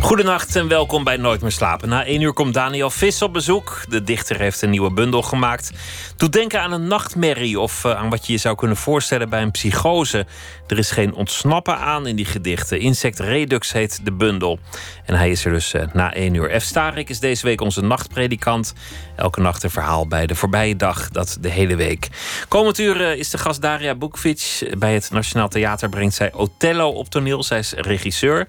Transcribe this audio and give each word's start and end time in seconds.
Goedenacht 0.00 0.56
en 0.56 0.68
welkom 0.68 1.04
bij 1.04 1.16
Nooit 1.16 1.40
meer 1.40 1.50
slapen. 1.50 1.88
Na 1.88 2.04
één 2.04 2.20
uur 2.20 2.32
komt 2.32 2.54
Daniel 2.54 2.90
Vis 2.90 3.22
op 3.22 3.32
bezoek. 3.32 3.82
De 3.88 4.02
dichter 4.02 4.38
heeft 4.38 4.62
een 4.62 4.70
nieuwe 4.70 4.92
bundel 4.92 5.22
gemaakt. 5.22 5.70
Doet 6.16 6.32
denken 6.32 6.60
aan 6.60 6.72
een 6.72 6.86
nachtmerrie 6.86 7.60
of 7.60 7.84
uh, 7.84 7.96
aan 7.96 8.10
wat 8.10 8.26
je 8.26 8.32
je 8.32 8.38
zou 8.38 8.56
kunnen 8.56 8.76
voorstellen 8.76 9.28
bij 9.28 9.42
een 9.42 9.50
psychose. 9.50 10.26
Er 10.66 10.78
is 10.78 10.90
geen 10.90 11.14
ontsnappen 11.14 11.78
aan 11.78 12.06
in 12.06 12.16
die 12.16 12.24
gedichten. 12.24 12.80
Insect 12.80 13.18
Redux 13.18 13.72
heet 13.72 14.04
de 14.04 14.12
bundel. 14.12 14.58
En 15.04 15.14
hij 15.14 15.30
is 15.30 15.44
er 15.44 15.52
dus 15.52 15.74
uh, 15.74 15.82
na 15.92 16.14
één 16.14 16.34
uur. 16.34 16.60
F. 16.60 16.64
Starik 16.64 17.08
is 17.08 17.20
deze 17.20 17.46
week 17.46 17.60
onze 17.60 17.80
nachtpredikant. 17.82 18.74
Elke 19.16 19.40
nacht 19.40 19.62
een 19.62 19.70
verhaal 19.70 20.06
bij 20.06 20.26
de 20.26 20.34
voorbije 20.34 20.76
dag, 20.76 21.08
dat 21.08 21.36
de 21.40 21.48
hele 21.48 21.76
week. 21.76 22.08
Komend 22.48 22.78
uur 22.78 23.00
uh, 23.00 23.14
is 23.16 23.30
de 23.30 23.38
gast 23.38 23.62
Daria 23.62 23.94
Bukvic. 23.94 24.72
Bij 24.78 24.94
het 24.94 25.10
Nationaal 25.10 25.48
Theater 25.48 25.88
brengt 25.88 26.14
zij 26.14 26.32
Othello 26.32 26.88
op 26.88 27.10
toneel. 27.10 27.42
Zij 27.42 27.58
is 27.58 27.72
regisseur. 27.72 28.48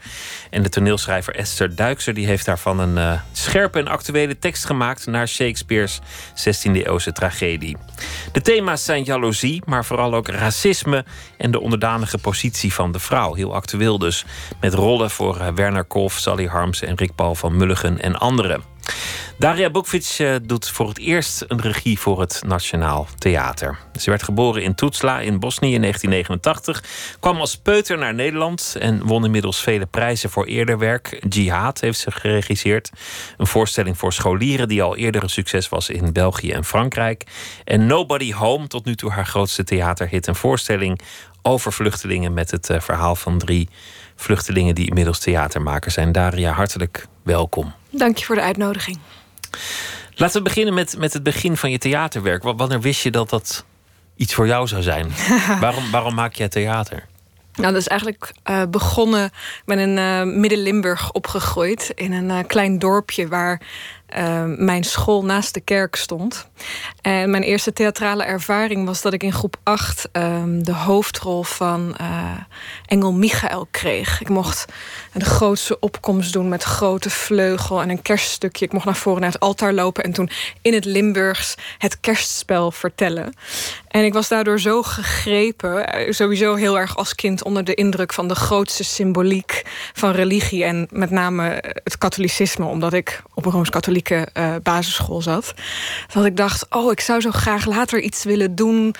En 0.50 0.64
de 0.64 0.70
toneelschrijver 0.70 1.36
Esther 1.42 1.76
Duikser 1.76 2.14
die 2.14 2.26
heeft 2.26 2.46
daarvan 2.46 2.80
een 2.80 2.98
uh, 2.98 3.22
scherpe 3.32 3.80
en 3.80 3.88
actuele 3.88 4.40
tekst 4.40 4.66
gemaakt 4.66 5.06
naar 5.06 5.28
Shakespeare's 5.28 6.00
16e-eeuwse 6.36 7.12
tragedie. 7.14 7.78
De 8.32 8.42
thema's 8.42 8.86
zijn 8.86 9.04
jaloezie, 9.04 9.62
maar 9.66 9.86
vooral 9.86 10.14
ook 10.14 10.28
racisme 10.28 11.06
en 11.38 11.52
de 11.52 11.60
onderdanige 11.60 12.18
positie 12.18 12.74
van 12.74 12.92
de 12.92 13.00
vrouw. 13.00 13.34
Heel 13.34 13.54
actueel 13.54 13.98
dus, 13.98 14.26
met 14.60 14.74
rollen 14.74 15.10
voor 15.10 15.38
uh, 15.38 15.48
Werner 15.56 15.84
Kolf, 15.84 16.14
Sally 16.14 16.46
Harms 16.46 16.82
en 16.82 16.96
Rick 16.96 17.16
Paul 17.16 17.36
van 17.36 17.58
Mulligen 17.58 18.02
en 18.02 18.16
anderen. 18.16 18.62
Daria 19.42 19.70
Bukvic 19.70 20.18
uh, 20.22 20.36
doet 20.44 20.70
voor 20.70 20.88
het 20.88 21.00
eerst 21.00 21.46
een 21.48 21.62
regie 21.62 22.00
voor 22.00 22.20
het 22.20 22.42
Nationaal 22.48 23.08
Theater. 23.18 23.78
Ze 24.00 24.10
werd 24.10 24.24
geboren 24.24 24.64
in 24.64 24.76
Tuzla 24.76 25.20
in 25.20 25.40
Bosnië 25.40 25.74
in 25.74 25.82
1989. 25.82 27.18
Kwam 27.20 27.40
als 27.40 27.58
peuter 27.58 27.98
naar 27.98 28.14
Nederland 28.14 28.76
en 28.80 29.04
won 29.06 29.26
inmiddels 29.26 29.62
vele 29.62 29.86
prijzen 29.86 30.30
voor 30.30 30.46
eerder 30.46 30.78
werk. 30.78 31.26
Jihad 31.30 31.80
heeft 31.80 32.00
ze 32.00 32.12
geregisseerd. 32.12 32.92
Een 33.38 33.48
voorstelling 33.48 33.98
voor 33.98 34.14
scholieren 34.14 34.68
die 34.68 34.82
al 34.82 34.96
eerder 34.96 35.24
een 35.24 35.30
succes 35.30 35.70
was 35.70 35.90
in 35.90 36.14
België 36.14 36.52
en 36.52 36.66
Frankrijk. 36.66 37.24
En 37.64 37.86
Nobody 37.86 38.34
Home, 38.34 38.68
tot 38.68 38.86
nu 38.86 38.96
toe 38.96 39.12
haar 39.12 39.26
grootste 39.26 39.64
theaterhit. 39.64 40.28
Een 40.28 40.36
voorstelling 40.36 41.02
over 41.42 41.74
vluchtelingen 41.74 42.34
met 42.34 42.52
het 42.52 42.70
uh, 42.70 42.80
verhaal 42.80 43.16
van 43.16 43.38
drie 43.38 43.70
vluchtelingen 44.22 44.76
die 44.76 44.88
inmiddels 44.88 45.20
theatermaker 45.20 45.92
zijn. 45.92 46.12
Daria, 46.12 46.52
hartelijk 46.52 47.08
welkom. 47.24 47.74
Dank 47.90 48.18
je 48.18 48.26
voor 48.26 48.36
de 48.36 48.42
uitnodiging. 48.42 49.00
Laten 50.16 50.38
we 50.38 50.44
beginnen 50.44 50.74
met, 50.74 50.98
met 50.98 51.14
het 51.14 51.24
begin 51.24 51.58
van 51.58 51.72
je 51.72 51.78
theaterwerk. 51.78 52.44
Wanneer 52.44 52.82
wist 52.82 53.02
je 53.02 53.12
dat 53.12 53.30
dat 53.30 53.66
iets 54.16 54.34
voor 54.34 54.48
jou 54.48 54.68
zou 54.68 54.82
zijn? 54.82 55.12
waarom, 55.60 55.92
waarom 55.92 56.14
maak 56.14 56.34
jij 56.34 56.50
theater? 56.50 57.10
Nou, 57.56 57.74
dat 57.74 57.82
is 57.82 57.88
eigenlijk 57.88 58.32
uh, 58.50 58.62
begonnen. 58.70 59.26
Ik 59.26 59.62
ben 59.66 59.80
in 59.80 59.98
uh, 59.98 60.24
Midden-Limburg 60.24 61.12
opgegroeid. 61.12 61.92
In 61.96 62.12
een 62.12 62.30
uh, 62.30 62.40
klein 62.48 62.80
dorpje 62.80 63.28
waar 63.28 63.62
uh, 64.18 64.44
mijn 64.58 64.84
school 64.84 65.26
naast 65.26 65.54
de 65.54 65.60
kerk 65.62 65.96
stond. 65.96 66.48
En 67.02 67.30
mijn 67.30 67.44
eerste 67.44 67.74
theatrale 67.74 68.24
ervaring 68.24 68.86
was 68.86 69.02
dat 69.02 69.14
ik 69.14 69.24
in 69.24 69.34
groep 69.34 69.56
8 69.64 70.10
um, 70.12 70.64
de 70.64 70.74
hoofdrol 70.74 71.44
van 71.44 71.96
uh, 72.02 72.32
Engel 72.86 73.14
Michael 73.14 73.68
kreeg. 73.72 74.22
Ik 74.22 74.30
mocht 74.30 74.66
de 75.14 75.26
grootste 75.26 75.80
opkomst 75.80 76.34
doen 76.34 76.50
met 76.50 76.64
grote 76.64 77.10
vleugel 77.10 77.82
en 77.82 77.90
een 77.90 78.02
kerststukje. 78.02 78.66
Ik 78.66 78.74
mocht 78.74 78.86
naar 78.86 78.96
voren 78.96 79.22
naar 79.22 79.32
het 79.32 79.40
altaar 79.40 79.74
lopen 79.74 80.04
en 80.04 80.12
toen 80.12 80.30
in 80.62 80.74
het 80.74 80.86
Limburgs 80.86 81.56
het 81.78 82.00
kerstspel 82.00 82.72
vertellen. 82.72 83.34
En 83.88 84.04
ik 84.04 84.14
was 84.14 84.28
daardoor 84.28 84.60
zo 84.60 84.84
gegrepen, 84.84 85.86
sowieso 86.14 86.56
heel 86.56 86.80
erg 86.80 86.98
als 86.98 87.16
kind 87.16 87.44
onder 87.44 87.64
de 87.64 87.74
indruk 87.74 88.14
van 88.14 88.28
de 88.28 88.36
grootste 88.36 88.84
symboliek 88.84 89.64
van 89.94 90.12
religie 90.12 90.64
en 90.64 90.88
met 90.92 91.10
name 91.10 91.64
het 91.84 91.98
katholicisme, 91.98 92.66
omdat 92.66 92.94
ik 92.94 93.22
op 93.34 93.46
een 93.46 93.52
rooms-katholieke 93.52 94.28
uh, 94.34 94.56
basisschool 94.64 95.22
zat. 95.22 95.54
Dat 96.14 96.26
ik 96.26 96.38
dacht, 96.38 96.66
oh, 96.70 96.92
ik 96.92 97.00
zou 97.00 97.22
zo 97.22 97.32
graag 97.32 97.66
later 97.66 98.00
iets 98.00 98.24
willen 98.24 98.56
doen 98.56 98.96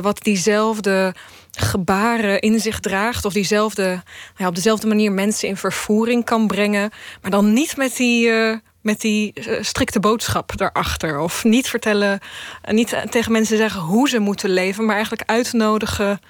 wat 0.00 0.22
diezelfde 0.22 1.14
gebaren 1.60 2.40
in 2.40 2.60
zich 2.60 2.80
draagt. 2.80 3.24
Of 3.24 3.32
diezelfde, 3.32 4.02
nou 4.36 4.48
op 4.48 4.54
dezelfde 4.54 4.86
manier 4.86 5.12
mensen 5.12 5.48
in 5.48 5.56
vervoering 5.56 6.24
kan 6.24 6.46
brengen. 6.46 6.90
Maar 7.22 7.30
dan 7.30 7.52
niet 7.52 7.76
met 7.76 7.96
die. 7.96 8.28
Uh, 8.28 8.56
met 8.80 9.00
die 9.00 9.32
uh, 9.34 9.62
strikte 9.62 10.00
boodschap 10.00 10.56
daarachter. 10.56 11.18
Of 11.18 11.44
niet 11.44 11.68
vertellen, 11.68 12.20
uh, 12.68 12.74
niet 12.74 12.96
tegen 13.10 13.32
mensen 13.32 13.56
zeggen 13.56 13.80
hoe 13.80 14.08
ze 14.08 14.18
moeten 14.18 14.50
leven, 14.50 14.84
maar 14.84 14.94
eigenlijk 14.94 15.30
uitnodigen 15.30 16.20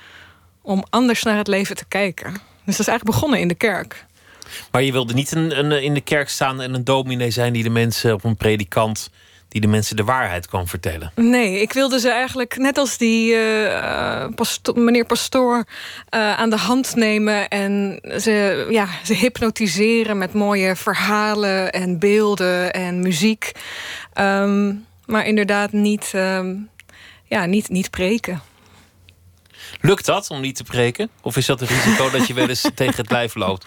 om 0.62 0.84
anders 0.90 1.22
naar 1.22 1.36
het 1.36 1.46
leven 1.46 1.76
te 1.76 1.84
kijken. 1.88 2.32
Dus 2.32 2.76
dat 2.76 2.86
is 2.86 2.88
eigenlijk 2.88 3.04
begonnen 3.04 3.40
in 3.40 3.48
de 3.48 3.54
kerk. 3.54 4.06
Maar 4.70 4.82
je 4.82 4.92
wilde 4.92 5.14
niet 5.14 5.32
een, 5.32 5.58
een, 5.58 5.82
in 5.82 5.94
de 5.94 6.00
kerk 6.00 6.28
staan 6.28 6.60
en 6.60 6.74
een 6.74 6.84
dominee 6.84 7.30
zijn 7.30 7.52
die 7.52 7.62
de 7.62 7.70
mensen 7.70 8.12
op 8.12 8.24
een 8.24 8.36
predikant 8.36 9.10
die 9.56 9.64
de 9.64 9.70
mensen 9.70 9.96
de 9.96 10.04
waarheid 10.04 10.46
kan 10.46 10.68
vertellen. 10.68 11.12
Nee, 11.14 11.60
ik 11.60 11.72
wilde 11.72 12.00
ze 12.00 12.10
eigenlijk 12.10 12.56
net 12.56 12.78
als 12.78 12.98
die 12.98 13.34
uh, 13.34 14.26
pasto 14.34 14.72
meneer 14.74 15.04
Pastoor 15.04 15.56
uh, 15.56 16.36
aan 16.38 16.50
de 16.50 16.56
hand 16.56 16.94
nemen 16.94 17.48
en 17.48 18.00
ze, 18.20 18.66
ja, 18.70 18.88
ze 19.04 19.14
hypnotiseren 19.14 20.18
met 20.18 20.32
mooie 20.32 20.76
verhalen 20.76 21.72
en 21.72 21.98
beelden 21.98 22.72
en 22.72 23.00
muziek. 23.00 23.52
Um, 24.14 24.86
maar 25.06 25.26
inderdaad 25.26 25.72
niet, 25.72 26.12
um, 26.14 26.68
ja, 27.24 27.44
niet, 27.44 27.68
niet 27.68 27.90
preken. 27.90 28.42
Lukt 29.80 30.06
dat 30.06 30.30
om 30.30 30.40
niet 30.40 30.56
te 30.56 30.64
preken? 30.64 31.10
Of 31.22 31.36
is 31.36 31.46
dat 31.46 31.60
een 31.60 31.66
risico 31.66 32.10
dat 32.10 32.26
je 32.26 32.34
wel 32.34 32.48
eens 32.48 32.70
tegen 32.74 32.96
het 32.96 33.10
lijf 33.10 33.34
loopt? 33.34 33.66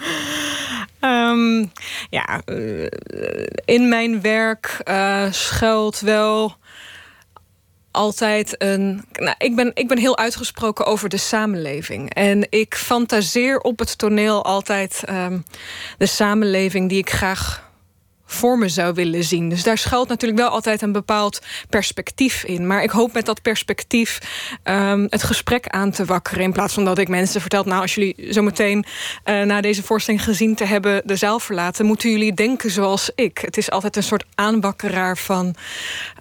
Um, 1.02 1.72
ja, 2.10 2.42
uh, 2.46 2.88
in 3.66 3.90
mijn 3.90 4.22
werk 4.22 4.82
uh, 4.86 5.32
schuilt 5.32 6.00
wel 6.00 6.56
altijd 7.92 8.56
een. 8.58 9.06
Nou, 9.12 9.36
ik, 9.38 9.56
ben, 9.56 9.72
ik 9.74 9.88
ben 9.88 9.98
heel 9.98 10.18
uitgesproken 10.18 10.86
over 10.86 11.10
de 11.10 11.18
samenleving. 11.18 12.14
En 12.14 12.48
ik 12.50 12.76
fantaseer 12.76 13.60
op 13.60 13.80
het 13.80 13.98
toneel 13.98 14.44
altijd 14.44 15.04
um, 15.10 15.44
de 15.98 16.06
samenleving 16.06 16.90
die 16.90 16.98
ik 16.98 17.10
graag 17.10 17.69
voor 18.32 18.58
me 18.58 18.70
zou 18.70 18.94
willen 18.94 19.24
zien. 19.24 19.50
Dus 19.50 19.64
daar 19.64 19.78
schuilt 19.78 20.08
natuurlijk 20.08 20.40
wel 20.40 20.50
altijd 20.50 20.82
een 20.82 20.92
bepaald 20.92 21.40
perspectief 21.70 22.44
in. 22.44 22.68
Maar 22.68 22.84
ik 22.84 22.90
hoop 22.90 23.14
met 23.14 23.26
dat 23.26 23.42
perspectief 23.42 24.20
um, 24.64 25.08
het 25.10 25.24
gesprek 25.24 25.68
aan 25.68 25.92
te 25.92 26.06
wakkeren. 26.06 26.44
In 26.44 26.52
plaats 26.52 26.74
van 26.74 26.86
dat 26.86 26.98
ik 26.98 27.08
mensen 27.08 27.42
vertel... 27.42 27.64
nou, 27.64 27.82
als 27.82 27.96
jullie 27.96 28.34
zo 28.34 28.42
meteen 28.42 28.86
uh, 29.26 29.42
na 29.42 29.62
deze 29.62 29.84
voorstelling 29.84 30.24
gezien 30.24 30.56
te 30.56 30.66
hebben... 30.66 31.02
de 31.06 31.16
zaal 31.16 31.40
verlaten, 31.40 31.86
moeten 31.86 32.12
jullie 32.12 32.34
denken 32.34 32.72
zoals 32.72 33.12
ik. 33.16 33.38
Het 33.38 33.58
is 33.58 33.72
altijd 33.72 33.96
een 33.96 34.04
soort 34.04 34.26
aanwakkeraar 34.36 35.18
van... 35.18 35.56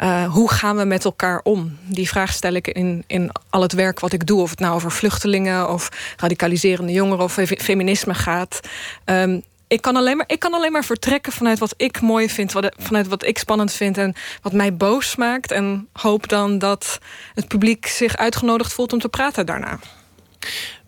Uh, 0.03 0.33
hoe 0.33 0.51
gaan 0.51 0.77
we 0.77 0.85
met 0.85 1.05
elkaar 1.05 1.41
om? 1.43 1.77
Die 1.83 2.09
vraag 2.09 2.33
stel 2.33 2.53
ik 2.53 2.69
in, 2.69 3.05
in 3.07 3.31
al 3.51 3.63
het 3.63 3.73
werk 3.73 4.01
wat 4.01 4.13
ik 4.13 4.27
doe. 4.27 4.41
Of 4.41 4.51
het 4.51 4.59
nou 4.59 4.75
over 4.75 4.93
vluchtelingen 4.93 5.71
of 5.71 5.89
radicaliserende 6.17 6.93
jongeren... 6.93 7.25
of 7.25 7.39
feminisme 7.59 8.15
gaat... 8.15 8.61
Um, 9.05 9.43
ik 9.69 9.81
kan, 9.81 9.97
alleen 9.97 10.17
maar, 10.17 10.27
ik 10.29 10.39
kan 10.39 10.55
alleen 10.55 10.73
maar 10.73 10.85
vertrekken 10.85 11.33
vanuit 11.33 11.59
wat 11.59 11.75
ik 11.77 12.01
mooi 12.01 12.31
vind, 12.31 12.53
wat, 12.53 12.75
vanuit 12.79 13.09
wat 13.09 13.25
ik 13.25 13.39
spannend 13.39 13.73
vind 13.73 13.99
en 13.99 14.15
wat 14.43 14.53
mij 14.53 14.77
boos 14.77 15.17
maakt. 15.17 15.53
En 15.53 15.89
hoop 15.93 16.29
dan 16.29 16.59
dat 16.59 16.99
het 17.35 17.49
publiek 17.49 17.87
zich 17.87 18.17
uitgenodigd 18.17 18.73
voelt 18.73 18.93
om 18.93 18.99
te 18.99 19.09
praten 19.09 19.47
daarna. 19.47 19.79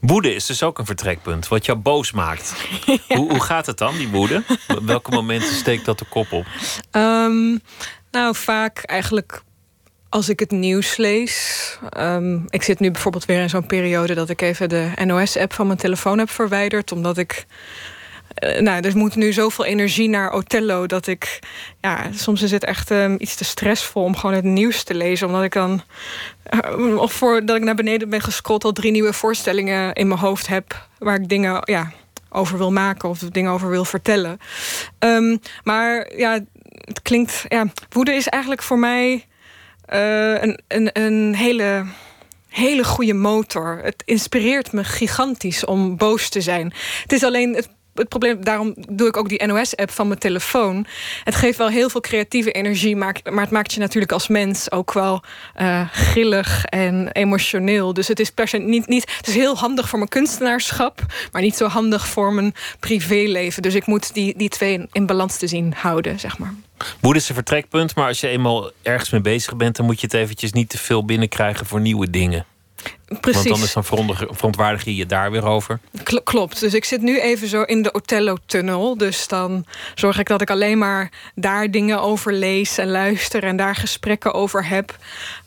Woede 0.01 0.35
is 0.35 0.47
dus 0.47 0.63
ook 0.63 0.79
een 0.79 0.87
vertrekpunt, 0.87 1.49
wat 1.49 1.67
jou 1.67 1.79
boos 1.79 2.13
maakt. 2.13 2.55
ja. 2.87 3.17
hoe, 3.17 3.31
hoe 3.31 3.43
gaat 3.43 3.67
het 3.67 3.79
dan, 3.79 3.97
die 3.97 4.09
woede? 4.09 4.43
Op 4.69 4.85
welke 4.85 5.11
momenten 5.11 5.55
steekt 5.55 5.85
dat 5.85 5.99
de 5.99 6.05
kop 6.05 6.33
op? 6.33 6.47
Um, 6.93 7.61
nou, 8.11 8.35
vaak 8.35 8.79
eigenlijk 8.79 9.43
als 10.09 10.29
ik 10.29 10.41
het 10.41 10.51
nieuws 10.51 10.97
lees. 10.97 11.79
Um, 11.97 12.45
ik 12.49 12.63
zit 12.63 12.81
nu 12.81 12.91
bijvoorbeeld 12.91 13.25
weer 13.25 13.41
in 13.41 13.49
zo'n 13.49 13.67
periode 13.67 14.15
dat 14.15 14.29
ik 14.29 14.41
even 14.41 14.69
de 14.69 14.93
NOS-app 15.05 15.53
van 15.53 15.67
mijn 15.67 15.79
telefoon 15.79 16.19
heb 16.19 16.31
verwijderd, 16.31 16.93
omdat 16.93 17.19
ik 17.19 17.47
uh, 18.39 18.61
nou, 18.61 18.83
er 18.83 18.97
moet 18.97 19.17
nu 19.17 19.33
zoveel 19.33 19.65
energie 19.65 20.09
naar 20.09 20.33
Othello 20.33 20.87
dat 20.87 21.07
ik. 21.07 21.39
Ja, 21.81 22.07
soms 22.15 22.43
is 22.43 22.51
het 22.51 22.65
echt 22.65 22.91
um, 22.91 23.17
iets 23.19 23.35
te 23.35 23.45
stressvol 23.45 24.05
om 24.05 24.17
gewoon 24.17 24.37
het 24.37 24.45
nieuws 24.45 24.83
te 24.83 24.95
lezen. 24.95 25.27
Omdat 25.27 25.43
ik 25.43 25.53
dan. 25.53 25.83
Uh, 26.77 26.97
of 26.97 27.13
voordat 27.13 27.57
ik 27.57 27.63
naar 27.63 27.75
beneden 27.75 28.09
ben 28.09 28.21
gescrollt, 28.21 28.65
al 28.65 28.73
drie 28.73 28.91
nieuwe 28.91 29.13
voorstellingen 29.13 29.93
in 29.93 30.09
mijn 30.09 30.21
hoofd 30.21 30.47
heb. 30.47 30.89
Waar 30.99 31.21
ik 31.21 31.29
dingen 31.29 31.61
ja, 31.65 31.93
over 32.31 32.59
wil 32.59 32.73
maken 32.73 33.09
of 33.09 33.19
dingen 33.19 33.53
over 33.53 33.69
wil 33.71 33.85
vertellen. 33.85 34.39
Um, 34.99 35.41
maar 35.63 36.17
ja, 36.17 36.41
het 36.85 37.03
klinkt. 37.03 37.45
Ja, 37.49 37.67
woede 37.89 38.13
is 38.13 38.29
eigenlijk 38.29 38.63
voor 38.63 38.79
mij 38.79 39.27
uh, 39.93 40.43
een, 40.43 40.61
een, 40.69 40.91
een 40.93 41.35
hele 41.35 41.85
hele 42.51 42.85
goede 42.85 43.15
motor. 43.15 43.81
Het 43.83 44.03
inspireert 44.05 44.73
me 44.73 44.85
gigantisch 44.85 45.65
om 45.65 45.97
boos 45.97 46.29
te 46.29 46.41
zijn. 46.41 46.73
Het 47.03 47.13
is 47.13 47.25
alleen 47.25 47.65
het 47.95 48.09
probleem, 48.09 48.45
daarom 48.45 48.75
doe 48.89 49.09
ik 49.09 49.17
ook 49.17 49.29
die 49.29 49.47
NOS-app 49.47 49.91
van 49.91 50.07
mijn 50.07 50.19
telefoon. 50.19 50.87
Het 51.25 51.35
geeft 51.35 51.59
wel 51.59 51.69
heel 51.69 51.91
veel 51.91 52.01
creatieve 52.01 52.53
energie, 52.53 52.97
maar, 52.97 53.17
maar 53.31 53.43
het 53.43 53.51
maakt 53.51 53.73
je 53.73 53.81
natuurlijk 53.81 54.13
als 54.13 54.29
mens 54.29 54.71
ook 54.71 54.93
wel 54.93 55.23
uh, 55.61 55.89
grillig 55.93 56.65
en 56.65 57.13
emotioneel. 57.13 57.95
Dus 57.95 58.09
het 58.09 58.21
is 58.21 58.31
per 58.31 58.49
se 58.49 58.59
niet, 58.59 58.87
niet. 58.87 59.13
Het 59.17 59.29
is 59.29 59.35
heel 59.35 59.57
handig 59.57 59.89
voor 59.89 59.99
mijn 59.99 60.11
kunstenaarschap, 60.11 61.01
maar 61.33 61.43
niet 61.43 61.57
zo 61.57 61.67
handig 61.67 62.07
voor 62.07 62.33
mijn 62.33 62.55
privéleven. 62.81 63.63
Dus 63.63 63.75
ik 63.75 63.87
moet 63.87 64.15
die, 64.15 64.37
die 64.37 64.49
twee 64.49 64.87
in 64.93 65.07
balans 65.07 65.37
te 65.37 65.47
zien 65.47 65.75
houden, 65.77 66.21
zeg 66.21 66.39
maar. 66.39 66.55
Moed 67.01 67.17
is 67.17 67.29
een 67.29 67.35
vertrekpunt, 67.35 67.95
maar 67.95 68.07
als 68.07 68.21
je 68.21 68.29
eenmaal 68.29 68.71
ergens 68.83 69.11
mee 69.11 69.21
bezig 69.21 69.57
bent, 69.57 69.77
dan 69.77 69.87
moet 69.87 70.01
je 70.01 70.07
het 70.07 70.15
eventjes 70.15 70.53
niet 70.53 70.69
te 70.69 70.79
veel 70.79 71.05
binnenkrijgen 71.05 71.67
voor 71.67 71.81
nieuwe 71.81 72.11
dingen. 72.11 72.45
Precies. 73.21 73.43
Want 73.43 73.55
anders 73.55 73.73
dan 73.73 73.85
verontwaardig 74.35 74.85
je 74.85 74.97
je 74.97 75.07
daar 75.07 75.31
weer 75.31 75.45
over. 75.45 75.81
Klopt. 76.25 76.61
Dus 76.61 76.75
ik 76.75 76.85
zit 76.85 77.03
nu 77.03 77.21
even 77.21 77.49
zo 77.49 77.63
in 77.63 77.83
de 77.83 77.93
Othello-tunnel. 77.93 78.97
Dus 78.97 79.29
dan 79.29 79.65
zorg 79.95 80.19
ik 80.19 80.27
dat 80.27 80.41
ik 80.41 80.51
alleen 80.51 80.79
maar 80.79 81.11
daar 81.35 81.71
dingen 81.71 82.03
over 82.03 82.33
lees 82.33 82.79
en 82.79 82.91
luister... 82.91 83.45
en 83.45 83.57
daar 83.57 83.77
gesprekken 83.77 84.35
over 84.35 84.67
heb. 84.67 84.97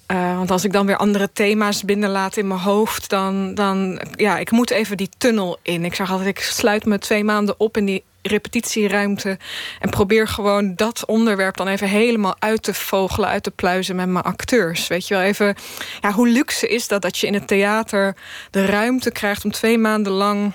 Uh, 0.07 0.37
want 0.37 0.51
als 0.51 0.63
ik 0.63 0.73
dan 0.73 0.85
weer 0.85 0.97
andere 0.97 1.29
thema's 1.33 1.83
binnenlaat 1.83 2.37
in 2.37 2.47
mijn 2.47 2.59
hoofd... 2.59 3.09
dan, 3.09 3.55
dan 3.55 4.01
ja, 4.15 4.37
ik 4.37 4.51
moet 4.51 4.69
even 4.69 4.97
die 4.97 5.09
tunnel 5.17 5.57
in. 5.61 5.85
Ik 5.85 5.95
zeg 5.95 6.11
altijd, 6.11 6.29
ik 6.29 6.39
sluit 6.39 6.85
me 6.85 6.99
twee 6.99 7.23
maanden 7.23 7.55
op 7.57 7.77
in 7.77 7.85
die 7.85 8.03
repetitieruimte. 8.23 9.37
En 9.79 9.89
probeer 9.89 10.27
gewoon 10.27 10.75
dat 10.75 11.05
onderwerp 11.05 11.57
dan 11.57 11.67
even 11.67 11.87
helemaal 11.87 12.35
uit 12.39 12.63
te 12.63 12.73
vogelen, 12.73 13.29
uit 13.29 13.43
te 13.43 13.51
pluizen 13.51 13.95
met 13.95 14.07
mijn 14.07 14.25
acteurs. 14.25 14.87
Weet 14.87 15.07
je 15.07 15.13
wel, 15.13 15.23
even. 15.23 15.55
Ja, 16.01 16.11
hoe 16.11 16.27
luxe 16.27 16.67
is 16.67 16.87
dat 16.87 17.01
dat 17.01 17.17
je 17.17 17.27
in 17.27 17.33
het 17.33 17.47
theater 17.47 18.15
de 18.51 18.65
ruimte 18.65 19.11
krijgt 19.11 19.45
om 19.45 19.51
twee 19.51 19.77
maanden 19.77 20.13
lang. 20.13 20.53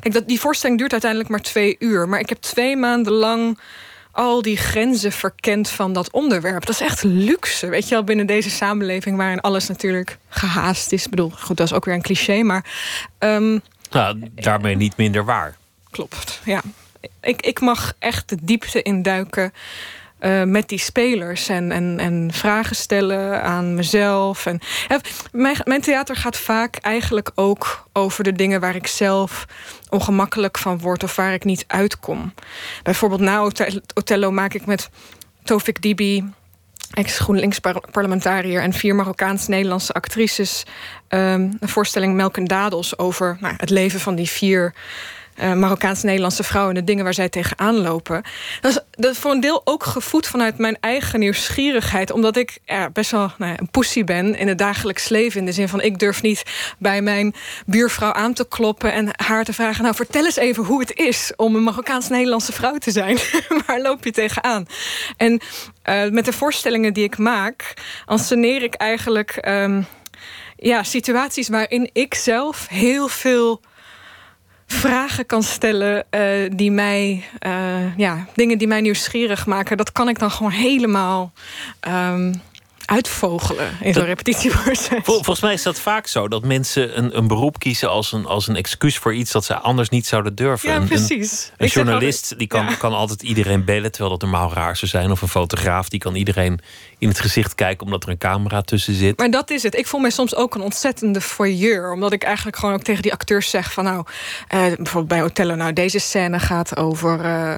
Kijk, 0.00 0.14
dat, 0.14 0.28
die 0.28 0.40
voorstelling 0.40 0.78
duurt 0.78 0.92
uiteindelijk 0.92 1.30
maar 1.30 1.40
twee 1.40 1.76
uur. 1.78 2.08
Maar 2.08 2.20
ik 2.20 2.28
heb 2.28 2.38
twee 2.38 2.76
maanden 2.76 3.12
lang 3.12 3.58
al 4.12 4.42
die 4.42 4.56
grenzen 4.56 5.12
verkend 5.12 5.70
van 5.70 5.92
dat 5.92 6.10
onderwerp. 6.10 6.66
Dat 6.66 6.74
is 6.74 6.80
echt 6.80 7.02
luxe, 7.02 7.68
weet 7.68 7.88
je 7.88 7.94
wel, 7.94 8.04
binnen 8.04 8.26
deze 8.26 8.50
samenleving 8.50 9.16
waarin 9.16 9.40
alles 9.40 9.68
natuurlijk 9.68 10.18
gehaast 10.28 10.92
is. 10.92 11.04
Ik 11.04 11.10
bedoel, 11.10 11.30
goed, 11.30 11.56
dat 11.56 11.66
is 11.66 11.72
ook 11.72 11.84
weer 11.84 11.94
een 11.94 12.02
cliché, 12.02 12.42
maar. 12.42 12.64
Um, 13.18 13.62
nou, 13.90 14.30
daarmee 14.34 14.76
niet 14.76 14.96
minder 14.96 15.24
waar. 15.24 15.56
Klopt, 15.90 16.40
ja 16.44 16.60
ik, 17.20 17.42
ik 17.42 17.60
mag 17.60 17.92
echt 17.98 18.28
de 18.28 18.36
diepte 18.42 18.82
induiken 18.82 19.52
uh, 20.20 20.42
met 20.42 20.68
die 20.68 20.78
spelers. 20.78 21.48
En, 21.48 21.72
en, 21.72 21.98
en 21.98 22.30
vragen 22.32 22.76
stellen 22.76 23.42
aan 23.42 23.74
mezelf. 23.74 24.46
En, 24.46 24.60
mijn, 25.32 25.56
mijn 25.64 25.80
theater 25.80 26.16
gaat 26.16 26.36
vaak 26.36 26.76
eigenlijk 26.76 27.30
ook 27.34 27.86
over 27.92 28.24
de 28.24 28.32
dingen 28.32 28.60
waar 28.60 28.74
ik 28.74 28.86
zelf 28.86 29.46
ongemakkelijk 29.88 30.58
van 30.58 30.78
word 30.78 31.02
of 31.02 31.16
waar 31.16 31.32
ik 31.32 31.44
niet 31.44 31.64
uitkom. 31.66 32.34
Bijvoorbeeld 32.82 33.20
na 33.20 33.50
Othello 33.94 34.30
maak 34.30 34.54
ik 34.54 34.66
met 34.66 34.88
Tofik 35.42 35.82
Dibi 35.82 36.24
ex-GroenLinks-parlementariër 36.90 38.62
en 38.62 38.72
vier 38.72 38.94
Marokkaans-Nederlandse 38.94 39.92
actrices... 39.92 40.64
Um, 41.08 41.56
een 41.60 41.68
voorstelling 41.68 42.14
Melk 42.14 42.36
en 42.36 42.44
Dadels 42.44 42.98
over 42.98 43.36
nou, 43.40 43.54
het 43.56 43.70
leven 43.70 44.00
van 44.00 44.14
die 44.14 44.28
vier 44.28 44.74
uh, 45.40 45.52
Marokkaans-Nederlandse 45.52 46.42
vrouwen 46.42 46.74
en 46.74 46.80
de 46.80 46.86
dingen 46.86 47.04
waar 47.04 47.14
zij 47.14 47.28
tegenaan 47.28 47.74
lopen. 47.74 48.22
Dat 48.60 48.70
is, 48.70 48.78
dat 48.90 49.16
voor 49.16 49.30
een 49.30 49.40
deel 49.40 49.60
ook 49.64 49.84
gevoed 49.84 50.26
vanuit 50.26 50.58
mijn 50.58 50.76
eigen 50.80 51.20
nieuwsgierigheid. 51.20 52.10
Omdat 52.10 52.36
ik 52.36 52.58
best 52.92 53.10
wel 53.10 53.32
nou 53.38 53.52
ja, 53.52 53.58
een 53.58 53.70
poesie 53.70 54.04
ben 54.04 54.34
in 54.36 54.48
het 54.48 54.58
dagelijks 54.58 55.08
leven. 55.08 55.40
In 55.40 55.46
de 55.46 55.52
zin 55.52 55.68
van 55.68 55.80
ik 55.80 55.98
durf 55.98 56.22
niet 56.22 56.42
bij 56.78 57.02
mijn 57.02 57.34
buurvrouw 57.66 58.12
aan 58.12 58.32
te 58.32 58.48
kloppen 58.48 58.92
en 58.92 59.08
haar 59.16 59.44
te 59.44 59.52
vragen: 59.52 59.82
Nou, 59.82 59.94
vertel 59.94 60.24
eens 60.24 60.36
even 60.36 60.64
hoe 60.64 60.80
het 60.80 60.96
is 60.96 61.32
om 61.36 61.56
een 61.56 61.62
Marokkaans-Nederlandse 61.62 62.52
vrouw 62.52 62.78
te 62.78 62.90
zijn. 62.90 63.18
waar 63.66 63.80
loop 63.80 64.04
je 64.04 64.10
tegenaan? 64.10 64.66
En 65.16 65.40
uh, 65.84 66.08
met 66.10 66.24
de 66.24 66.32
voorstellingen 66.32 66.92
die 66.92 67.04
ik 67.04 67.18
maak, 67.18 67.74
anseneer 68.04 68.62
ik 68.62 68.74
eigenlijk 68.74 69.46
um, 69.48 69.86
ja, 70.56 70.82
situaties 70.82 71.48
waarin 71.48 71.90
ik 71.92 72.14
zelf 72.14 72.68
heel 72.68 73.08
veel 73.08 73.60
vragen 74.66 75.26
kan 75.26 75.42
stellen 75.42 76.04
uh, 76.10 76.50
die 76.56 76.70
mij, 76.70 77.24
uh, 77.46 77.96
ja, 77.96 78.26
dingen 78.34 78.58
die 78.58 78.68
mij 78.68 78.80
nieuwsgierig 78.80 79.46
maken, 79.46 79.76
dat 79.76 79.92
kan 79.92 80.08
ik 80.08 80.18
dan 80.18 80.30
gewoon 80.30 80.52
helemaal 80.52 81.32
um, 81.88 82.40
uitvogelen 82.86 83.76
in 83.80 83.94
zo'n 83.94 84.04
repetitieproces. 84.04 84.88
Vol, 84.88 85.14
volgens 85.14 85.40
mij 85.40 85.52
is 85.52 85.62
dat 85.62 85.80
vaak 85.80 86.06
zo 86.06 86.28
dat 86.28 86.44
mensen 86.44 86.98
een, 86.98 87.16
een 87.16 87.26
beroep 87.26 87.58
kiezen 87.58 87.90
als 87.90 88.12
een, 88.12 88.26
als 88.26 88.48
een 88.48 88.56
excuus 88.56 88.98
voor 88.98 89.14
iets 89.14 89.32
dat 89.32 89.44
ze 89.44 89.54
anders 89.54 89.88
niet 89.88 90.06
zouden 90.06 90.34
durven. 90.34 90.70
Ja, 90.70 90.80
precies. 90.80 91.44
Een, 91.44 91.64
een 91.64 91.68
journalist 91.68 92.38
die 92.38 92.46
kan, 92.46 92.76
kan 92.78 92.92
altijd 92.92 93.22
iedereen 93.22 93.64
bellen, 93.64 93.90
terwijl 93.92 94.18
dat 94.18 94.30
normaal 94.30 94.52
raar 94.52 94.76
zou 94.76 94.90
zijn. 94.90 95.10
Of 95.10 95.22
een 95.22 95.28
fotograaf 95.28 95.88
die 95.88 96.00
kan 96.00 96.14
iedereen 96.14 96.60
in 96.98 97.08
het 97.08 97.20
gezicht 97.20 97.54
kijken 97.54 97.86
omdat 97.86 98.02
er 98.02 98.08
een 98.08 98.18
camera 98.18 98.60
tussen 98.60 98.94
zit. 98.94 99.18
Maar 99.18 99.30
dat 99.30 99.50
is 99.50 99.62
het. 99.62 99.76
Ik 99.76 99.86
voel 99.86 100.00
mij 100.00 100.10
soms 100.10 100.34
ook 100.34 100.54
een 100.54 100.60
ontzettende 100.60 101.20
voyeur. 101.20 101.92
Omdat 101.92 102.12
ik 102.12 102.22
eigenlijk 102.22 102.56
gewoon 102.56 102.74
ook 102.74 102.82
tegen 102.82 103.02
die 103.02 103.12
acteurs 103.12 103.50
zeg 103.50 103.72
van 103.72 103.84
nou, 103.84 103.98
uh, 104.54 104.60
bijvoorbeeld 104.60 105.08
bij 105.08 105.22
Othello, 105.22 105.54
nou 105.54 105.72
deze 105.72 105.98
scène 105.98 106.38
gaat 106.38 106.76
over. 106.76 107.24
Uh, 107.24 107.56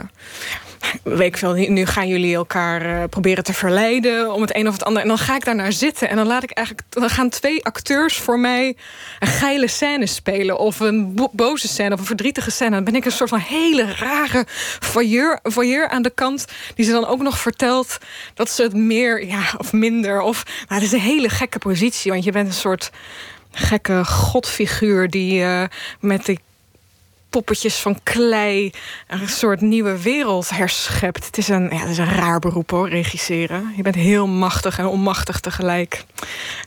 weet 1.02 1.26
ik 1.26 1.36
veel, 1.36 1.52
nu 1.52 1.86
gaan 1.86 2.08
jullie 2.08 2.34
elkaar 2.34 2.86
uh, 2.86 3.04
proberen 3.10 3.44
te 3.44 3.52
verleiden 3.52 4.32
om 4.32 4.40
het 4.40 4.56
een 4.56 4.66
of 4.66 4.72
het 4.72 4.84
ander. 4.84 5.02
En 5.02 5.08
dan 5.08 5.18
ga 5.18 5.34
ik 5.34 5.44
daar 5.44 5.54
naar 5.54 5.72
zitten 5.72 6.08
en 6.08 6.16
dan 6.16 6.26
laat 6.26 6.42
ik 6.42 6.50
eigenlijk. 6.50 6.86
Dan 6.90 7.10
gaan 7.10 7.28
twee 7.28 7.64
acteurs 7.64 8.16
voor 8.16 8.38
mij 8.38 8.76
een 9.18 9.28
geile 9.28 9.68
scène 9.68 10.06
spelen. 10.06 10.58
Of 10.58 10.80
een 10.80 11.28
boze 11.32 11.68
scène 11.68 11.94
of 11.94 12.00
een 12.00 12.06
verdrietige 12.06 12.50
scène. 12.50 12.70
Dan 12.70 12.84
ben 12.84 12.94
ik 12.94 13.04
een 13.04 13.12
soort 13.12 13.30
van 13.30 13.38
hele 13.38 13.94
rare 13.94 14.44
voyeur, 14.78 15.38
voyeur 15.42 15.88
aan 15.88 16.02
de 16.02 16.12
kant. 16.14 16.44
Die 16.74 16.84
ze 16.84 16.90
dan 16.90 17.06
ook 17.06 17.22
nog 17.22 17.38
vertelt 17.38 17.98
dat 18.34 18.50
ze 18.50 18.62
het 18.62 18.74
meer 18.74 19.26
ja, 19.26 19.42
of 19.58 19.72
minder. 19.72 20.20
Of, 20.20 20.42
maar 20.68 20.78
het 20.78 20.86
is 20.86 20.92
een 20.92 21.00
hele 21.00 21.28
gekke 21.28 21.58
positie. 21.58 22.12
Want 22.12 22.24
je 22.24 22.32
bent 22.32 22.48
een 22.48 22.54
soort 22.54 22.90
gekke 23.50 24.04
godfiguur 24.04 25.10
die 25.10 25.40
uh, 25.40 25.62
met 26.00 26.24
die 26.24 26.38
poppetjes 27.36 27.76
van 27.76 27.98
klei 28.02 28.70
een 29.06 29.28
soort 29.28 29.60
nieuwe 29.60 30.02
wereld 30.02 30.50
herschept. 30.50 31.26
Het 31.26 31.38
is 31.38 31.48
een, 31.48 31.62
ja, 31.62 31.76
het 31.76 31.88
is 31.88 31.98
een 31.98 32.14
raar 32.14 32.38
beroep 32.38 32.70
hoor, 32.70 32.88
regisseren. 32.88 33.72
Je 33.76 33.82
bent 33.82 33.94
heel 33.94 34.26
machtig 34.26 34.78
en 34.78 34.86
onmachtig 34.86 35.40
tegelijk. 35.40 36.04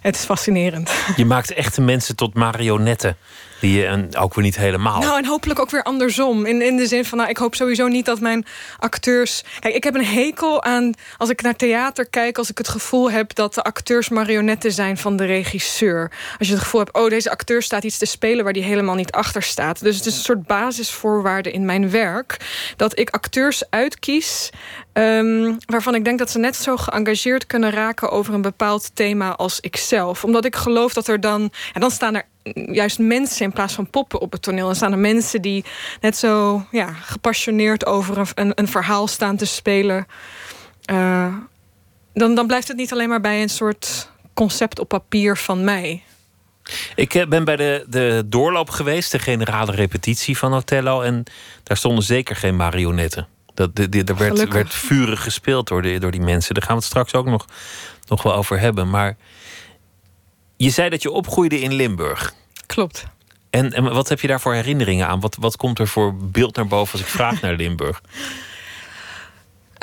Het 0.02 0.16
is 0.16 0.24
fascinerend. 0.24 0.92
Je 1.16 1.26
maakt 1.26 1.54
echte 1.54 1.82
mensen 1.82 2.16
tot 2.16 2.34
marionetten. 2.34 3.18
Die 3.60 3.86
en 3.86 4.16
ook 4.18 4.34
weer 4.34 4.44
niet 4.44 4.58
helemaal. 4.58 5.00
Nou, 5.00 5.18
en 5.18 5.26
hopelijk 5.26 5.60
ook 5.60 5.70
weer 5.70 5.84
andersom. 5.84 6.46
In, 6.46 6.62
in 6.62 6.78
de 6.78 6.88
zin 6.88 7.06
van, 7.06 7.18
nou, 7.18 7.30
ik 7.30 7.38
hoop 7.38 7.56
sowieso 7.56 7.88
niet 7.88 8.06
dat 8.06 8.20
mijn 8.20 8.46
acteurs. 8.80 9.44
Kijk, 9.60 9.76
ik 9.76 9.84
heb 9.84 9.96
een 9.96 10.06
hekel 10.06 10.64
aan. 10.64 10.94
Als 11.18 11.30
ik 11.30 11.42
naar 11.42 11.56
theater 11.56 12.10
kijk, 12.10 12.38
als 12.38 12.50
ik 12.50 12.58
het 12.58 12.68
gevoel 12.68 13.12
heb 13.12 13.36
dat 13.36 13.54
de 13.54 13.64
acteurs 13.64 14.10
marionetten 14.10 14.72
zijn 14.72 14.98
van 14.98 15.16
de 15.16 15.26
regisseur. 15.26 16.12
Als 16.40 16.48
je 16.48 16.54
het 16.54 16.64
gevoel 16.64 16.82
hebt, 16.82 16.98
oh, 16.98 17.10
deze 17.10 17.32
acteur 17.32 17.62
staat 17.62 17.84
iets 17.84 17.98
te 17.98 18.06
spelen 18.06 18.44
waar 18.44 18.54
die 18.54 18.64
helemaal 18.64 18.96
niet 18.96 19.12
achter 19.12 19.44
staat. 19.44 19.84
Dus 19.84 19.98
het 19.98 20.06
is 20.06 20.16
een 20.16 20.24
soort 20.24 20.48
basisvoorwaarde 20.48 21.52
in 21.52 21.66
mijn 21.66 21.92
werk. 21.92 22.38
Dat 22.76 23.00
ik 23.00 23.10
acteurs 23.10 23.64
uitkies. 23.70 24.50
Um, 24.94 25.58
waarvan 25.66 25.96
ik 25.96 26.04
denk 26.06 26.20
dat 26.20 26.30
ze 26.30 26.40
net 26.40 26.56
zo 26.56 26.78
geëngageerd 26.78 27.46
kunnen 27.46 27.72
raken 27.72 28.10
over 28.10 28.34
een 28.34 28.42
bepaald 28.42 28.92
thema 28.94 29.36
als 29.36 29.60
ikzelf. 29.60 30.24
Omdat 30.24 30.46
ik 30.46 30.56
geloof 30.56 30.94
dat 30.94 31.08
er 31.08 31.20
dan. 31.20 31.52
En 31.74 31.82
dan 31.82 31.92
staan 31.92 32.16
er 32.16 32.26
juist 32.54 33.00
mensen 33.00 33.46
in 33.46 33.52
plaats 33.52 33.74
van 33.74 33.90
poppen 33.90 34.22
op 34.22 34.32
het 34.32 34.42
toneel. 34.42 34.66
Dan 34.66 34.76
staan 34.76 34.92
er 34.92 34.98
mensen 34.98 35.42
die 35.42 35.66
net 36.02 36.18
zo 36.18 36.66
ja, 36.72 36.94
gepassioneerd 36.94 37.86
over 37.86 38.32
een, 38.36 38.52
een 38.56 38.68
verhaal 38.68 39.08
staan 39.08 39.38
te 39.38 39.46
spelen. 39.46 40.08
Uh, 40.92 41.34
dan, 42.14 42.36
dan 42.36 42.48
blijft 42.48 42.68
het 42.68 42.78
niet 42.78 42.92
alleen 42.92 43.10
maar 43.10 43.22
bij 43.22 43.42
een 43.42 43.50
soort 43.50 44.10
concept 44.34 44.80
op 44.80 44.88
papier 44.88 45.38
van 45.38 45.64
mij. 45.64 46.04
Ik 46.96 47.14
eh, 47.14 47.28
ben 47.28 47.44
bij 47.44 47.56
de, 47.56 47.86
de 47.88 48.24
doorloop 48.26 48.70
geweest, 48.70 49.12
de 49.12 49.20
generale 49.20 49.72
repetitie 49.72 50.38
van 50.38 50.54
Othello. 50.54 51.02
En 51.02 51.24
daar 51.64 51.78
stonden 51.78 52.04
zeker 52.04 52.36
geen 52.36 52.56
marionetten. 52.56 53.28
Dat, 53.54 53.76
de, 53.76 53.90
de, 53.90 54.04
er 54.04 54.18
werd, 54.18 54.48
werd 54.48 54.74
vurig 54.74 55.24
gespeeld 55.24 55.68
door, 55.68 55.82
de, 55.82 56.00
door 56.00 56.12
die 56.12 56.22
mensen. 56.22 56.54
Daar 56.54 56.64
gaan 56.64 56.76
we 56.76 56.82
het 56.82 56.90
straks 56.90 57.14
ook 57.14 57.26
nog, 57.26 57.46
nog 58.08 58.24
wel 58.24 58.36
over 58.36 58.60
hebben. 58.60 58.90
Maar 58.90 59.18
je 60.60 60.70
zei 60.70 60.90
dat 60.90 61.02
je 61.02 61.12
opgroeide 61.12 61.60
in 61.60 61.74
Limburg. 61.74 62.34
Klopt. 62.66 63.06
En, 63.50 63.74
en 63.74 63.94
wat 63.94 64.10
heb 64.10 64.20
je 64.20 64.28
daar 64.28 64.42
voor 64.42 64.54
herinneringen 64.54 65.08
aan? 65.08 65.20
Wat, 65.20 65.36
wat 65.40 65.58
komt 65.58 65.80
er 65.80 65.88
voor 65.88 66.16
beeld 66.16 66.56
naar 66.56 66.68
boven 66.68 66.92
als 66.92 67.02
ik 67.02 67.08
vraag 67.08 67.42
naar 67.42 67.56
Limburg? 67.64 68.02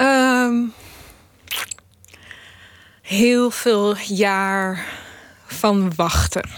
Um, 0.00 0.72
heel 3.02 3.50
veel 3.50 3.96
jaar 3.96 4.86
van 5.46 5.92
wachten. 5.94 6.50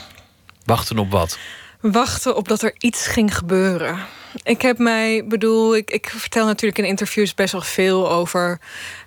Wachten 0.64 0.98
op 0.98 1.10
wat? 1.10 1.38
Wachten 1.80 2.36
op 2.36 2.48
dat 2.48 2.62
er 2.62 2.74
iets 2.78 3.06
ging 3.06 3.36
gebeuren. 3.36 3.98
Ik 4.42 4.62
heb 4.62 4.78
mij, 4.78 5.24
bedoel, 5.26 5.76
ik, 5.76 5.90
ik 5.90 6.10
vertel 6.16 6.46
natuurlijk 6.46 6.78
in 6.78 6.86
interviews 6.86 7.34
best 7.34 7.52
wel 7.52 7.60
veel 7.60 8.10
over 8.10 8.60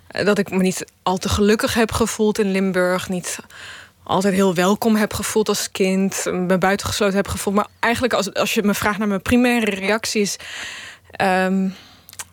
dat 0.06 0.38
ik 0.38 0.50
me 0.50 0.62
niet 0.62 0.84
al 1.02 1.18
te 1.18 1.28
gelukkig 1.28 1.74
heb 1.74 1.92
gevoeld 1.92 2.38
in 2.38 2.50
Limburg. 2.50 3.08
Niet 3.08 3.38
altijd 4.04 4.34
heel 4.34 4.54
welkom 4.54 4.96
heb 4.96 5.12
gevoeld 5.12 5.48
als 5.48 5.70
kind. 5.70 6.24
Me 6.24 6.58
buitengesloten 6.58 7.16
heb 7.16 7.28
gevoeld. 7.28 7.54
Maar 7.54 7.66
eigenlijk 7.80 8.14
als, 8.14 8.34
als 8.34 8.54
je 8.54 8.62
me 8.62 8.74
vraagt 8.74 8.98
naar 8.98 9.08
mijn 9.08 9.22
primaire 9.22 9.70
reacties... 9.70 10.36
Ehm, 11.10 11.68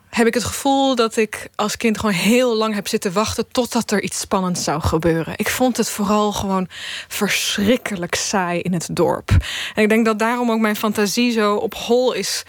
heb 0.09 0.27
ik 0.27 0.33
het 0.33 0.43
gevoel 0.43 0.95
dat 0.95 1.17
ik 1.17 1.49
als 1.55 1.77
kind 1.77 1.99
gewoon 1.99 2.15
heel 2.15 2.55
lang 2.55 2.73
heb 2.73 2.87
zitten 2.87 3.13
wachten 3.13 3.47
totdat 3.51 3.91
er 3.91 4.01
iets 4.01 4.19
spannends 4.19 4.63
zou 4.63 4.81
gebeuren. 4.81 5.33
Ik 5.37 5.49
vond 5.49 5.77
het 5.77 5.89
vooral 5.89 6.31
gewoon 6.31 6.67
verschrikkelijk 7.07 8.15
saai 8.15 8.59
in 8.59 8.73
het 8.73 8.89
dorp. 8.91 9.29
En 9.75 9.83
ik 9.83 9.89
denk 9.89 10.05
dat 10.05 10.19
daarom 10.19 10.51
ook 10.51 10.59
mijn 10.59 10.75
fantasie 10.75 11.31
zo 11.31 11.55
op 11.55 11.73
hol 11.73 12.13
is 12.13 12.43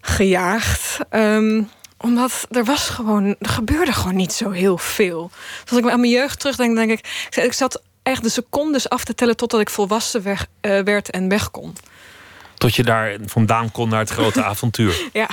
gejaagd. 0.00 0.98
Um, 1.10 1.70
omdat 1.96 2.46
er 2.50 2.64
was 2.64 2.88
gewoon, 2.88 3.36
er 3.38 3.48
gebeurde 3.48 3.92
gewoon 3.92 4.16
niet 4.16 4.32
zo 4.32 4.50
heel 4.50 4.78
veel. 4.78 5.30
Als 5.68 5.78
ik 5.78 5.90
aan 5.90 6.00
mijn 6.00 6.12
jeugd 6.12 6.40
terugdenk, 6.40 6.76
denk 6.76 6.90
ik, 6.90 7.28
ik 7.44 7.52
zat 7.52 7.82
echt 8.10 8.22
de 8.22 8.28
secondes 8.28 8.88
af 8.88 9.04
te 9.04 9.14
tellen 9.14 9.36
totdat 9.36 9.60
ik 9.60 9.70
volwassen 9.70 10.22
weg, 10.22 10.46
uh, 10.62 10.80
werd 10.80 11.10
en 11.10 11.28
weg 11.28 11.50
kon. 11.50 11.76
Tot 12.54 12.74
je 12.74 12.82
daar 12.82 13.16
vandaan 13.24 13.72
kon 13.72 13.88
naar 13.88 13.98
het 13.98 14.10
grote 14.10 14.42
avontuur. 14.52 15.08
ja. 15.12 15.28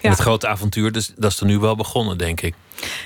Het 0.00 0.18
grote 0.18 0.48
avontuur, 0.48 0.92
dus, 0.92 1.12
dat 1.16 1.32
is 1.32 1.40
er 1.40 1.46
nu 1.46 1.58
wel 1.58 1.76
begonnen, 1.76 2.18
denk 2.18 2.40
ik. 2.40 2.54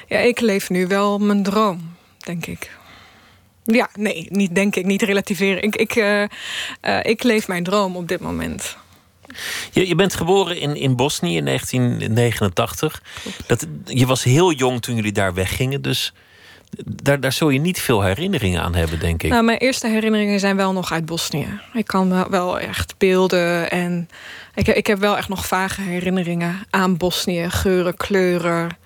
Ja, 0.09 0.19
ik 0.19 0.41
leef 0.41 0.71
nu 0.71 0.87
wel 0.87 1.19
mijn 1.19 1.43
droom, 1.43 1.95
denk 2.19 2.47
ik. 2.47 2.71
Ja, 3.65 3.89
nee, 3.95 4.27
niet 4.31 4.55
denk 4.55 4.77
ik, 4.77 4.85
niet 4.85 5.03
relativeren. 5.03 5.63
Ik, 5.63 5.77
ik, 5.77 5.97
uh, 5.97 6.23
uh, 6.23 6.29
ik 7.03 7.23
leef 7.23 7.49
mijn 7.49 7.65
droom 7.65 7.97
op 7.97 8.09
dit 8.09 8.21
moment. 8.21 8.77
Je, 9.73 9.89
je 9.89 9.95
bent 9.95 10.15
geboren 10.15 10.61
in, 10.61 10.77
in 10.77 10.97
Bosnië 10.97 11.37
in 11.37 11.45
1989. 11.45 13.03
Dat, 13.47 13.67
je 13.85 14.07
was 14.07 14.23
heel 14.23 14.53
jong 14.53 14.83
toen 14.83 14.95
jullie 14.95 15.13
daar 15.13 15.35
weggingen, 15.35 15.83
dus 15.83 16.13
daar, 16.85 17.21
daar 17.21 17.33
zul 17.33 17.49
je 17.49 17.59
niet 17.59 17.81
veel 17.81 18.03
herinneringen 18.03 18.63
aan 18.63 18.75
hebben, 18.75 18.99
denk 18.99 19.23
ik. 19.23 19.31
Nou, 19.31 19.45
mijn 19.45 19.59
eerste 19.59 19.89
herinneringen 19.89 20.41
zijn 20.41 20.57
wel 20.57 20.73
nog 20.73 20.93
uit 20.93 21.07
Bosnië. 21.07 21.61
Ik 21.73 21.87
kan 21.87 22.31
wel 22.31 22.59
echt 22.59 22.95
beelden 22.99 23.71
en 23.71 24.09
ik, 24.55 24.67
ik 24.69 24.87
heb 24.87 24.99
wel 24.99 25.17
echt 25.17 25.29
nog 25.29 25.47
vage 25.47 25.81
herinneringen 25.81 26.67
aan 26.71 26.97
Bosnië. 26.97 27.51
Geuren, 27.51 27.97
kleuren, 27.97 28.77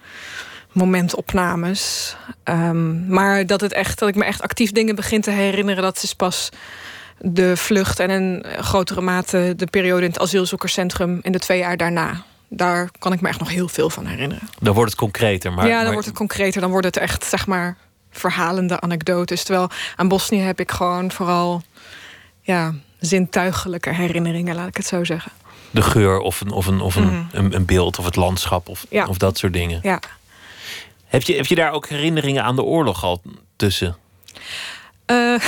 momentopnames. 0.73 2.16
Um, 2.44 3.06
maar 3.09 3.47
dat, 3.47 3.61
het 3.61 3.73
echt, 3.73 3.99
dat 3.99 4.09
ik 4.09 4.14
me 4.14 4.25
echt 4.25 4.42
actief 4.42 4.73
dingen 4.73 4.94
begin 4.94 5.20
te 5.20 5.30
herinneren... 5.30 5.82
dat 5.82 6.02
is 6.02 6.14
pas 6.14 6.49
de 7.18 7.56
vlucht 7.56 7.99
en 7.99 8.11
in 8.11 8.44
grotere 8.59 9.00
mate 9.00 9.52
de 9.56 9.66
periode 9.66 10.04
in 10.04 10.11
het 10.11 10.20
asielzoekerscentrum... 10.20 11.18
in 11.23 11.32
de 11.32 11.38
twee 11.38 11.59
jaar 11.59 11.76
daarna 11.76 12.25
daar 12.52 12.90
kan 12.99 13.12
ik 13.12 13.21
me 13.21 13.28
echt 13.28 13.38
nog 13.38 13.50
heel 13.50 13.69
veel 13.69 13.90
van 13.90 14.07
herinneren. 14.07 14.49
Dan 14.59 14.75
wordt 14.75 14.90
het 14.90 15.00
concreter. 15.00 15.52
Maar, 15.52 15.66
ja, 15.66 15.83
dan 15.83 15.92
wordt 15.92 16.07
het 16.07 16.16
concreter. 16.16 16.61
Dan 16.61 16.71
wordt 16.71 16.87
het 16.87 16.97
echt, 16.97 17.25
zeg 17.25 17.47
maar, 17.47 17.76
verhalende 18.11 18.80
anekdotes. 18.80 19.42
Terwijl 19.45 19.69
aan 19.97 20.09
Bosnië 20.09 20.40
heb 20.40 20.61
ik 20.61 20.71
gewoon 20.71 21.12
vooral 21.12 21.62
ja, 22.40 22.75
zintuigelijke 22.99 23.90
herinneringen, 23.90 24.54
laat 24.54 24.69
ik 24.69 24.76
het 24.76 24.87
zo 24.87 25.04
zeggen. 25.04 25.33
De 25.71 25.83
geur 25.83 26.19
of 26.19 26.40
een, 26.40 26.50
of 26.50 26.66
een, 26.66 26.80
of 26.80 26.97
een, 26.97 27.04
mhm. 27.04 27.25
een, 27.33 27.54
een, 27.54 27.64
beeld 27.64 27.99
of 27.99 28.04
het 28.04 28.16
landschap 28.16 28.69
of, 28.69 28.87
of 29.07 29.19
dat 29.19 29.38
soort 29.38 29.52
dingen. 29.52 29.80
Ja. 29.83 30.00
Heb 31.07 31.23
je, 31.23 31.37
heb 31.37 31.47
je 31.47 31.54
daar 31.54 31.73
ook 31.73 31.88
herinneringen 31.88 32.45
aan 32.45 32.57
de 32.57 32.62
oorlog 32.62 33.04
al 33.04 33.23
tussen? 33.57 33.97
Uh, 35.07 35.40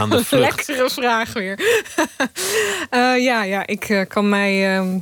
aan 0.00 0.10
de 0.10 0.24
vlucht? 0.24 0.68
Lekkere 0.68 0.90
vraag 0.90 1.32
weer. 1.32 1.60
uh, 2.90 3.22
ja, 3.28 3.42
ja, 3.42 3.66
ik 3.66 3.88
uh, 3.88 4.06
kan 4.08 4.28
mij 4.28 4.76
ehm, 4.76 4.98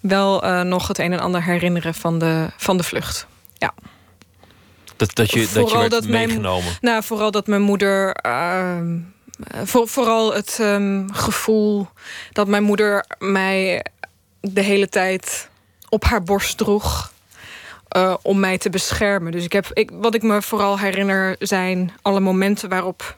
wel 0.00 0.44
uh, 0.44 0.60
nog 0.60 0.88
het 0.88 0.98
een 0.98 1.12
en 1.12 1.20
ander 1.20 1.42
herinneren 1.42 1.94
van 1.94 2.18
de, 2.18 2.50
van 2.56 2.76
de 2.76 2.82
vlucht. 2.82 3.26
Ja. 3.54 3.74
Dat, 4.96 5.14
dat 5.14 5.30
je, 5.30 5.46
vooral 5.46 5.64
dat 5.64 5.72
je 5.72 5.78
werd 5.78 5.90
dat 5.90 6.06
meegenomen? 6.06 6.64
Mijn, 6.64 6.78
nou, 6.80 7.02
vooral 7.02 7.30
dat 7.30 7.46
mijn 7.46 7.62
moeder... 7.62 8.16
Uh, 8.26 8.78
voor, 9.64 9.88
vooral 9.88 10.34
het 10.34 10.58
um, 10.60 11.12
gevoel 11.12 11.88
dat 12.32 12.46
mijn 12.46 12.62
moeder 12.62 13.04
mij 13.18 13.84
de 14.40 14.62
hele 14.62 14.88
tijd 14.88 15.48
op 15.88 16.04
haar 16.04 16.22
borst 16.22 16.58
droeg. 16.58 17.12
Uh, 17.96 18.14
om 18.22 18.40
mij 18.40 18.58
te 18.58 18.70
beschermen. 18.70 19.32
Dus 19.32 19.44
ik 19.44 19.52
heb, 19.52 19.70
ik, 19.72 19.90
wat 19.92 20.14
ik 20.14 20.22
me 20.22 20.42
vooral 20.42 20.78
herinner 20.78 21.36
zijn 21.38 21.92
alle 22.02 22.20
momenten 22.20 22.68
waarop 22.68 23.16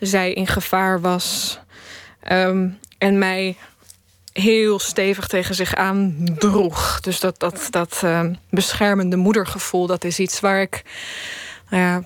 zij 0.00 0.32
in 0.32 0.46
gevaar 0.46 1.00
was. 1.00 1.58
Um, 2.32 2.78
en 2.98 3.18
mij 3.18 3.56
heel 4.40 4.78
stevig 4.78 5.26
tegen 5.26 5.54
zich 5.54 5.74
aandroeg. 5.74 7.00
Dus 7.00 7.20
dat, 7.20 7.38
dat, 7.38 7.66
dat 7.70 8.00
uh, 8.04 8.20
beschermende 8.50 9.16
moedergevoel, 9.16 9.86
dat 9.86 10.04
is 10.04 10.18
iets 10.18 10.40
waar 10.40 10.60
ik 10.60 10.82
nou 11.70 12.04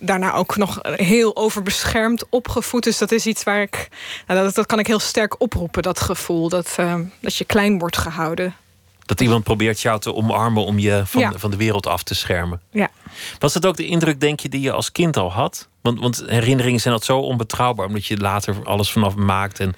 daarna 0.00 0.32
ook 0.32 0.56
nog 0.56 0.78
heel 0.82 1.36
overbeschermd 1.36 2.24
opgevoed. 2.28 2.84
Dus 2.84 2.98
dat 2.98 3.12
is 3.12 3.26
iets 3.26 3.42
waar 3.42 3.62
ik. 3.62 3.88
Nou, 4.26 4.40
dat, 4.40 4.54
dat 4.54 4.66
kan 4.66 4.78
ik 4.78 4.86
heel 4.86 4.98
sterk 4.98 5.40
oproepen, 5.40 5.82
dat 5.82 6.00
gevoel. 6.00 6.48
Dat, 6.48 6.76
uh, 6.80 6.94
dat 7.20 7.36
je 7.36 7.44
klein 7.44 7.78
wordt 7.78 7.96
gehouden. 7.96 8.54
Dat 9.06 9.20
iemand 9.20 9.44
probeert 9.44 9.80
jou 9.80 10.00
te 10.00 10.14
omarmen 10.14 10.64
om 10.64 10.78
je 10.78 11.02
van, 11.04 11.20
ja. 11.20 11.32
van 11.36 11.50
de 11.50 11.56
wereld 11.56 11.86
af 11.86 12.02
te 12.02 12.14
schermen. 12.14 12.60
Ja. 12.70 12.88
Was 13.38 13.52
dat 13.52 13.66
ook 13.66 13.76
de 13.76 13.86
indruk, 13.86 14.20
denk 14.20 14.40
je, 14.40 14.48
die 14.48 14.60
je 14.60 14.72
als 14.72 14.92
kind 14.92 15.16
al 15.16 15.32
had? 15.32 15.68
Want, 15.80 16.00
want 16.00 16.22
herinneringen 16.26 16.80
zijn 16.80 16.94
dat 16.94 17.04
zo 17.04 17.18
onbetrouwbaar, 17.18 17.86
omdat 17.86 18.06
je 18.06 18.16
later 18.16 18.56
alles 18.64 18.90
vanaf 18.90 19.14
maakt 19.14 19.60
en 19.60 19.74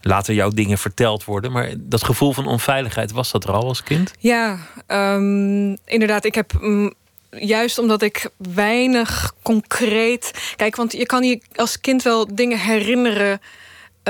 later 0.00 0.34
jouw 0.34 0.50
dingen 0.50 0.78
verteld 0.78 1.24
worden. 1.24 1.52
Maar 1.52 1.72
dat 1.78 2.04
gevoel 2.04 2.32
van 2.32 2.46
onveiligheid, 2.46 3.12
was 3.12 3.30
dat 3.30 3.44
er 3.44 3.52
al 3.52 3.66
als 3.66 3.82
kind? 3.82 4.12
Ja, 4.18 4.58
um, 4.86 5.76
inderdaad. 5.84 6.24
Ik 6.24 6.34
heb. 6.34 6.52
Um, 6.62 6.92
juist 7.30 7.78
omdat 7.78 8.02
ik 8.02 8.30
weinig 8.36 9.34
concreet. 9.42 10.52
Kijk, 10.56 10.76
want 10.76 10.92
je 10.92 11.06
kan 11.06 11.22
je 11.22 11.40
als 11.54 11.80
kind 11.80 12.02
wel 12.02 12.34
dingen 12.34 12.58
herinneren 12.58 13.40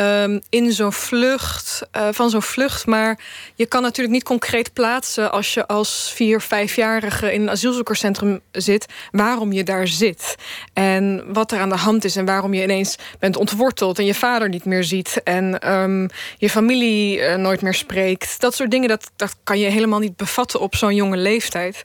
um, 0.01 0.41
in 0.49 0.73
zo'n 0.73 0.93
vlucht, 0.93 1.83
uh, 1.97 2.09
van 2.11 2.31
zo'n 2.31 2.43
vlucht. 2.43 2.87
Maar 2.87 3.19
je 3.55 3.67
kan 3.67 3.83
natuurlijk 3.83 4.15
niet 4.15 4.25
concreet 4.25 4.73
plaatsen 4.73 5.33
als 5.33 5.55
je 5.55 5.67
als 5.67 6.13
vier, 6.15 6.41
vijfjarige 6.41 7.33
in 7.33 7.43
een 7.43 7.51
asielzoekerscentrum 7.51 8.41
zit, 8.53 8.87
waarom 9.11 9.53
je 9.53 9.65
daar 9.65 9.89
zit. 9.89 10.35
En 10.73 11.25
wat 11.33 11.53
er 11.53 11.61
aan 11.61 11.69
de 11.69 11.77
hand 11.77 12.05
is 12.05 12.17
en 12.17 12.25
waarom 12.25 12.55
je 12.55 12.63
ineens 12.63 12.97
bent 13.19 13.37
ontworteld 13.37 13.99
en 13.99 14.05
je 14.05 14.15
vader 14.15 14.49
niet 14.49 14.65
meer 14.65 14.85
ziet 14.85 15.21
en 15.25 15.73
um, 15.73 16.09
je 16.39 16.51
familie 16.51 17.19
uh, 17.19 17.35
nooit 17.35 17.63
meer 17.63 17.75
spreekt. 17.75 18.41
Dat 18.41 18.55
soort 18.55 18.71
dingen, 18.71 18.89
dat, 18.89 19.11
dat 19.17 19.37
kan 19.45 19.59
je 19.59 19.69
helemaal 19.69 19.99
niet 19.99 20.17
bevatten 20.17 20.61
op 20.61 20.77
zo'n 20.77 20.95
jonge 20.95 21.17
leeftijd. 21.17 21.83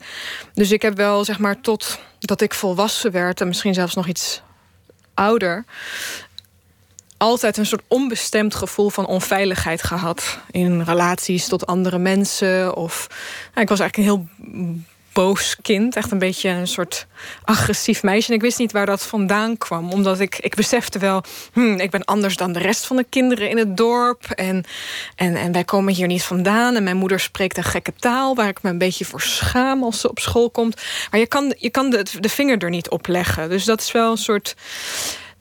Dus 0.53 0.71
ik 0.71 0.81
heb 0.81 0.97
wel, 0.97 1.23
zeg 1.23 1.39
maar, 1.39 1.61
tot 1.61 1.99
dat 2.19 2.41
ik 2.41 2.53
volwassen 2.53 3.11
werd 3.11 3.41
en 3.41 3.47
misschien 3.47 3.73
zelfs 3.73 3.95
nog 3.95 4.07
iets 4.07 4.41
ouder 5.13 5.65
altijd 7.17 7.57
een 7.57 7.65
soort 7.65 7.83
onbestemd 7.87 8.55
gevoel 8.55 8.89
van 8.89 9.05
onveiligheid 9.05 9.83
gehad. 9.83 10.39
In 10.51 10.81
relaties 10.81 11.47
tot 11.47 11.65
andere 11.65 11.97
mensen. 11.97 12.75
Of 12.75 13.07
nou, 13.53 13.61
ik 13.61 13.69
was 13.69 13.79
eigenlijk 13.79 13.97
een 13.97 14.03
heel 14.03 14.27
boos 15.15 15.55
kind. 15.61 15.95
Echt 15.95 16.11
een 16.11 16.19
beetje 16.19 16.49
een 16.49 16.67
soort 16.67 17.07
agressief 17.43 18.03
meisje. 18.03 18.29
En 18.29 18.35
ik 18.35 18.41
wist 18.41 18.59
niet 18.59 18.71
waar 18.71 18.85
dat 18.85 19.03
vandaan 19.03 19.57
kwam. 19.57 19.91
Omdat 19.91 20.19
ik, 20.19 20.37
ik 20.39 20.55
besefte 20.55 20.99
wel, 20.99 21.23
hmm, 21.53 21.79
ik 21.79 21.91
ben 21.91 22.05
anders 22.05 22.35
dan 22.35 22.51
de 22.51 22.59
rest 22.59 22.85
van 22.85 22.95
de 22.95 23.05
kinderen 23.09 23.49
in 23.49 23.57
het 23.57 23.77
dorp. 23.77 24.25
En, 24.25 24.63
en, 25.15 25.35
en 25.35 25.51
wij 25.51 25.63
komen 25.63 25.93
hier 25.93 26.07
niet 26.07 26.23
vandaan. 26.23 26.75
En 26.75 26.83
mijn 26.83 26.97
moeder 26.97 27.19
spreekt 27.19 27.57
een 27.57 27.63
gekke 27.63 27.93
taal 27.99 28.35
waar 28.35 28.47
ik 28.47 28.61
me 28.61 28.69
een 28.69 28.77
beetje 28.77 29.05
voor 29.05 29.21
schaam 29.21 29.83
als 29.83 29.99
ze 29.99 30.09
op 30.09 30.19
school 30.19 30.49
komt. 30.49 30.81
Maar 31.11 31.19
je 31.19 31.27
kan, 31.27 31.55
je 31.57 31.69
kan 31.69 31.89
de, 31.89 32.05
de 32.19 32.29
vinger 32.29 32.57
er 32.57 32.69
niet 32.69 32.89
op 32.89 33.07
leggen. 33.07 33.49
Dus 33.49 33.65
dat 33.65 33.81
is 33.81 33.91
wel 33.91 34.11
een 34.11 34.17
soort 34.17 34.55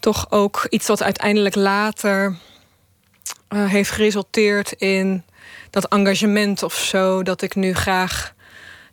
toch 0.04 0.30
ook 0.30 0.66
iets 0.70 0.86
wat 0.86 1.02
uiteindelijk 1.02 1.54
later 1.54 2.36
uh, 3.48 3.68
heeft 3.68 3.90
geresulteerd 3.90 4.72
in 4.72 5.22
dat 5.70 5.88
engagement 5.88 6.62
of 6.62 6.74
zo. 6.74 7.22
Dat 7.22 7.42
ik 7.42 7.54
nu 7.54 7.74
graag 7.74 8.34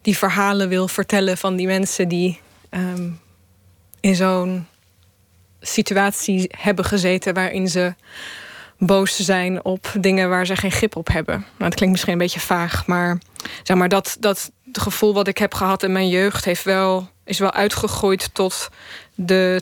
die 0.02 0.18
verhalen 0.18 0.70
wil 0.70 0.88
vertellen 0.88 1.38
van 1.38 1.56
die 1.56 1.68
mensen 1.68 2.08
die 2.08 2.40
um, 2.70 3.20
in 4.00 4.16
zo'n 4.16 4.68
situatie 5.62 6.50
hebben 6.58 6.86
gezeten 6.86 7.34
waarin 7.34 7.68
ze 7.68 7.94
boos 8.78 9.16
zijn 9.16 9.66
op 9.66 9.92
dingen 10.00 10.30
waar 10.30 10.46
ze 10.46 10.56
geen 10.56 10.72
grip 10.72 10.96
op 10.96 11.08
hebben. 11.08 11.36
Nou, 11.36 11.70
dat 11.70 11.76
klinkt 11.76 11.92
misschien 11.92 12.14
een 12.14 12.20
beetje 12.20 12.40
vaag, 12.40 12.88
maar 12.88 13.18
zeg 13.64 13.78
maar 13.78 13.90
dat, 13.90 14.18
dat 14.20 14.52
gevoel 14.72 15.14
wat 15.14 15.28
ik 15.28 15.38
heb 15.38 15.54
gehad 15.54 15.84
in 15.84 15.92
mijn 15.92 16.10
jeugd 16.10 16.46
heeft 16.46 16.64
wel, 16.64 17.10
is 17.24 17.40
wel 17.40 17.54
uitgegroeid 17.54 18.30
tot 18.34 18.70
de 19.16 19.62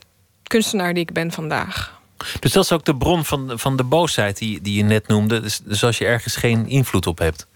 kunstenaar 0.50 0.94
die 0.94 1.04
ik 1.04 1.14
ben 1.14 1.32
vandaag. 1.32 2.00
Dus 2.40 2.52
dat 2.52 2.64
is 2.64 2.72
ook 2.72 2.86
de 2.86 2.96
bron 2.96 3.26
van, 3.26 3.52
van 3.60 3.76
de 3.76 3.84
boosheid 3.84 4.38
die, 4.38 4.62
die 4.62 4.76
je 4.76 4.84
net 4.84 5.08
noemde. 5.08 5.42
Dus, 5.42 5.60
dus 5.64 5.84
als 5.84 5.98
je 5.98 6.06
ergens 6.06 6.36
geen 6.36 6.68
invloed 6.68 7.08
op 7.08 7.18
hebt. 7.18 7.48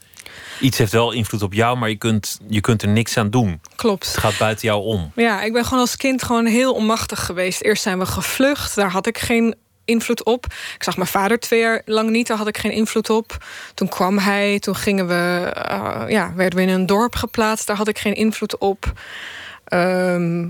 Iets 0.59 0.77
heeft 0.77 0.91
wel 0.91 1.11
invloed 1.11 1.41
op 1.41 1.53
jou, 1.53 1.77
maar 1.77 1.89
je 1.89 1.95
kunt, 1.95 2.39
je 2.47 2.61
kunt 2.61 2.81
er 2.81 2.87
niks 2.87 3.17
aan 3.17 3.29
doen. 3.29 3.61
Klopt. 3.75 4.05
Het 4.05 4.17
gaat 4.17 4.37
buiten 4.37 4.67
jou 4.67 4.83
om. 4.83 5.11
Ja, 5.15 5.41
ik 5.41 5.53
ben 5.53 5.63
gewoon 5.63 5.79
als 5.79 5.95
kind 5.95 6.23
gewoon 6.23 6.45
heel 6.45 6.73
onmachtig 6.73 7.25
geweest. 7.25 7.61
Eerst 7.61 7.83
zijn 7.83 7.99
we 7.99 8.05
gevlucht, 8.05 8.75
daar 8.75 8.91
had 8.91 9.07
ik 9.07 9.17
geen 9.17 9.55
invloed 9.85 10.23
op. 10.23 10.45
Ik 10.75 10.83
zag 10.83 10.97
mijn 10.97 11.09
vader 11.09 11.39
twee 11.39 11.59
jaar 11.59 11.81
lang 11.85 12.09
niet, 12.09 12.27
daar 12.27 12.37
had 12.37 12.47
ik 12.47 12.57
geen 12.57 12.71
invloed 12.71 13.09
op. 13.09 13.45
Toen 13.73 13.89
kwam 13.89 14.17
hij, 14.17 14.59
toen 14.59 14.75
gingen 14.75 15.07
we, 15.07 15.53
uh, 15.71 16.03
ja, 16.07 16.33
werden 16.35 16.59
we 16.59 16.65
in 16.65 16.73
een 16.73 16.85
dorp 16.85 17.15
geplaatst, 17.15 17.67
daar 17.67 17.77
had 17.77 17.87
ik 17.87 17.99
geen 17.99 18.15
invloed 18.15 18.57
op. 18.57 18.93
Ehm, 19.65 20.43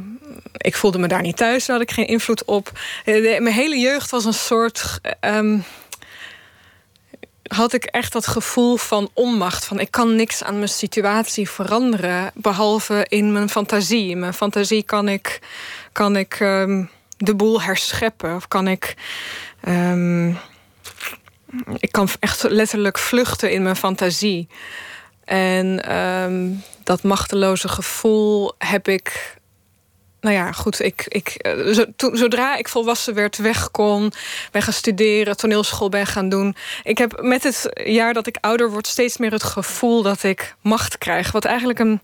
ik 0.58 0.75
voelde 0.75 0.98
me 0.98 1.08
daar 1.08 1.22
niet 1.22 1.38
thuis, 1.38 1.65
daar 1.65 1.77
had 1.77 1.89
ik 1.89 1.93
geen 1.93 2.08
invloed 2.08 2.46
op. 2.46 2.72
Eh, 3.05 3.22
mijn 3.22 3.55
hele 3.55 3.77
jeugd 3.77 4.12
was 4.12 4.25
een 4.25 4.34
soort. 4.34 5.00
Ehm, 5.20 5.60
had 7.43 7.74
ik 7.74 7.84
echt 7.84 8.13
dat 8.13 8.27
gevoel 8.27 8.77
van 8.77 9.10
onmacht. 9.13 9.65
Van 9.65 9.79
ik 9.79 9.91
kan 9.91 10.15
niks 10.15 10.43
aan 10.43 10.55
mijn 10.55 10.70
situatie 10.70 11.50
veranderen. 11.50 12.32
Behalve 12.34 13.05
in 13.10 13.32
mijn 13.32 13.50
fantasie. 13.50 14.10
In 14.10 14.20
mijn 14.20 14.34
fantasie 14.34 14.84
kan 14.84 15.08
ik, 15.08 15.39
kan 15.91 16.17
ik 16.17 16.38
ehm, 16.39 16.84
de 17.17 17.36
boel 17.36 17.62
herscheppen. 17.62 18.36
Of 18.36 18.48
kan 18.48 18.67
ik. 18.67 18.96
ik 21.77 21.91
kan 21.91 22.08
echt 22.20 22.43
letterlijk 22.43 22.98
vluchten 22.98 23.51
in 23.51 23.63
mijn 23.63 23.75
fantasie. 23.75 24.48
En 25.25 25.82
dat 26.84 27.04
machteloze 27.04 27.68
gevoel 27.68 28.54
heb 28.58 28.88
ik. 28.88 29.36
Nou 30.22 30.36
ja, 30.36 30.52
goed, 30.52 30.82
ik, 30.82 31.06
ik, 31.08 31.28
eh, 31.28 31.84
zodra 31.98 32.56
ik 32.56 32.68
volwassen 32.68 33.13
werd, 33.13 33.38
weg 33.38 33.72
kon, 33.72 34.12
ben 34.52 34.62
gaan 34.62 34.74
studeren, 34.74 35.38
toneelschool 35.38 35.90
ben 35.90 36.08
gaan 36.08 36.30
doen. 36.30 36.56
Ik 36.84 36.98
heb 36.98 37.22
met 37.22 37.44
het 37.44 37.70
jaar 37.86 38.13
dat 38.13 38.28
ik 38.28 38.38
ouder 38.42 38.72
word 38.72 38.88
steeds 38.88 39.18
meer 39.18 39.32
het 39.32 39.44
gevoel 39.44 40.02
dat 40.02 40.24
ik 40.24 40.56
macht 40.62 40.98
krijg. 40.98 41.32
Wat 41.32 41.46
eigenlijk 41.46 41.80
een, 41.80 42.02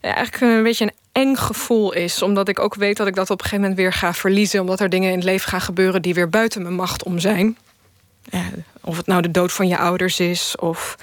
eigenlijk 0.00 0.40
een 0.40 0.62
beetje 0.62 0.84
een 0.84 0.94
eng 1.12 1.36
gevoel 1.36 1.92
is. 1.92 2.22
Omdat 2.22 2.48
ik 2.48 2.58
ook 2.58 2.74
weet 2.74 2.96
dat 2.96 3.06
ik 3.06 3.14
dat 3.14 3.30
op 3.30 3.38
een 3.38 3.44
gegeven 3.44 3.60
moment 3.60 3.80
weer 3.80 3.92
ga 3.92 4.14
verliezen. 4.14 4.60
Omdat 4.60 4.80
er 4.80 4.88
dingen 4.88 5.10
in 5.10 5.16
het 5.16 5.24
leven 5.24 5.48
gaan 5.48 5.60
gebeuren 5.60 6.02
die 6.02 6.14
weer 6.14 6.28
buiten 6.28 6.62
mijn 6.62 6.74
macht 6.74 7.02
om 7.02 7.18
zijn 7.18 7.56
of 8.88 8.96
het 8.96 9.06
nou 9.06 9.22
de 9.22 9.30
dood 9.30 9.52
van 9.52 9.68
je 9.68 9.78
ouders 9.78 10.20
is, 10.20 10.54
of 10.56 10.96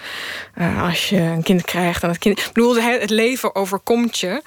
uh, 0.58 0.84
als 0.84 1.10
je 1.10 1.20
een 1.20 1.44
kind 1.44 1.62
krijgt 1.62 2.04
en 2.04 2.10
het 2.10 2.18
kind. 2.18 2.40
Ik 2.40 2.50
bedoel, 2.54 2.76
het 2.76 3.10
leven 3.10 3.56
overkomt 3.56 4.20
je. 4.20 4.42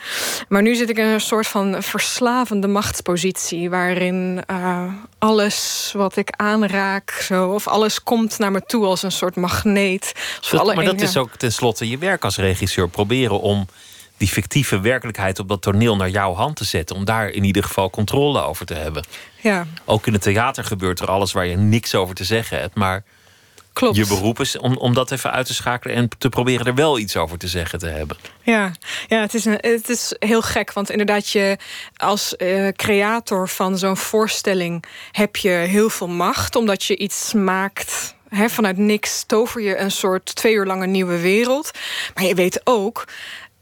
Maar 0.49 0.63
nu 0.63 0.75
zit 0.75 0.91
ik 0.91 0.99
in 0.99 1.07
een 1.07 1.21
soort 1.21 1.47
van 1.47 1.83
verslavende 1.83 2.67
machtspositie, 2.67 3.71
waarin 3.71 4.43
uh, 4.51 4.83
alles 5.19 5.93
wat 5.97 6.17
ik 6.17 6.31
aanraak, 6.37 7.11
zo, 7.11 7.49
of 7.49 7.67
alles 7.67 8.03
komt 8.03 8.39
naar 8.39 8.51
me 8.51 8.63
toe 8.67 8.85
als 8.85 9.03
een 9.03 9.13
soort 9.13 9.37
magneet. 9.37 10.13
Dat, 10.51 10.75
maar 10.75 10.85
dat 10.85 11.01
is 11.01 11.17
ook 11.17 11.37
tenslotte 11.37 11.89
je 11.89 11.99
werk 11.99 12.25
als 12.25 12.37
regisseur: 12.37 12.89
proberen 12.89 13.41
om 13.41 13.69
die 14.17 14.29
fictieve 14.29 14.81
werkelijkheid 14.81 15.39
op 15.39 15.49
dat 15.49 15.63
toneel 15.63 15.97
naar 15.97 16.11
jouw 16.11 16.35
hand 16.35 16.57
te 16.57 16.65
zetten. 16.65 16.97
Om 16.97 17.05
daar 17.05 17.29
in 17.29 17.45
ieder 17.45 17.65
geval 17.65 17.91
controle 17.91 18.43
over 18.43 18.67
te 18.67 18.75
hebben. 18.75 19.05
Ja. 19.43 19.67
Ook 19.85 20.07
in 20.07 20.13
het 20.13 20.23
theater 20.23 20.65
gebeurt 20.65 21.01
er 21.01 21.11
alles 21.11 21.33
waar 21.33 21.47
je 21.47 21.57
niks 21.57 21.95
over 21.95 22.15
te 22.15 22.25
zeggen 22.25 22.61
hebt. 22.61 22.75
Maar 22.75 23.05
Klopt. 23.79 23.97
je 23.97 24.07
beroep 24.07 24.41
is 24.41 24.59
om, 24.59 24.77
om 24.77 24.95
dat 24.95 25.11
even 25.11 25.33
uit 25.33 25.47
te 25.47 25.55
schakelen 25.55 25.97
en 25.97 26.09
te 26.19 26.29
proberen 26.29 26.67
er 26.67 26.75
wel 26.75 26.99
iets 26.99 27.17
over 27.17 27.39
te 27.39 27.49
zeggen 27.49 27.79
te 27.79 27.87
hebben. 27.87 28.17
Ja, 28.43 28.73
ja 29.09 29.21
het, 29.21 29.35
is 29.35 29.45
een, 29.45 29.59
het 29.61 29.89
is 29.89 30.15
heel 30.19 30.43
gek. 30.43 30.73
Want 30.73 30.91
inderdaad, 30.91 31.29
je 31.29 31.57
als 31.97 32.35
uh, 32.39 32.69
creator 32.69 33.49
van 33.49 33.79
zo'n 33.79 33.97
voorstelling 33.97 34.85
heb 35.13 35.37
je 35.37 35.49
heel 35.49 35.91
veel 35.91 36.09
macht. 36.09 36.57
Omdat 36.57 36.85
je 36.85 36.97
iets 36.97 37.33
maakt 37.33 38.15
vanuit 38.31 38.77
niks 38.77 39.25
tover 39.27 39.61
je 39.61 39.79
een 39.79 39.91
soort 39.91 40.35
twee 40.35 40.55
uur 40.55 40.67
lange 40.67 40.87
nieuwe 40.87 41.21
wereld. 41.21 41.71
Maar 42.15 42.25
je 42.25 42.35
weet 42.35 42.61
ook 42.65 43.05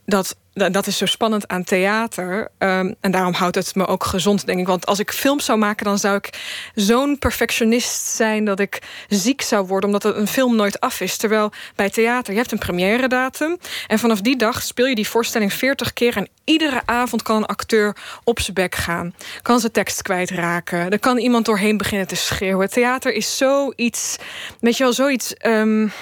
dat 0.05 0.37
dat 0.57 0.87
is 0.87 0.97
zo 0.97 1.07
spannend 1.07 1.49
aan 1.49 1.65
theater. 1.65 2.49
Um, 2.59 2.95
en 3.01 3.11
daarom 3.11 3.33
houdt 3.33 3.55
het 3.55 3.75
me 3.75 3.87
ook 3.87 4.05
gezond, 4.05 4.47
denk 4.47 4.59
ik. 4.59 4.67
Want 4.67 4.87
als 4.87 4.99
ik 4.99 5.13
films 5.13 5.45
zou 5.45 5.59
maken, 5.59 5.85
dan 5.85 5.99
zou 5.99 6.17
ik 6.17 6.41
zo'n 6.75 7.19
perfectionist 7.19 8.07
zijn 8.07 8.45
dat 8.45 8.61
ik 8.61 8.83
ziek 9.09 9.43
zou 9.43 9.67
worden, 9.67 9.91
omdat 9.91 10.17
een 10.17 10.27
film 10.27 10.57
nooit 10.57 10.81
af 10.81 11.01
is. 11.01 11.17
Terwijl 11.17 11.53
bij 11.75 11.91
theater, 11.91 12.33
je 12.33 12.39
hebt 12.39 12.53
een 12.53 12.59
première 12.59 13.09
datum. 13.09 13.59
En 13.87 13.99
vanaf 13.99 14.21
die 14.21 14.37
dag 14.37 14.63
speel 14.63 14.87
je 14.87 14.95
die 14.95 15.09
voorstelling 15.09 15.53
40 15.53 15.93
keer. 15.93 16.17
En 16.17 16.29
iedere 16.45 16.83
avond 16.85 17.23
kan 17.23 17.37
een 17.37 17.47
acteur 17.47 17.97
op 18.25 18.41
zijn 18.41 18.55
bek 18.55 18.75
gaan. 18.75 19.15
Kan 19.43 19.61
zijn 19.61 19.73
tekst 19.73 20.03
kwijtraken. 20.03 20.91
Er 20.91 20.99
kan 20.99 21.19
iemand 21.19 21.45
doorheen 21.45 21.77
beginnen 21.77 22.07
te 22.07 22.17
schreeuwen. 22.17 22.71
Theater 22.71 23.13
is 23.13 23.37
zoiets, 23.37 24.17
weet 24.61 24.77
je 24.77 24.83
wel, 24.83 24.93
zoiets. 24.93 25.35
Um, 25.47 25.93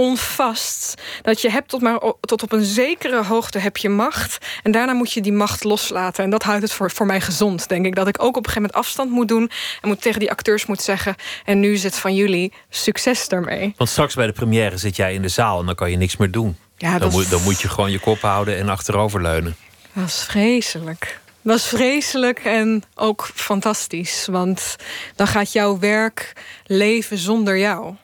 onvast. 0.00 0.94
Dat 1.22 1.40
je 1.40 1.50
hebt 1.50 1.68
tot, 1.68 1.80
maar, 1.80 2.00
tot 2.20 2.42
op 2.42 2.52
een 2.52 2.64
zekere 2.64 3.24
hoogte 3.24 3.58
heb 3.58 3.76
je 3.76 3.88
macht. 3.88 4.38
En 4.62 4.72
daarna 4.72 4.92
moet 4.92 5.12
je 5.12 5.20
die 5.20 5.32
macht 5.32 5.64
loslaten. 5.64 6.24
En 6.24 6.30
dat 6.30 6.42
houdt 6.42 6.62
het 6.62 6.72
voor, 6.72 6.90
voor 6.90 7.06
mij 7.06 7.20
gezond, 7.20 7.68
denk 7.68 7.86
ik. 7.86 7.94
Dat 7.94 8.08
ik 8.08 8.22
ook 8.22 8.28
op 8.28 8.36
een 8.36 8.50
gegeven 8.50 8.62
moment 8.62 8.78
afstand 8.86 9.10
moet 9.10 9.28
doen. 9.28 9.50
En 9.80 9.88
moet 9.88 10.02
tegen 10.02 10.20
die 10.20 10.30
acteurs 10.30 10.66
moet 10.66 10.82
zeggen... 10.82 11.14
en 11.44 11.60
nu 11.60 11.72
is 11.72 11.82
het 11.82 11.96
van 11.96 12.14
jullie 12.14 12.52
succes 12.68 13.28
daarmee. 13.28 13.74
Want 13.76 13.90
straks 13.90 14.14
bij 14.14 14.26
de 14.26 14.32
première 14.32 14.76
zit 14.76 14.96
jij 14.96 15.14
in 15.14 15.22
de 15.22 15.28
zaal... 15.28 15.60
en 15.60 15.66
dan 15.66 15.74
kan 15.74 15.90
je 15.90 15.96
niks 15.96 16.16
meer 16.16 16.30
doen. 16.30 16.56
Ja, 16.76 16.98
dan, 16.98 17.10
moet, 17.10 17.30
dan 17.30 17.42
moet 17.42 17.60
je 17.60 17.68
gewoon 17.68 17.90
je 17.90 17.98
kop 17.98 18.20
houden 18.20 18.56
en 18.56 18.68
achteroverleunen. 18.68 19.56
Dat 19.92 20.06
is 20.06 20.24
vreselijk. 20.24 21.20
Dat 21.42 21.56
is 21.56 21.66
vreselijk 21.66 22.38
en 22.38 22.82
ook 22.94 23.30
fantastisch. 23.34 24.26
Want 24.30 24.76
dan 25.16 25.26
gaat 25.26 25.52
jouw 25.52 25.78
werk 25.78 26.32
leven 26.66 27.18
zonder 27.18 27.58
jou. 27.58 27.94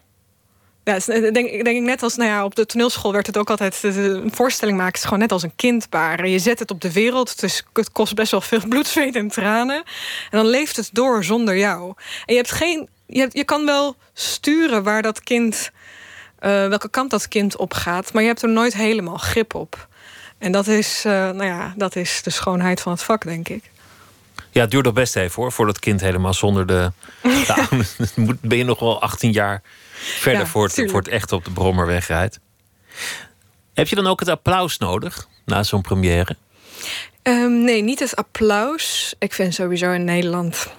Ja, 0.86 0.98
denk, 1.06 1.34
denk 1.34 1.66
ik 1.66 1.82
net 1.82 2.02
als 2.02 2.16
nou 2.16 2.30
ja, 2.30 2.44
op 2.44 2.54
de 2.54 2.66
toneelschool 2.66 3.12
werd 3.12 3.26
het 3.26 3.36
ook 3.36 3.50
altijd. 3.50 3.82
Een 3.82 4.30
voorstelling 4.34 4.78
maken 4.78 4.94
is 4.94 5.04
gewoon 5.04 5.18
net 5.18 5.32
als 5.32 5.42
een 5.42 5.56
kind 5.56 5.90
baren. 5.90 6.30
Je 6.30 6.38
zet 6.38 6.58
het 6.58 6.70
op 6.70 6.80
de 6.80 6.92
wereld, 6.92 7.40
dus 7.40 7.64
het 7.72 7.92
kost 7.92 8.14
best 8.14 8.30
wel 8.30 8.40
veel 8.40 8.60
bloed, 8.68 8.86
zweet 8.86 9.14
en 9.14 9.28
tranen. 9.28 9.76
En 10.30 10.38
dan 10.38 10.46
leeft 10.46 10.76
het 10.76 10.90
door 10.92 11.24
zonder 11.24 11.56
jou. 11.56 11.94
En 12.26 12.34
je 12.34 12.36
hebt 12.36 12.52
geen. 12.52 12.88
Je, 13.06 13.20
hebt, 13.20 13.32
je 13.32 13.44
kan 13.44 13.64
wel 13.64 13.96
sturen 14.12 14.82
waar 14.82 15.02
dat 15.02 15.20
kind. 15.20 15.70
Uh, 16.40 16.68
welke 16.68 16.90
kant 16.90 17.10
dat 17.10 17.28
kind 17.28 17.56
op 17.56 17.74
gaat, 17.74 18.12
maar 18.12 18.22
je 18.22 18.28
hebt 18.28 18.42
er 18.42 18.48
nooit 18.48 18.74
helemaal 18.74 19.16
grip 19.16 19.54
op. 19.54 19.88
En 20.38 20.52
dat 20.52 20.66
is, 20.66 21.04
uh, 21.06 21.12
nou 21.12 21.44
ja, 21.44 21.74
dat 21.76 21.96
is 21.96 22.22
de 22.22 22.30
schoonheid 22.30 22.80
van 22.80 22.92
het 22.92 23.02
vak, 23.02 23.24
denk 23.24 23.48
ik. 23.48 23.70
Ja, 24.50 24.60
het 24.60 24.70
duurt 24.70 24.84
nog 24.84 24.94
best 24.94 25.16
even 25.16 25.42
hoor, 25.42 25.52
voor 25.52 25.66
dat 25.66 25.78
kind 25.78 26.00
helemaal 26.00 26.34
zonder 26.34 26.66
de. 26.66 26.92
de 27.22 27.84
ben 28.40 28.58
je 28.58 28.64
nog 28.64 28.78
wel 28.78 29.00
18 29.00 29.32
jaar 29.32 29.62
verder 29.98 30.46
voor, 30.46 30.64
het, 30.64 30.90
voor 30.90 30.98
het 30.98 31.08
echt 31.08 31.32
op 31.32 31.44
de 31.44 31.50
brommer 31.50 31.86
wegrijdt. 31.86 32.40
Heb 33.74 33.88
je 33.88 33.96
dan 33.96 34.06
ook 34.06 34.20
het 34.20 34.28
applaus 34.28 34.78
nodig 34.78 35.28
na 35.44 35.62
zo'n 35.62 35.82
première? 35.82 36.36
Um, 37.22 37.64
nee, 37.64 37.82
niet 37.82 37.98
het 37.98 38.16
applaus. 38.16 39.14
Ik 39.18 39.32
vind 39.32 39.54
sowieso 39.54 39.92
in 39.92 40.04
Nederland 40.04 40.70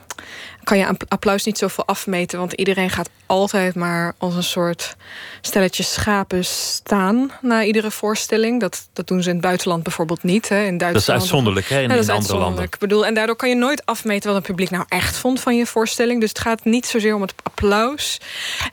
kan 0.68 0.78
je 0.78 0.96
applaus 1.08 1.44
niet 1.44 1.58
zoveel 1.58 1.86
afmeten. 1.86 2.40
Want 2.40 2.54
iedereen 2.54 2.90
gaat 2.90 3.10
altijd 3.26 3.76
maar 3.76 4.14
als 4.18 4.36
een 4.36 4.44
soort 4.44 4.96
stelletje 5.42 5.84
schapen 5.84 6.46
staan 6.46 7.32
na 7.42 7.64
iedere 7.64 7.92
voorstelling. 7.92 8.62
Dat, 8.62 8.90
dat 8.94 9.08
doen 9.08 9.22
ze 9.22 9.30
in 9.30 9.36
het 9.36 9.44
buitenland 9.44 9.84
bijvoorbeeld 9.84 10.24
niet. 10.24 10.50
Hè. 10.50 10.66
In 10.66 10.78
Duitsland, 10.78 10.94
dat 10.94 11.16
is 11.16 11.22
uitzonderlijk 11.22 11.70
hè, 11.70 11.82
in, 11.82 11.90
in 11.90 12.10
andere 12.10 12.38
landen. 12.38 12.64
Ik 12.64 12.78
bedoel, 12.80 13.06
en 13.06 13.14
daardoor 13.14 13.36
kan 13.36 13.50
je 13.50 13.56
nooit 13.56 13.86
afmeten 13.86 14.28
wat 14.28 14.38
het 14.38 14.48
publiek 14.48 14.70
nou 14.70 14.86
echt 14.88 15.18
vond 15.18 15.40
van 15.40 15.56
je 15.56 15.66
voorstelling. 15.66 16.20
Dus 16.20 16.30
het 16.30 16.40
gaat 16.40 16.66
niet 16.66 16.86
zozeer 16.86 17.16
om 17.16 17.22
het 17.22 17.34
applaus. 17.44 18.20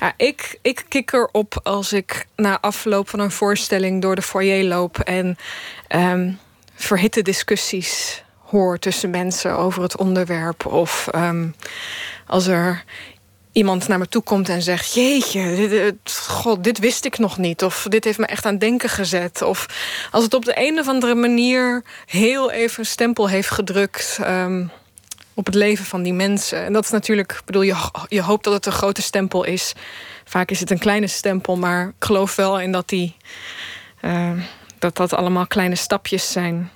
Ja, 0.00 0.12
ik, 0.16 0.58
ik 0.62 0.84
kik 0.88 1.12
erop 1.12 1.60
als 1.62 1.92
ik 1.92 2.26
na 2.36 2.60
afloop 2.60 3.08
van 3.08 3.20
een 3.20 3.30
voorstelling 3.30 4.02
door 4.02 4.14
de 4.14 4.22
foyer 4.22 4.64
loop 4.64 4.98
en 4.98 5.38
um, 5.88 6.38
verhitte 6.74 7.22
discussies 7.22 8.23
hoor 8.58 8.78
tussen 8.78 9.10
mensen 9.10 9.56
over 9.56 9.82
het 9.82 9.96
onderwerp. 9.96 10.66
Of 10.66 11.08
um, 11.14 11.54
als 12.26 12.46
er 12.46 12.84
iemand 13.52 13.88
naar 13.88 13.98
me 13.98 14.08
toe 14.08 14.22
komt 14.22 14.48
en 14.48 14.62
zegt: 14.62 14.94
Jeetje, 14.94 15.68
dit, 15.68 16.18
God, 16.26 16.64
dit 16.64 16.78
wist 16.78 17.04
ik 17.04 17.18
nog 17.18 17.38
niet. 17.38 17.62
Of 17.62 17.86
dit 17.88 18.04
heeft 18.04 18.18
me 18.18 18.26
echt 18.26 18.46
aan 18.46 18.58
denken 18.58 18.88
gezet. 18.88 19.42
Of 19.42 19.66
als 20.10 20.24
het 20.24 20.34
op 20.34 20.44
de 20.44 20.52
een 20.56 20.78
of 20.78 20.88
andere 20.88 21.14
manier 21.14 21.82
heel 22.06 22.50
even 22.50 22.78
een 22.78 22.86
stempel 22.86 23.28
heeft 23.28 23.50
gedrukt. 23.50 24.18
Um, 24.20 24.70
op 25.36 25.46
het 25.46 25.54
leven 25.54 25.84
van 25.84 26.02
die 26.02 26.12
mensen. 26.12 26.64
En 26.64 26.72
dat 26.72 26.84
is 26.84 26.90
natuurlijk, 26.90 27.40
bedoel, 27.44 27.62
je, 27.62 27.76
je 28.08 28.22
hoopt 28.22 28.44
dat 28.44 28.52
het 28.52 28.66
een 28.66 28.72
grote 28.72 29.02
stempel 29.02 29.44
is. 29.44 29.72
Vaak 30.24 30.50
is 30.50 30.60
het 30.60 30.70
een 30.70 30.78
kleine 30.78 31.06
stempel, 31.06 31.56
maar 31.56 31.88
ik 31.88 32.04
geloof 32.04 32.36
wel 32.36 32.60
in 32.60 32.72
dat 32.72 32.88
die. 32.88 33.16
Uh, 34.02 34.30
dat 34.78 34.96
dat 34.96 35.12
allemaal 35.12 35.46
kleine 35.46 35.74
stapjes 35.74 36.32
zijn 36.32 36.70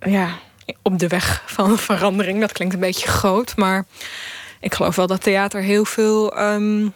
ja, 0.00 0.38
op 0.82 0.98
de 0.98 1.08
weg 1.08 1.42
van 1.46 1.78
verandering. 1.78 2.40
Dat 2.40 2.52
klinkt 2.52 2.74
een 2.74 2.80
beetje 2.80 3.08
groot, 3.08 3.56
maar 3.56 3.86
ik 4.60 4.74
geloof 4.74 4.96
wel 4.96 5.06
dat 5.06 5.22
theater 5.22 5.62
heel 5.62 5.84
veel 5.84 6.40
um, 6.40 6.94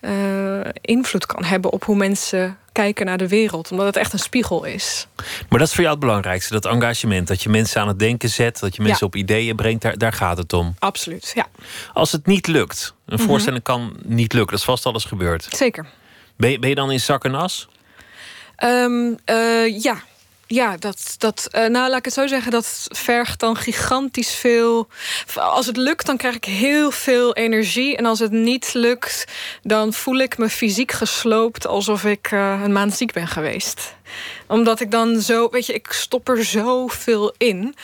uh, 0.00 0.60
invloed 0.80 1.26
kan 1.26 1.44
hebben 1.44 1.72
op 1.72 1.84
hoe 1.84 1.96
mensen 1.96 2.58
kijken 2.72 3.06
naar 3.06 3.18
de 3.18 3.28
wereld, 3.28 3.70
omdat 3.70 3.86
het 3.86 3.96
echt 3.96 4.12
een 4.12 4.18
spiegel 4.18 4.64
is. 4.64 5.06
Maar 5.48 5.58
dat 5.58 5.68
is 5.68 5.74
voor 5.74 5.82
jou 5.82 5.96
het 5.96 6.04
belangrijkste, 6.04 6.52
dat 6.52 6.66
engagement, 6.66 7.28
dat 7.28 7.42
je 7.42 7.48
mensen 7.48 7.80
aan 7.80 7.88
het 7.88 7.98
denken 7.98 8.28
zet, 8.28 8.60
dat 8.60 8.76
je 8.76 8.82
mensen 8.82 9.06
op 9.06 9.16
ideeën 9.16 9.56
brengt, 9.56 9.82
daar, 9.82 9.98
daar 9.98 10.12
gaat 10.12 10.38
het 10.38 10.52
om. 10.52 10.74
Absoluut, 10.78 11.32
ja. 11.34 11.46
Als 11.92 12.12
het 12.12 12.26
niet 12.26 12.46
lukt, 12.46 12.94
een 13.06 13.16
mhm. 13.16 13.26
voorstelling 13.26 13.62
kan 13.62 13.96
niet 14.02 14.32
lukken, 14.32 14.50
dat 14.50 14.58
is 14.58 14.64
vast 14.64 14.86
alles 14.86 15.04
gebeurd. 15.04 15.46
Zeker. 15.50 15.86
Ben 16.36 16.50
je, 16.50 16.58
ben 16.58 16.68
je 16.68 16.74
dan 16.74 16.90
in 16.90 17.00
zak 17.00 17.24
en 17.24 17.34
as? 17.34 17.68
Um, 18.64 19.18
uh, 19.26 19.82
ja, 19.82 20.02
ja, 20.50 20.76
dat, 20.76 21.14
dat 21.18 21.48
uh, 21.52 21.60
nou 21.60 21.88
laat 21.88 21.98
ik 21.98 22.04
het 22.04 22.14
zo 22.14 22.26
zeggen, 22.26 22.52
dat 22.52 22.86
vergt 22.90 23.40
dan 23.40 23.56
gigantisch 23.56 24.34
veel. 24.34 24.88
Als 25.34 25.66
het 25.66 25.76
lukt, 25.76 26.06
dan 26.06 26.16
krijg 26.16 26.34
ik 26.34 26.44
heel 26.44 26.90
veel 26.90 27.34
energie. 27.34 27.96
En 27.96 28.06
als 28.06 28.18
het 28.18 28.30
niet 28.30 28.74
lukt, 28.74 29.24
dan 29.62 29.92
voel 29.92 30.18
ik 30.18 30.38
me 30.38 30.48
fysiek 30.48 30.92
gesloopt 30.92 31.66
alsof 31.66 32.04
ik 32.04 32.30
uh, 32.30 32.60
een 32.64 32.72
maand 32.72 32.96
ziek 32.96 33.12
ben 33.12 33.26
geweest. 33.26 33.94
Omdat 34.46 34.80
ik 34.80 34.90
dan 34.90 35.20
zo, 35.20 35.48
weet 35.50 35.66
je, 35.66 35.72
ik 35.72 35.92
stop 35.92 36.28
er 36.28 36.44
zoveel 36.44 37.34
in 37.38 37.74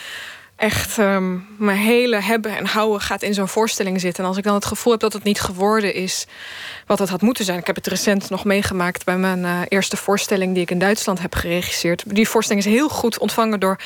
echt 0.64 0.98
um, 0.98 1.46
mijn 1.59 1.79
hele 1.79 2.20
hebben 2.20 2.57
en 2.57 2.66
houden 2.66 3.00
gaat 3.00 3.22
in 3.22 3.35
zo'n 3.35 3.48
voorstelling 3.48 4.00
zitten. 4.00 4.22
En 4.22 4.29
als 4.29 4.38
ik 4.38 4.44
dan 4.44 4.55
het 4.55 4.64
gevoel 4.64 4.92
heb 4.92 5.00
dat 5.00 5.12
het 5.12 5.22
niet 5.22 5.40
geworden 5.40 5.94
is 5.94 6.27
wat 6.87 6.98
het 6.98 7.09
had 7.09 7.20
moeten 7.20 7.44
zijn. 7.44 7.59
Ik 7.59 7.66
heb 7.66 7.77
het 7.77 7.87
recent 7.87 8.31
nog 8.31 8.44
meegemaakt 8.44 9.05
bij 9.05 9.16
mijn 9.16 9.38
uh, 9.38 9.61
eerste 9.68 9.96
voorstelling 9.96 10.55
die 10.55 10.62
ik 10.62 10.70
in 10.70 10.79
Duitsland 10.79 11.20
heb 11.20 11.35
geregisseerd. 11.35 12.05
Die 12.07 12.29
voorstelling 12.29 12.66
is 12.66 12.72
heel 12.72 12.88
goed 12.88 13.18
ontvangen 13.18 13.61
door 13.61 13.79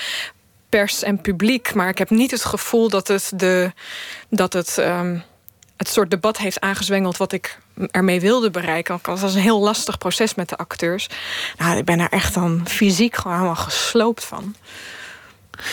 pers 0.69 1.03
en 1.03 1.21
publiek. 1.21 1.75
Maar 1.75 1.89
ik 1.89 1.99
heb 1.99 2.11
niet 2.11 2.31
het 2.31 2.45
gevoel 2.45 2.89
dat 2.89 3.09
het, 3.09 3.33
de, 3.35 3.73
dat 4.29 4.53
het, 4.53 4.77
um, 4.77 5.23
het 5.77 5.89
soort 5.89 6.11
debat 6.11 6.37
heeft 6.37 6.61
aangezwengeld 6.61 7.17
wat 7.17 7.33
ik 7.33 7.59
ermee 7.91 8.21
wilde 8.21 8.51
bereiken. 8.51 8.95
Het 9.03 9.21
was 9.21 9.35
een 9.35 9.41
heel 9.41 9.61
lastig 9.61 9.99
proces 9.99 10.35
met 10.35 10.49
de 10.49 10.57
acteurs. 10.57 11.09
Nou, 11.57 11.77
ik 11.79 11.85
ben 11.85 12.01
er 12.01 12.11
echt 12.11 12.35
dan 12.35 12.63
fysiek 12.69 13.17
gewoon 13.17 13.37
helemaal 13.37 13.57
gesloopt 13.57 14.25
van. 14.25 14.55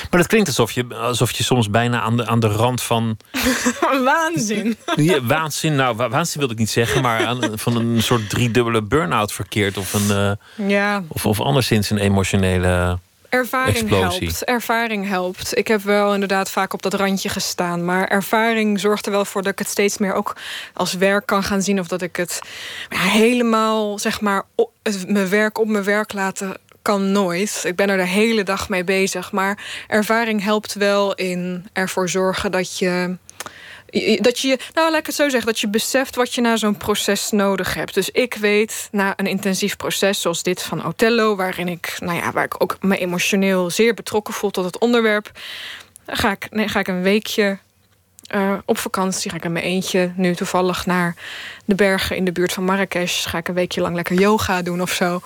Maar 0.09 0.19
dat 0.19 0.27
klinkt 0.27 0.47
alsof 0.47 0.71
je, 0.71 0.95
alsof 0.95 1.31
je 1.31 1.43
soms 1.43 1.69
bijna 1.69 2.01
aan 2.01 2.17
de, 2.17 2.25
aan 2.25 2.39
de 2.39 2.47
rand 2.47 2.81
van. 2.81 3.17
waanzin. 4.03 4.77
Ja, 4.95 5.21
waanzin, 5.21 5.75
nou, 5.75 5.95
waanzin 5.95 6.39
wil 6.39 6.51
ik 6.51 6.57
niet 6.57 6.69
zeggen, 6.69 7.01
maar 7.01 7.25
aan, 7.25 7.51
van 7.53 7.75
een 7.75 8.03
soort 8.03 8.29
driedubbele 8.29 8.81
burn-out 8.81 9.33
verkeerd. 9.33 9.77
Of, 9.77 9.93
een, 9.93 10.37
uh, 10.57 10.69
ja. 10.69 11.03
of, 11.07 11.25
of 11.25 11.41
anderszins 11.41 11.89
een 11.89 11.97
emotionele. 11.97 12.97
Ervaring 13.29 13.77
explosie. 13.77 14.27
helpt. 14.27 14.43
Ervaring 14.43 15.07
helpt. 15.07 15.57
Ik 15.57 15.67
heb 15.67 15.81
wel 15.81 16.13
inderdaad 16.13 16.51
vaak 16.51 16.73
op 16.73 16.81
dat 16.81 16.93
randje 16.93 17.29
gestaan. 17.29 17.85
Maar 17.85 18.07
ervaring 18.07 18.79
zorgt 18.79 19.05
er 19.05 19.11
wel 19.11 19.25
voor 19.25 19.41
dat 19.41 19.51
ik 19.51 19.59
het 19.59 19.67
steeds 19.67 19.97
meer 19.97 20.13
ook 20.13 20.35
als 20.73 20.93
werk 20.93 21.25
kan 21.25 21.43
gaan 21.43 21.61
zien. 21.61 21.79
Of 21.79 21.87
dat 21.87 22.01
ik 22.01 22.15
het 22.15 22.39
ja, 22.89 22.97
helemaal, 22.97 23.99
zeg 23.99 24.21
maar, 24.21 24.43
op, 24.55 24.71
mijn 25.07 25.29
werk 25.29 25.59
op 25.59 25.67
mijn 25.67 25.83
werk 25.83 26.13
laten 26.13 26.57
kan 26.85 27.11
nooit. 27.11 27.63
Ik 27.65 27.75
ben 27.75 27.89
er 27.89 27.97
de 27.97 28.07
hele 28.07 28.43
dag 28.43 28.69
mee 28.69 28.83
bezig. 28.83 29.31
Maar 29.31 29.83
ervaring 29.87 30.43
helpt 30.43 30.73
wel 30.73 31.15
in 31.15 31.67
ervoor 31.73 32.09
zorgen 32.09 32.51
dat 32.51 32.77
je. 32.77 33.17
Dat 34.19 34.39
je, 34.39 34.57
nou 34.73 34.91
laat 34.91 34.99
ik 34.99 35.05
het 35.05 35.15
zo 35.15 35.29
zeggen, 35.29 35.51
dat 35.51 35.59
je 35.59 35.67
beseft 35.67 36.15
wat 36.15 36.33
je 36.33 36.41
na 36.41 36.57
zo'n 36.57 36.77
proces 36.77 37.31
nodig 37.31 37.73
hebt. 37.73 37.93
Dus 37.93 38.09
ik 38.09 38.33
weet 38.33 38.87
na 38.91 39.13
een 39.15 39.27
intensief 39.27 39.75
proces 39.75 40.21
zoals 40.21 40.43
dit 40.43 40.61
van 40.61 40.85
Othello, 40.85 41.35
waarin 41.35 41.67
ik, 41.67 41.97
nou 41.99 42.17
ja, 42.17 42.31
waar 42.31 42.43
ik 42.43 42.61
ook 42.61 42.77
me 42.81 42.97
emotioneel 42.97 43.69
zeer 43.69 43.93
betrokken 43.93 44.33
voel 44.33 44.51
tot 44.51 44.65
het 44.65 44.79
onderwerp, 44.79 45.31
ga 46.05 46.31
ik, 46.31 46.47
nee, 46.49 46.67
ga 46.67 46.79
ik 46.79 46.87
een 46.87 47.01
weekje 47.01 47.57
uh, 48.33 48.53
op 48.65 48.77
vakantie 48.77 49.29
ga 49.31 49.37
ik 49.37 49.43
in 49.43 49.51
mijn 49.51 49.65
eentje 49.65 50.11
nu 50.15 50.35
toevallig 50.35 50.85
naar 50.85 51.15
de 51.65 51.75
bergen 51.75 52.15
in 52.15 52.25
de 52.25 52.31
buurt 52.31 52.53
van 52.53 52.63
Marrakesh. 52.63 53.27
Ga 53.27 53.37
ik 53.37 53.47
een 53.47 53.53
weekje 53.53 53.81
lang 53.81 53.95
lekker 53.95 54.15
yoga 54.15 54.61
doen 54.61 54.81
of 54.81 54.91
zo. 54.91 55.21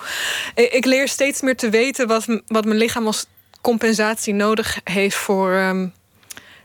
Ik 0.54 0.84
leer 0.84 1.08
steeds 1.08 1.40
meer 1.40 1.56
te 1.56 1.68
weten 1.68 2.06
wat, 2.06 2.26
wat 2.46 2.64
mijn 2.64 2.78
lichaam 2.78 3.06
als 3.06 3.26
compensatie 3.60 4.34
nodig 4.34 4.80
heeft 4.84 5.16
voor 5.16 5.52
um, 5.52 5.92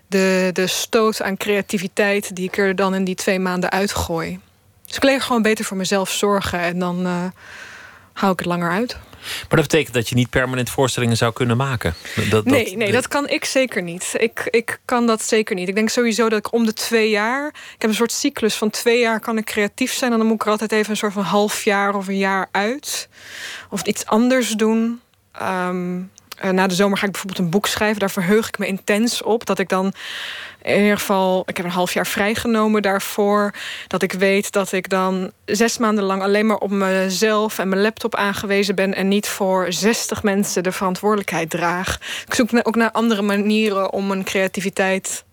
de, 0.08 0.50
de 0.54 0.67
stoot 0.67 1.21
aan 1.21 1.38
creativiteit 1.38 2.36
die 2.36 2.48
ik 2.48 2.58
er 2.58 2.76
dan 2.76 2.95
in 2.95 3.04
die 3.04 3.15
twee 3.15 3.39
maanden 3.39 3.69
uitgooi. 3.71 4.39
Dus 4.86 4.95
ik 4.95 5.04
leer 5.04 5.21
gewoon 5.21 5.41
beter 5.41 5.65
voor 5.65 5.78
mezelf 5.78 6.12
zorgen 6.12 6.60
en 6.60 6.80
dan 6.80 7.06
uh, 7.06 7.24
hou 8.13 8.32
ik 8.32 8.39
het 8.39 8.48
langer 8.48 8.71
uit. 8.71 8.98
Maar 9.26 9.60
dat 9.60 9.68
betekent 9.68 9.94
dat 9.94 10.10
je 10.10 10.16
niet 10.16 10.30
permanent 10.30 10.70
voorstellingen 10.70 11.18
zou 11.18 11.34
kunnen 11.34 11.58
maken? 11.58 11.94
Dat, 12.30 12.46
nee, 12.46 12.78
nee, 12.78 12.92
dat 12.92 13.08
kan 13.08 13.28
ik 13.28 13.46
zeker 13.46 13.82
niet. 13.82 14.14
Ik, 14.18 14.48
ik 14.50 14.80
kan 14.86 15.08
dat 15.08 15.24
zeker 15.24 15.56
niet. 15.56 15.68
Ik 15.68 15.76
denk 15.76 15.90
sowieso 15.90 16.30
dat 16.30 16.40
ik 16.40 16.54
om 16.54 16.66
de 16.66 16.74
twee 16.74 17.10
jaar... 17.10 17.48
Ik 17.48 17.82
heb 17.82 17.90
een 17.90 17.96
soort 17.96 18.12
cyclus 18.12 18.56
van 18.56 18.70
twee 18.70 19.00
jaar 19.00 19.20
kan 19.20 19.38
ik 19.38 19.46
creatief 19.46 19.94
zijn... 19.94 20.12
en 20.12 20.18
dan 20.18 20.28
moet 20.28 20.36
ik 20.36 20.46
er 20.46 20.52
altijd 20.52 20.72
even 20.72 20.90
een 20.90 20.98
soort 20.98 21.14
van 21.14 21.24
half 21.24 21.64
jaar 21.64 21.96
of 21.96 22.08
een 22.08 22.18
jaar 22.18 22.48
uit. 22.52 23.10
Of 23.70 23.82
iets 23.82 24.06
anders 24.06 24.50
doen. 24.50 25.02
Um, 25.42 26.12
na 26.42 26.68
de 26.68 26.76
zomer 26.76 26.98
ga 26.98 27.06
ik 27.06 27.12
bijvoorbeeld 27.12 27.44
een 27.46 27.52
boek 27.52 27.68
schrijven. 27.68 28.00
Daar 28.00 28.12
verheug 28.12 28.48
ik 28.48 28.58
me 28.58 28.68
intens 28.68 29.22
op. 29.22 29.46
Dat 29.46 29.60
ik 29.60 29.70
dan 29.70 29.94
in 30.65 30.82
ieder 30.82 30.97
geval, 30.97 31.43
ik 31.45 31.58
heb 31.58 31.65
een 31.65 31.71
half 31.71 31.93
jaar 31.93 32.08
vrijgenomen 32.08 32.82
daarvoor. 32.82 33.54
Dat 33.88 34.01
ik 34.01 34.12
weet 34.12 34.51
dat 34.51 34.71
ik 34.71 34.89
dan 34.89 35.32
zes 35.45 35.78
maanden 35.78 36.04
lang 36.04 36.21
alleen 36.21 36.45
maar 36.45 36.58
op 36.58 36.71
mezelf 36.71 37.60
en 37.60 37.69
mijn 37.69 37.82
laptop 37.82 38.15
aangewezen 38.15 38.75
ben. 38.75 38.95
En 38.95 39.08
niet 39.08 39.28
voor 39.28 39.73
60 39.73 40.23
mensen 40.23 40.63
de 40.63 40.71
verantwoordelijkheid 40.71 41.49
draag. 41.49 41.99
Ik 42.25 42.34
zoek 42.34 42.49
ook 42.63 42.75
naar 42.75 42.91
andere 42.91 43.21
manieren 43.21 43.93
om 43.93 44.08
mijn 44.08 44.23
creativiteit 44.23 45.23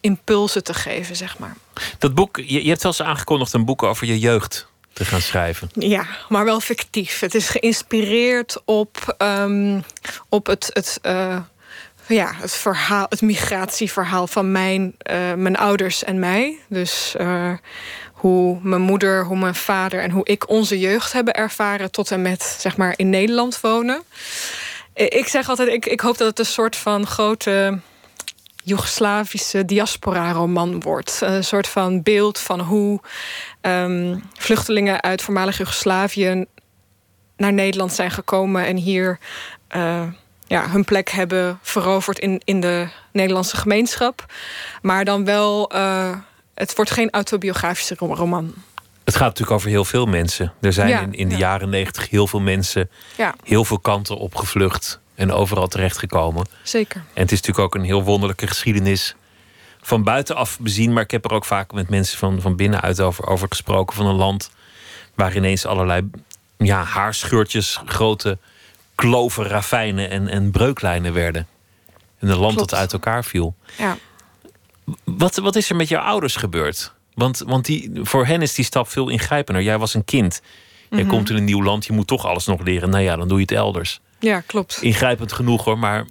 impulsen 0.00 0.64
te 0.64 0.74
geven, 0.74 1.16
zeg 1.16 1.38
maar. 1.38 1.56
Dat 1.98 2.14
boek, 2.14 2.36
je, 2.36 2.62
je 2.62 2.68
hebt 2.68 2.80
zelfs 2.80 3.02
aangekondigd 3.02 3.52
een 3.52 3.64
boek 3.64 3.82
over 3.82 4.06
je 4.06 4.18
jeugd 4.18 4.68
te 4.92 5.04
gaan 5.04 5.20
schrijven. 5.20 5.70
Ja, 5.72 6.06
maar 6.28 6.44
wel 6.44 6.60
fictief. 6.60 7.20
Het 7.20 7.34
is 7.34 7.48
geïnspireerd 7.48 8.62
op, 8.64 9.16
um, 9.18 9.84
op 10.28 10.46
het. 10.46 10.70
het 10.72 10.98
uh, 11.02 11.38
ja, 12.08 12.32
het, 12.34 12.52
verhaal, 12.54 13.06
het 13.08 13.22
migratieverhaal 13.22 14.26
van 14.26 14.52
mijn, 14.52 14.94
uh, 15.10 15.34
mijn 15.34 15.56
ouders 15.56 16.04
en 16.04 16.18
mij. 16.18 16.58
Dus 16.68 17.14
uh, 17.20 17.52
hoe 18.12 18.58
mijn 18.62 18.82
moeder, 18.82 19.24
hoe 19.24 19.38
mijn 19.38 19.54
vader 19.54 20.00
en 20.00 20.10
hoe 20.10 20.26
ik 20.26 20.48
onze 20.48 20.78
jeugd 20.78 21.12
hebben 21.12 21.34
ervaren 21.34 21.90
tot 21.90 22.10
en 22.10 22.22
met 22.22 22.42
zeg 22.42 22.76
maar 22.76 22.94
in 22.96 23.10
Nederland 23.10 23.60
wonen. 23.60 24.02
Ik 24.94 25.28
zeg 25.28 25.48
altijd, 25.48 25.68
ik, 25.68 25.86
ik 25.86 26.00
hoop 26.00 26.18
dat 26.18 26.28
het 26.28 26.38
een 26.38 26.44
soort 26.44 26.76
van 26.76 27.06
grote 27.06 27.78
Joegoslavische 28.64 29.64
diaspora-roman 29.64 30.80
wordt. 30.80 31.20
Een 31.20 31.44
soort 31.44 31.68
van 31.68 32.02
beeld 32.02 32.38
van 32.38 32.60
hoe 32.60 33.00
um, 33.62 34.22
vluchtelingen 34.38 35.02
uit 35.02 35.22
voormalig 35.22 35.56
Joegoslavië 35.56 36.44
naar 37.36 37.52
Nederland 37.52 37.92
zijn 37.92 38.10
gekomen 38.10 38.66
en 38.66 38.76
hier 38.76 39.18
ja, 40.48 40.70
hun 40.70 40.84
plek 40.84 41.10
hebben 41.10 41.58
veroverd 41.62 42.18
in, 42.18 42.40
in 42.44 42.60
de 42.60 42.88
Nederlandse 43.12 43.56
gemeenschap. 43.56 44.32
Maar 44.82 45.04
dan 45.04 45.24
wel, 45.24 45.74
uh, 45.74 46.16
het 46.54 46.74
wordt 46.76 46.90
geen 46.90 47.10
autobiografische 47.10 47.94
roman. 47.98 48.54
Het 49.04 49.16
gaat 49.16 49.26
natuurlijk 49.26 49.56
over 49.56 49.68
heel 49.68 49.84
veel 49.84 50.06
mensen. 50.06 50.52
Er 50.60 50.72
zijn 50.72 50.88
ja, 50.88 51.00
in, 51.00 51.12
in 51.12 51.28
de 51.28 51.34
ja. 51.34 51.40
jaren 51.40 51.68
negentig 51.68 52.10
heel 52.10 52.26
veel 52.26 52.40
mensen, 52.40 52.90
ja. 53.16 53.34
heel 53.44 53.64
veel 53.64 53.78
kanten 53.78 54.16
opgevlucht 54.16 55.00
en 55.14 55.32
overal 55.32 55.68
terechtgekomen. 55.68 56.46
Zeker. 56.62 56.96
En 56.96 57.22
het 57.22 57.32
is 57.32 57.40
natuurlijk 57.40 57.58
ook 57.58 57.74
een 57.74 57.86
heel 57.86 58.02
wonderlijke 58.02 58.46
geschiedenis 58.46 59.14
van 59.80 60.02
buitenaf 60.02 60.58
bezien. 60.60 60.92
Maar 60.92 61.02
ik 61.02 61.10
heb 61.10 61.24
er 61.24 61.32
ook 61.32 61.44
vaak 61.44 61.72
met 61.72 61.88
mensen 61.88 62.18
van, 62.18 62.40
van 62.40 62.56
binnenuit 62.56 63.00
over, 63.00 63.26
over 63.26 63.48
gesproken. 63.48 63.96
Van 63.96 64.06
een 64.06 64.14
land 64.14 64.50
waar 65.14 65.36
ineens 65.36 65.66
allerlei 65.66 66.10
ja, 66.58 66.82
haarscheurtjes, 66.82 67.80
grote 67.84 68.38
kloven, 68.98 69.44
ravijnen 69.44 70.10
en, 70.10 70.28
en 70.28 70.50
breuklijnen 70.50 71.12
werden. 71.12 71.46
En 72.18 72.28
een 72.28 72.36
land 72.38 72.54
Klopt. 72.54 72.70
dat 72.70 72.78
uit 72.78 72.92
elkaar 72.92 73.24
viel. 73.24 73.54
Ja. 73.78 73.96
Wat, 75.04 75.36
wat 75.36 75.56
is 75.56 75.70
er 75.70 75.76
met 75.76 75.88
jouw 75.88 76.02
ouders 76.02 76.36
gebeurd? 76.36 76.92
Want, 77.14 77.42
want 77.46 77.64
die, 77.64 77.90
voor 78.02 78.26
hen 78.26 78.42
is 78.42 78.54
die 78.54 78.64
stap 78.64 78.88
veel 78.88 79.08
ingrijpender. 79.08 79.62
Jij 79.62 79.78
was 79.78 79.94
een 79.94 80.04
kind. 80.04 80.40
Jij 80.90 81.00
Mhm. 81.00 81.08
komt 81.10 81.30
in 81.30 81.36
een 81.36 81.44
nieuw 81.44 81.62
land, 81.62 81.86
je 81.86 81.92
moet 81.92 82.06
toch 82.06 82.26
alles 82.26 82.46
nog 82.46 82.60
leren. 82.62 82.90
Nou 82.90 83.02
ja, 83.02 83.16
dan 83.16 83.28
doe 83.28 83.36
je 83.36 83.42
het 83.42 83.52
elders. 83.52 84.00
Ja, 84.18 84.40
klopt. 84.40 84.78
Ingrijpend 84.82 85.32
genoeg 85.32 85.64
hoor, 85.64 85.78
maar 85.78 86.06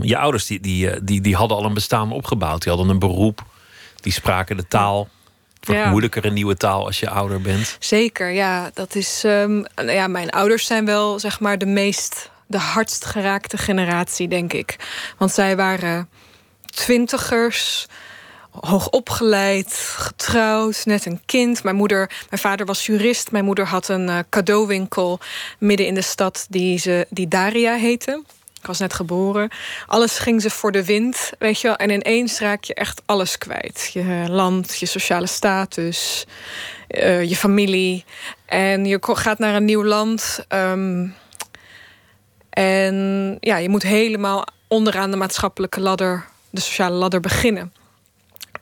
je 0.00 0.16
ouders 0.18 0.46
die, 0.46 0.60
die, 0.60 0.90
eh, 0.90 1.00
die, 1.02 1.20
die 1.20 1.34
hadden 1.36 1.56
al 1.56 1.64
een 1.64 1.74
bestaan 1.74 2.12
opgebouwd. 2.12 2.62
Die 2.62 2.72
hadden 2.72 2.90
een 2.90 2.98
beroep, 2.98 3.44
die 4.00 4.12
spraken 4.12 4.56
de 4.56 4.66
taal. 4.68 5.08
Het 5.60 5.68
wordt 5.68 5.80
Ja. 5.84 5.90
moeilijker 5.90 6.24
een 6.24 6.32
nieuwe 6.34 6.56
taal 6.56 6.84
als 6.86 7.00
je 7.00 7.10
ouder 7.10 7.40
bent. 7.40 7.76
Zeker, 7.78 8.30
ja. 8.30 8.70
Dat 8.74 8.94
is, 8.94 9.24
ehm, 9.24 9.60
nou 9.74 9.90
ja, 9.92 10.06
mijn 10.06 10.30
ouders 10.30 10.66
zijn 10.66 10.84
wel 10.84 11.18
zeg 11.18 11.40
maar 11.40 11.58
de 11.58 11.66
meest, 11.66 12.30
de 12.46 12.58
hardst 12.58 13.04
geraakte 13.04 13.58
generatie, 13.58 14.28
denk 14.28 14.52
ik. 14.52 14.76
Want 15.18 15.32
zij 15.32 15.56
waren 15.56 16.08
twintigers, 16.64 17.86
hoogopgeleid, 18.60 19.74
getrouwd, 19.96 20.82
net 20.84 21.06
een 21.06 21.20
kind. 21.26 21.62
Mijn 21.62 21.76
moeder, 21.76 22.10
mijn 22.30 22.42
vader 22.42 22.66
was 22.66 22.86
jurist. 22.86 23.30
Mijn 23.30 23.44
moeder 23.44 23.66
had 23.66 23.88
een 23.88 24.08
eh, 24.08 24.18
cadeauwinkel 24.30 25.20
midden 25.58 25.86
in 25.86 25.94
de 25.94 26.02
stad 26.02 26.46
die, 26.48 26.78
ze, 26.78 27.06
die 27.10 27.28
Daria 27.28 27.74
heette. 27.74 28.22
Ik 28.60 28.66
was 28.66 28.78
net 28.78 28.94
geboren. 28.94 29.50
Alles 29.86 30.18
ging 30.18 30.42
ze 30.42 30.50
voor 30.50 30.72
de 30.72 30.84
wind, 30.84 31.32
weet 31.38 31.60
je 31.60 31.66
wel. 31.66 31.76
En 31.76 31.90
ineens 31.90 32.38
raak 32.38 32.64
je 32.64 32.74
echt 32.74 33.02
alles 33.06 33.38
kwijt. 33.38 33.90
Je 33.92 34.24
land, 34.28 34.78
je 34.78 34.86
sociale 34.86 35.26
status, 35.26 36.26
eh, 36.88 37.22
je 37.22 37.36
familie. 37.36 38.04
En 38.46 38.84
je 38.84 38.98
gaat 39.00 39.38
naar 39.38 39.54
een 39.54 39.64
nieuw 39.64 39.84
land. 39.84 40.44
ehm, 40.48 41.06
en 42.50 43.36
ja, 43.40 43.56
je 43.56 43.68
moet 43.68 43.82
helemaal 43.82 44.44
onderaan 44.68 45.10
de 45.10 45.16
maatschappelijke 45.16 45.80
ladder, 45.80 46.26
de 46.50 46.60
sociale 46.60 46.96
ladder 46.96 47.20
beginnen. 47.20 47.72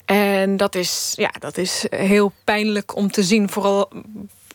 En 0.05 0.57
dat 0.57 0.75
is, 0.75 1.13
ja, 1.17 1.31
dat 1.39 1.57
is 1.57 1.87
heel 1.89 2.33
pijnlijk 2.45 2.97
om 2.97 3.11
te 3.11 3.23
zien. 3.23 3.49
Vooral 3.49 3.91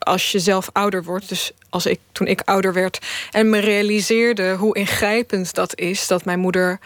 als 0.03 0.31
je 0.31 0.39
zelf 0.39 0.69
ouder 0.71 1.03
wordt, 1.03 1.29
dus 1.29 1.51
als 1.69 1.85
ik, 1.85 1.99
toen 2.11 2.27
ik 2.27 2.41
ouder 2.45 2.73
werd 2.73 2.99
en 3.31 3.49
me 3.49 3.59
realiseerde 3.59 4.53
hoe 4.53 4.75
ingrijpend 4.75 5.53
dat 5.53 5.79
is, 5.79 6.07
dat 6.07 6.25
mijn 6.25 6.39
moeder 6.39 6.79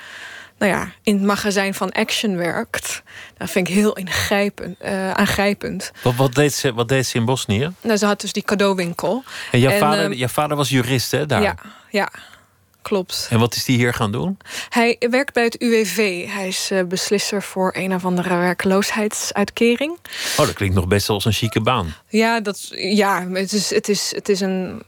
nou 0.58 0.72
ja, 0.72 0.92
in 1.04 1.14
het 1.14 1.24
magazijn 1.24 1.74
van 1.74 1.92
Action 1.92 2.38
werkt. 2.38 3.04
Dat 3.38 3.50
vind 3.50 3.68
ik 3.68 3.74
heel 3.74 3.94
ingrijpend, 3.94 4.78
uh, 4.84 5.12
aangrijpend. 5.12 5.92
Wat, 6.04 6.16
wat, 6.16 6.34
deed 6.34 6.54
ze, 6.54 6.74
wat 6.74 6.90
deed 6.90 7.06
ze 7.06 7.18
in 7.18 7.26
Bosnië? 7.26 7.72
Nou, 7.82 7.98
ze 7.98 8.06
had 8.06 8.22
dus 8.22 8.34
die 8.34 8.44
cadeauwinkel. 8.44 9.24
En 9.52 9.60
jouw, 9.60 9.78
vader, 9.78 10.12
uh, 10.12 10.18
jouw 10.18 10.28
vader 10.28 10.58
was 10.58 10.70
jurist, 10.70 11.12
hè? 11.12 11.26
Daar? 11.26 11.42
Ja, 11.42 11.56
ja, 11.90 12.10
klopt. 12.88 13.28
En 13.30 13.40
wat 13.40 13.56
is 13.56 13.66
die 13.66 13.78
hier 13.78 13.94
gaan 13.94 14.12
doen? 14.12 14.38
Hij 14.70 14.96
werkt 15.10 15.34
bij 15.34 15.44
het 15.44 15.62
UWV. 15.62 16.26
Hij 16.28 16.48
is 16.48 16.72
uh, 16.72 16.84
beslisser 16.84 17.44
voor 17.44 17.74
een 17.76 17.94
of 17.94 18.06
andere 18.06 18.38
werkloosheidsuitkering. 18.38 19.98
Oh, 20.38 20.46
dat 20.46 20.54
klinkt 20.54 20.76
nog 20.76 20.88
best 20.88 21.08
wel 21.08 21.16
als 21.16 21.26
een 21.26 21.32
chique 21.32 21.62
baan. 21.62 21.94
Ja, 22.08 22.40
dat, 22.40 22.68
ja 22.72 23.28
het, 23.30 23.54
is, 23.54 23.70
het, 23.70 23.90
is, 23.90 24.12
het 24.16 24.30
is 24.30 24.40
een 24.40 24.84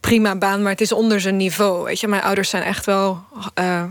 prima 0.00 0.36
baan, 0.36 0.62
maar 0.62 0.72
het 0.72 0.80
is 0.80 0.92
onder 0.92 1.20
zijn 1.20 1.36
niveau. 1.36 1.84
Weet 1.84 2.00
je, 2.00 2.08
mijn 2.08 2.22
ouders 2.22 2.50
zijn 2.50 2.62
echt 2.62 2.86
wel 2.86 3.24
uh, 3.58 3.84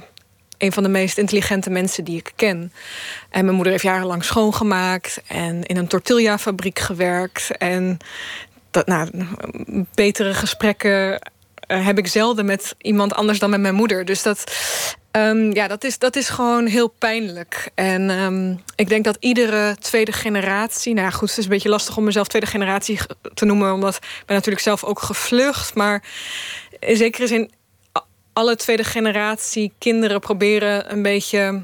een 0.57 0.71
van 0.71 0.83
de 0.83 0.89
meest 0.89 1.17
intelligente 1.17 1.69
mensen 1.69 2.03
die 2.03 2.17
ik 2.17 2.31
ken. 2.35 2.73
En 3.29 3.43
mijn 3.43 3.55
moeder 3.55 3.71
heeft 3.71 3.83
jarenlang 3.83 4.23
schoongemaakt 4.23 5.21
en 5.27 5.63
in 5.63 5.77
een 5.77 5.87
tortillafabriek 5.87 6.79
gewerkt. 6.79 7.57
En 7.57 7.97
dat, 8.71 8.87
nou, 8.87 9.09
betere 9.93 10.33
gesprekken 10.33 11.21
heb 11.67 11.97
ik 11.97 12.07
zelden 12.07 12.45
met 12.45 12.75
iemand 12.77 13.13
anders 13.13 13.39
dan 13.39 13.49
met 13.49 13.59
mijn 13.59 13.75
moeder. 13.75 14.05
Dus 14.05 14.23
dat, 14.23 14.55
um, 15.11 15.53
ja, 15.53 15.67
dat, 15.67 15.83
is, 15.83 15.97
dat 15.97 16.15
is 16.15 16.29
gewoon 16.29 16.65
heel 16.65 16.87
pijnlijk. 16.87 17.69
En 17.75 18.09
um, 18.09 18.63
ik 18.75 18.89
denk 18.89 19.03
dat 19.03 19.17
iedere 19.19 19.75
tweede 19.79 20.11
generatie... 20.11 20.93
Nou 20.93 21.05
ja, 21.05 21.11
goed, 21.11 21.29
het 21.29 21.37
is 21.37 21.43
een 21.43 21.49
beetje 21.49 21.69
lastig 21.69 21.97
om 21.97 22.03
mezelf 22.03 22.27
tweede 22.27 22.47
generatie 22.47 22.99
te 23.33 23.45
noemen... 23.45 23.73
omdat 23.73 23.95
ik 23.95 24.23
ben 24.25 24.35
natuurlijk 24.35 24.63
zelf 24.63 24.83
ook 24.83 24.99
gevlucht. 24.99 25.75
Maar 25.75 26.03
in 26.79 26.97
zekere 26.97 27.27
zin, 27.27 27.51
alle 28.33 28.55
tweede 28.55 28.83
generatie 28.83 29.73
kinderen 29.77 30.19
proberen 30.19 30.91
een 30.91 31.01
beetje... 31.01 31.63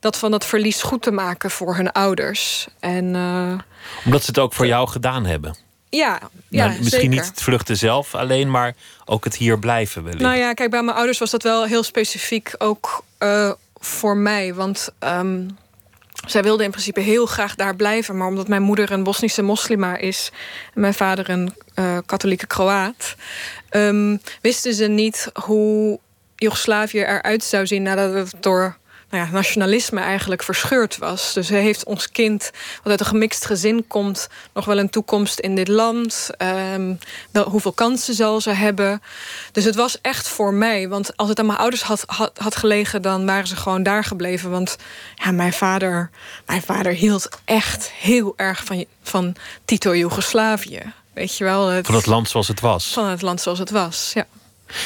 dat 0.00 0.18
van 0.18 0.30
dat 0.30 0.46
verlies 0.46 0.82
goed 0.82 1.02
te 1.02 1.10
maken 1.10 1.50
voor 1.50 1.76
hun 1.76 1.92
ouders. 1.92 2.68
En, 2.80 3.14
uh, 3.14 3.58
omdat 4.04 4.20
ze 4.20 4.26
het 4.26 4.38
ook 4.38 4.52
voor 4.52 4.66
jou 4.66 4.88
gedaan 4.88 5.26
hebben? 5.26 5.61
Ja, 5.96 6.20
ja 6.48 6.66
nou, 6.66 6.78
misschien 6.78 6.90
zeker. 6.90 7.08
niet 7.08 7.26
het 7.26 7.42
vluchten 7.42 7.76
zelf 7.76 8.14
alleen, 8.14 8.50
maar 8.50 8.74
ook 9.04 9.24
het 9.24 9.36
hier 9.36 9.58
blijven 9.58 10.02
wellicht. 10.02 10.22
Nou 10.22 10.36
ja, 10.36 10.52
kijk, 10.52 10.70
bij 10.70 10.82
mijn 10.82 10.96
ouders 10.96 11.18
was 11.18 11.30
dat 11.30 11.42
wel 11.42 11.64
heel 11.64 11.82
specifiek 11.82 12.54
ook 12.58 13.04
uh, 13.18 13.52
voor 13.74 14.16
mij. 14.16 14.54
Want 14.54 14.88
um, 15.00 15.56
zij 16.26 16.42
wilden 16.42 16.64
in 16.64 16.70
principe 16.70 17.00
heel 17.00 17.26
graag 17.26 17.54
daar 17.54 17.76
blijven. 17.76 18.16
Maar 18.16 18.26
omdat 18.26 18.48
mijn 18.48 18.62
moeder 18.62 18.92
een 18.92 19.02
Bosnische 19.02 19.42
moslima 19.42 19.96
is... 19.96 20.30
en 20.74 20.80
mijn 20.80 20.94
vader 20.94 21.30
een 21.30 21.54
uh, 21.74 21.98
katholieke 22.06 22.46
Kroaat... 22.46 23.14
Um, 23.70 24.20
wisten 24.40 24.74
ze 24.74 24.86
niet 24.86 25.30
hoe 25.32 25.98
Joegoslavië 26.36 26.98
eruit 26.98 27.44
zou 27.44 27.66
zien... 27.66 27.82
nadat 27.82 28.14
het 28.14 28.42
door 28.42 28.76
nou 29.12 29.24
ja, 29.24 29.30
nationalisme 29.32 30.00
eigenlijk 30.00 30.42
verscheurd 30.42 30.98
was. 30.98 31.32
Dus 31.32 31.48
hij 31.48 31.60
heeft 31.60 31.84
ons 31.84 32.10
kind, 32.10 32.50
wat 32.82 32.90
uit 32.90 33.00
een 33.00 33.06
gemixt 33.06 33.44
gezin 33.44 33.86
komt... 33.86 34.28
nog 34.54 34.64
wel 34.64 34.78
een 34.78 34.90
toekomst 34.90 35.38
in 35.38 35.54
dit 35.54 35.68
land. 35.68 36.30
Um, 36.74 36.98
wel, 37.30 37.48
hoeveel 37.48 37.72
kansen 37.72 38.14
zal 38.14 38.40
ze 38.40 38.50
hebben? 38.50 39.02
Dus 39.52 39.64
het 39.64 39.74
was 39.74 40.00
echt 40.00 40.28
voor 40.28 40.54
mij. 40.54 40.88
Want 40.88 41.16
als 41.16 41.28
het 41.28 41.38
aan 41.38 41.46
mijn 41.46 41.58
ouders 41.58 41.82
had, 41.82 42.02
had, 42.06 42.30
had 42.38 42.56
gelegen... 42.56 43.02
dan 43.02 43.26
waren 43.26 43.46
ze 43.46 43.56
gewoon 43.56 43.82
daar 43.82 44.04
gebleven. 44.04 44.50
Want 44.50 44.76
ja, 45.14 45.30
mijn, 45.30 45.52
vader, 45.52 46.10
mijn 46.46 46.62
vader 46.62 46.92
hield 46.92 47.28
echt 47.44 47.90
heel 47.90 48.32
erg 48.36 48.64
van, 48.64 48.84
van 49.02 49.34
Tito-Joegoslavië. 49.64 50.92
Weet 51.14 51.36
je 51.36 51.44
wel? 51.44 51.68
Het, 51.68 51.86
van 51.86 51.94
het 51.94 52.06
land 52.06 52.28
zoals 52.28 52.48
het 52.48 52.60
was. 52.60 52.92
Van 52.92 53.08
het 53.08 53.22
land 53.22 53.40
zoals 53.40 53.58
het 53.58 53.70
was, 53.70 54.10
ja. 54.14 54.26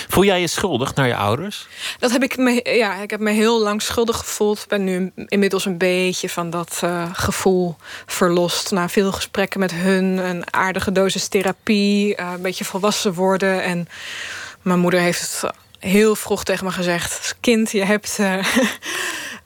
Voel 0.09 0.25
jij 0.25 0.40
je 0.40 0.46
schuldig 0.46 0.94
naar 0.94 1.07
je 1.07 1.16
ouders? 1.16 1.66
Dat 1.99 2.11
heb 2.11 2.22
ik 2.22 2.37
me, 2.37 2.61
ja, 2.64 2.94
ik 2.94 3.11
heb 3.11 3.20
me 3.20 3.31
heel 3.31 3.61
lang 3.61 3.83
schuldig 3.83 4.16
gevoeld. 4.16 4.62
Ik 4.62 4.68
ben 4.68 4.85
nu 4.85 5.12
inmiddels 5.14 5.64
een 5.64 5.79
beetje 5.79 6.29
van 6.29 6.51
dat 6.51 6.81
uh, 6.85 7.11
gevoel 7.12 7.77
verlost. 8.07 8.70
Na 8.70 8.88
veel 8.88 9.12
gesprekken 9.12 9.61
met 9.61 9.72
hun, 9.72 10.05
een 10.05 10.55
aardige 10.55 10.92
dosis 10.92 11.29
therapie, 11.29 12.20
uh, 12.20 12.33
een 12.35 12.42
beetje 12.42 12.64
volwassen 12.64 13.14
worden. 13.14 13.62
En 13.62 13.88
mijn 14.62 14.79
moeder 14.79 15.01
heeft 15.01 15.20
het 15.20 15.53
heel 15.79 16.16
vroeg 16.16 16.44
tegen 16.44 16.64
me 16.64 16.72
gezegd: 16.72 17.37
Kind, 17.40 17.70
je 17.70 17.85
hebt. 17.85 18.16
Uh, 18.20 18.46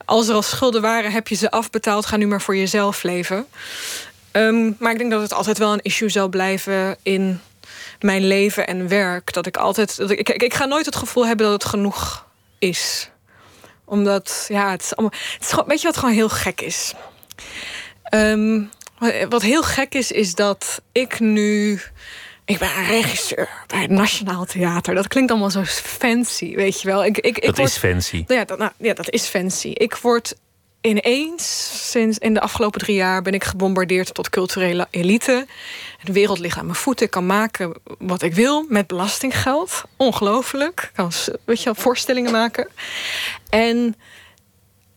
als 0.05 0.29
er 0.29 0.35
al 0.35 0.43
schulden 0.43 0.83
waren, 0.83 1.13
heb 1.13 1.29
je 1.29 1.35
ze 1.35 1.51
afbetaald. 1.51 2.07
Ga 2.07 2.17
nu 2.17 2.27
maar 2.27 2.43
voor 2.43 2.57
jezelf 2.57 3.03
leven. 3.03 3.47
Um, 4.33 4.77
maar 4.79 4.93
ik 4.93 4.99
denk 4.99 5.11
dat 5.11 5.23
het 5.23 5.33
altijd 5.33 5.59
wel 5.59 5.73
een 5.73 5.83
issue 5.83 6.09
zal 6.09 6.29
blijven 6.29 6.97
in 7.03 7.41
mijn 8.03 8.27
leven 8.27 8.67
en 8.67 8.89
werk. 8.89 9.33
Dat 9.33 9.47
ik 9.47 9.57
altijd. 9.57 9.97
Dat 9.97 10.11
ik, 10.11 10.29
ik, 10.29 10.43
ik 10.43 10.55
ga 10.55 10.65
nooit 10.65 10.87
het 10.87 10.97
gevoel 10.97 11.27
hebben 11.27 11.47
dat 11.47 11.63
het 11.63 11.71
genoeg 11.71 12.27
is. 12.59 13.11
Omdat, 13.85 14.45
ja, 14.49 14.71
het 14.71 14.83
is 14.83 14.97
allemaal. 14.97 15.19
Het 15.33 15.43
is 15.43 15.51
gewoon, 15.51 15.69
weet 15.69 15.81
je 15.81 15.87
wat 15.87 15.97
gewoon 15.97 16.15
heel 16.15 16.29
gek 16.29 16.61
is? 16.61 16.95
Um, 18.15 18.71
wat 19.29 19.43
heel 19.43 19.63
gek 19.63 19.95
is, 19.95 20.13
is 20.13 20.35
dat 20.35 20.83
ik 20.93 21.21
nu. 21.21 21.81
Ik 22.45 22.59
ben 22.59 22.69
een 22.77 22.87
regisseur 22.87 23.49
bij 23.67 23.81
het 23.81 23.91
Nationaal 23.91 24.45
Theater. 24.45 24.95
Dat 24.95 25.09
klinkt 25.09 25.31
allemaal 25.31 25.51
zo 25.51 25.65
fancy, 25.65 26.55
weet 26.55 26.81
je 26.81 26.89
wel. 26.89 27.05
Ik, 27.05 27.19
ik, 27.19 27.39
ik 27.39 27.47
dat 27.47 27.57
word, 27.57 27.69
is 27.69 27.77
fancy. 27.77 28.25
Ja 28.27 28.45
dat, 28.45 28.59
nou, 28.59 28.71
ja, 28.77 28.95
dat 28.95 29.11
is 29.11 29.27
fancy. 29.27 29.69
Ik 29.69 29.97
word 29.97 30.35
ineens, 30.81 31.71
sinds 31.91 32.19
in 32.19 32.35
de 32.35 32.41
afgelopen 32.41 32.81
drie 32.81 32.97
jaar, 32.97 33.23
ben 33.23 33.35
ik 33.35 33.45
gebombardeerd 33.45 34.15
tot 34.15 34.31
culturele 34.31 34.87
elite. 34.91 35.47
De 36.03 36.13
wereld 36.13 36.39
ligt 36.39 36.59
aan 36.59 36.65
mijn 36.65 36.77
voeten. 36.77 37.07
Ik 37.07 37.11
kan 37.11 37.27
maken 37.27 37.75
wat 37.99 38.23
ik 38.23 38.35
wil 38.35 38.67
met 38.69 38.87
belastinggeld. 38.87 39.83
Ongelooflijk. 39.97 40.81
Ik 40.83 40.91
kan 40.95 41.13
weet 41.45 41.63
je, 41.63 41.75
voorstellingen 41.75 42.33
maken. 42.33 42.69
En 43.49 43.97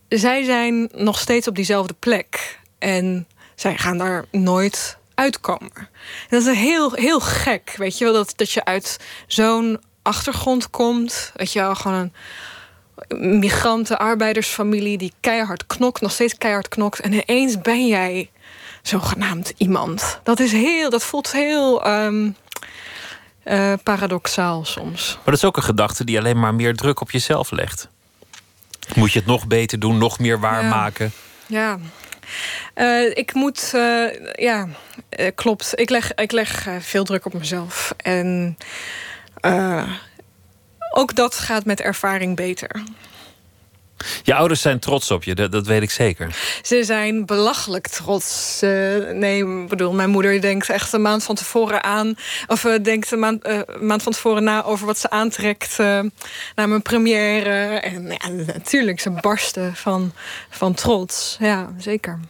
zij 0.08 0.44
zijn 0.44 0.90
nog 0.92 1.18
steeds 1.18 1.48
op 1.48 1.54
diezelfde 1.54 1.94
plek. 1.98 2.58
En 2.78 3.26
zij 3.54 3.76
gaan 3.76 3.98
daar 3.98 4.24
nooit 4.30 4.96
uitkomen. 5.14 5.70
En 5.76 5.88
dat 6.28 6.46
is 6.46 6.58
heel, 6.58 6.92
heel 6.92 7.20
gek, 7.20 7.74
weet 7.76 7.98
je 7.98 8.04
wel, 8.04 8.12
dat, 8.12 8.32
dat 8.36 8.50
je 8.50 8.64
uit 8.64 9.00
zo'n 9.26 9.80
achtergrond 10.02 10.70
komt. 10.70 11.32
Weet 11.34 11.52
je 11.52 11.58
wel, 11.58 11.74
gewoon 11.74 11.98
een 11.98 12.12
migranten, 13.18 13.98
arbeidersfamilie 13.98 14.98
die 14.98 15.12
keihard 15.20 15.66
knokt, 15.66 16.00
nog 16.00 16.12
steeds 16.12 16.38
keihard 16.38 16.68
knokt. 16.68 17.00
En 17.00 17.12
ineens 17.12 17.60
ben 17.60 17.86
jij 17.86 18.30
zogenaamd 18.82 19.52
iemand. 19.56 20.20
Dat 20.22 20.40
is 20.40 20.52
heel, 20.52 20.90
dat 20.90 21.04
voelt 21.04 21.32
heel 21.32 21.88
um, 21.88 22.36
uh, 23.44 23.72
paradoxaal 23.82 24.64
soms. 24.64 25.14
Maar 25.14 25.24
dat 25.24 25.34
is 25.34 25.44
ook 25.44 25.56
een 25.56 25.62
gedachte 25.62 26.04
die 26.04 26.18
alleen 26.18 26.40
maar 26.40 26.54
meer 26.54 26.76
druk 26.76 27.00
op 27.00 27.10
jezelf 27.10 27.50
legt. 27.50 27.88
Moet 28.94 29.12
je 29.12 29.18
het 29.18 29.28
nog 29.28 29.46
beter 29.46 29.78
doen, 29.78 29.98
nog 29.98 30.18
meer 30.18 30.40
waarmaken? 30.40 31.12
Ja. 31.46 31.58
ja. 31.68 31.78
Uh, 32.74 33.10
ik 33.16 33.34
moet, 33.34 33.72
uh, 33.74 34.06
ja, 34.32 34.68
klopt. 35.34 35.72
Ik 35.74 35.90
leg, 35.90 36.14
ik 36.14 36.32
leg 36.32 36.66
veel 36.80 37.04
druk 37.04 37.24
op 37.24 37.34
mezelf. 37.34 37.94
En 37.96 38.58
ook 40.94 41.14
dat 41.14 41.34
gaat 41.34 41.64
met 41.64 41.80
ervaring 41.80 42.36
beter. 42.36 42.82
Je 44.22 44.34
ouders 44.34 44.60
zijn 44.60 44.78
trots 44.78 45.10
op 45.10 45.24
je, 45.24 45.34
dat, 45.34 45.52
dat 45.52 45.66
weet 45.66 45.82
ik 45.82 45.90
zeker. 45.90 46.36
Ze 46.62 46.84
zijn 46.84 47.26
belachelijk 47.26 47.88
trots. 47.88 48.60
Uh, 48.62 49.10
nee, 49.10 49.62
ik 49.62 49.68
bedoel, 49.68 49.92
mijn 49.92 50.10
moeder 50.10 50.40
denkt 50.40 50.68
echt 50.68 50.92
een 50.92 51.02
maand 51.02 51.24
van 51.24 51.34
tevoren 51.34 51.82
aan. 51.84 52.14
Of 52.46 52.64
uh, 52.64 52.82
denkt 52.82 53.10
een 53.10 53.18
maand, 53.18 53.46
uh, 53.46 53.60
maand 53.80 54.02
van 54.02 54.12
tevoren 54.12 54.44
na 54.44 54.64
over 54.64 54.86
wat 54.86 54.98
ze 54.98 55.10
aantrekt 55.10 55.78
naar 56.54 56.68
mijn 56.68 56.82
première. 56.82 57.80
En 57.80 58.06
ja, 58.06 58.28
natuurlijk, 58.28 59.00
ze 59.00 59.10
barsten 59.10 59.76
van, 59.76 60.12
van 60.50 60.74
trots. 60.74 61.36
Ja, 61.40 61.72
zeker. 61.78 62.20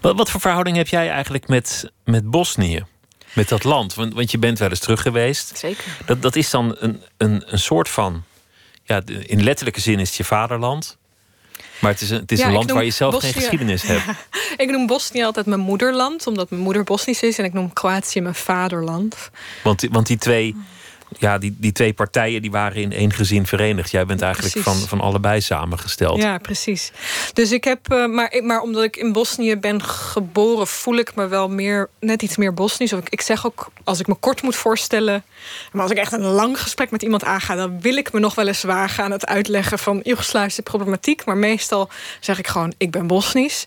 Wat, 0.00 0.16
wat 0.16 0.30
voor 0.30 0.40
verhouding 0.40 0.76
heb 0.76 0.88
jij 0.88 1.10
eigenlijk 1.10 1.48
met, 1.48 1.90
met 2.04 2.30
Bosnië? 2.30 2.84
Met 3.34 3.48
dat 3.48 3.64
land? 3.64 3.94
Want, 3.94 4.14
want 4.14 4.30
je 4.30 4.38
bent 4.38 4.58
wel 4.58 4.68
eens 4.68 4.78
terug 4.78 5.02
geweest. 5.02 5.58
Zeker. 5.58 5.84
Dat, 6.06 6.22
dat 6.22 6.36
is 6.36 6.50
dan 6.50 6.76
een, 6.78 7.02
een, 7.16 7.42
een 7.46 7.58
soort 7.58 7.88
van 7.88 8.24
ja, 8.84 9.02
in 9.06 9.42
letterlijke 9.42 9.80
zin 9.80 9.98
is 9.98 10.08
het 10.08 10.16
je 10.16 10.24
vaderland. 10.24 10.96
Maar 11.78 11.92
het 11.92 12.00
is 12.00 12.10
een, 12.10 12.20
het 12.20 12.32
is 12.32 12.38
ja, 12.38 12.46
een 12.46 12.52
land 12.52 12.70
waar 12.70 12.84
je 12.84 12.90
zelf 12.90 13.12
Bosnië, 13.12 13.32
geen 13.32 13.40
geschiedenis 13.40 13.82
hebt. 13.92 14.04
Ja, 14.04 14.16
ik 14.56 14.70
noem 14.70 14.86
Bosnië 14.86 15.22
altijd 15.22 15.46
mijn 15.46 15.60
moederland, 15.60 16.26
omdat 16.26 16.50
mijn 16.50 16.62
moeder 16.62 16.84
Bosnisch 16.84 17.22
is. 17.22 17.38
En 17.38 17.44
ik 17.44 17.52
noem 17.52 17.72
Kroatië 17.72 18.20
mijn 18.20 18.34
vaderland. 18.34 19.30
Want, 19.62 19.86
want 19.90 20.06
die 20.06 20.18
twee 20.18 20.56
ja, 21.18 21.38
die, 21.38 21.56
die 21.58 21.72
twee 21.72 21.92
partijen 21.92 22.42
die 22.42 22.50
waren 22.50 22.82
in 22.82 22.92
één 22.92 23.12
gezin 23.12 23.46
verenigd. 23.46 23.90
Jij 23.90 24.06
bent 24.06 24.22
eigenlijk 24.22 24.54
van, 24.58 24.76
van 24.76 25.00
allebei 25.00 25.40
samengesteld. 25.40 26.22
Ja, 26.22 26.38
precies. 26.38 26.92
Dus 27.32 27.52
ik 27.52 27.64
heb, 27.64 27.92
uh, 27.92 28.06
maar, 28.06 28.40
maar 28.42 28.60
omdat 28.60 28.82
ik 28.82 28.96
in 28.96 29.12
Bosnië 29.12 29.56
ben 29.56 29.82
geboren, 29.82 30.66
voel 30.66 30.96
ik 30.96 31.14
me 31.14 31.26
wel 31.26 31.48
meer, 31.48 31.88
net 32.00 32.22
iets 32.22 32.36
meer 32.36 32.54
Bosnisch. 32.54 32.92
Of 32.92 33.00
ik, 33.00 33.08
ik 33.08 33.20
zeg 33.20 33.46
ook, 33.46 33.70
als 33.84 34.00
ik 34.00 34.06
me 34.06 34.14
kort 34.14 34.42
moet 34.42 34.56
voorstellen, 34.56 35.24
maar 35.72 35.82
als 35.82 35.90
ik 35.90 35.98
echt 35.98 36.12
een 36.12 36.24
lang 36.24 36.60
gesprek 36.60 36.90
met 36.90 37.02
iemand 37.02 37.24
aanga, 37.24 37.54
dan 37.54 37.80
wil 37.80 37.96
ik 37.96 38.12
me 38.12 38.20
nog 38.20 38.34
wel 38.34 38.46
eens 38.46 38.62
wagen 38.62 39.04
aan 39.04 39.10
het 39.10 39.26
uitleggen 39.26 39.78
van 39.78 40.00
Joegoslavische 40.02 40.62
problematiek. 40.62 41.24
Maar 41.24 41.36
meestal 41.36 41.88
zeg 42.20 42.38
ik 42.38 42.46
gewoon, 42.46 42.74
ik 42.78 42.90
ben 42.90 43.06
Bosnisch. 43.06 43.64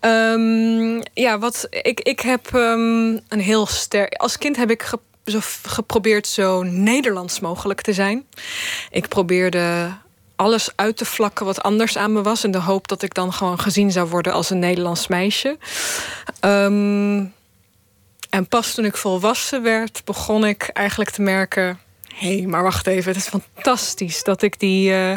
Ehm, 0.00 1.02
ja, 1.14 1.38
wat 1.38 1.66
ik, 1.70 2.00
ik 2.00 2.20
heb 2.20 2.54
ehm, 2.54 3.18
een 3.28 3.40
heel 3.40 3.66
sterk. 3.66 4.14
Als 4.14 4.38
kind 4.38 4.56
heb 4.56 4.70
ik 4.70 4.82
zo, 5.26 5.40
geprobeerd 5.62 6.26
zo 6.26 6.62
Nederlands 6.62 7.40
mogelijk 7.40 7.80
te 7.80 7.92
zijn. 7.92 8.26
Ik 8.90 9.08
probeerde 9.08 9.94
alles 10.36 10.70
uit 10.76 10.96
te 10.96 11.04
vlakken 11.04 11.46
wat 11.46 11.62
anders 11.62 11.96
aan 11.96 12.12
me 12.12 12.22
was. 12.22 12.44
In 12.44 12.50
de 12.50 12.60
hoop 12.60 12.88
dat 12.88 13.02
ik 13.02 13.14
dan 13.14 13.32
gewoon 13.32 13.58
gezien 13.58 13.92
zou 13.92 14.08
worden 14.08 14.32
als 14.32 14.50
een 14.50 14.58
Nederlands 14.58 15.06
meisje. 15.06 15.58
Ehm, 16.40 17.24
en 18.30 18.48
pas 18.48 18.74
toen 18.74 18.84
ik 18.84 18.96
volwassen 18.96 19.62
werd, 19.62 20.02
begon 20.04 20.46
ik 20.46 20.70
eigenlijk 20.72 21.10
te 21.10 21.22
merken. 21.22 21.78
Hé, 22.14 22.36
hey, 22.36 22.46
maar 22.46 22.62
wacht 22.62 22.86
even, 22.86 23.12
het 23.12 23.20
is 23.22 23.28
fantastisch 23.28 24.22
dat 24.22 24.42
ik 24.42 24.60
die, 24.60 24.90
uh, 24.90 25.14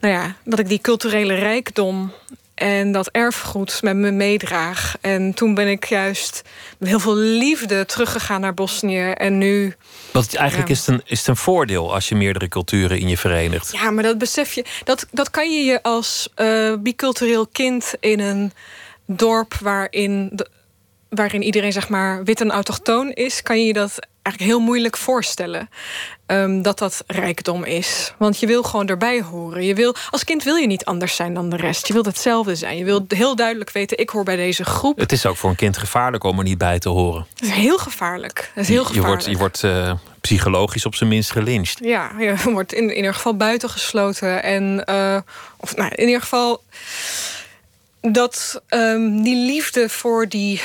nou 0.00 0.14
ja, 0.14 0.36
dat 0.44 0.58
ik 0.58 0.68
die 0.68 0.80
culturele 0.80 1.34
rijkdom 1.34 2.12
en 2.58 2.92
dat 2.92 3.08
erfgoed 3.08 3.82
met 3.82 3.96
me 3.96 4.10
meedraag. 4.10 4.96
En 5.00 5.34
toen 5.34 5.54
ben 5.54 5.68
ik 5.68 5.84
juist 5.84 6.42
met 6.78 6.88
heel 6.88 7.00
veel 7.00 7.16
liefde 7.16 7.86
teruggegaan 7.86 8.40
naar 8.40 8.54
Bosnië. 8.54 9.10
En 9.10 9.38
nu. 9.38 9.74
Want 10.12 10.36
eigenlijk 10.36 10.70
is, 10.70 10.78
het 10.78 10.88
een, 10.88 11.02
is 11.04 11.18
het 11.18 11.28
een 11.28 11.36
voordeel 11.36 11.94
als 11.94 12.08
je 12.08 12.14
meerdere 12.14 12.48
culturen 12.48 12.98
in 12.98 13.08
je 13.08 13.18
verenigt. 13.18 13.72
Ja, 13.72 13.90
maar 13.90 14.02
dat 14.02 14.18
besef 14.18 14.52
je. 14.52 14.64
Dat, 14.84 15.06
dat 15.10 15.30
kan 15.30 15.52
je 15.52 15.64
je 15.64 15.82
als 15.82 16.28
uh, 16.36 16.74
bicultureel 16.78 17.46
kind 17.46 17.94
in 18.00 18.20
een 18.20 18.52
dorp 19.06 19.54
waarin, 19.60 20.30
de, 20.32 20.48
waarin 21.08 21.42
iedereen 21.42 21.72
zeg 21.72 21.88
maar 21.88 22.24
wit 22.24 22.40
en 22.40 22.50
autochtoon 22.50 23.12
is, 23.12 23.42
kan 23.42 23.64
je 23.64 23.72
dat 23.72 23.98
eigenlijk 24.28 24.50
heel 24.50 24.60
moeilijk 24.60 24.96
voorstellen. 24.96 25.68
Um, 26.26 26.62
dat 26.62 26.78
dat 26.78 27.04
rijkdom 27.06 27.64
is. 27.64 28.14
Want 28.18 28.40
je 28.40 28.46
wil 28.46 28.62
gewoon 28.62 28.88
erbij 28.88 29.22
horen. 29.22 29.64
Je 29.64 29.74
wil, 29.74 29.94
als 30.10 30.24
kind 30.24 30.42
wil 30.42 30.56
je 30.56 30.66
niet 30.66 30.84
anders 30.84 31.16
zijn 31.16 31.34
dan 31.34 31.48
de 31.48 31.56
rest. 31.56 31.86
Je 31.86 31.92
wilt 31.92 32.06
hetzelfde 32.06 32.54
zijn. 32.56 32.76
Je 32.76 32.84
wilt 32.84 33.12
heel 33.12 33.36
duidelijk 33.36 33.70
weten, 33.70 33.98
ik 33.98 34.10
hoor 34.10 34.24
bij 34.24 34.36
deze 34.36 34.64
groep. 34.64 34.98
Het 34.98 35.12
is 35.12 35.26
ook 35.26 35.36
voor 35.36 35.50
een 35.50 35.56
kind 35.56 35.76
gevaarlijk 35.76 36.24
om 36.24 36.38
er 36.38 36.44
niet 36.44 36.58
bij 36.58 36.78
te 36.78 36.88
horen. 36.88 37.26
Het 37.34 37.42
is 37.42 37.50
heel 37.50 37.78
gevaarlijk. 37.78 38.50
Het 38.54 38.62
is 38.62 38.68
heel 38.68 38.92
je, 38.92 39.02
wordt, 39.02 39.24
je 39.24 39.36
wordt 39.36 39.62
uh, 39.62 39.92
psychologisch 40.20 40.86
op 40.86 40.94
zijn 40.94 41.08
minst 41.08 41.30
gelincht. 41.30 41.78
Ja, 41.82 42.10
je 42.18 42.34
wordt 42.44 42.72
in, 42.72 42.90
in 42.90 42.96
ieder 42.96 43.14
geval 43.14 43.36
buitengesloten. 43.36 44.42
En, 44.42 44.84
uh, 44.90 45.18
of 45.56 45.76
nou, 45.76 45.90
in 45.94 46.06
ieder 46.06 46.20
geval 46.20 46.62
dat 48.12 48.62
um, 48.68 49.22
die 49.22 49.36
liefde 49.36 49.88
voor 49.88 50.28
die 50.28 50.62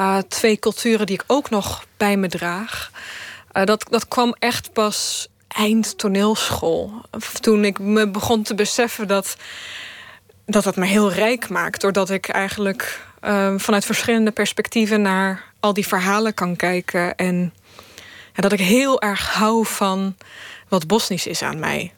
uh, 0.00 0.18
twee 0.18 0.58
culturen 0.58 1.06
die 1.06 1.14
ik 1.14 1.24
ook 1.26 1.50
nog 1.50 1.84
bij 1.96 2.16
me 2.16 2.28
draag, 2.28 2.90
uh, 3.52 3.64
dat, 3.64 3.86
dat 3.90 4.08
kwam 4.08 4.34
echt 4.38 4.72
pas 4.72 5.28
eind 5.48 5.98
toneelschool. 5.98 6.92
Toen 7.40 7.64
ik 7.64 7.78
me 7.78 8.08
begon 8.08 8.42
te 8.42 8.54
beseffen 8.54 9.08
dat 9.08 9.36
dat, 10.46 10.64
dat 10.64 10.76
me 10.76 10.86
heel 10.86 11.12
rijk 11.12 11.48
maakt. 11.48 11.80
Doordat 11.80 12.10
ik 12.10 12.28
eigenlijk 12.28 13.00
uh, 13.24 13.54
vanuit 13.56 13.84
verschillende 13.84 14.30
perspectieven 14.30 15.02
naar 15.02 15.44
al 15.60 15.72
die 15.72 15.86
verhalen 15.86 16.34
kan 16.34 16.56
kijken. 16.56 17.14
En 17.14 17.54
dat 18.34 18.52
ik 18.52 18.60
heel 18.60 19.00
erg 19.00 19.34
hou 19.34 19.66
van 19.66 20.16
wat 20.68 20.86
Bosnisch 20.86 21.26
is 21.26 21.42
aan 21.42 21.58
mij. 21.58 21.92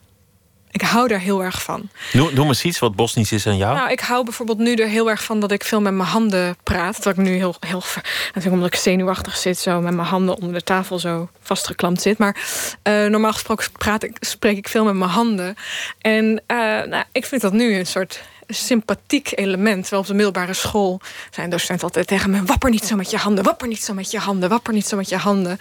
Ik 0.77 0.83
hou 0.83 1.09
daar 1.09 1.21
heel 1.21 1.43
erg 1.43 1.63
van. 1.63 1.89
Noem, 2.13 2.35
noem 2.35 2.49
eens 2.49 2.65
iets 2.65 2.79
wat 2.79 2.97
Bosnisch 2.97 3.33
is 3.33 3.47
aan 3.47 3.57
jou. 3.57 3.77
Nou, 3.77 3.91
ik 3.91 4.01
hou 4.01 4.25
bijvoorbeeld 4.25 4.59
nu 4.59 4.75
er 4.75 4.89
heel 4.89 5.11
erg 5.11 5.25
van 5.25 5.41
dat 5.41 5.53
ik 5.53 5.65
veel 5.65 5.81
met 5.81 5.93
mijn 5.93 6.09
handen 6.09 6.57
praat. 6.63 7.03
Dat 7.03 7.19
ik 7.19 7.25
nu 7.25 7.35
heel, 7.35 7.55
heel 7.61 7.83
natuurlijk 8.27 8.55
omdat 8.55 8.67
ik 8.67 8.75
zenuwachtig 8.75 9.37
zit, 9.37 9.59
zo 9.59 9.81
met 9.81 9.95
mijn 9.95 10.09
handen 10.09 10.37
onder 10.37 10.53
de 10.53 10.63
tafel 10.63 10.99
zo 10.99 11.29
vastgeklampt 11.41 12.03
zit. 12.03 12.19
Maar 12.19 12.37
uh, 12.83 13.07
normaal 13.07 13.33
gesproken 13.33 13.73
praat 13.73 14.03
ik, 14.03 14.17
spreek 14.21 14.57
ik 14.57 14.69
veel 14.69 14.85
met 14.85 14.95
mijn 14.95 15.11
handen. 15.11 15.57
En 16.01 16.25
uh, 16.25 16.57
nou, 16.83 17.05
ik 17.13 17.27
vind 17.27 17.41
dat 17.41 17.53
nu 17.53 17.75
een 17.75 17.87
soort 17.87 18.21
sympathiek 18.49 19.33
element. 19.35 19.81
Terwijl 19.81 20.03
op 20.03 20.09
de 20.09 20.15
middelbare 20.15 20.55
school 20.55 21.01
zijn 21.31 21.51
docenten 21.51 21.85
altijd 21.85 22.07
tegen 22.07 22.31
me... 22.31 22.43
wapper 22.43 22.71
niet 22.71 22.85
zo 22.85 22.97
met 22.97 23.11
je 23.11 23.17
handen, 23.17 23.45
wapper 23.45 23.69
niet 23.69 23.85
zo 23.85 23.95
met 23.95 24.11
je 24.11 24.19
handen... 24.19 24.49
wapper 24.49 24.73
niet 24.73 24.87
zo 24.87 24.97
met 24.97 25.09
je 25.09 25.17
handen. 25.17 25.59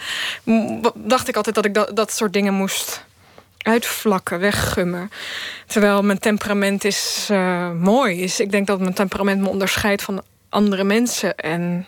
Dacht 0.96 1.28
ik 1.28 1.36
altijd 1.36 1.56
dat 1.56 1.66
ik 1.66 1.74
dat, 1.74 1.96
dat 1.96 2.14
soort 2.14 2.34
dingen 2.34 2.54
moest 2.54 3.04
uitvlakken, 3.66 4.40
weggummen. 4.40 5.10
Terwijl 5.68 6.04
mijn 6.04 6.20
temperament 6.20 6.84
is 6.84 7.28
uh, 7.32 7.72
mooi. 7.72 8.22
Is, 8.22 8.40
ik 8.40 8.52
denk 8.52 8.68
dat 8.68 8.80
mijn 8.80 8.94
temperament 8.94 9.42
me 9.42 9.50
onderscheidt 9.50 10.02
van 10.02 10.24
andere 10.50 10.84
mensen. 10.84 11.36
En 11.36 11.86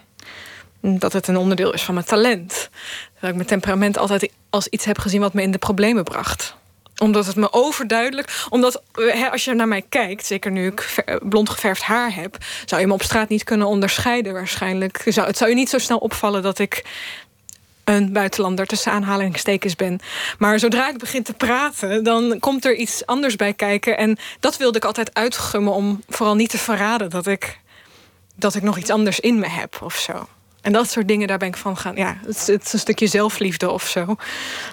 dat 0.82 1.14
het 1.14 1.28
een 1.28 1.38
onderdeel 1.38 1.74
is 1.74 1.84
van 1.84 1.94
mijn 1.94 2.06
talent. 2.06 2.70
Dat 3.20 3.30
ik 3.30 3.36
mijn 3.36 3.48
temperament 3.48 3.98
altijd 3.98 4.32
als 4.50 4.68
iets 4.68 4.86
heb 4.86 5.00
gezien 5.00 5.22
wat 5.22 5.34
me 5.34 5.42
in 5.42 5.52
de 5.52 5.58
problemen 5.58 6.04
bracht 6.04 6.56
omdat 6.98 7.26
het 7.26 7.36
me 7.36 7.54
overduidelijk. 7.54 8.46
Omdat 8.50 8.82
als 9.32 9.46
je 9.46 9.54
naar 9.54 9.68
mij 9.68 9.86
kijkt, 9.90 10.26
zeker 10.26 10.52
nu 10.52 10.68
ik 10.68 11.04
blond 11.20 11.50
geverfd 11.50 11.82
haar 11.82 12.16
heb, 12.16 12.38
zou 12.66 12.82
je 12.82 12.88
me 12.88 12.94
op 12.94 13.04
straat 13.04 13.30
niet 13.30 13.44
kunnen 13.44 13.68
onderscheiden. 13.68 14.34
Waarschijnlijk. 14.34 15.04
Zou, 15.06 15.28
het 15.28 15.38
zou 15.38 15.50
je 15.50 15.56
niet 15.56 15.70
zo 15.70 15.78
snel 15.78 15.98
opvallen 15.98 16.42
dat 16.42 16.60
ik 16.60 16.86
een 17.88 18.14
buitenlander 18.14 18.66
tussen 18.66 18.92
aanhalingstekens 18.92 19.76
ben. 19.76 20.00
Maar 20.38 20.60
zodra 20.60 20.90
ik 20.90 20.98
begin 20.98 21.24
te 21.24 21.34
praten, 21.34 22.04
dan 22.04 22.38
komt 22.40 22.66
er 22.66 22.76
iets 22.76 23.06
anders 23.06 23.36
bij 23.36 23.54
kijken. 23.54 23.98
En 23.98 24.18
dat 24.40 24.58
wilde 24.58 24.78
ik 24.78 24.86
altijd 24.86 25.14
uitgummen 25.14 25.74
om 25.74 26.04
vooral 26.08 26.36
niet 26.36 26.50
te 26.50 26.58
verraden 26.58 27.10
dat 27.10 27.28
ik, 27.28 27.60
dat 28.36 28.56
ik 28.56 28.64
nog 28.64 28.78
iets 28.78 28.90
anders 28.90 29.20
in 29.20 29.40
me 29.40 29.48
heb 29.48 29.80
of 29.82 29.96
zo. 29.96 30.28
En 30.62 30.72
dat 30.72 30.90
soort 30.90 31.08
dingen, 31.08 31.28
daar 31.28 31.38
ben 31.38 31.48
ik 31.48 31.58
van 31.58 31.78
gaan. 31.78 31.96
Ja, 31.96 32.18
het 32.26 32.36
is, 32.36 32.74
een 32.74 32.80
stukje 32.80 33.08
zelfliefde 33.08 33.70
of 33.70 33.88
zo. 33.88 34.16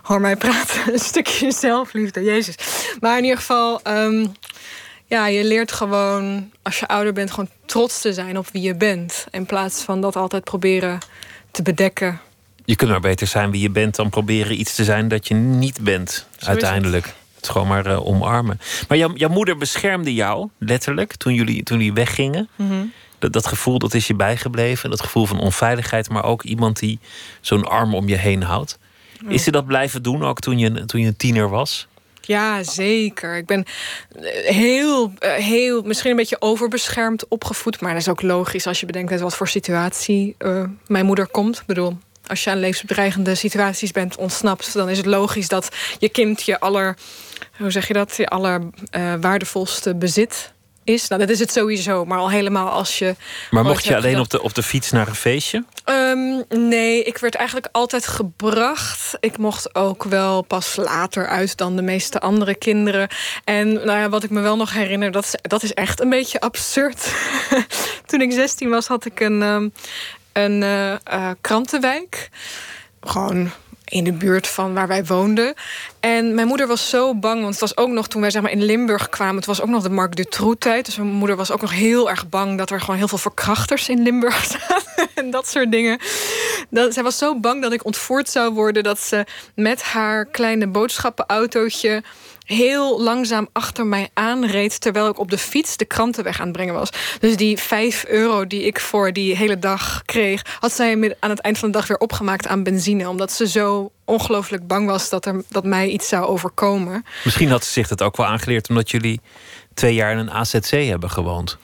Hoor 0.02 0.20
mij 0.20 0.36
praten. 0.36 0.80
Een 0.92 0.98
stukje 0.98 1.52
zelfliefde, 1.52 2.22
Jezus. 2.22 2.54
Maar 3.00 3.16
in 3.16 3.22
ieder 3.22 3.38
geval, 3.38 3.80
um, 3.86 4.32
ja, 5.06 5.26
je 5.26 5.44
leert 5.44 5.72
gewoon, 5.72 6.50
als 6.62 6.78
je 6.78 6.88
ouder 6.88 7.12
bent, 7.12 7.30
gewoon 7.30 7.50
trots 7.66 8.00
te 8.00 8.12
zijn 8.12 8.38
op 8.38 8.46
wie 8.52 8.62
je 8.62 8.74
bent. 8.74 9.26
In 9.30 9.46
plaats 9.46 9.82
van 9.82 10.00
dat 10.00 10.16
altijd 10.16 10.44
proberen 10.44 10.98
te 11.50 11.62
bedekken 11.62 12.20
je 12.64 12.76
kunt 12.76 12.90
maar 12.90 13.00
beter 13.00 13.26
zijn 13.26 13.50
wie 13.50 13.60
je 13.60 13.70
bent 13.70 13.94
dan 13.94 14.10
proberen 14.10 14.60
iets 14.60 14.74
te 14.74 14.84
zijn 14.84 15.08
dat 15.08 15.28
je 15.28 15.34
niet 15.34 15.80
bent, 15.80 16.26
uiteindelijk. 16.38 17.04
Het. 17.04 17.14
het. 17.36 17.48
gewoon 17.48 17.68
maar 17.68 17.86
uh, 17.86 18.06
omarmen. 18.06 18.60
Maar 18.88 18.98
jouw, 18.98 19.14
jouw 19.14 19.28
moeder 19.28 19.56
beschermde 19.56 20.14
jou, 20.14 20.48
letterlijk, 20.58 21.16
toen 21.16 21.34
jullie, 21.34 21.62
toen 21.62 21.78
jullie 21.78 21.92
weggingen. 21.92 22.48
Mm 22.56 22.68
-hmm. 22.68 22.92
dat, 23.18 23.32
dat 23.32 23.46
gevoel 23.46 23.78
dat 23.78 23.94
is 23.94 24.06
je 24.06 24.14
bijgebleven. 24.14 24.90
Dat 24.90 25.00
gevoel 25.00 25.26
van 25.26 25.40
onveiligheid, 25.40 26.08
maar 26.08 26.24
ook 26.24 26.42
iemand 26.42 26.78
die 26.78 26.98
zo'n 27.40 27.64
arm 27.64 27.94
om 27.94 28.08
je 28.08 28.16
heen 28.16 28.42
houdt. 28.42 28.78
Is 29.28 29.42
ze 29.42 29.50
dat 29.50 29.66
blijven 29.66 30.02
doen 30.02 30.24
ook 30.24 30.40
toen 30.40 30.58
je, 30.58 30.84
toen 30.84 31.00
je 31.00 31.06
een 31.06 31.16
tiener 31.16 31.48
was? 31.48 31.86
Ja, 32.20 32.62
zeker. 32.62 33.36
Ik 33.36 33.46
ben 33.46 33.64
heel, 34.44 35.12
heel, 35.20 35.82
misschien 35.82 36.10
een 36.10 36.16
beetje 36.16 36.40
overbeschermd 36.40 37.28
opgevoed. 37.28 37.80
Maar 37.80 37.92
dat 37.92 38.00
is 38.00 38.08
ook 38.08 38.22
logisch 38.22 38.66
als 38.66 38.80
je 38.80 38.86
bedenkt 38.86 39.12
uit 39.12 39.20
wat 39.20 39.36
voor 39.36 39.48
situatie 39.48 40.34
uh, 40.38 40.64
mijn 40.86 41.06
moeder 41.06 41.26
komt. 41.26 41.58
Ik 41.58 41.66
bedoel, 41.66 41.98
als 42.26 42.44
je 42.44 42.50
aan 42.50 42.58
levensbedreigende 42.58 43.34
situaties 43.34 43.90
bent 43.90 44.16
ontsnapt, 44.16 44.72
dan 44.72 44.88
is 44.88 44.96
het 44.96 45.06
logisch 45.06 45.48
dat 45.48 45.68
je 45.98 46.08
kind 46.08 46.42
je 46.42 46.60
aller, 46.60 46.96
hoe 47.58 47.70
zeg 47.70 47.88
je 47.88 47.94
dat, 47.94 48.16
je 48.16 48.28
aller 48.28 48.60
uh, 48.96 49.14
waardevolste 49.20 49.94
bezit 49.94 50.52
is. 50.84 51.08
Nou, 51.08 51.20
dat 51.20 51.30
is 51.30 51.38
het 51.38 51.52
sowieso, 51.52 52.04
maar 52.04 52.18
al 52.18 52.30
helemaal 52.30 52.68
als 52.68 52.98
je. 52.98 53.16
Maar 53.50 53.64
mocht 53.64 53.84
je 53.84 53.96
alleen 53.96 54.18
op 54.18 54.30
de, 54.30 54.42
op 54.42 54.54
de 54.54 54.62
fiets 54.62 54.90
naar 54.90 55.08
een 55.08 55.14
feestje? 55.14 55.64
Um, 55.84 56.44
nee, 56.48 57.02
ik 57.02 57.18
werd 57.18 57.34
eigenlijk 57.34 57.68
altijd 57.72 58.06
gebracht. 58.06 59.16
Ik 59.20 59.38
mocht 59.38 59.74
ook 59.74 60.04
wel 60.04 60.42
pas 60.42 60.76
later 60.76 61.26
uit 61.26 61.56
dan 61.56 61.76
de 61.76 61.82
meeste 61.82 62.20
andere 62.20 62.54
kinderen. 62.54 63.08
En 63.44 63.72
nou 63.72 63.98
ja, 63.98 64.08
wat 64.08 64.24
ik 64.24 64.30
me 64.30 64.40
wel 64.40 64.56
nog 64.56 64.72
herinner, 64.72 65.10
dat 65.10 65.24
is, 65.24 65.34
dat 65.42 65.62
is 65.62 65.74
echt 65.74 66.00
een 66.00 66.10
beetje 66.10 66.40
absurd. 66.40 67.12
Toen 68.06 68.20
ik 68.20 68.32
16 68.32 68.68
was, 68.68 68.86
had 68.86 69.04
ik 69.04 69.20
een. 69.20 69.42
Um, 69.42 69.72
een 70.34 70.62
uh, 70.62 70.90
uh, 70.90 71.30
krantenwijk. 71.40 72.28
Gewoon 73.00 73.50
in 73.84 74.04
de 74.04 74.12
buurt 74.12 74.46
van 74.46 74.74
waar 74.74 74.88
wij 74.88 75.04
woonden. 75.04 75.54
En 76.00 76.34
mijn 76.34 76.46
moeder 76.46 76.66
was 76.66 76.88
zo 76.88 77.14
bang, 77.14 77.40
want 77.40 77.50
het 77.50 77.60
was 77.60 77.76
ook 77.76 77.88
nog 77.88 78.08
toen 78.08 78.20
wij 78.20 78.30
zeg 78.30 78.42
maar, 78.42 78.50
in 78.50 78.64
Limburg 78.64 79.08
kwamen... 79.08 79.36
het 79.36 79.46
was 79.46 79.60
ook 79.60 79.68
nog 79.68 79.82
de 79.82 79.90
Marc 79.90 80.16
Dutroux-tijd. 80.16 80.84
Dus 80.84 80.96
mijn 80.96 81.08
moeder 81.08 81.36
was 81.36 81.50
ook 81.50 81.60
nog 81.60 81.72
heel 81.72 82.10
erg 82.10 82.28
bang... 82.28 82.58
dat 82.58 82.70
er 82.70 82.80
gewoon 82.80 82.96
heel 82.96 83.08
veel 83.08 83.18
verkrachters 83.18 83.88
in 83.88 84.02
Limburg 84.02 84.44
zaten 84.68 85.08
en 85.14 85.30
dat 85.30 85.48
soort 85.48 85.72
dingen. 85.72 85.98
Zij 86.70 87.02
was 87.02 87.18
zo 87.18 87.40
bang 87.40 87.62
dat 87.62 87.72
ik 87.72 87.84
ontvoerd 87.84 88.28
zou 88.28 88.52
worden... 88.52 88.82
dat 88.82 89.00
ze 89.00 89.26
met 89.54 89.82
haar 89.82 90.24
kleine 90.24 90.66
boodschappenautootje 90.66 92.02
heel 92.44 93.02
langzaam 93.02 93.48
achter 93.52 93.86
mij 93.86 94.08
aanreed... 94.14 94.80
terwijl 94.80 95.08
ik 95.08 95.18
op 95.18 95.30
de 95.30 95.38
fiets 95.38 95.76
de 95.76 95.84
kranten 95.84 96.24
weg 96.24 96.38
aan 96.40 96.46
het 96.46 96.56
brengen 96.56 96.74
was. 96.74 96.90
Dus 97.20 97.36
die 97.36 97.58
5 97.58 98.04
euro 98.04 98.46
die 98.46 98.62
ik 98.62 98.80
voor 98.80 99.12
die 99.12 99.36
hele 99.36 99.58
dag 99.58 100.02
kreeg... 100.04 100.42
had 100.60 100.72
zij 100.72 101.16
aan 101.20 101.30
het 101.30 101.40
eind 101.40 101.58
van 101.58 101.70
de 101.70 101.78
dag 101.78 101.86
weer 101.86 101.98
opgemaakt 101.98 102.46
aan 102.46 102.62
benzine. 102.62 103.08
Omdat 103.08 103.32
ze 103.32 103.48
zo 103.48 103.90
ongelooflijk 104.04 104.66
bang 104.66 104.86
was 104.86 105.08
dat, 105.08 105.26
er, 105.26 105.42
dat 105.48 105.64
mij 105.64 105.88
iets 105.88 106.08
zou 106.08 106.26
overkomen. 106.26 107.04
Misschien 107.24 107.50
had 107.50 107.64
ze 107.64 107.72
zich 107.72 107.88
dat 107.88 108.02
ook 108.02 108.16
wel 108.16 108.26
aangeleerd... 108.26 108.68
omdat 108.68 108.90
jullie 108.90 109.20
twee 109.74 109.94
jaar 109.94 110.12
in 110.12 110.18
een 110.18 110.30
AZC 110.30 110.70
hebben 110.70 111.10
gewoond. 111.10 111.58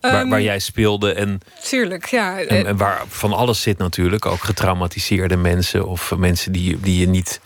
Waar, 0.00 0.20
um, 0.20 0.30
waar, 0.30 0.42
jij 0.42 0.58
speelde 0.58 1.12
en, 1.12 1.40
tuurlijk, 1.62 2.06
ja. 2.06 2.38
en, 2.38 2.66
en, 2.66 2.76
waar 2.76 3.02
van 3.08 3.32
alles 3.32 3.62
zit 3.62 3.78
natuurlijk. 3.78 4.26
Ook 4.26 4.42
getraumatiseerde 4.42 5.36
mensen 5.36 5.86
of 5.86 6.16
mensen 6.16 6.52
die, 6.52 6.80
die 6.80 6.98
je 7.00 7.08
niet 7.08 7.40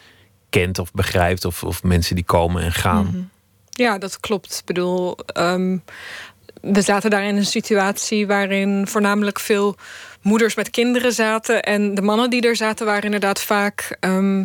kent 0.51 0.79
of 0.79 0.93
begrijpt, 0.93 1.45
of, 1.45 1.65
of 1.65 1.83
mensen 1.83 2.15
die 2.15 2.25
komen 2.25 2.63
en 2.63 2.73
gaan. 2.73 3.07
-hmm. 3.07 3.31
Ja, 3.71 3.99
dat 3.99 4.21
klopt. 4.21 4.59
Ik 4.59 4.65
bedoel, 4.65 5.17
um, 5.37 5.83
we 6.61 6.83
zaten 6.83 7.11
daar 7.11 7.25
in 7.25 7.37
een 7.37 7.47
situatie 7.47 8.27
waarin 8.27 8.87
voornamelijk 8.87 9.41
veel 9.41 9.77
moeders 10.23 10.55
met 10.55 10.71
kinderen 10.71 11.13
zaten. 11.13 11.63
En 11.63 11.95
de 11.95 12.03
mannen 12.03 12.31
die 12.31 12.43
er 12.43 12.57
zaten 12.57 12.87
waren 12.87 13.03
inderdaad 13.03 13.41
vaak. 13.41 13.97
Ehm, 14.01 14.45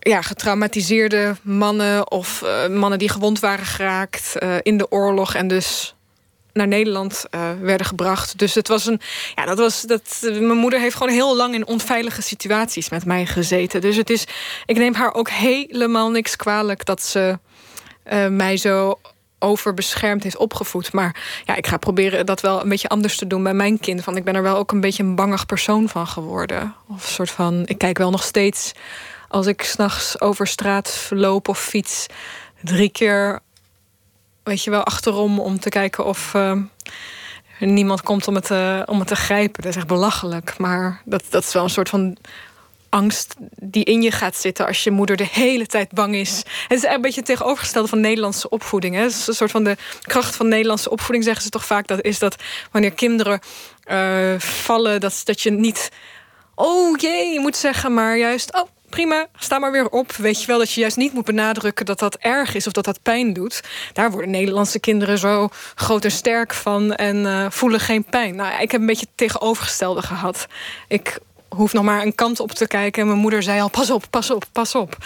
ja, 0.00 0.22
getraumatiseerde 0.22 1.36
mannen 1.42 2.10
of 2.10 2.42
uh, 2.44 2.68
mannen 2.68 2.98
die 2.98 3.08
gewond 3.08 3.40
waren 3.40 3.66
geraakt 3.66 4.34
uh, 4.38 4.56
in 4.62 4.78
de 4.78 4.90
oorlog 4.90 5.34
en 5.34 5.48
dus 5.48 5.94
naar 6.58 6.68
Nederland 6.68 7.24
uh, 7.30 7.50
werden 7.60 7.86
gebracht. 7.86 8.38
Dus 8.38 8.54
het 8.54 8.68
was 8.68 8.86
een. 8.86 9.00
Ja, 9.34 9.44
dat 9.44 9.58
was. 9.58 9.82
Dat, 9.82 10.18
mijn 10.22 10.56
moeder 10.56 10.80
heeft 10.80 10.96
gewoon 10.96 11.12
heel 11.12 11.36
lang 11.36 11.54
in 11.54 11.66
onveilige 11.66 12.22
situaties 12.22 12.88
met 12.88 13.04
mij 13.04 13.26
gezeten. 13.26 13.80
Dus 13.80 13.96
het 13.96 14.10
is. 14.10 14.24
Ik 14.66 14.76
neem 14.76 14.94
haar 14.94 15.14
ook 15.14 15.30
helemaal 15.30 16.10
niks 16.10 16.36
kwalijk 16.36 16.84
dat 16.84 17.02
ze 17.02 17.38
mij 18.30 18.56
zo 18.56 18.98
overbeschermd 19.38 20.22
heeft 20.22 20.36
opgevoed. 20.36 20.92
Maar 20.92 21.42
ja, 21.44 21.56
ik 21.56 21.66
ga 21.66 21.76
proberen 21.76 22.26
dat 22.26 22.40
wel 22.40 22.62
een 22.62 22.68
beetje 22.68 22.88
anders 22.88 23.16
te 23.16 23.26
doen 23.26 23.42
bij 23.42 23.54
mijn 23.54 23.80
kind. 23.80 24.04
Want 24.04 24.16
ik 24.16 24.24
ben 24.24 24.34
er 24.34 24.42
wel 24.42 24.56
ook 24.56 24.72
een 24.72 24.80
beetje 24.80 25.02
een 25.02 25.14
bangig 25.14 25.46
persoon 25.46 25.88
van 25.88 26.06
geworden. 26.06 26.74
Of 26.88 27.08
soort 27.08 27.30
van. 27.30 27.62
Ik 27.66 27.78
kijk 27.78 27.98
wel 27.98 28.10
nog 28.10 28.22
steeds 28.22 28.72
als 29.28 29.46
ik 29.46 29.62
s'nachts 29.62 30.20
over 30.20 30.46
straat 30.46 31.08
loop 31.10 31.48
of 31.48 31.60
fiets, 31.60 32.06
drie 32.62 32.90
keer, 32.90 33.40
weet 34.48 34.64
je 34.64 34.70
wel, 34.70 34.84
achterom 34.84 35.40
om 35.40 35.60
te 35.60 35.68
kijken 35.68 36.04
of 36.04 36.32
uh, 36.34 36.52
niemand 37.58 38.02
komt 38.02 38.28
om 38.28 38.34
het, 38.34 38.50
om 38.88 38.98
het 38.98 39.08
te 39.08 39.16
grijpen. 39.16 39.62
Dat 39.62 39.70
is 39.70 39.76
echt 39.76 39.86
belachelijk. 39.86 40.58
Maar 40.58 41.02
dat, 41.04 41.22
dat 41.28 41.42
is 41.42 41.52
wel 41.52 41.62
een 41.62 41.70
soort 41.70 41.88
van 41.88 42.16
angst 42.88 43.34
die 43.60 43.84
in 43.84 44.02
je 44.02 44.10
gaat 44.10 44.36
zitten 44.36 44.66
als 44.66 44.84
je 44.84 44.90
moeder 44.90 45.16
de 45.16 45.28
hele 45.30 45.66
tijd 45.66 45.92
bang 45.92 46.14
is. 46.14 46.42
Het 46.68 46.78
is 46.78 46.90
een 46.90 47.00
beetje 47.00 47.20
het 47.20 47.28
tegenovergestelde 47.28 47.88
van 47.88 48.00
Nederlandse 48.00 48.48
opvoeding. 48.48 48.94
Hè? 48.94 49.04
Is 49.04 49.26
een 49.26 49.34
soort 49.34 49.50
van 49.50 49.64
de 49.64 49.76
kracht 50.02 50.36
van 50.36 50.48
Nederlandse 50.48 50.90
opvoeding, 50.90 51.24
zeggen 51.24 51.42
ze 51.42 51.48
toch 51.48 51.64
vaak. 51.64 51.86
Dat 51.86 52.02
is 52.02 52.18
dat 52.18 52.36
wanneer 52.70 52.92
kinderen 52.92 53.40
uh, 53.90 54.38
vallen, 54.38 55.00
dat, 55.00 55.20
dat 55.24 55.40
je 55.40 55.50
niet. 55.50 55.90
Oh 56.54 56.96
jee, 56.96 57.32
je 57.32 57.40
moet 57.40 57.56
zeggen, 57.56 57.94
maar 57.94 58.18
juist. 58.18 58.54
Oh, 58.54 58.68
prima, 58.88 59.26
sta 59.38 59.58
maar 59.58 59.72
weer 59.72 59.88
op. 59.88 60.12
Weet 60.12 60.40
je 60.40 60.46
wel 60.46 60.58
dat 60.58 60.72
je 60.72 60.80
juist 60.80 60.96
niet 60.96 61.12
moet 61.12 61.24
benadrukken 61.24 61.86
dat 61.86 61.98
dat 61.98 62.16
erg 62.16 62.54
is 62.54 62.66
of 62.66 62.72
dat 62.72 62.84
dat 62.84 63.02
pijn 63.02 63.32
doet. 63.32 63.62
Daar 63.92 64.10
worden 64.10 64.30
Nederlandse 64.30 64.80
kinderen 64.80 65.18
zo 65.18 65.48
groot 65.74 66.04
en 66.04 66.10
sterk 66.10 66.54
van 66.54 66.94
en 66.94 67.16
uh, 67.16 67.46
voelen 67.50 67.80
geen 67.80 68.04
pijn. 68.04 68.36
Nou, 68.36 68.62
ik 68.62 68.70
heb 68.70 68.80
een 68.80 68.86
beetje 68.86 69.06
het 69.06 69.16
tegenovergestelde 69.16 70.02
gehad. 70.02 70.46
Ik 70.88 71.18
hoef 71.48 71.72
nog 71.72 71.84
maar 71.84 72.02
een 72.02 72.14
kant 72.14 72.40
op 72.40 72.52
te 72.52 72.66
kijken. 72.66 73.02
En 73.02 73.08
mijn 73.08 73.20
moeder 73.20 73.42
zei 73.42 73.60
al: 73.60 73.68
pas 73.68 73.90
op, 73.90 74.04
pas 74.10 74.30
op, 74.30 74.44
pas 74.52 74.74
op. 74.74 74.96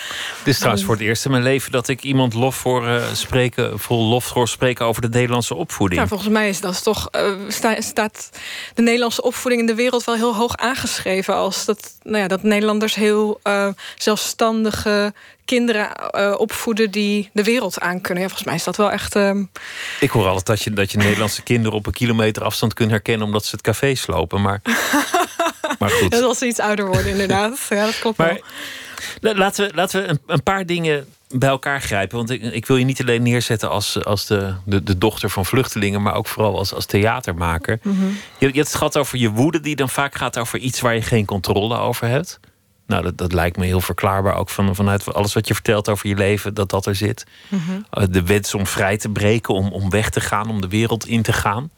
Dit 0.44 0.52
is 0.52 0.56
trouwens 0.58 0.84
voor 0.84 0.94
het 0.94 1.02
eerst 1.02 1.24
in 1.24 1.30
mijn 1.30 1.42
leven 1.42 1.72
dat 1.72 1.88
ik 1.88 2.02
iemand 2.02 2.34
lof 2.34 2.56
voor 2.56 2.86
uh, 2.86 3.02
spreken, 3.12 3.78
vol 3.78 4.04
lof 4.04 4.24
voor 4.24 4.48
spreken 4.48 4.86
over 4.86 5.02
de 5.02 5.08
Nederlandse 5.08 5.54
opvoeding. 5.54 6.00
Ja, 6.00 6.06
volgens 6.06 6.28
mij 6.28 6.48
is 6.48 6.60
dat 6.60 6.82
toch 6.82 7.08
uh, 7.16 7.32
sta, 7.48 7.80
staat 7.80 8.30
de 8.74 8.82
Nederlandse 8.82 9.22
opvoeding 9.22 9.62
in 9.62 9.66
de 9.66 9.74
wereld 9.74 10.04
wel 10.04 10.14
heel 10.14 10.34
hoog 10.34 10.56
aangeschreven 10.56 11.34
als 11.34 11.64
dat, 11.64 11.98
nou 12.02 12.18
ja, 12.18 12.28
dat 12.28 12.42
Nederlanders 12.42 12.94
heel 12.94 13.40
uh, 13.44 13.68
zelfstandige 13.96 15.12
kinderen 15.44 15.90
uh, 16.16 16.34
opvoeden 16.38 16.90
die 16.90 17.30
de 17.32 17.44
wereld 17.44 17.80
aan 17.80 18.00
kunnen. 18.00 18.22
Ja, 18.22 18.28
volgens 18.28 18.48
mij 18.48 18.56
is 18.56 18.64
dat 18.64 18.76
wel 18.76 18.90
echt. 18.90 19.16
Uh... 19.16 19.40
Ik 20.00 20.10
hoor 20.10 20.26
altijd 20.26 20.46
dat 20.46 20.62
je, 20.62 20.70
dat 20.70 20.92
je 20.92 20.98
Nederlandse 20.98 21.42
kinderen 21.42 21.78
op 21.78 21.86
een 21.86 21.92
kilometer 21.92 22.44
afstand 22.44 22.74
kunt 22.74 22.90
herkennen 22.90 23.26
omdat 23.26 23.44
ze 23.44 23.50
het 23.50 23.60
café 23.60 23.94
slopen. 23.94 24.42
Maar, 24.42 24.60
maar 25.82 25.90
goed. 25.90 26.10
Dat 26.10 26.22
als 26.22 26.38
ze 26.38 26.46
iets 26.46 26.60
ouder 26.60 26.86
worden, 26.86 27.10
inderdaad. 27.10 27.66
Ja, 27.68 27.84
dat 27.84 27.98
klopt 27.98 28.18
maar, 28.18 28.40
wel. 29.20 29.34
Laten 29.34 29.66
we, 29.66 29.74
laten 29.74 30.02
we 30.02 30.08
een, 30.08 30.20
een 30.26 30.42
paar 30.42 30.66
dingen 30.66 31.06
bij 31.28 31.48
elkaar 31.48 31.80
grijpen. 31.80 32.16
Want 32.16 32.30
ik, 32.30 32.42
ik, 32.42 32.66
wil 32.66 32.76
je 32.76 32.84
niet 32.84 33.00
alleen 33.00 33.22
neerzetten 33.22 33.70
als, 33.70 34.04
als 34.04 34.26
de, 34.26 34.54
de, 34.64 34.82
de 34.82 34.98
dochter 34.98 35.30
van 35.30 35.46
vluchtelingen, 35.46 36.02
maar 36.02 36.14
ook 36.14 36.26
vooral 36.26 36.58
als, 36.58 36.74
als 36.74 36.86
theatermaker. 36.86 37.78
Mm 37.82 37.98
-hmm. 37.98 38.16
je, 38.38 38.46
je 38.46 38.52
hebt 38.52 38.66
het 38.66 38.74
gehad 38.74 38.96
over 38.96 39.18
je 39.18 39.30
woede, 39.30 39.60
die 39.60 39.76
dan 39.76 39.88
vaak 39.88 40.14
gaat 40.14 40.38
over 40.38 40.58
iets 40.58 40.80
waar 40.80 40.94
je 40.94 41.02
geen 41.02 41.24
controle 41.24 41.76
over 41.76 42.06
hebt. 42.06 42.40
Nou, 42.86 43.02
dat, 43.02 43.18
dat 43.18 43.32
lijkt 43.32 43.56
me 43.56 43.64
heel 43.64 43.80
verklaarbaar 43.80 44.36
ook 44.36 44.48
van, 44.48 44.74
vanuit 44.74 45.14
alles 45.14 45.32
wat 45.32 45.48
je 45.48 45.54
vertelt 45.54 45.88
over 45.88 46.08
je 46.08 46.14
leven, 46.14 46.54
dat 46.54 46.70
dat 46.70 46.86
er 46.86 46.94
zit. 46.94 47.26
Mm 47.48 47.62
-hmm. 47.66 48.12
De 48.12 48.22
wens 48.22 48.54
om 48.54 48.66
vrij 48.66 48.96
te 48.96 49.08
breken, 49.08 49.54
om, 49.54 49.72
om 49.72 49.90
weg 49.90 50.10
te 50.10 50.20
gaan, 50.20 50.50
om 50.50 50.60
de 50.60 50.68
wereld 50.68 51.06
in 51.06 51.22
te 51.22 51.32
gaan. 51.32 51.70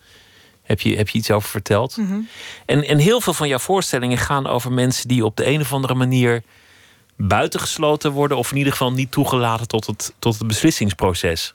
Heb 0.64 0.80
je, 0.80 0.96
heb 0.96 1.08
je 1.08 1.18
iets 1.18 1.30
over 1.30 1.48
verteld? 1.48 1.96
Mm 1.96 2.06
-hmm. 2.06 2.28
en, 2.66 2.84
en 2.84 2.98
heel 2.98 3.20
veel 3.20 3.34
van 3.34 3.48
jouw 3.48 3.58
voorstellingen 3.58 4.18
gaan 4.18 4.46
over 4.46 4.72
mensen 4.72 5.08
die 5.08 5.24
op 5.24 5.36
de 5.36 5.46
een 5.46 5.60
of 5.60 5.72
andere 5.72 5.94
manier 5.94 6.42
buitengesloten 7.16 8.12
worden, 8.12 8.36
of 8.36 8.50
in 8.50 8.56
ieder 8.56 8.72
geval 8.72 8.92
niet 8.92 9.10
toegelaten 9.10 9.68
tot 9.68 9.86
het, 9.86 10.14
tot 10.18 10.38
het 10.38 10.46
beslissingsproces. 10.46 11.54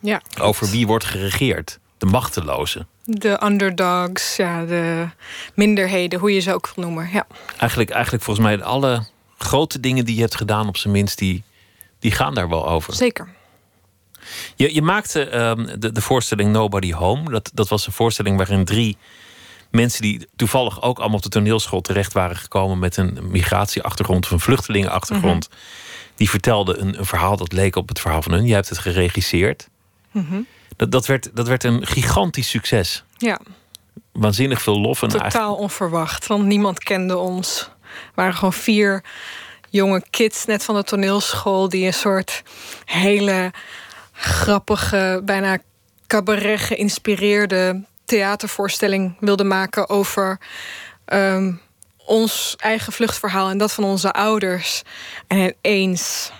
Ja. 0.00 0.22
Over 0.40 0.70
wie 0.70 0.86
wordt 0.86 1.04
geregeerd. 1.04 1.78
De 1.98 2.06
machtelozen. 2.06 2.86
De 3.04 3.40
underdogs, 3.44 4.36
ja, 4.36 4.64
de 4.64 5.08
minderheden, 5.54 6.18
hoe 6.18 6.34
je 6.34 6.40
ze 6.40 6.54
ook 6.54 6.72
wil 6.74 6.84
noemen. 6.84 7.08
Ja. 7.12 7.26
Eigenlijk, 7.58 7.90
eigenlijk 7.90 8.24
volgens 8.24 8.46
mij 8.46 8.62
alle 8.62 9.06
grote 9.38 9.80
dingen 9.80 10.04
die 10.04 10.14
je 10.14 10.20
hebt 10.20 10.36
gedaan, 10.36 10.68
op 10.68 10.76
zijn 10.76 10.92
minst, 10.92 11.18
die, 11.18 11.42
die 11.98 12.10
gaan 12.10 12.34
daar 12.34 12.48
wel 12.48 12.68
over. 12.68 12.94
Zeker. 12.94 13.28
Je, 14.56 14.74
je 14.74 14.82
maakte 14.82 15.38
um, 15.38 15.80
de, 15.80 15.92
de 15.92 16.00
voorstelling 16.00 16.52
Nobody 16.52 16.92
Home. 16.92 17.30
Dat, 17.30 17.50
dat 17.54 17.68
was 17.68 17.86
een 17.86 17.92
voorstelling 17.92 18.36
waarin 18.36 18.64
drie 18.64 18.96
mensen 19.74 20.02
die 20.02 20.28
toevallig 20.36 20.82
ook 20.82 20.98
allemaal 20.98 21.16
op 21.16 21.22
de 21.22 21.28
toneelschool 21.28 21.80
terecht 21.80 22.12
waren 22.12 22.36
gekomen 22.36 22.78
met 22.78 22.96
een 22.96 23.18
migratieachtergrond 23.22 24.24
of 24.24 24.30
een 24.30 24.40
vluchtelingenachtergrond, 24.40 25.48
mm 25.48 25.56
-hmm. 25.56 26.14
die 26.16 26.30
vertelden 26.30 26.80
een, 26.80 26.98
een, 26.98 27.06
verhaal 27.06 27.36
dat 27.36 27.52
leek 27.52 27.76
op 27.76 27.88
het 27.88 28.00
verhaal 28.00 28.22
van 28.22 28.32
hun. 28.32 28.46
Jij 28.46 28.54
hebt 28.54 28.68
het 28.68 28.78
geregisseerd. 28.78 29.68
Mm 30.10 30.26
-hmm. 30.28 30.46
dat, 30.76 30.90
dat, 30.90 31.06
werd, 31.06 31.30
dat 31.34 31.48
werd 31.48 31.64
een 31.64 31.86
gigantisch 31.86 32.48
succes. 32.48 33.04
Ja. 33.16 33.40
Waanzinnig 34.12 34.62
veel 34.62 34.80
lof. 34.80 35.02
En 35.02 35.08
Totaal 35.08 35.22
eigenlijk... 35.22 35.58
onverwacht, 35.58 36.26
want 36.26 36.44
niemand 36.44 36.78
kende 36.78 37.16
ons. 37.16 37.70
We 37.82 38.12
waren 38.14 38.34
gewoon 38.34 38.52
vier 38.52 39.04
jonge 39.70 40.02
kids 40.10 40.44
net 40.44 40.64
van 40.64 40.74
de 40.74 40.82
toneelschool 40.82 41.68
die 41.68 41.86
een 41.86 41.94
soort 41.94 42.42
hele 42.84 43.52
grappige, 44.14 45.20
bijna 45.24 45.58
cabaret 46.06 46.60
geïnspireerde 46.60 47.82
theatervoorstelling 48.04 49.16
wilden 49.20 49.46
maken 49.46 49.88
over 49.88 50.38
um, 51.06 51.60
ons 51.96 52.54
eigen 52.56 52.92
vluchtverhaal 52.92 53.50
en 53.50 53.58
dat 53.58 53.72
van 53.72 53.84
onze 53.84 54.12
ouders. 54.12 54.82
En 55.26 55.54
ineens, 55.62 56.32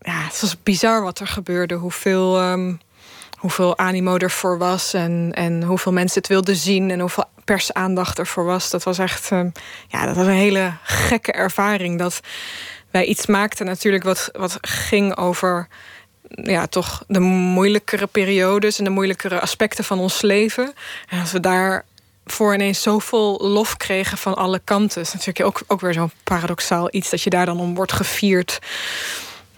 ja, 0.00 0.22
het 0.22 0.40
was 0.40 0.62
bizar 0.62 1.02
wat 1.02 1.18
er 1.18 1.26
gebeurde. 1.26 1.74
Hoeveel, 1.74 2.50
um, 2.50 2.80
hoeveel 3.38 3.78
animo 3.78 4.16
ervoor 4.16 4.58
was 4.58 4.94
en, 4.94 5.30
en 5.34 5.62
hoeveel 5.62 5.92
mensen 5.92 6.18
het 6.18 6.28
wilden 6.28 6.56
zien 6.56 6.90
en 6.90 7.00
hoeveel 7.00 7.24
persaandacht 7.44 8.18
ervoor 8.18 8.44
was. 8.44 8.70
Dat 8.70 8.82
was 8.82 8.98
echt, 8.98 9.30
um, 9.30 9.52
ja, 9.88 10.06
dat 10.06 10.16
was 10.16 10.26
een 10.26 10.32
hele 10.32 10.72
gekke 10.82 11.32
ervaring. 11.32 11.98
Dat 11.98 12.20
wij 12.90 13.04
iets 13.04 13.26
maakten 13.26 13.66
natuurlijk 13.66 14.02
wat, 14.02 14.28
wat 14.32 14.58
ging 14.60 15.16
over 15.16 15.68
ja, 16.34 16.66
toch 16.66 17.04
de 17.06 17.20
moeilijkere 17.20 18.06
periodes 18.06 18.78
en 18.78 18.84
de 18.84 18.90
moeilijkere 18.90 19.40
aspecten 19.40 19.84
van 19.84 19.98
ons 19.98 20.22
leven. 20.22 20.74
En 21.08 21.20
als 21.20 21.32
we 21.32 21.40
daar 21.40 21.84
voor 22.26 22.54
ineens 22.54 22.82
zoveel 22.82 23.38
lof 23.40 23.76
kregen 23.76 24.18
van 24.18 24.34
alle 24.34 24.60
kanten. 24.64 25.02
is 25.02 25.12
natuurlijk 25.12 25.46
ook, 25.46 25.62
ook 25.66 25.80
weer 25.80 25.92
zo'n 25.92 26.12
paradoxaal 26.24 26.88
iets 26.90 27.10
dat 27.10 27.22
je 27.22 27.30
daar 27.30 27.46
dan 27.46 27.60
om 27.60 27.74
wordt 27.74 27.92
gevierd. 27.92 28.58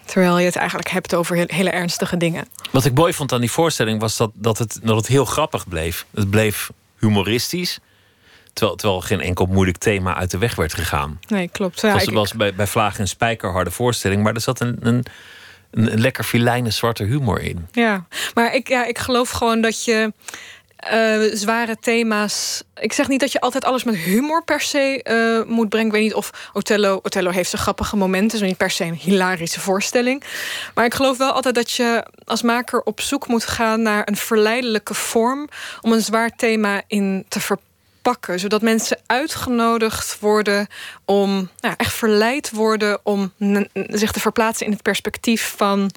Terwijl 0.05 0.39
je 0.39 0.45
het 0.45 0.57
eigenlijk 0.57 0.89
hebt 0.89 1.14
over 1.14 1.45
hele 1.47 1.70
ernstige 1.70 2.16
dingen. 2.16 2.49
Wat 2.70 2.85
ik 2.85 2.95
mooi 2.95 3.12
vond 3.12 3.33
aan 3.33 3.41
die 3.41 3.51
voorstelling 3.51 4.01
was 4.01 4.16
dat, 4.16 4.31
dat, 4.35 4.59
het, 4.59 4.79
dat 4.83 4.97
het 4.97 5.07
heel 5.07 5.25
grappig 5.25 5.68
bleef. 5.68 6.07
Het 6.14 6.31
bleef 6.31 6.70
humoristisch. 6.99 7.79
Terwijl, 8.53 8.77
terwijl 8.77 9.01
geen 9.01 9.20
enkel 9.20 9.47
moeilijk 9.47 9.79
thema 9.79 10.14
uit 10.14 10.31
de 10.31 10.39
weg 10.39 10.55
werd 10.55 10.75
gegaan. 10.75 11.20
Nee, 11.29 11.49
klopt. 11.49 11.81
Ja, 11.81 11.89
het 11.89 12.05
was, 12.05 12.14
was 12.14 12.35
bij, 12.35 12.55
bij 12.55 12.66
Vlaag 12.66 12.99
en 12.99 13.09
Spijker 13.09 13.51
harde 13.51 13.70
voorstelling. 13.70 14.22
Maar 14.22 14.35
er 14.35 14.41
zat 14.41 14.61
een, 14.61 14.77
een 14.81 15.05
een, 15.75 16.01
lekker 16.01 16.25
filijne 16.25 16.70
zwarte 16.70 17.05
humor 17.05 17.41
in. 17.41 17.66
Ja, 17.72 18.07
maar 18.35 18.55
ik, 18.55 18.68
ja, 18.68 18.85
ik 18.85 18.99
geloof 18.99 19.31
gewoon 19.31 19.61
dat 19.61 19.85
je 19.85 20.12
uh, 20.93 21.35
zware 21.35 21.77
thema's. 21.81 22.62
Ik 22.75 22.93
zeg 22.93 23.09
niet 23.09 23.20
dat 23.20 23.33
je 23.33 23.41
altijd 23.41 23.64
alles 23.64 23.85
met 23.85 23.95
humor 23.95 24.45
per 24.45 24.61
se 24.61 25.01
uh, 25.49 25.55
moet 25.55 25.68
brengen. 25.68 25.87
Ik 25.87 25.93
weet 25.93 26.03
niet 26.03 26.14
of 26.14 26.51
Othello. 26.53 27.01
Othello 27.03 27.31
heeft 27.31 27.51
zijn 27.51 27.62
grappige 27.62 27.97
momenten. 27.97 28.41
Is 28.41 28.47
niet 28.47 28.57
per 28.57 28.70
se 28.70 28.85
een 28.85 28.95
hilarische 28.95 29.61
voorstelling. 29.61 30.22
Maar 30.75 30.85
ik 30.85 30.95
geloof 30.95 31.18
wel 31.18 31.33
altijd 31.33 31.55
dat 31.55 31.70
je 31.72 32.07
als 32.25 32.43
maker 32.43 32.83
op 32.83 33.01
zoek 33.01 33.27
moet 33.27 33.45
gaan 33.45 33.83
naar 33.83 34.09
een 34.09 34.16
verleidelijke 34.16 34.95
vorm. 34.95 35.49
om 35.81 35.93
een 35.93 36.03
zwaar 36.03 36.31
thema 36.37 36.83
in 36.87 37.25
te 37.29 37.41
verpakken 37.41 37.72
pakken. 38.05 38.40
Zodat 38.40 38.62
mensen 38.62 38.98
uitgenodigd 39.07 40.16
worden 40.20 40.66
om, 41.05 41.48
nou, 41.61 41.74
echt 41.76 41.92
verleid 41.94 42.50
worden 42.50 43.00
om 43.02 43.32
zich 43.88 44.12
te 44.12 44.20
verplaatsen 44.20 44.66
in 44.66 44.72
het 44.72 44.82
perspectief 44.82 45.55
van 45.57 45.90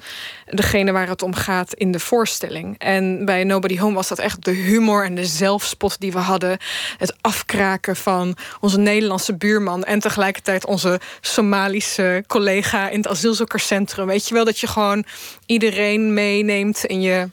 degene 0.44 0.92
waar 0.92 1.08
het 1.08 1.22
om 1.22 1.34
gaat 1.34 1.74
in 1.74 1.92
de 1.92 2.00
voorstelling. 2.00 2.78
En 2.78 3.24
bij 3.24 3.44
Nobody 3.44 3.78
Home 3.78 3.94
was 3.94 4.08
dat 4.08 4.18
echt 4.18 4.44
de 4.44 4.50
humor 4.50 5.04
en 5.04 5.14
de 5.14 5.26
zelfspot 5.26 6.00
die 6.00 6.12
we 6.12 6.18
hadden. 6.18 6.58
Het 6.98 7.16
afkraken 7.20 7.96
van 7.96 8.36
onze 8.60 8.78
Nederlandse 8.78 9.36
buurman 9.36 9.84
en 9.84 9.98
tegelijkertijd 9.98 10.66
onze 10.66 11.00
Somalische 11.20 12.24
collega 12.26 12.88
in 12.88 12.98
het 12.98 13.08
asielzoekerscentrum. 13.08 14.06
Weet 14.06 14.28
je 14.28 14.34
wel 14.34 14.44
dat 14.44 14.58
je 14.58 14.66
gewoon 14.66 15.04
iedereen 15.46 16.14
meeneemt 16.14 16.84
in 16.84 17.00
je 17.00 17.28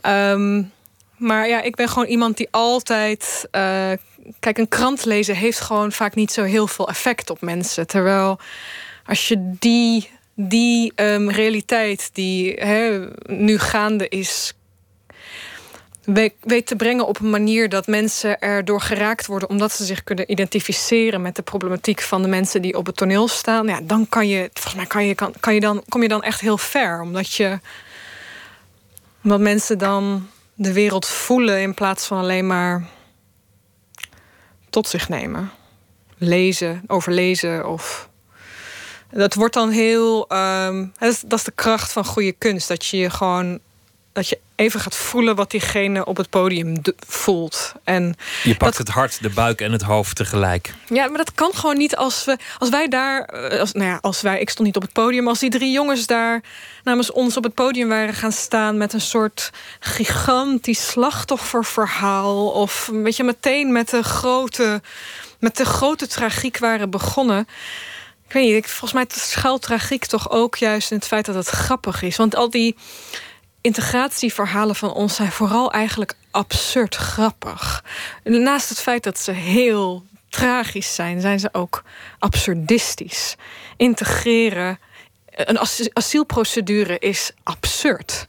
Ehm, 0.00 0.62
maar 1.20 1.48
ja, 1.48 1.62
ik 1.62 1.76
ben 1.76 1.88
gewoon 1.88 2.08
iemand 2.08 2.36
die 2.36 2.48
altijd. 2.50 3.48
Uh, 3.52 3.90
kijk, 4.40 4.58
een 4.58 4.68
krant 4.68 5.04
lezen 5.04 5.36
heeft 5.36 5.60
gewoon 5.60 5.92
vaak 5.92 6.14
niet 6.14 6.32
zo 6.32 6.42
heel 6.42 6.66
veel 6.66 6.88
effect 6.88 7.30
op 7.30 7.40
mensen. 7.40 7.86
Terwijl 7.86 8.38
als 9.06 9.28
je 9.28 9.54
die, 9.58 10.10
die 10.34 10.92
um, 10.96 11.30
realiteit 11.30 12.10
die 12.12 12.64
nu 13.26 13.58
gaande 13.58 14.08
is 14.08 14.54
weet 16.40 16.66
te 16.66 16.76
brengen 16.76 17.06
op 17.06 17.20
een 17.20 17.30
manier 17.30 17.68
dat 17.68 17.86
mensen 17.86 18.40
erdoor 18.40 18.80
geraakt 18.80 19.26
worden 19.26 19.48
omdat 19.48 19.72
ze 19.72 19.84
zich 19.84 20.04
kunnen 20.04 20.30
identificeren 20.30 21.22
met 21.22 21.36
de 21.36 21.42
problematiek 21.42 22.00
van 22.00 22.22
de 22.22 22.28
mensen 22.28 22.62
die 22.62 22.76
op 22.76 22.86
het 22.86 22.96
toneel 22.96 23.28
staan, 23.28 23.66
ja, 23.66 23.80
dan 23.82 24.08
kan 24.08 24.28
je, 24.28 24.50
volgens 24.52 24.74
mij 24.74 24.86
kan 24.86 25.06
je, 25.06 25.14
kan, 25.14 25.34
kan 25.40 25.54
je 25.54 25.60
dan, 25.60 25.82
kom 25.88 26.02
je 26.02 26.08
dan 26.08 26.22
echt 26.22 26.40
heel 26.40 26.58
ver. 26.58 27.00
Omdat 27.00 27.32
je 27.32 27.58
omdat 29.22 29.40
mensen 29.40 29.78
dan 29.78 30.28
de 30.60 30.72
wereld 30.72 31.06
voelen 31.06 31.60
in 31.60 31.74
plaats 31.74 32.06
van 32.06 32.18
alleen 32.18 32.46
maar 32.46 32.88
tot 34.70 34.88
zich 34.88 35.08
nemen. 35.08 35.50
Lezen, 36.16 36.82
overlezen 36.86 37.68
of. 37.68 38.08
Dat 39.10 39.34
wordt 39.34 39.54
dan 39.54 39.70
heel. 39.70 40.26
Dat, 40.28 40.90
is, 40.98 41.20
dat 41.20 41.38
is 41.38 41.44
de 41.44 41.52
kracht 41.54 41.92
van 41.92 42.04
goede 42.04 42.32
kunst. 42.32 42.68
Dat 42.68 42.86
je 42.86 42.96
je 42.96 43.10
gewoon 43.10 43.58
dat 44.12 44.28
je 44.28 44.38
even 44.60 44.80
gaat 44.80 44.96
voelen 44.96 45.36
wat 45.36 45.50
diegene 45.50 46.04
op 46.04 46.16
het 46.16 46.30
podium 46.30 46.76
voelt. 47.06 47.72
En 47.84 48.14
je 48.42 48.56
pakt 48.56 48.78
het 48.78 48.88
hart, 48.88 49.22
de 49.22 49.30
buik 49.30 49.60
en 49.60 49.72
het 49.72 49.82
hoofd 49.82 50.16
tegelijk. 50.16 50.74
Ja, 50.86 51.08
maar 51.08 51.18
dat 51.18 51.34
kan 51.34 51.54
gewoon 51.54 51.76
niet 51.76 51.96
als 51.96 52.24
we, 52.24 52.36
als 52.58 52.68
wij 52.68 52.88
daar, 52.88 53.24
eh, 53.24 53.60
als, 53.60 53.72
nou 53.72 53.86
ja, 53.86 53.98
als 54.00 54.20
wij, 54.20 54.40
ik 54.40 54.50
stond 54.50 54.66
niet 54.66 54.76
op 54.76 54.82
het 54.82 54.92
podium, 54.92 55.28
als 55.28 55.38
die 55.38 55.50
drie 55.50 55.72
jongens 55.72 56.06
daar 56.06 56.42
namens 56.84 57.12
ons 57.12 57.36
op 57.36 57.44
het 57.44 57.54
podium 57.54 57.88
waren 57.88 58.14
gaan 58.14 58.32
staan 58.32 58.76
met 58.76 58.92
een 58.92 59.00
soort 59.00 59.50
gigantisch 59.80 60.88
slachtofferverhaal, 60.88 62.48
of 62.48 62.90
weet 62.92 63.16
je, 63.16 63.24
meteen 63.24 63.72
met 63.72 63.90
de 63.90 64.02
grote, 64.02 64.82
met 65.38 65.56
de 65.56 65.64
grote 65.64 66.06
tragiek 66.06 66.58
waren 66.58 66.90
begonnen. 66.90 67.46
Ik 68.26 68.32
weet 68.32 68.54
niet, 68.54 68.66
volgens 68.66 68.92
mij 68.92 69.04
schuilt 69.08 69.62
tragiek 69.62 70.06
toch 70.06 70.30
ook 70.30 70.56
juist 70.56 70.90
in 70.90 70.96
het 70.96 71.06
feit 71.06 71.26
dat 71.26 71.34
het 71.34 71.48
grappig 71.48 72.02
is. 72.02 72.16
Want 72.16 72.36
al 72.36 72.50
die 72.50 72.76
integratieverhalen 73.60 74.76
van 74.76 74.92
ons 74.92 75.14
zijn 75.14 75.32
vooral 75.32 75.72
eigenlijk 75.72 76.14
absurd 76.30 76.94
grappig. 76.94 77.84
Naast 78.24 78.68
het 78.68 78.80
feit 78.80 79.02
dat 79.02 79.18
ze 79.18 79.32
heel 79.32 80.04
tragisch 80.28 80.94
zijn, 80.94 81.20
zijn 81.20 81.40
ze 81.40 81.48
ook 81.52 81.82
absurdistisch. 82.18 83.36
Integreren, 83.76 84.78
een 85.34 85.58
asielprocedure 85.92 86.98
is 86.98 87.32
absurd. 87.42 88.26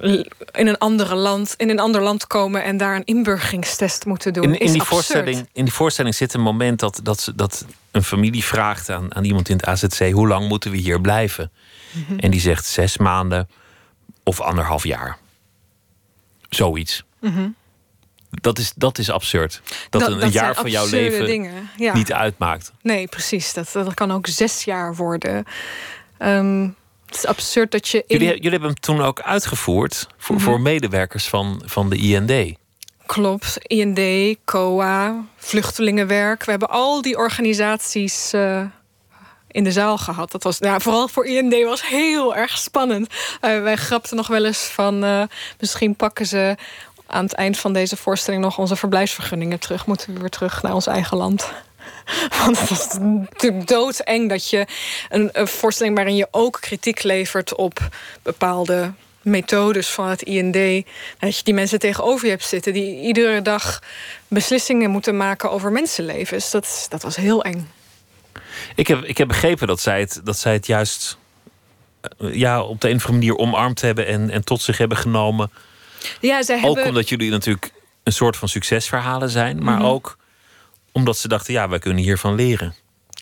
In 0.00 0.26
een, 0.66 0.78
andere 0.78 1.14
land, 1.14 1.54
in 1.56 1.70
een 1.70 1.78
ander 1.78 2.02
land 2.02 2.26
komen 2.26 2.64
en 2.64 2.76
daar 2.76 2.96
een 2.96 3.04
inburgeringstest 3.04 4.04
moeten 4.04 4.32
doen. 4.32 4.44
In, 4.44 4.58
in 4.58 4.58
is 4.60 4.72
die, 4.72 4.80
absurd. 4.80 4.88
voorstelling, 4.88 5.48
in 5.52 5.64
die 5.64 5.72
voorstelling 5.72 6.14
zit 6.14 6.34
een 6.34 6.40
moment 6.40 6.80
dat, 6.80 7.00
dat, 7.02 7.32
dat 7.34 7.64
een 7.90 8.02
familie 8.02 8.44
vraagt 8.44 8.90
aan, 8.90 9.14
aan 9.14 9.24
iemand 9.24 9.48
in 9.48 9.56
het 9.56 9.66
AZC: 9.66 10.10
hoe 10.10 10.28
lang 10.28 10.48
moeten 10.48 10.70
we 10.70 10.76
hier 10.76 11.00
blijven? 11.00 11.50
Mhm. 11.90 12.18
En 12.18 12.30
die 12.30 12.40
zegt 12.40 12.66
zes 12.66 12.96
maanden 12.96 13.48
of 14.30 14.40
anderhalf 14.40 14.84
jaar. 14.84 15.18
Zoiets. 16.48 17.04
Dat, 18.30 18.58
is, 18.58 18.72
dat 18.76 18.98
is 18.98 19.10
absurd. 19.10 19.62
Dat, 19.90 20.06
een, 20.06 20.30
jaar 20.30 20.54
van 20.54 20.70
jouw 20.70 20.86
leven 20.86 21.26
dingen, 21.26 21.70
niet 21.76 22.12
uitmaakt. 22.12 22.72
Nee, 22.82 23.06
precies. 23.06 23.52
Dat, 23.52 23.70
dat 23.72 23.94
kan 23.94 24.10
ook 24.10 24.26
zes 24.26 24.64
jaar 24.64 24.96
worden. 24.96 25.44
Ehm, 26.18 26.68
het 27.06 27.16
is 27.16 27.26
absurd 27.26 27.70
dat 27.70 27.88
je. 27.88 28.04
Jullie, 28.06 28.28
jullie 28.28 28.50
hebben 28.50 28.68
hem 28.68 28.80
toen 28.80 29.00
ook 29.00 29.20
uitgevoerd 29.20 30.08
voor, 30.16 30.34
mhm. 30.34 30.44
voor 30.44 30.60
medewerkers 30.60 31.28
van, 31.28 31.62
van 31.64 31.90
de 31.90 31.96
IND. 31.96 32.58
Klopt, 33.06 33.58
IND, 33.66 34.36
COA, 34.44 35.24
vluchtelingenwerk. 35.36 36.44
We 36.44 36.50
hebben 36.50 36.70
al 36.70 37.02
die 37.02 37.16
organisaties 37.16 38.34
uh, 38.34 38.64
in 39.50 39.64
de 39.64 39.72
zaal 39.72 39.98
gehad. 39.98 40.30
Dat 40.30 40.42
was 40.42 40.58
ja, 40.58 40.80
vooral 40.80 41.08
voor 41.08 41.26
IND 41.26 41.64
was 41.64 41.86
heel 41.86 42.36
erg 42.36 42.58
spannend. 42.58 43.08
Uh, 43.10 43.62
wij 43.62 43.76
grapten 43.76 44.16
nog 44.16 44.26
wel 44.26 44.44
eens 44.44 44.58
van 44.58 45.04
uh, 45.04 45.22
misschien 45.58 45.94
pakken 45.94 46.26
ze 46.26 46.56
aan 47.06 47.24
het 47.24 47.32
eind 47.32 47.58
van 47.58 47.72
deze 47.72 47.96
voorstelling 47.96 48.42
nog 48.42 48.58
onze 48.58 48.76
verblijfsvergunningen 48.76 49.58
terug. 49.58 49.86
Moeten 49.86 50.14
we 50.14 50.20
weer 50.20 50.28
terug 50.28 50.62
naar 50.62 50.74
ons 50.74 50.86
eigen 50.86 51.16
land. 51.16 51.50
Want 52.44 52.60
het 52.60 52.70
is 52.70 52.86
natuurlijk 53.00 53.66
doodeng 53.66 54.28
dat 54.28 54.50
je 54.50 54.66
een, 55.08 55.28
een 55.32 55.48
voorstelling 55.48 55.96
waarin 55.96 56.16
je 56.16 56.28
ook 56.30 56.58
kritiek 56.60 57.02
levert 57.02 57.54
op 57.54 57.88
bepaalde 58.22 58.92
methodes 59.22 59.88
van 59.88 60.08
het 60.08 60.22
IND. 60.22 60.86
Dat 61.18 61.36
je 61.36 61.44
die 61.44 61.54
mensen 61.54 61.78
tegenover 61.78 62.24
je 62.24 62.30
hebt 62.30 62.44
zitten 62.44 62.72
die 62.72 63.00
iedere 63.00 63.42
dag 63.42 63.82
beslissingen 64.28 64.90
moeten 64.90 65.16
maken 65.16 65.50
over 65.50 65.72
mensenlevens. 65.72 66.50
Dat, 66.50 66.86
dat 66.88 67.02
was 67.02 67.16
heel 67.16 67.44
eng. 67.44 67.70
Ik 68.74 68.86
heb, 68.86 69.04
ik 69.04 69.18
heb 69.18 69.28
begrepen 69.28 69.66
dat 69.66 69.80
zij 69.80 70.00
het, 70.00 70.20
dat 70.24 70.38
zij 70.38 70.52
het 70.52 70.66
juist 70.66 71.18
eh, 72.00 72.34
ja, 72.34 72.62
op 72.62 72.80
de 72.80 72.88
een 72.88 72.96
of 72.96 73.06
andere 73.06 73.26
manier 73.26 73.38
omarmd 73.38 73.80
hebben 73.80 74.06
en, 74.06 74.30
en 74.30 74.44
tot 74.44 74.62
zich 74.62 74.78
hebben 74.78 74.96
genomen. 74.96 75.50
Ja, 76.20 76.42
zij 76.42 76.62
ook 76.62 76.84
omdat 76.84 77.08
jullie 77.08 77.30
natuurlijk 77.30 77.72
een 78.02 78.12
soort 78.12 78.36
van 78.36 78.48
succesverhalen 78.48 79.30
zijn, 79.30 79.62
maar 79.64 79.76
mhm. 79.76 79.84
ook 79.84 80.18
omdat 80.92 81.18
ze 81.18 81.28
dachten, 81.28 81.52
ja, 81.52 81.68
wij 81.68 81.78
kunnen 81.78 82.02
hiervan 82.02 82.34
leren. 82.34 82.74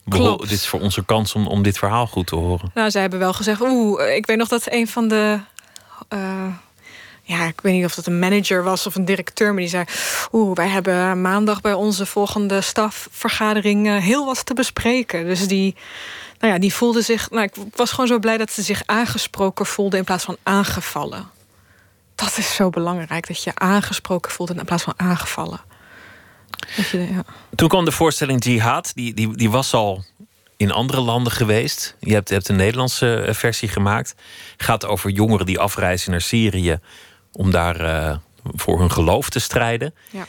Klopt. 0.09 0.43
Dit 0.43 0.51
is 0.51 0.67
voor 0.67 0.81
onze 0.81 1.05
kans 1.05 1.35
om, 1.35 1.47
om 1.47 1.63
dit 1.63 1.79
verhaal 1.79 2.07
goed 2.07 2.27
te 2.27 2.37
horen. 2.37 2.71
Nou, 2.75 2.91
zij 2.91 3.01
hebben 3.01 3.19
wel 3.19 3.33
gezegd, 3.33 3.61
oeh, 3.61 4.17
ik 4.17 4.27
weet 4.27 4.37
nog 4.37 4.49
dat 4.49 4.73
een 4.73 4.89
van 4.89 5.09
de 5.09 5.39
uh, 6.15 6.47
ja, 7.29 7.45
ik 7.45 7.61
weet 7.61 7.73
niet 7.73 7.85
of 7.85 7.95
dat 7.95 8.07
een 8.07 8.19
manager 8.19 8.63
was 8.63 8.87
of 8.87 8.95
een 8.95 9.05
directeur, 9.05 9.49
maar 9.53 9.61
die 9.61 9.69
zei: 9.69 9.85
Oeh, 10.33 10.57
wij 10.57 10.69
hebben 10.69 11.21
maandag 11.21 11.61
bij 11.61 11.73
onze 11.73 12.07
volgende 12.07 12.61
stafvergadering 12.61 13.87
uh, 13.87 13.97
heel 13.97 14.25
wat 14.25 14.47
te 14.47 14.55
bespreken. 14.55 15.25
Dus 15.25 15.49
die, 15.49 15.77
nou 16.39 16.53
ja, 16.53 16.59
die 16.59 16.75
voelde 16.75 17.03
zich. 17.03 17.31
Nou, 17.31 17.43
ik 17.43 17.55
was 17.75 17.91
gewoon 17.91 18.07
zo 18.07 18.19
blij 18.19 18.37
dat 18.37 18.53
ze 18.53 18.63
zich 18.63 18.83
aangesproken 18.87 19.67
voelde 19.67 19.97
in 19.97 20.05
plaats 20.05 20.25
van 20.25 20.37
aangevallen. 20.43 21.31
Dat 22.15 22.39
is 22.39 22.55
zo 22.55 22.71
belangrijk, 22.71 23.27
dat 23.27 23.43
je 23.43 23.55
aangesproken 23.55 24.33
voelt 24.33 24.51
in 24.51 24.65
plaats 24.65 24.83
van 24.83 24.95
aangevallen. 24.97 25.61
Je, 26.91 26.99
ja. 26.99 27.25
Toen 27.55 27.69
kwam 27.69 27.85
de 27.85 27.93
voorstelling 27.93 28.45
Jihad, 28.45 28.93
die, 28.95 29.15
die, 29.15 29.37
die 29.37 29.51
was 29.51 29.75
al 29.75 30.05
in 30.57 30.73
andere 30.73 31.01
landen 31.01 31.33
geweest. 31.33 31.97
Je 32.01 32.13
hebt, 32.13 32.29
je 32.29 32.35
hebt 32.35 32.49
een 32.49 32.57
Nederlandse 32.57 33.15
eh, 33.15 33.35
versie 33.35 33.69
gemaakt. 33.69 34.15
Gaat 34.57 34.87
over 34.87 35.11
jongeren 35.11 35.47
die 35.47 35.59
afreizen 35.59 36.11
naar 36.11 36.21
Syrië 36.21 36.79
om 37.39 37.51
daar 37.51 37.81
uh, 37.81 38.17
voor 38.45 38.79
hun 38.79 38.91
geloof 38.91 39.31
te 39.31 39.39
strijden. 39.39 39.95
Ja. 40.11 40.27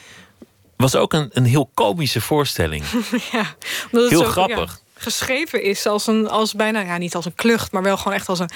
Was 0.76 0.95
ook 0.95 1.14
een, 1.14 1.30
een 1.34 1.45
heel 1.45 1.70
komische 1.74 2.22
voorstelling. 2.22 2.84
ja, 3.32 3.55
heel 3.91 4.24
grappig. 4.24 4.82
geschreven 4.93 5.64
is 5.64 5.86
als 5.86 6.07
een 6.07 6.30
als 6.30 6.53
bijna 6.53 6.80
ja 6.80 6.97
niet 6.97 7.16
als 7.16 7.26
een 7.26 7.36
klucht, 7.36 7.72
maar 7.72 7.84
wel 7.84 7.97
gewoon 7.97 8.14
echt 8.14 8.30
als 8.30 8.39
een 8.39 8.49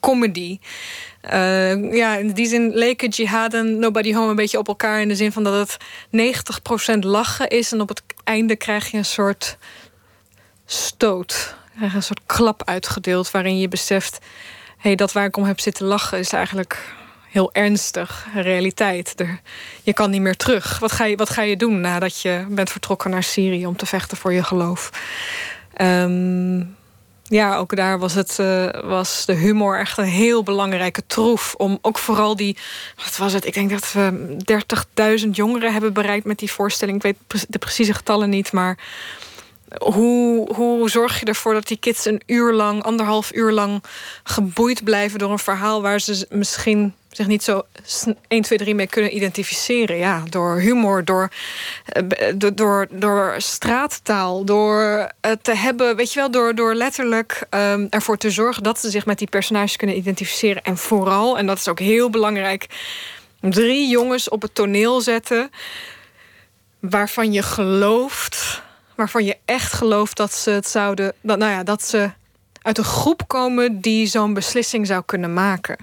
comedy. 0.00 0.58
Uh, 1.24 1.94
ja, 1.94 2.16
in 2.16 2.32
die 2.32 2.46
zin 2.46 2.70
leken 2.74 3.08
Jihad 3.08 3.54
en 3.54 3.78
Nobody 3.78 4.14
Home 4.14 4.30
een 4.30 4.36
beetje 4.36 4.58
op 4.58 4.68
elkaar 4.68 5.00
in 5.00 5.08
de 5.08 5.16
zin 5.16 5.32
van 5.32 5.44
dat 5.44 5.68
het 5.68 5.76
90% 6.94 6.98
lachen 6.98 7.48
is 7.48 7.72
en 7.72 7.80
op 7.80 7.88
het 7.88 8.02
einde 8.24 8.56
krijg 8.56 8.90
je 8.90 8.96
een 8.96 9.04
soort 9.04 9.58
stoot, 10.66 11.54
een 11.80 12.02
soort 12.02 12.20
klap 12.26 12.62
uitgedeeld 12.64 13.30
waarin 13.30 13.58
je 13.58 13.68
beseft, 13.68 14.18
hé, 14.76 14.76
hey, 14.76 14.94
dat 14.94 15.12
waar 15.12 15.26
ik 15.26 15.36
om 15.36 15.44
heb 15.44 15.60
zitten 15.60 15.86
lachen 15.86 16.18
is 16.18 16.32
eigenlijk 16.32 17.00
heel 17.32 17.52
ernstig 17.52 18.26
realiteit. 18.34 19.20
Er, 19.20 19.40
je 19.82 19.92
kan 19.92 20.10
niet 20.10 20.20
meer 20.20 20.36
terug. 20.36 20.78
Wat 20.78 20.92
ga, 20.92 21.04
je, 21.04 21.16
wat 21.16 21.30
ga 21.30 21.42
je 21.42 21.56
doen 21.56 21.80
nadat 21.80 22.20
je 22.20 22.46
bent 22.48 22.70
vertrokken 22.70 23.10
naar 23.10 23.22
Syrië 23.22 23.66
om 23.66 23.76
te 23.76 23.86
vechten 23.86 24.16
voor 24.16 24.32
je 24.32 24.42
geloof? 24.42 24.90
Um, 25.80 26.76
ja, 27.22 27.56
ook 27.56 27.76
daar 27.76 27.98
was, 27.98 28.14
het, 28.14 28.38
uh, 28.40 28.68
was 28.84 29.26
de 29.26 29.34
humor 29.34 29.78
echt 29.78 29.98
een 29.98 30.04
heel 30.04 30.42
belangrijke 30.42 31.02
troef. 31.06 31.54
Om 31.54 31.78
ook 31.82 31.98
vooral 31.98 32.36
die, 32.36 32.56
wat 32.96 33.16
was 33.16 33.32
het? 33.32 33.46
Ik 33.46 33.54
denk 33.54 33.70
dat 33.70 33.92
we 33.92 34.36
30.000 35.24 35.30
jongeren 35.30 35.72
hebben 35.72 35.92
bereikt 35.92 36.24
met 36.24 36.38
die 36.38 36.52
voorstelling. 36.52 36.96
Ik 36.96 37.02
weet 37.02 37.46
de 37.48 37.58
precieze 37.58 37.94
getallen 37.94 38.30
niet, 38.30 38.52
maar 38.52 38.78
hoe, 39.78 40.54
hoe 40.54 40.90
zorg 40.90 41.20
je 41.20 41.26
ervoor 41.26 41.54
dat 41.54 41.66
die 41.66 41.76
kids 41.76 42.04
een 42.04 42.22
uur 42.26 42.52
lang, 42.52 42.82
anderhalf 42.82 43.34
uur 43.34 43.52
lang 43.52 43.82
geboeid 44.24 44.84
blijven 44.84 45.18
door 45.18 45.30
een 45.30 45.38
verhaal 45.38 45.82
waar 45.82 46.00
ze 46.00 46.26
misschien 46.30 46.94
zich 47.10 47.26
niet 47.26 47.42
zo 47.42 47.62
1, 48.28 48.42
2, 48.42 48.58
3 48.58 48.74
mee 48.74 48.86
kunnen 48.86 49.16
identificeren. 49.16 49.96
Ja, 49.96 50.22
door 50.28 50.58
humor, 50.60 51.04
door, 51.04 51.30
eh, 51.84 52.32
door, 52.34 52.54
door, 52.54 52.86
door 52.90 53.34
straattaal, 53.38 54.44
door 54.44 55.08
te 55.42 55.54
hebben, 55.54 55.96
weet 55.96 56.12
je 56.12 56.20
wel, 56.20 56.30
door, 56.30 56.54
door 56.54 56.74
letterlijk 56.74 57.46
um, 57.50 57.86
ervoor 57.90 58.16
te 58.16 58.30
zorgen 58.30 58.62
dat 58.62 58.78
ze 58.78 58.90
zich 58.90 59.06
met 59.06 59.18
die 59.18 59.28
personages 59.28 59.76
kunnen 59.76 59.96
identificeren. 59.96 60.62
En 60.62 60.76
vooral, 60.76 61.38
en 61.38 61.46
dat 61.46 61.58
is 61.58 61.68
ook 61.68 61.78
heel 61.78 62.10
belangrijk, 62.10 62.66
drie 63.40 63.88
jongens 63.88 64.28
op 64.28 64.42
het 64.42 64.54
toneel 64.54 65.00
zetten 65.00 65.50
waarvan 66.80 67.32
je 67.32 67.42
gelooft 67.42 68.41
waarvan 69.02 69.24
je 69.24 69.38
echt 69.44 69.72
gelooft 69.72 70.16
dat 70.16 70.32
ze 70.32 70.50
het 70.50 70.68
zouden. 70.68 71.12
Dat, 71.20 71.38
nou 71.38 71.52
ja, 71.52 71.62
dat 71.62 71.82
ze 71.82 72.10
uit 72.62 72.78
een 72.78 72.84
groep 72.84 73.22
komen 73.28 73.80
die 73.80 74.06
zo'n 74.06 74.34
beslissing 74.34 74.86
zou 74.86 75.02
kunnen 75.06 75.32
maken. 75.32 75.76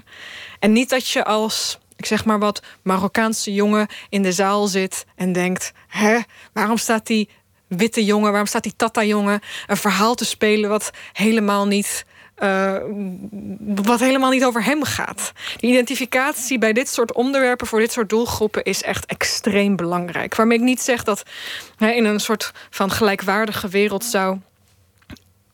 En 0.58 0.72
niet 0.72 0.88
dat 0.88 1.08
je 1.08 1.24
als, 1.24 1.78
ik 1.96 2.06
zeg 2.06 2.24
maar 2.24 2.38
wat, 2.38 2.62
Marokkaanse 2.82 3.54
jongen 3.54 3.86
in 4.08 4.22
de 4.22 4.32
zaal 4.32 4.66
zit 4.66 5.06
en 5.16 5.32
denkt: 5.32 5.72
hè, 5.88 6.18
waarom 6.52 6.76
staat 6.76 7.06
die 7.06 7.28
witte 7.66 8.04
jongen, 8.04 8.28
waarom 8.30 8.46
staat 8.46 8.62
die 8.62 8.76
Tata-jongen 8.76 9.40
een 9.66 9.76
verhaal 9.76 10.14
te 10.14 10.24
spelen 10.24 10.70
wat 10.70 10.90
helemaal 11.12 11.66
niet. 11.66 12.04
Uh, 12.42 12.76
wat 13.60 14.00
helemaal 14.00 14.30
niet 14.30 14.44
over 14.44 14.64
hem 14.64 14.84
gaat. 14.84 15.32
Die 15.56 15.70
identificatie 15.70 16.58
bij 16.58 16.72
dit 16.72 16.88
soort 16.88 17.12
onderwerpen 17.12 17.66
voor 17.66 17.78
dit 17.80 17.92
soort 17.92 18.08
doelgroepen 18.08 18.64
is 18.64 18.82
echt 18.82 19.06
extreem 19.06 19.76
belangrijk. 19.76 20.34
Waarmee 20.34 20.58
ik 20.58 20.64
niet 20.64 20.80
zeg 20.82 21.04
dat 21.04 21.22
in 21.78 22.04
een 22.04 22.20
soort 22.20 22.52
van 22.70 22.90
gelijkwaardige 22.90 23.68
wereld 23.68 24.04
zou 24.04 24.38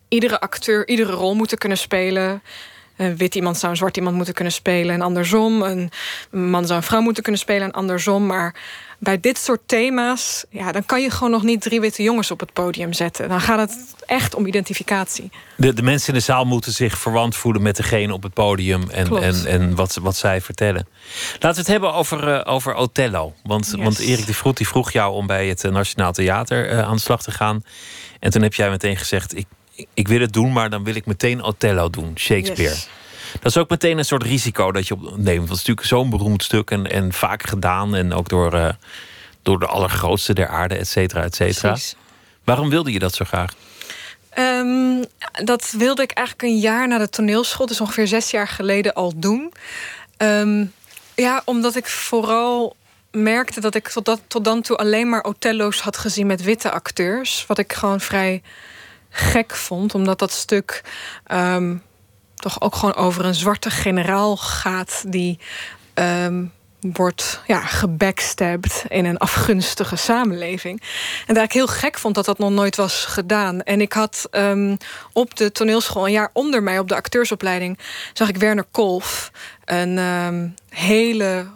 iedere 0.08 0.40
acteur 0.40 0.88
iedere 0.88 1.12
rol 1.12 1.34
moeten 1.34 1.58
kunnen 1.58 1.78
spelen. 1.78 2.42
Een 2.96 3.16
wit 3.16 3.34
iemand 3.34 3.58
zou 3.58 3.72
een 3.72 3.78
zwart 3.78 3.96
iemand 3.96 4.16
moeten 4.16 4.34
kunnen 4.34 4.52
spelen 4.52 4.94
en 4.94 5.00
andersom. 5.02 5.62
Een 5.62 5.90
man 6.30 6.66
zou 6.66 6.78
een 6.78 6.86
vrouw 6.86 7.00
moeten 7.00 7.22
kunnen 7.22 7.40
spelen 7.40 7.62
en 7.62 7.72
andersom. 7.72 8.26
Maar 8.26 8.54
bij 8.98 9.20
dit 9.20 9.38
soort 9.38 9.60
thema's, 9.66 10.44
ja, 10.50 10.72
dan 10.72 10.86
kan 10.86 11.02
je 11.02 11.10
gewoon 11.10 11.30
nog 11.30 11.42
niet 11.42 11.60
drie 11.60 11.80
witte 11.80 12.02
jongens 12.02 12.30
op 12.30 12.40
het 12.40 12.52
podium 12.52 12.92
zetten. 12.92 13.28
Dan 13.28 13.40
gaat 13.40 13.58
het 13.58 13.94
echt 14.06 14.34
om 14.34 14.46
identificatie. 14.46 15.30
De, 15.56 15.72
de 15.72 15.82
mensen 15.82 16.08
in 16.08 16.18
de 16.18 16.24
zaal 16.24 16.44
moeten 16.44 16.72
zich 16.72 16.98
verwant 16.98 17.36
voelen 17.36 17.62
met 17.62 17.76
degene 17.76 18.12
op 18.12 18.22
het 18.22 18.32
podium 18.32 18.90
en, 18.90 19.16
en, 19.16 19.46
en 19.46 19.74
wat, 19.74 19.98
wat 20.02 20.16
zij 20.16 20.40
vertellen. 20.40 20.88
Laten 21.32 21.50
we 21.50 21.56
het 21.56 21.66
hebben 21.66 21.94
over, 21.94 22.28
uh, 22.28 22.40
over 22.44 22.74
Othello. 22.74 23.34
Want, 23.42 23.74
want 23.78 23.98
Erik 23.98 24.26
de 24.26 24.34
Vroet 24.34 24.56
die 24.56 24.68
vroeg 24.68 24.92
jou 24.92 25.14
om 25.14 25.26
bij 25.26 25.48
het 25.48 25.64
eh, 25.64 25.70
Nationaal 25.70 26.12
Theater 26.12 26.72
uh, 26.72 26.80
aan 26.80 26.94
de 26.94 27.00
slag 27.00 27.22
te 27.22 27.30
gaan. 27.30 27.64
En 28.20 28.30
toen 28.30 28.42
heb 28.42 28.54
jij 28.54 28.70
meteen 28.70 28.96
gezegd: 28.96 29.36
ik, 29.36 29.46
ik 29.94 30.08
wil 30.08 30.20
het 30.20 30.32
doen, 30.32 30.52
maar 30.52 30.70
dan 30.70 30.84
wil 30.84 30.94
ik 30.94 31.06
meteen 31.06 31.42
Othello 31.42 31.90
doen, 31.90 32.12
Shakespeare. 32.18 32.76
Dat 33.32 33.50
is 33.50 33.56
ook 33.56 33.70
meteen 33.70 33.98
een 33.98 34.04
soort 34.04 34.22
risico 34.22 34.72
dat 34.72 34.86
je 34.86 34.94
opneemt. 34.94 35.24
Want 35.26 35.40
het 35.40 35.50
is 35.50 35.56
natuurlijk 35.56 35.86
zo'n 35.86 36.10
beroemd 36.10 36.42
stuk 36.42 36.70
en, 36.70 36.90
en 36.90 37.12
vaak 37.12 37.46
gedaan. 37.46 37.94
En 37.94 38.12
ook 38.12 38.28
door, 38.28 38.54
uh, 38.54 38.68
door 39.42 39.58
de 39.58 39.66
allergrootste 39.66 40.34
der 40.34 40.48
aarde, 40.48 40.76
et 40.76 40.88
cetera, 40.88 41.22
et 41.22 41.34
cetera. 41.34 41.76
Waarom 42.44 42.68
wilde 42.68 42.92
je 42.92 42.98
dat 42.98 43.14
zo 43.14 43.24
graag? 43.24 43.54
Um, 44.38 45.04
dat 45.44 45.74
wilde 45.76 46.02
ik 46.02 46.10
eigenlijk 46.10 46.48
een 46.48 46.58
jaar 46.58 46.88
na 46.88 46.98
de 46.98 47.08
toneelschool, 47.08 47.66
dus 47.66 47.80
ongeveer 47.80 48.06
zes 48.06 48.30
jaar 48.30 48.48
geleden, 48.48 48.94
al 48.94 49.12
doen. 49.16 49.52
Um, 50.18 50.72
ja, 51.14 51.42
omdat 51.44 51.76
ik 51.76 51.86
vooral 51.86 52.76
merkte 53.10 53.60
dat 53.60 53.74
ik 53.74 53.88
tot, 53.88 54.04
dat, 54.04 54.20
tot 54.26 54.44
dan 54.44 54.62
toe 54.62 54.76
alleen 54.76 55.08
maar 55.08 55.22
Othello's 55.22 55.80
had 55.80 55.96
gezien 55.96 56.26
met 56.26 56.42
witte 56.42 56.70
acteurs. 56.70 57.44
Wat 57.46 57.58
ik 57.58 57.72
gewoon 57.72 58.00
vrij 58.00 58.42
gek 59.16 59.54
vond, 59.54 59.94
omdat 59.94 60.18
dat 60.18 60.32
stuk 60.32 60.84
um, 61.32 61.82
toch 62.34 62.60
ook 62.60 62.74
gewoon 62.74 62.94
over 62.94 63.24
een 63.24 63.34
zwarte 63.34 63.70
generaal 63.70 64.36
gaat 64.36 65.04
die 65.06 65.38
um, 65.94 66.52
wordt 66.80 67.40
ja, 67.46 67.60
gebackstabbed 67.60 68.84
in 68.88 69.04
een 69.04 69.18
afgunstige 69.18 69.96
samenleving. 69.96 70.82
En 71.26 71.34
dat 71.34 71.44
ik 71.44 71.52
heel 71.52 71.66
gek 71.66 71.98
vond 71.98 72.14
dat 72.14 72.24
dat 72.24 72.38
nog 72.38 72.50
nooit 72.50 72.76
was 72.76 73.04
gedaan. 73.04 73.62
En 73.62 73.80
ik 73.80 73.92
had 73.92 74.28
um, 74.30 74.76
op 75.12 75.36
de 75.36 75.52
toneelschool, 75.52 76.06
een 76.06 76.12
jaar 76.12 76.30
onder 76.32 76.62
mij 76.62 76.78
op 76.78 76.88
de 76.88 76.94
acteursopleiding, 76.94 77.78
zag 78.12 78.28
ik 78.28 78.36
Werner 78.36 78.66
Kolf, 78.70 79.30
een 79.64 80.54
hele 80.68 81.46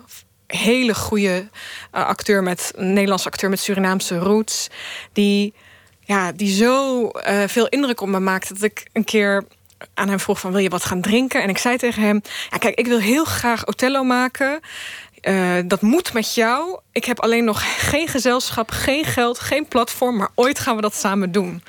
hele 0.52 0.94
goede 0.94 1.48
uh, 1.94 2.06
acteur 2.06 2.42
met 2.42 2.72
een 2.76 2.92
Nederlandse 2.92 3.28
acteur 3.28 3.50
met 3.50 3.60
Surinaamse 3.60 4.18
roots, 4.18 4.68
die 5.12 5.54
ja, 6.10 6.32
die 6.32 6.54
zo 6.54 7.04
uh, 7.28 7.42
veel 7.46 7.68
indruk 7.68 8.00
op 8.00 8.08
me 8.08 8.20
maakte 8.20 8.54
dat 8.54 8.62
ik 8.62 8.86
een 8.92 9.04
keer 9.04 9.44
aan 9.94 10.08
hem 10.08 10.20
vroeg 10.20 10.40
van 10.40 10.50
wil 10.52 10.60
je 10.60 10.68
wat 10.68 10.84
gaan 10.84 11.00
drinken? 11.00 11.42
En 11.42 11.48
ik 11.48 11.58
zei 11.58 11.76
tegen 11.76 12.02
hem, 12.02 12.20
ja, 12.50 12.58
kijk, 12.58 12.78
ik 12.78 12.86
wil 12.86 12.98
heel 12.98 13.24
graag 13.24 13.66
Othello 13.66 14.02
maken. 14.04 14.60
Uh, 15.22 15.54
dat 15.64 15.80
moet 15.80 16.12
met 16.12 16.34
jou. 16.34 16.78
Ik 16.92 17.04
heb 17.04 17.20
alleen 17.20 17.44
nog 17.44 17.88
geen 17.90 18.08
gezelschap, 18.08 18.70
geen 18.70 19.04
geld, 19.04 19.38
geen 19.38 19.68
platform, 19.68 20.16
maar 20.16 20.28
ooit 20.34 20.58
gaan 20.58 20.76
we 20.76 20.82
dat 20.82 20.94
samen 20.94 21.32
doen. 21.32 21.62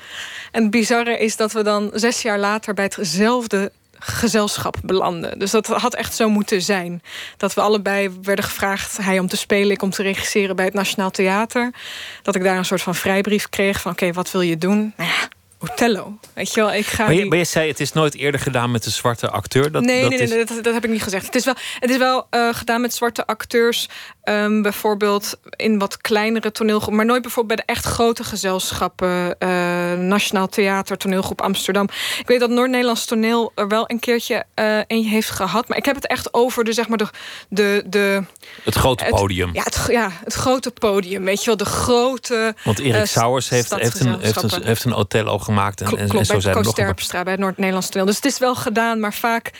En 0.52 0.62
het 0.62 0.70
bizarre 0.70 1.18
is 1.18 1.36
dat 1.36 1.52
we 1.52 1.62
dan 1.62 1.90
zes 1.94 2.22
jaar 2.22 2.38
later 2.38 2.74
bij 2.74 2.90
hetzelfde 2.94 3.72
gezelschap 4.02 4.76
belanden. 4.82 5.38
Dus 5.38 5.50
dat 5.50 5.66
had 5.66 5.94
echt 5.94 6.14
zo 6.14 6.28
moeten 6.28 6.62
zijn. 6.62 7.02
Dat 7.36 7.54
we 7.54 7.60
allebei 7.60 8.10
werden 8.22 8.44
gevraagd, 8.44 8.96
hij 8.96 9.18
om 9.18 9.28
te 9.28 9.36
spelen, 9.36 9.70
ik 9.70 9.82
om 9.82 9.90
te 9.90 10.02
regisseren 10.02 10.56
bij 10.56 10.64
het 10.64 10.74
Nationaal 10.74 11.10
Theater. 11.10 11.74
Dat 12.22 12.34
ik 12.34 12.42
daar 12.42 12.56
een 12.56 12.64
soort 12.64 12.82
van 12.82 12.94
vrijbrief 12.94 13.48
kreeg 13.48 13.80
van 13.80 13.92
oké, 13.92 14.12
wat 14.12 14.30
wil 14.30 14.40
je 14.40 14.58
doen? 14.58 14.92
Nou 14.96 15.10
ja, 15.10 15.28
Othello. 15.62 16.18
Weet 16.34 16.54
je 16.54 16.60
wel, 16.60 16.72
ik 16.72 16.86
ga. 16.86 17.04
Maar 17.04 17.14
je, 17.14 17.24
maar 17.24 17.38
je, 17.38 17.44
zei, 17.44 17.68
het 17.68 17.80
is 17.80 17.92
nooit 17.92 18.14
eerder 18.14 18.40
gedaan 18.40 18.70
met 18.70 18.86
een 18.86 18.92
zwarte 18.92 19.30
acteur. 19.30 19.72
Dat, 19.72 19.82
nee, 19.82 20.00
dat 20.00 20.10
nee, 20.10 20.18
is... 20.18 20.30
nee, 20.30 20.44
dat, 20.44 20.64
dat, 20.64 20.74
heb 20.74 20.84
ik 20.84 20.90
niet 20.90 21.02
gezegd. 21.02 21.26
Het 21.26 21.34
is 21.34 21.44
wel, 21.44 21.54
het 21.78 21.90
is 21.90 21.96
wel 21.96 22.26
uh, 22.30 22.48
gedaan 22.52 22.80
met 22.80 22.94
zwarte 22.94 23.26
acteurs. 23.26 23.88
Um, 24.24 24.62
bijvoorbeeld 24.62 25.38
in 25.56 25.78
wat 25.78 25.96
kleinere 25.96 26.52
toneelgroepen. 26.52 26.96
Maar 26.96 27.06
nooit 27.06 27.22
bijvoorbeeld 27.22 27.56
bij 27.56 27.66
de 27.66 27.72
echt 27.72 27.84
grote 27.84 28.24
gezelschappen. 28.24 29.36
Uh, 29.38 29.48
Nationaal 29.92 30.48
Theater, 30.48 30.96
Toneelgroep 30.96 31.40
Amsterdam. 31.40 31.88
Ik 32.18 32.26
weet 32.26 32.40
dat 32.40 32.50
Noord-Nederlands 32.50 33.04
toneel 33.04 33.52
er 33.54 33.68
wel 33.68 33.84
een 33.86 33.98
keertje 33.98 34.44
uh, 34.54 34.80
een 34.86 35.04
heeft 35.04 35.30
gehad. 35.30 35.68
Maar 35.68 35.78
ik 35.78 35.84
heb 35.84 35.94
het 35.94 36.06
echt 36.06 36.34
over 36.34 36.64
de, 36.64 36.72
zeg 36.72 36.88
maar, 36.88 36.98
de, 36.98 37.08
de, 37.48 37.84
de 37.86 38.24
het 38.64 38.74
grote 38.74 39.04
podium. 39.08 39.46
Het, 39.46 39.56
ja, 39.56 39.62
het, 39.62 39.84
ja, 39.90 40.10
het 40.24 40.34
grote 40.34 40.70
podium. 40.70 41.24
Weet 41.24 41.40
je 41.40 41.46
wel, 41.46 41.56
de 41.56 41.64
grote. 41.64 42.54
Want 42.64 42.78
Erik 42.78 43.06
Sauers 43.06 43.48
heeft, 43.48 43.74
heeft, 43.74 44.00
een, 44.00 44.20
heeft, 44.20 44.42
een, 44.42 44.64
heeft 44.64 44.84
een 44.84 44.94
Othello 44.94 45.38
gemaakt. 45.38 45.51
En, 45.58 45.74
Klopt, 45.74 46.00
en 46.00 46.26
zo 46.26 46.32
bij 46.32 46.40
zijn 46.40 46.56
er 46.56 46.62
nog 46.62 46.74
Terpstra, 46.74 47.22
bij 47.22 47.32
het 47.32 47.40
Noord-Nederlands 47.40 47.88
toneel. 47.88 48.06
Dus 48.06 48.16
het 48.16 48.24
is 48.24 48.38
wel 48.38 48.54
gedaan, 48.54 49.00
maar 49.00 49.14
vaak 49.14 49.50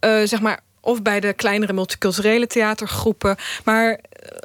uh, 0.00 0.22
zeg 0.24 0.40
maar 0.40 0.60
of 0.80 1.02
bij 1.02 1.20
de 1.20 1.32
kleinere 1.32 1.72
multiculturele 1.72 2.46
theatergroepen, 2.46 3.36
maar 3.64 4.00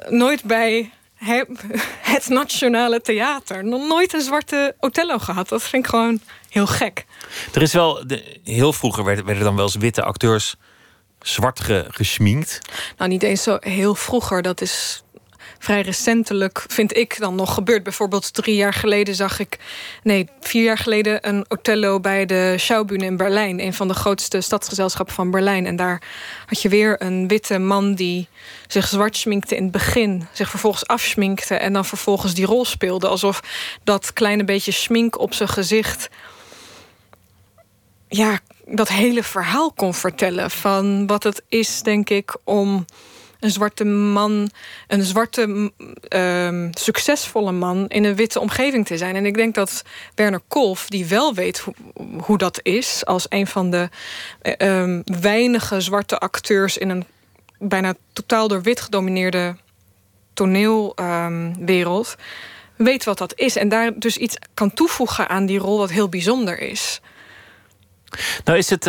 nooit 0.08 0.44
bij 0.44 0.90
het 2.12 2.28
Nationale 2.28 3.00
Theater. 3.00 3.64
Nog 3.64 3.88
nooit 3.88 4.14
een 4.14 4.20
zwarte 4.20 4.74
Othello 4.80 5.18
gehad. 5.18 5.48
Dat 5.48 5.62
vind 5.62 5.84
ik 5.84 5.90
gewoon 5.90 6.20
heel 6.48 6.66
gek. 6.66 7.04
Er 7.52 7.62
is 7.62 7.72
wel, 7.72 8.06
de, 8.06 8.40
heel 8.44 8.72
vroeger 8.72 9.04
werden, 9.04 9.24
werden 9.24 9.44
dan 9.44 9.56
wel 9.56 9.64
eens 9.64 9.76
witte 9.76 10.02
acteurs 10.02 10.56
zwart 11.20 11.60
ge, 11.60 11.86
gesminkt. 11.88 12.58
Nou, 12.96 13.10
niet 13.10 13.22
eens 13.22 13.42
zo 13.42 13.56
heel 13.60 13.94
vroeger. 13.94 14.42
Dat 14.42 14.60
is 14.60 15.03
vrij 15.64 15.80
recentelijk, 15.80 16.64
vind 16.68 16.96
ik, 16.96 17.18
dan 17.18 17.34
nog 17.34 17.54
gebeurd. 17.54 17.82
Bijvoorbeeld 17.82 18.34
drie 18.34 18.54
jaar 18.54 18.72
geleden 18.72 19.14
zag 19.14 19.38
ik... 19.38 19.58
nee, 20.02 20.28
vier 20.40 20.64
jaar 20.64 20.78
geleden 20.78 21.28
een 21.28 21.44
Othello 21.48 22.00
bij 22.00 22.26
de 22.26 22.54
Schaubühne 22.58 23.04
in 23.04 23.16
Berlijn. 23.16 23.60
Een 23.60 23.74
van 23.74 23.88
de 23.88 23.94
grootste 23.94 24.40
stadsgezelschappen 24.40 25.14
van 25.14 25.30
Berlijn. 25.30 25.66
En 25.66 25.76
daar 25.76 26.02
had 26.46 26.62
je 26.62 26.68
weer 26.68 27.02
een 27.02 27.28
witte 27.28 27.58
man 27.58 27.94
die 27.94 28.28
zich 28.66 28.88
zwart 28.88 29.16
schminkte 29.16 29.56
in 29.56 29.62
het 29.62 29.72
begin. 29.72 30.26
Zich 30.32 30.50
vervolgens 30.50 30.86
afschminkte 30.86 31.54
en 31.54 31.72
dan 31.72 31.84
vervolgens 31.84 32.34
die 32.34 32.46
rol 32.46 32.64
speelde. 32.64 33.08
Alsof 33.08 33.42
dat 33.84 34.12
kleine 34.12 34.44
beetje 34.44 34.72
schmink 34.72 35.18
op 35.18 35.34
zijn 35.34 35.48
gezicht... 35.48 36.08
ja, 38.08 38.38
dat 38.66 38.88
hele 38.88 39.22
verhaal 39.22 39.72
kon 39.72 39.94
vertellen 39.94 40.50
van 40.50 41.06
wat 41.06 41.22
het 41.22 41.42
is, 41.48 41.82
denk 41.82 42.10
ik, 42.10 42.36
om 42.44 42.84
een 43.44 43.50
zwarte 43.50 43.84
man, 43.84 44.50
een 44.86 45.02
zwarte 45.02 45.72
uh, 46.08 46.68
succesvolle 46.70 47.52
man 47.52 47.88
in 47.88 48.04
een 48.04 48.14
witte 48.14 48.40
omgeving 48.40 48.86
te 48.86 48.96
zijn. 48.96 49.16
En 49.16 49.26
ik 49.26 49.34
denk 49.34 49.54
dat 49.54 49.82
Werner 50.14 50.40
Kolf, 50.48 50.88
die 50.88 51.06
wel 51.06 51.34
weet 51.34 51.58
ho 51.58 51.72
hoe 52.18 52.38
dat 52.38 52.60
is, 52.62 53.04
als 53.04 53.26
een 53.28 53.46
van 53.46 53.70
de 53.70 53.88
uh, 54.58 55.00
weinige 55.20 55.80
zwarte 55.80 56.18
acteurs 56.18 56.78
in 56.78 56.88
een 56.88 57.04
bijna 57.58 57.94
totaal 58.12 58.48
door 58.48 58.62
wit 58.62 58.80
gedomineerde 58.80 59.56
toneelwereld, 60.34 62.16
um, 62.78 62.84
weet 62.84 63.04
wat 63.04 63.18
dat 63.18 63.32
is. 63.36 63.56
En 63.56 63.68
daar 63.68 63.98
dus 63.98 64.16
iets 64.16 64.36
kan 64.54 64.72
toevoegen 64.72 65.28
aan 65.28 65.46
die 65.46 65.58
rol 65.58 65.78
wat 65.78 65.90
heel 65.90 66.08
bijzonder 66.08 66.58
is. 66.58 67.00
Nou 68.44 68.58
is 68.58 68.70
het. 68.70 68.86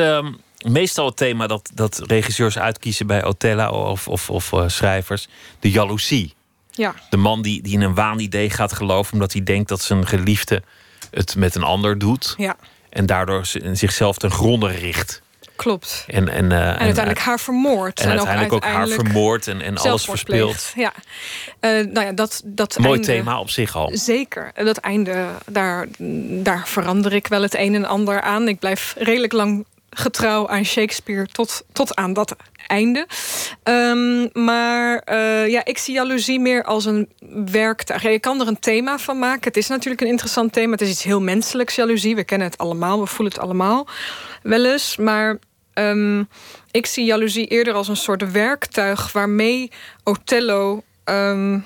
Meestal 0.65 1.05
het 1.05 1.17
thema 1.17 1.47
dat, 1.47 1.69
dat 1.73 2.01
regisseurs 2.05 2.57
uitkiezen 2.57 3.07
bij 3.07 3.23
Otella 3.23 3.69
of, 3.69 4.07
of, 4.07 4.29
of 4.29 4.51
uh, 4.51 4.63
schrijvers: 4.67 5.27
de 5.59 5.71
jaloezie. 5.71 6.33
Ja. 6.71 6.95
De 7.09 7.17
man 7.17 7.41
die, 7.41 7.61
die 7.61 7.73
in 7.73 7.81
een 7.81 7.95
waanidee 7.95 8.49
gaat 8.49 8.73
geloven 8.73 9.13
omdat 9.13 9.33
hij 9.33 9.43
denkt 9.43 9.69
dat 9.69 9.81
zijn 9.81 10.07
geliefde 10.07 10.63
het 11.11 11.35
met 11.35 11.55
een 11.55 11.63
ander 11.63 11.97
doet. 11.97 12.33
Ja. 12.37 12.55
En 12.89 13.05
daardoor 13.05 13.45
zichzelf 13.73 14.17
ten 14.17 14.31
gronde 14.31 14.67
richt. 14.67 15.23
Klopt. 15.55 16.05
En, 16.07 16.29
en, 16.29 16.45
uh, 16.45 16.59
en 16.59 16.77
uiteindelijk 16.77 17.19
haar 17.19 17.39
vermoord. 17.39 17.99
En, 17.99 18.05
en 18.05 18.11
uiteindelijk 18.11 18.53
ook, 18.53 18.63
uiteindelijk 18.63 19.01
haar 19.01 19.11
vermoord 19.11 19.47
en, 19.47 19.61
en 19.61 19.77
alles 19.77 20.05
verspeeld. 20.05 20.73
Ja. 20.75 20.93
Uh, 21.61 21.85
nou 21.85 22.05
ja, 22.05 22.11
dat, 22.11 22.41
dat 22.45 22.77
Mooi 22.77 22.91
einde, 22.91 23.07
thema 23.07 23.39
op 23.39 23.49
zich 23.49 23.75
al. 23.75 23.89
Zeker. 23.93 24.51
Dat 24.55 24.77
einde, 24.77 25.25
daar, 25.45 25.87
daar 26.43 26.67
verander 26.67 27.13
ik 27.13 27.27
wel 27.27 27.41
het 27.41 27.55
een 27.55 27.75
en 27.75 27.85
ander 27.85 28.21
aan. 28.21 28.47
Ik 28.47 28.59
blijf 28.59 28.95
redelijk 28.97 29.33
lang 29.33 29.65
getrouw 29.97 30.47
aan 30.47 30.65
Shakespeare 30.65 31.25
tot, 31.25 31.65
tot 31.71 31.95
aan 31.95 32.13
dat 32.13 32.35
einde. 32.67 33.07
Ehm, 33.63 34.27
maar 34.45 35.07
uh, 35.11 35.49
ja, 35.49 35.65
ik 35.65 35.77
zie 35.77 35.93
jaloezie 35.93 36.39
meer 36.39 36.63
als 36.63 36.85
een 36.85 37.09
werktuig. 37.45 38.01
je 38.01 38.19
kan 38.19 38.41
er 38.41 38.47
een 38.47 38.59
thema 38.59 38.97
van 38.97 39.19
maken. 39.19 39.43
Het 39.43 39.57
is 39.57 39.67
natuurlijk 39.67 40.01
een 40.01 40.07
interessant 40.07 40.53
thema. 40.53 40.71
Het 40.71 40.81
is 40.81 40.89
iets 40.89 41.03
heel 41.03 41.21
menselijks, 41.21 41.75
jaloezie. 41.75 42.15
We 42.15 42.23
kennen 42.23 42.47
het 42.47 42.57
allemaal, 42.57 42.99
we 42.99 43.07
voelen 43.07 43.33
het 43.33 43.43
allemaal 43.43 43.87
wel 44.41 44.65
eens. 44.65 44.97
Maar 44.97 45.39
um, 45.73 46.27
ik 46.71 46.85
zie 46.85 47.05
jaloezie 47.05 47.47
eerder 47.47 47.73
als 47.73 47.87
een 47.87 47.95
soort 47.95 48.31
werktuig 48.31 49.11
waarmee 49.11 49.71
Othello 50.03 50.83
um, 51.05 51.65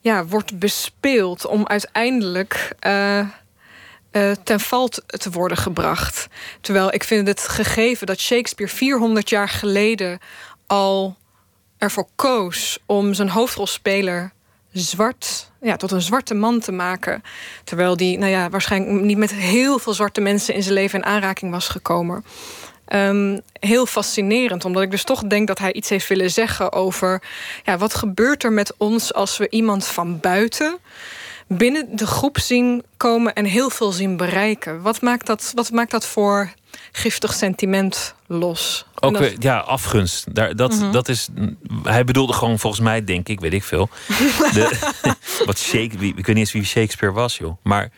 ja, 0.00 0.24
wordt 0.24 0.58
bespeeld 0.58 1.46
om 1.46 1.66
uiteindelijk. 1.66 2.72
Uh, 2.86 3.28
uh, 4.16 4.30
ten 4.44 4.60
val 4.60 4.88
te 5.06 5.30
worden 5.30 5.56
gebracht. 5.56 6.26
Terwijl 6.60 6.94
ik 6.94 7.04
vind 7.04 7.28
het 7.28 7.40
gegeven 7.40 8.06
dat 8.06 8.20
Shakespeare 8.20 8.72
400 8.72 9.28
jaar 9.28 9.48
geleden 9.48 10.18
al 10.66 11.16
ervoor 11.78 12.08
koos 12.14 12.78
om 12.86 13.14
zijn 13.14 13.28
hoofdrolspeler 13.28 14.32
zwart, 14.72 15.50
ja, 15.60 15.76
tot 15.76 15.90
een 15.90 16.02
zwarte 16.02 16.34
man 16.34 16.60
te 16.60 16.72
maken. 16.72 17.22
Terwijl 17.64 17.96
die, 17.96 18.18
nou 18.18 18.30
ja, 18.30 18.50
waarschijnlijk 18.50 19.04
niet 19.04 19.18
met 19.18 19.34
heel 19.34 19.78
veel 19.78 19.94
zwarte 19.94 20.20
mensen 20.20 20.54
in 20.54 20.62
zijn 20.62 20.74
leven 20.74 20.98
in 20.98 21.04
aanraking 21.04 21.50
was 21.50 21.68
gekomen. 21.68 22.24
Um, 22.94 23.40
heel 23.52 23.86
fascinerend, 23.86 24.64
omdat 24.64 24.82
ik 24.82 24.90
dus 24.90 25.04
toch 25.04 25.22
denk 25.22 25.46
dat 25.46 25.58
hij 25.58 25.72
iets 25.72 25.88
heeft 25.88 26.08
willen 26.08 26.30
zeggen 26.30 26.72
over 26.72 27.22
ja, 27.64 27.78
wat 27.78 27.94
gebeurt 27.94 28.44
er 28.44 28.52
met 28.52 28.74
ons 28.76 29.14
als 29.14 29.36
we 29.36 29.48
iemand 29.48 29.86
van 29.86 30.20
buiten 30.20 30.78
binnen 31.48 31.96
de 31.96 32.06
groep 32.06 32.38
zien 32.38 32.82
komen 32.96 33.34
en 33.34 33.44
heel 33.44 33.70
veel 33.70 33.92
zien 33.92 34.16
bereiken. 34.16 34.82
Wat 34.82 35.00
maakt 35.00 35.26
dat, 35.26 35.52
wat 35.54 35.70
maakt 35.70 35.90
dat 35.90 36.06
voor 36.06 36.52
giftig 36.92 37.34
sentiment 37.34 38.14
los? 38.26 38.86
Ook 38.94 39.18
dat... 39.18 39.32
ja, 39.38 39.58
afgunst. 39.58 40.34
Daar, 40.34 40.56
dat, 40.56 40.74
mhm. 40.74 40.92
dat 40.92 41.08
is, 41.08 41.28
hij 41.82 42.04
bedoelde 42.04 42.32
gewoon 42.32 42.58
volgens 42.58 42.82
mij, 42.82 43.04
denk 43.04 43.28
ik, 43.28 43.40
weet 43.40 43.52
ik 43.52 43.64
veel. 43.64 43.88
de, 44.54 44.92
wat 45.46 45.58
Shakespeare, 45.58 46.06
ik 46.06 46.26
weet 46.26 46.26
niet 46.26 46.36
eens 46.36 46.52
wie 46.52 46.64
Shakespeare 46.64 47.14
was, 47.14 47.36
joh. 47.36 47.56
Maar 47.62 47.90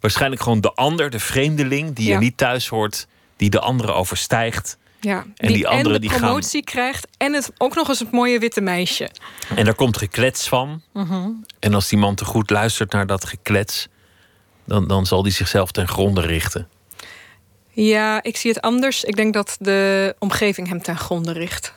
waarschijnlijk 0.00 0.42
gewoon 0.42 0.60
de 0.60 0.72
ander, 0.72 1.10
de 1.10 1.18
vreemdeling, 1.18 1.94
die 1.94 2.08
ja. 2.08 2.14
er 2.14 2.20
niet 2.20 2.36
thuis 2.36 2.68
hoort, 2.68 3.06
die 3.36 3.50
de 3.50 3.60
andere 3.60 3.92
overstijgt. 3.92 4.78
Ja, 5.04 5.24
en 5.36 5.52
die, 5.52 5.68
andere 5.68 5.98
de 5.98 6.06
promotie 6.06 6.64
krijgt 6.64 7.06
en 7.16 7.32
het 7.32 7.52
ook 7.58 7.74
nog 7.74 7.88
eens 7.88 7.98
het 7.98 8.10
mooie 8.10 8.38
witte 8.38 8.60
meisje. 8.60 9.10
En 9.56 9.64
daar 9.64 9.74
komt 9.74 9.96
geklets 9.96 10.48
van. 10.48 10.82
Mhm. 10.92 11.30
En 11.58 11.74
als 11.74 11.88
die 11.88 11.98
man 11.98 12.14
te 12.14 12.24
goed 12.24 12.50
luistert 12.50 12.92
naar 12.92 13.06
dat 13.06 13.24
geklets, 13.24 13.88
dan, 14.64 14.86
dan 14.86 15.06
zal 15.06 15.22
die 15.22 15.32
zichzelf 15.32 15.70
ten 15.72 15.88
gronde 15.88 16.20
richten. 16.20 16.68
Ja, 17.70 18.22
ik 18.22 18.36
zie 18.36 18.50
het 18.50 18.60
anders. 18.60 19.04
Ik 19.04 19.16
denk 19.16 19.34
dat 19.34 19.56
de 19.60 20.14
omgeving 20.18 20.68
hem 20.68 20.82
ten 20.82 20.96
gronde 20.96 21.32
richt. 21.32 21.74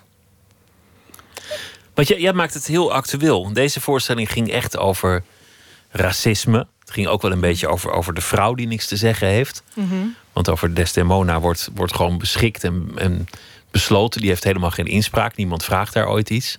Want 1.93 2.07
jij, 2.07 2.19
jij 2.19 2.33
maakt 2.33 2.53
het 2.53 2.67
heel 2.67 2.93
actueel. 2.93 3.53
Deze 3.53 3.81
voorstelling 3.81 4.31
ging 4.31 4.51
echt 4.51 4.77
over 4.77 5.23
racisme. 5.89 6.67
Ging 6.95 7.07
ook 7.07 7.21
wel 7.21 7.31
een 7.31 7.39
beetje 7.39 7.67
over, 7.67 7.91
over 7.91 8.13
de 8.13 8.21
vrouw 8.21 8.53
die 8.53 8.67
niks 8.67 8.87
te 8.87 8.95
zeggen 8.95 9.27
heeft. 9.27 9.63
Want 10.33 10.49
over 10.49 10.73
Desdemona 10.73 11.39
wordt, 11.39 11.69
wordt 11.73 11.95
gewoon 11.95 12.17
beschikt 12.17 12.63
en, 12.63 12.91
en 12.95 13.27
besloten. 13.71 14.21
Die 14.21 14.29
heeft 14.29 14.43
helemaal 14.43 14.71
geen 14.71 14.85
inspraak. 14.85 15.35
Niemand 15.35 15.63
vraagt 15.63 15.93
daar 15.93 16.09
ooit 16.09 16.29
iets. 16.29 16.55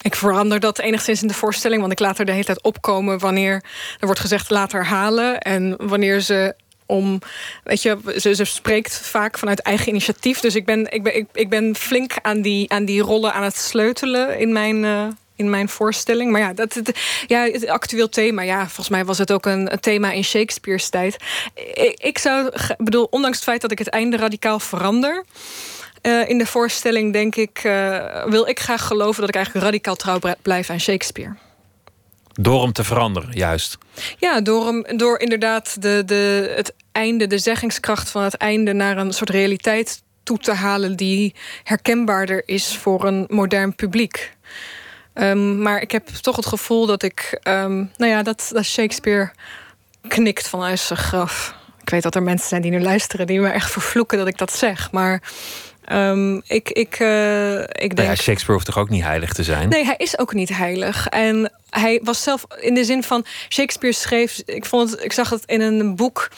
Ik 0.00 0.14
verander 0.14 0.60
dat 0.60 0.78
enigszins 0.78 1.22
in 1.22 1.28
de 1.28 1.34
voorstelling, 1.34 1.80
want 1.80 1.92
ik 1.92 1.98
laat 1.98 2.18
er 2.18 2.24
de 2.24 2.32
hele 2.32 2.44
tijd 2.44 2.62
opkomen 2.62 3.18
wanneer 3.18 3.54
er 3.98 4.06
wordt 4.06 4.20
gezegd 4.20 4.50
laat 4.50 4.72
haar 4.72 4.86
halen. 4.86 5.40
En 5.40 5.76
wanneer 5.88 6.20
ze 6.20 6.54
om, 6.86 7.18
weet 7.64 7.82
je, 7.82 7.98
ze, 8.16 8.44
spreekt 8.44 8.98
vaak 8.98 9.38
vanuit 9.38 9.60
eigen 9.60 9.88
initiatief. 9.88 10.40
Dus 10.40 10.54
ik 10.54 10.64
ben, 10.64 10.92
ik 10.92 11.02
ben, 11.02 11.26
ik, 11.32 11.48
ben 11.48 11.76
flink 11.76 12.14
aan 12.22 12.42
die, 12.42 12.72
aan 12.72 12.84
die 12.84 13.02
rollen 13.02 13.32
aan 13.32 13.42
het 13.42 13.56
sleutelen 13.56 14.38
in 14.38 14.52
mijn, 14.52 14.76
uh, 14.76 15.06
in 15.36 15.50
mijn 15.50 15.68
voorstelling. 15.68 16.30
Maar 16.30 16.40
ja, 16.40 16.52
dat, 16.52 16.74
het, 16.74 16.98
ja, 17.26 17.44
het 17.44 17.66
actueel 17.66 18.08
thema. 18.08 18.42
Ja, 18.42 18.60
volgens 18.60 18.88
mij 18.88 19.04
was 19.04 19.18
het 19.18 19.32
ook 19.32 19.46
een, 19.46 19.70
thema 19.80 20.12
in 20.12 20.24
Shakespeare's 20.24 20.88
tijd. 20.88 21.16
Ik, 21.54 22.00
ik 22.02 22.18
zou, 22.18 22.50
bedoel, 22.78 23.06
ondanks 23.10 23.36
het 23.36 23.46
feit 23.46 23.60
dat 23.60 23.70
ik 23.70 23.78
het 23.78 23.88
einde 23.88 24.16
radicaal 24.16 24.58
verander. 24.58 25.24
Uh, 26.02 26.28
in 26.28 26.38
de 26.38 26.46
voorstelling 26.46 27.12
denk 27.12 27.36
ik, 27.36 27.64
uh, 27.64 28.24
wil 28.24 28.48
ik 28.48 28.60
graag 28.60 28.86
geloven 28.86 29.20
dat 29.20 29.28
ik 29.28 29.34
eigenlijk 29.34 29.64
radicaal 29.64 29.96
trouw 29.96 30.18
blijf 30.42 30.70
aan 30.70 30.80
Shakespeare. 30.80 31.34
Door 32.32 32.62
hem 32.62 32.72
te 32.72 32.84
veranderen, 32.84 33.32
juist. 33.32 33.78
Ja, 34.18 34.40
door, 34.40 34.66
hem, 34.66 34.84
door 34.96 35.18
inderdaad 35.18 35.82
de, 35.82 36.02
de, 36.06 36.52
het 36.56 36.74
einde, 36.92 37.26
de 37.26 37.38
zeggingskracht 37.38 38.10
van 38.10 38.22
het 38.22 38.34
einde 38.34 38.72
naar 38.72 38.96
een 38.96 39.12
soort 39.12 39.30
realiteit 39.30 40.02
toe 40.22 40.38
te 40.38 40.52
halen 40.52 40.96
die 40.96 41.34
herkenbaarder 41.64 42.42
is 42.46 42.76
voor 42.76 43.04
een 43.04 43.26
modern 43.28 43.74
publiek. 43.74 44.36
Um, 45.14 45.62
maar 45.62 45.80
ik 45.80 45.90
heb 45.90 46.08
toch 46.08 46.36
het 46.36 46.46
gevoel 46.46 46.86
dat 46.86 47.02
ik, 47.02 47.40
um, 47.48 47.90
nou 47.96 48.10
ja, 48.12 48.22
dat, 48.22 48.50
dat 48.52 48.64
Shakespeare 48.64 49.32
knikt 50.08 50.48
vanuit 50.48 50.78
zijn 50.78 50.98
graf. 50.98 51.54
Ik 51.82 51.90
weet 51.90 52.02
dat 52.02 52.14
er 52.14 52.22
mensen 52.22 52.48
zijn 52.48 52.62
die 52.62 52.70
nu 52.70 52.80
luisteren 52.80 53.26
die 53.26 53.40
me 53.40 53.48
echt 53.48 53.70
vervloeken 53.70 54.18
dat 54.18 54.26
ik 54.26 54.38
dat 54.38 54.52
zeg. 54.52 54.90
Maar 54.90 55.22
um, 55.92 56.42
ik, 56.46 56.70
ik, 56.70 56.98
uh, 56.98 57.60
ik 57.60 57.68
denk. 57.68 57.94
Nou 57.94 58.08
ja, 58.08 58.14
Shakespeare 58.14 58.52
hoeft 58.52 58.66
toch 58.66 58.78
ook 58.78 58.88
niet 58.88 59.02
heilig 59.02 59.32
te 59.32 59.42
zijn? 59.42 59.68
Nee, 59.68 59.84
hij 59.84 59.94
is 59.96 60.18
ook 60.18 60.34
niet 60.34 60.48
heilig. 60.48 61.06
En 61.06 61.52
hij 61.70 62.00
was 62.02 62.22
zelf 62.22 62.46
in 62.60 62.74
de 62.74 62.84
zin 62.84 63.02
van. 63.02 63.24
Shakespeare 63.48 63.96
schreef. 63.96 64.42
Ik, 64.44 64.64
vond 64.64 64.90
het, 64.90 65.04
ik 65.04 65.12
zag 65.12 65.30
het 65.30 65.42
in 65.46 65.60
een 65.60 65.96
boek. 65.96 66.30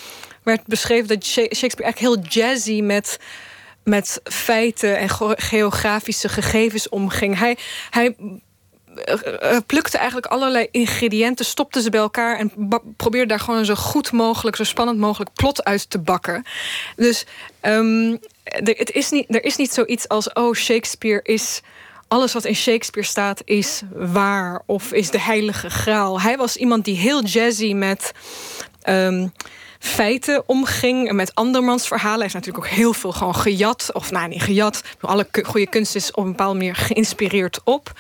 werd 0.43 0.67
beschreven 0.67 1.09
dat 1.09 1.25
Shakespeare 1.25 1.83
eigenlijk 1.83 1.99
heel 1.99 2.19
jazzy 2.19 2.81
met 2.81 3.19
met 3.85 4.21
feiten 4.25 4.99
en 4.99 5.09
geografische 5.37 6.29
gegevens 6.29 6.89
omging. 6.89 7.39
Hij, 7.39 7.57
hij 7.91 8.17
plukte 9.67 9.97
eigenlijk 9.97 10.27
allerlei 10.27 10.69
ingrediënten, 10.71 11.45
stopte 11.45 11.83
ze 11.83 11.91
bij 11.91 12.01
elkaar 12.01 12.39
en 12.39 12.53
probeerde 12.97 13.29
daar 13.29 13.41
gewoon 13.41 13.65
zo 13.65 13.75
goed 13.75 14.13
mogelijk, 14.13 14.57
zo 14.57 14.65
spannend 14.65 14.99
mogelijk 14.99 15.31
plot 15.35 15.65
uit 15.65 15.91
te 15.91 15.99
bakken. 15.99 16.45
Dus 16.97 17.27
um, 17.63 18.19
het 18.45 18.91
is 18.93 19.11
niet, 19.11 19.35
er 19.35 19.45
is 19.45 19.57
niet 19.57 19.73
zoiets 19.73 20.09
als: 20.09 20.33
oh, 20.33 20.55
Shakespeare 20.55 21.21
is. 21.23 21.61
Alles 22.09 22.33
wat 22.33 22.45
in 22.45 22.55
Shakespeare 22.55 23.09
staat 23.09 23.43
is 23.45 23.83
waar 23.95 24.63
of 24.67 24.93
is 24.93 25.11
de 25.11 25.21
heilige 25.21 25.71
graal. 25.71 26.21
Hij 26.21 26.37
was 26.37 26.57
iemand 26.57 26.85
die 26.85 26.97
heel 26.97 27.23
jazzy 27.25 27.73
met. 27.73 28.13
Um, 28.89 29.33
feiten 29.85 30.43
omging. 30.47 31.13
Met 31.13 31.35
andermans 31.35 31.87
verhalen. 31.87 32.15
Hij 32.15 32.23
heeft 32.23 32.35
natuurlijk 32.35 32.65
ook 32.65 32.71
heel 32.71 32.93
veel 32.93 33.13
gewoon 33.13 33.35
gejat. 33.35 33.91
Of 33.93 34.11
nou, 34.11 34.29
niet 34.29 34.43
gejat. 34.43 34.83
Alle 35.01 35.29
goede 35.43 35.69
kunst 35.69 35.95
is 35.95 36.11
op 36.11 36.25
een 36.25 36.31
bepaalde 36.31 36.59
manier 36.59 36.75
geïnspireerd 36.75 37.61
op. 37.65 37.93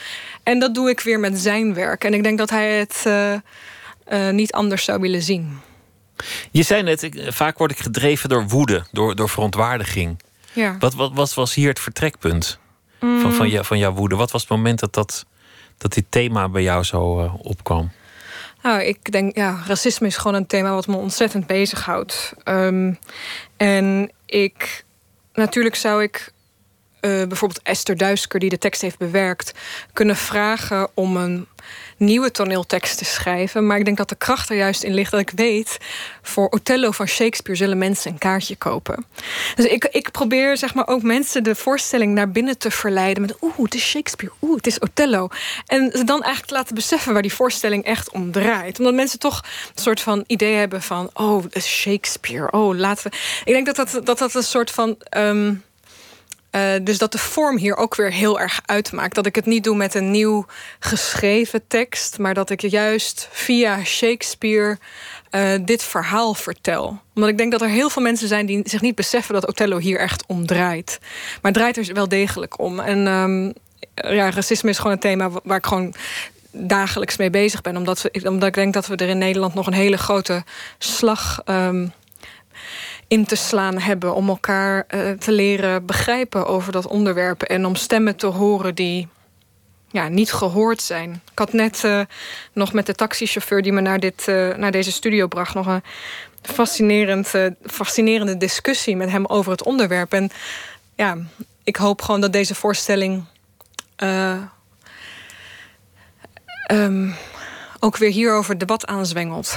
En 0.45 0.59
dat 0.59 0.75
doe 0.75 0.89
ik 0.89 1.01
weer 1.01 1.21
met 1.21 1.39
zijn 1.39 1.75
werk. 1.75 2.05
En 2.05 2.15
ik 2.15 2.23
denk 2.23 2.39
dat 2.39 2.51
hij 2.51 2.79
het 2.79 3.05
uh, 3.07 3.33
uh, 4.13 4.31
niet 4.31 4.53
anders 4.53 4.85
zou 4.85 5.01
willen 5.01 5.23
zien. 5.23 5.59
Je 6.51 6.63
zei 6.63 6.83
net, 6.83 7.03
ik, 7.03 7.27
vaak 7.29 7.59
word 7.59 7.71
ik 7.71 7.79
gedreven 7.79 8.29
door 8.29 8.49
woede, 8.49 8.85
door, 8.93 9.17
door 9.17 9.29
verontwaardiging. 9.29 10.21
Ja. 10.53 10.77
Wat, 10.79 10.95
wat, 10.95 11.13
wat 11.15 11.35
was 11.35 11.55
hier 11.55 11.69
het 11.69 11.81
vertrekpunt 11.81 12.59
mm. 13.01 13.21
van, 13.21 13.33
van, 13.33 13.49
jou, 13.49 13.65
van 13.65 13.79
jouw 13.79 13.93
woede? 13.93 14.17
Wat 14.17 14.31
was 14.31 14.41
het 14.41 14.51
moment 14.51 14.81
dat, 14.81 14.93
dat, 14.95 15.25
dat 15.79 15.93
dit 15.93 16.05
thema 16.09 16.49
bij 16.49 16.63
jou 16.63 16.83
zo 16.83 17.25
uh, 17.25 17.35
opkwam? 17.39 17.93
Nou, 18.63 18.83
ik 18.83 19.13
denk, 19.13 19.37
ja, 19.37 19.63
racisme 19.67 20.07
is 20.07 20.17
gewoon 20.17 20.35
een 20.35 20.47
thema 20.47 20.75
wat 20.75 20.87
me 20.87 20.97
ontzettend 20.97 21.47
bezighoudt. 21.47 22.33
Um, 22.45 22.99
en 23.57 24.11
ik, 24.27 24.85
natuurlijk 25.35 25.75
zou 25.75 26.03
ik 26.03 26.33
bijvoorbeeld 27.05 27.63
Esther 27.63 27.97
Duisker, 27.97 28.41
die 28.41 28.51
de 28.51 28.59
tekst 28.59 28.81
heeft 28.81 28.99
bewerkt, 28.99 29.53
kunnen 29.93 30.17
vragen 30.17 30.89
om 30.95 31.17
een 31.17 31.47
nieuwe 31.97 32.31
toneeltekst 32.31 32.99
te 32.99 33.05
schrijven. 33.05 33.67
Maar 33.67 33.79
ik 33.79 33.85
denk 33.85 33.97
dat 33.97 34.09
de 34.09 34.15
kracht 34.15 34.51
er 34.51 34.57
juist 34.57 34.83
in 34.83 34.95
ligt 34.95 35.11
dat 35.11 35.21
ik 35.21 35.31
weet... 35.35 35.79
voor 36.23 36.49
Othello 36.49 36.91
van 36.91 37.07
Shakespeare 37.07 37.59
zullen 37.59 37.79
mensen 37.79 38.13
een 38.13 38.19
kaartje 38.19 38.57
kopen. 38.57 39.05
Dus 39.55 39.65
ik, 39.65 39.85
ik 39.85 40.11
probeer 40.11 40.57
zeg 40.57 40.75
maar, 40.75 40.87
ook 40.87 41.03
mensen 41.03 41.43
de 41.43 41.55
voorstelling 41.55 42.15
naar 42.15 42.31
binnen 42.31 42.59
te 42.59 42.71
verleiden... 42.71 43.23
met 43.23 43.37
oeh, 43.41 43.59
het 43.59 43.75
is 43.75 43.89
Shakespeare, 43.89 44.35
oeh, 44.43 44.57
het 44.57 44.67
is 44.67 44.79
Othello. 44.79 45.29
En 45.67 45.91
ze 45.93 46.05
dan 46.05 46.23
eigenlijk 46.23 46.47
te 46.47 46.55
laten 46.55 46.75
beseffen 46.75 47.13
waar 47.13 47.23
die 47.23 47.35
voorstelling 47.35 47.85
echt 47.85 48.11
om 48.11 48.33
draait. 48.33 48.79
Omdat 48.79 48.95
mensen 48.95 49.19
toch 49.19 49.45
een 49.75 49.83
soort 49.83 50.01
van 50.01 50.25
idee 50.27 50.55
hebben 50.55 50.83
van... 50.83 51.11
oh, 51.13 51.43
het 51.43 51.57
is 51.57 51.67
Shakespeare, 51.67 52.51
oh, 52.51 52.77
laten 52.77 53.11
we... 53.11 53.17
Ik 53.45 53.53
denk 53.53 53.67
dat 53.67 53.77
dat, 53.77 54.07
dat, 54.07 54.19
dat 54.19 54.35
een 54.35 54.43
soort 54.43 54.71
van... 54.71 54.97
Um, 55.17 55.63
uh, 56.57 56.73
dus 56.83 56.99
dat 56.99 57.13
de 57.13 57.19
vorm 57.19 57.57
hier 57.57 57.77
ook 57.77 57.95
weer 57.95 58.13
heel 58.13 58.41
erg 58.41 58.61
uitmaakt. 58.67 59.15
Dat 59.15 59.27
ik 59.27 59.35
het 59.35 59.47
niet 59.47 59.65
doe 59.65 59.77
met 59.77 59.95
een 59.95 60.11
nieuw 60.11 60.47
geschreven 60.79 61.67
tekst, 61.67 62.19
maar 62.19 62.35
dat 62.35 62.51
ik 62.51 62.61
juist 62.61 63.29
via 63.31 63.85
Shakespeare 63.85 64.79
uh, 65.31 65.51
dit 65.65 65.83
verhaal 65.83 66.35
vertel. 66.35 67.01
Omdat 67.15 67.31
ik 67.31 67.39
denk 67.39 67.53
dat 67.53 67.63
er 67.63 67.69
heel 67.69 67.91
veel 67.91 68.03
mensen 68.03 68.29
zijn 68.29 68.47
die 68.47 68.61
zich 68.65 68.81
niet 68.81 68.95
beseffen 68.95 69.35
dat 69.35 69.47
Othello 69.47 69.79
hier 69.79 69.99
echt 69.99 70.25
om 70.27 70.47
draait. 70.47 70.99
Maar 71.43 71.53
het 71.53 71.55
draait 71.55 71.77
er 71.77 71.95
wel 71.95 72.09
degelijk 72.09 72.59
om. 72.59 72.81
En 72.81 73.07
um, 73.07 73.53
ja, 73.95 74.31
racisme 74.31 74.71
is 74.71 74.77
gewoon 74.77 74.93
een 74.93 74.99
thema 74.99 75.31
waar 75.43 75.59
ik 75.59 75.67
gewoon 75.67 75.95
dagelijks 76.51 77.17
mee 77.17 77.31
bezig 77.31 77.61
ben. 77.61 77.77
Omdat, 77.77 78.11
omdat 78.23 78.49
ik 78.49 78.55
denk 78.55 78.75
dat 78.75 78.87
we 78.87 78.97
er 78.97 79.09
in 79.09 79.19
Nederland 79.19 79.55
nog 79.55 79.67
een 79.67 79.73
hele 79.73 79.99
grote 79.99 80.45
slag. 80.79 81.43
Um, 81.47 81.93
in 83.09 83.25
te 83.25 83.37
slaan 83.37 83.79
hebben 83.79 84.15
om 84.15 84.29
elkaar 84.29 84.87
uh, 84.89 85.11
te 85.11 85.33
leren 85.33 85.87
begrijpen 85.87 86.47
over 86.47 86.73
dat 86.73 86.87
onderwerp 86.87 87.43
en 87.43 87.67
om 87.67 87.75
stemmen 87.75 88.17
te 88.17 88.27
horen 88.27 88.75
die 88.75 89.09
ja, 89.91 90.09
niet 90.09 90.33
gehoord 90.33 90.83
zijn. 90.83 91.23
Ik 91.33 91.39
had 91.39 91.53
net 91.53 91.83
uh, 91.85 92.01
nog 92.53 92.73
met 92.73 92.87
de 92.87 92.95
taxichauffeur 92.95 93.63
die 93.63 93.73
me 93.73 93.81
naar, 93.81 94.01
dit, 94.01 94.27
uh, 94.29 94.57
naar 94.57 94.71
deze 94.71 94.93
studio 94.93 95.27
bracht 95.27 95.55
nog 95.55 95.67
een 95.67 95.83
fascinerend, 96.43 97.33
fascinerende 97.63 98.37
discussie 98.37 98.97
met 98.97 99.11
hem 99.11 99.27
over 99.27 99.51
het 99.53 99.65
onderwerp. 99.65 100.13
En 100.13 100.31
ja, 100.95 101.17
ik 101.65 101.77
hoop 101.77 102.03
gewoon 102.03 102.21
dat 102.21 102.33
deze 102.33 102.55
voorstelling 102.55 103.25
um, 106.73 107.15
ook 107.85 107.97
weer 107.97 108.11
hierover 108.11 108.59
debat 108.59 108.87
aanzwengelt. 108.87 109.57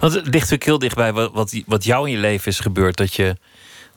Want 0.00 0.12
het 0.12 0.24
ligt 0.24 0.34
natuurlijk 0.34 0.64
heel 0.64 0.78
dichtbij 0.78 1.12
wat, 1.12 1.62
wat, 1.66 1.84
jou 1.84 2.06
in 2.06 2.12
je 2.12 2.18
leven 2.18 2.50
is 2.50 2.60
gebeurd. 2.60 2.96
Dat 2.96 3.14
je, 3.14 3.36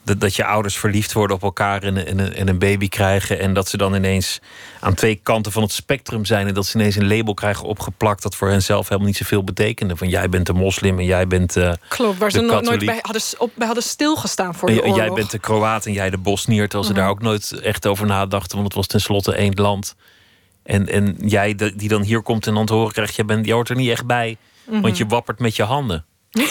dat, 0.04 0.20
dat 0.20 0.36
je 0.36 0.46
ouders 0.46 0.78
verliefd 0.78 1.14
worden 1.14 1.36
op 1.36 1.44
elkaar 1.44 1.84
en, 1.84 2.06
en, 2.06 2.36
en, 2.36 2.48
een 2.48 2.60
baby 2.60 2.90
krijgen. 2.90 3.40
En 3.40 3.54
dat 3.54 3.70
ze 3.70 3.78
dan 3.78 3.96
ineens 3.96 4.40
aan 4.80 4.94
twee 4.94 5.20
kanten 5.24 5.52
van 5.52 5.64
het 5.64 5.72
spectrum 5.72 6.26
zijn. 6.26 6.48
En 6.48 6.54
dat 6.54 6.66
ze 6.66 6.78
ineens 6.78 6.96
een 6.96 7.08
label 7.08 7.34
krijgen 7.34 7.66
opgeplakt 7.66 8.24
dat 8.24 8.36
voor 8.36 8.50
hen 8.50 8.62
zelf 8.62 8.88
helemaal 8.88 9.08
niet 9.08 9.18
zoveel 9.18 9.44
betekende. 9.44 9.98
Van 9.98 10.10
jij 10.10 10.30
bent 10.30 10.50
een 10.50 10.56
moslim 10.56 11.00
en 11.00 11.06
jij 11.06 11.28
bent. 11.28 11.56
Uh, 11.56 11.72
Klopt, 11.88 12.18
waar 12.18 12.32
ze 12.32 12.42
nooit 12.42 12.86
bij 12.86 13.00
hadden, 13.02 13.22
op, 13.38 13.52
bij 13.56 13.66
hadden 13.66 13.84
stilgestaan 13.84 14.56
voor 14.56 14.70
de 14.70 14.82
en, 14.82 14.94
Jij 14.94 15.10
bent 15.10 15.32
de 15.32 15.40
Kroaat 15.40 15.86
en 15.86 15.94
jij 15.94 16.10
de 16.10 16.18
Bosnier. 16.18 16.64
Terwijl 16.64 16.84
ze 16.84 16.92
mhm. 16.92 17.02
daar 17.02 17.10
ook 17.10 17.22
nooit 17.22 17.52
echt 17.52 17.88
over 17.88 18.06
nadachten. 18.06 18.56
Want 18.56 18.68
het 18.68 18.78
was 18.78 18.88
tenslotte 18.88 19.34
één 19.34 19.54
land. 19.56 19.96
En, 20.70 20.88
en 20.88 21.16
jij 21.20 21.56
die 21.56 21.88
dan 21.88 22.02
hier 22.02 22.22
komt 22.22 22.48
en 22.48 22.54
dan 22.54 22.66
te 22.66 22.74
horen 22.74 22.94
krijgt, 22.94 23.16
je, 23.16 23.26
bent, 23.26 23.46
je 23.46 23.54
hoort 23.54 23.70
er 23.70 23.76
niet 23.76 23.90
echt 23.90 24.06
bij. 24.06 24.38
Want 24.66 24.98
je 24.98 25.04
mhm. 25.04 25.14
wappert 25.14 25.40
met 25.40 25.56
je 25.56 25.64
handen. 25.64 26.06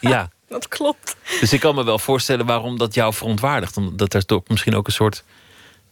ja, 0.00 0.30
Dat 0.48 0.68
klopt. 0.68 1.16
Dus 1.40 1.52
ik 1.52 1.60
kan 1.60 1.74
me 1.74 1.84
wel 1.84 1.98
voorstellen 1.98 2.46
waarom 2.46 2.78
dat 2.78 2.94
jou 2.94 3.14
verontwaardigt. 3.14 3.76
Omdat 3.76 4.14
er 4.14 4.24
toch 4.24 4.42
misschien 4.46 4.74
ook 4.74 4.86
een 4.86 4.92
soort 4.92 5.24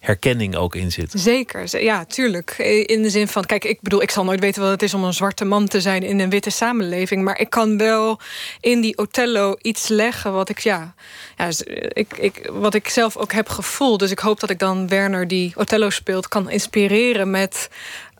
herkenning 0.00 0.56
ook 0.56 0.74
in 0.74 0.92
zit. 0.92 1.12
Zeker, 1.14 1.82
ja, 1.82 2.04
tuurlijk. 2.04 2.58
In 2.86 3.02
de 3.02 3.10
zin 3.10 3.28
van, 3.28 3.44
kijk, 3.44 3.64
ik 3.64 3.80
bedoel, 3.80 4.02
ik 4.02 4.10
zal 4.10 4.24
nooit 4.24 4.40
weten 4.40 4.62
wat 4.62 4.70
het 4.70 4.82
is 4.82 4.94
om 4.94 5.04
een 5.04 5.12
zwarte 5.12 5.44
man 5.44 5.68
te 5.68 5.80
zijn 5.80 6.02
in 6.02 6.20
een 6.20 6.30
witte 6.30 6.50
samenleving. 6.50 7.24
Maar 7.24 7.40
ik 7.40 7.50
kan 7.50 7.78
wel 7.78 8.20
in 8.60 8.80
die 8.80 8.98
Othello 8.98 9.54
iets 9.62 9.88
leggen 9.88 10.32
wat 10.32 10.48
ik, 10.48 10.58
ja, 10.58 10.94
ja 11.36 11.48
ik, 11.88 12.16
ik, 12.16 12.50
wat 12.52 12.74
ik 12.74 12.88
zelf 12.88 13.16
ook 13.16 13.32
heb 13.32 13.48
gevoeld. 13.48 14.00
Dus 14.00 14.10
ik 14.10 14.18
hoop 14.18 14.40
dat 14.40 14.50
ik 14.50 14.58
dan 14.58 14.88
Werner, 14.88 15.28
die 15.28 15.52
Othello 15.56 15.90
speelt, 15.90 16.28
kan 16.28 16.50
inspireren 16.50 17.30
met. 17.30 17.70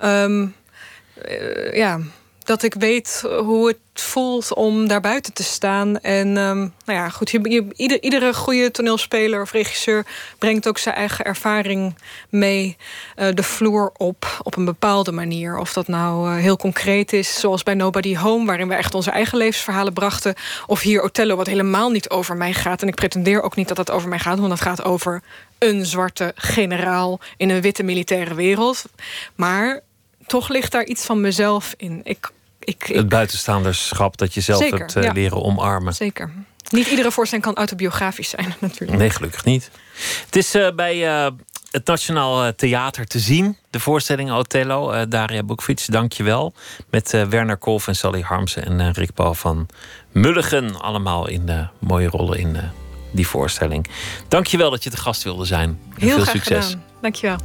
Um, 0.05 0.55
ja, 1.73 2.01
dat 2.45 2.63
ik 2.63 2.75
weet 2.75 3.23
hoe 3.39 3.67
het 3.67 3.79
voelt 3.95 4.55
om 4.55 4.89
daar 4.89 5.01
buiten 5.01 5.33
te 5.33 5.43
staan. 5.43 6.01
En 6.01 6.27
um, 6.27 6.75
nou 6.85 6.99
ja, 6.99 7.09
goed, 7.09 7.31
je, 7.31 7.67
ieder, 7.77 8.03
iedere 8.03 8.35
goede 8.35 8.71
toneelspeler 8.71 9.43
of 9.43 9.53
regisseur 9.53 10.07
brengt 10.39 10.69
ook 10.69 10.79
zijn 10.79 10.95
eigen 10.95 11.25
ervaring 11.25 11.95
mee 12.29 12.77
uh, 13.17 13.29
de 13.35 13.43
vloer 13.43 13.93
op, 13.97 14.41
op 14.43 14.57
een 14.57 14.65
bepaalde 14.65 15.13
manier. 15.13 15.59
Of 15.59 15.73
dat 15.73 15.89
nou 15.89 16.31
uh, 16.31 16.37
heel 16.37 16.57
concreet 16.57 17.13
is, 17.13 17.41
zoals 17.41 17.63
bij 17.63 17.75
Nobody 17.75 18.17
Home, 18.17 18.47
waarin 18.47 18.69
we 18.69 18.75
echt 18.75 18.95
onze 18.95 19.11
eigen 19.11 19.39
levensverhalen 19.39 19.93
brachten. 19.93 20.35
Of 20.67 20.81
hier 20.81 21.03
Othello, 21.03 21.37
wat 21.37 21.47
helemaal 21.47 21.91
niet 21.91 22.11
over 22.11 22.37
mij 22.37 22.53
gaat. 22.53 22.83
En 22.83 22.89
ik 22.89 22.95
pretendeer 22.95 23.43
ook 23.43 23.57
niet 23.57 23.69
dat 23.69 23.77
het 23.77 23.91
over 23.91 24.09
mij 24.09 24.19
gaat, 24.19 24.39
want 24.39 24.53
het 24.53 24.61
gaat 24.61 24.85
over 24.85 25.23
een 25.59 25.87
zwarte 25.87 26.33
generaal 26.35 27.21
in 27.37 27.51
een 27.51 27.61
witte 27.61 27.83
militaire 27.83 28.35
wereld. 28.35 28.85
Maar 29.35 29.81
toch 30.31 30.49
ligt 30.49 30.73
daar 30.73 30.85
iets 30.85 31.05
van 31.05 31.21
mezelf 31.21 31.75
in. 31.77 32.01
Ik 32.05 32.31
ik, 32.61 32.83
het 32.83 33.09
buitenstaanderschap 33.09 34.17
dat 34.17 34.35
je 34.35 34.41
zelf 34.41 34.71
hebt 34.71 34.97
uh, 34.97 35.13
leren 35.13 35.43
omarmen. 35.43 35.95
Zeker. 35.95 36.33
Niet 36.69 36.87
iedere 36.87 37.11
voorstelling 37.11 37.47
kan 37.47 37.57
autobiografisch 37.57 38.29
zijn, 38.29 38.55
natuurlijk. 38.61 38.99
Nee, 38.99 39.11
gelukkig 39.11 39.45
niet. 39.45 39.71
Het 40.25 40.37
is 40.37 40.55
uh, 40.55 40.71
bij 40.75 41.25
uh, 41.25 41.31
het 41.71 41.87
Nationaal 41.87 42.55
Theater 42.55 43.07
te 43.07 43.19
zien, 43.19 43.57
de 43.71 43.81
voorstelling 43.81 44.33
Othello. 44.33 45.09
Daria 45.09 45.43
Boekfiets, 45.43 45.87
dank 45.87 46.13
je 46.13 46.23
wel. 46.23 46.55
Met 46.91 47.11
Werner 47.11 47.57
Kolf 47.57 47.89
en 47.89 47.97
Sally 47.97 48.21
Harmsen 48.21 48.65
en 48.65 48.93
Rick 48.93 49.15
Paul 49.15 49.35
van 49.35 49.67
Mulligen. 50.13 50.81
Allemaal 50.81 51.29
in 51.29 51.69
mooie 51.79 52.09
rollen 52.09 52.39
in 52.39 52.57
die 53.11 53.27
voorstelling. 53.27 53.87
Dank 54.29 54.47
je 54.47 54.57
wel 54.57 54.71
dat 54.71 54.85
je 54.85 54.91
te 54.91 54.97
gast 54.97 55.23
wilde 55.23 55.45
zijn. 55.45 55.79
Heel 55.95 56.09
veel 56.09 56.23
graag 56.23 56.35
succes. 56.35 56.67
Gedaan. 56.67 56.90
Dank 57.01 57.15
je 57.15 57.27
wel. 57.27 57.37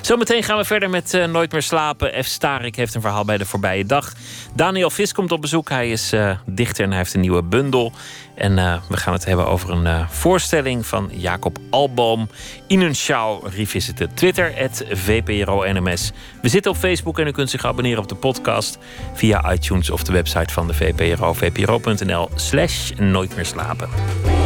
Zometeen 0.00 0.42
gaan 0.42 0.56
we 0.56 0.64
verder 0.64 0.90
met 0.90 1.14
uh, 1.14 1.24
Nooit 1.24 1.52
meer 1.52 1.62
slapen. 1.62 2.24
F. 2.24 2.26
Starik 2.26 2.76
heeft 2.76 2.94
een 2.94 3.00
verhaal 3.00 3.24
bij 3.24 3.38
de 3.38 3.44
voorbije 3.44 3.86
dag. 3.86 4.12
Daniel 4.54 4.90
Vis 4.90 5.12
komt 5.12 5.32
op 5.32 5.40
bezoek. 5.40 5.68
Hij 5.68 5.90
is 5.90 6.12
uh, 6.12 6.36
dichter 6.46 6.84
en 6.84 6.88
hij 6.88 6.98
heeft 6.98 7.14
een 7.14 7.20
nieuwe 7.20 7.42
bundel. 7.42 7.92
En 8.34 8.52
uh, 8.58 8.76
we 8.88 8.96
gaan 8.96 9.12
het 9.12 9.24
hebben 9.24 9.46
over 9.46 9.70
een 9.70 10.08
voorstelling 10.08 10.86
van 10.86 11.10
Jacob 11.12 11.58
Alboom. 11.70 12.28
Inenschau 12.66 13.48
Revisited. 13.48 14.16
Twitter, 14.16 14.52
het 14.54 14.84
VPRO-NMS. 14.90 16.12
We 16.42 16.48
zitten 16.48 16.70
op 16.70 16.76
Facebook 16.76 17.18
en 17.18 17.26
u 17.26 17.30
kunt 17.30 17.50
zich 17.50 17.64
abonneren 17.64 18.02
op 18.02 18.08
de 18.08 18.14
podcast... 18.14 18.78
via 19.14 19.52
iTunes 19.52 19.90
of 19.90 20.02
de 20.02 20.12
website 20.12 20.52
van 20.52 20.66
de 20.66 20.74
VPRO. 20.74 21.32
vpro.nl 21.32 22.28
slash 22.34 22.90
Nooit 22.90 23.36
meer 23.36 23.46
slapen. 23.46 24.41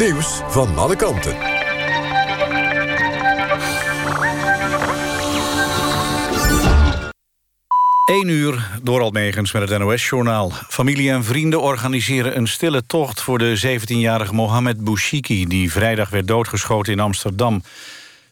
Nieuws 0.00 0.40
van 0.48 0.78
alle 0.78 0.96
kanten. 0.96 1.36
1 8.04 8.28
uur 8.28 8.70
door 8.82 9.00
Almegens 9.00 9.52
met 9.52 9.68
het 9.68 9.78
NOS-journaal. 9.78 10.50
Familie 10.50 11.10
en 11.10 11.24
vrienden 11.24 11.60
organiseren 11.60 12.36
een 12.36 12.48
stille 12.48 12.86
tocht... 12.86 13.20
voor 13.20 13.38
de 13.38 13.78
17-jarige 13.80 14.34
Mohamed 14.34 14.84
Bouchiki... 14.84 15.46
die 15.46 15.72
vrijdag 15.72 16.10
werd 16.10 16.26
doodgeschoten 16.26 16.92
in 16.92 17.00
Amsterdam. 17.00 17.62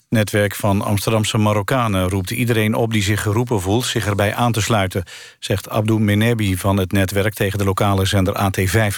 netwerk 0.08 0.54
van 0.54 0.82
Amsterdamse 0.82 1.38
Marokkanen 1.38 2.08
roept 2.08 2.30
iedereen 2.30 2.74
op... 2.74 2.92
die 2.92 3.02
zich 3.02 3.22
geroepen 3.22 3.60
voelt 3.60 3.84
zich 3.84 4.06
erbij 4.06 4.34
aan 4.34 4.52
te 4.52 4.60
sluiten... 4.60 5.04
zegt 5.38 5.68
Abdou 5.68 6.00
Menebi 6.00 6.56
van 6.56 6.76
het 6.76 6.92
netwerk 6.92 7.34
tegen 7.34 7.58
de 7.58 7.64
lokale 7.64 8.06
zender 8.06 8.50
AT5. 8.50 8.96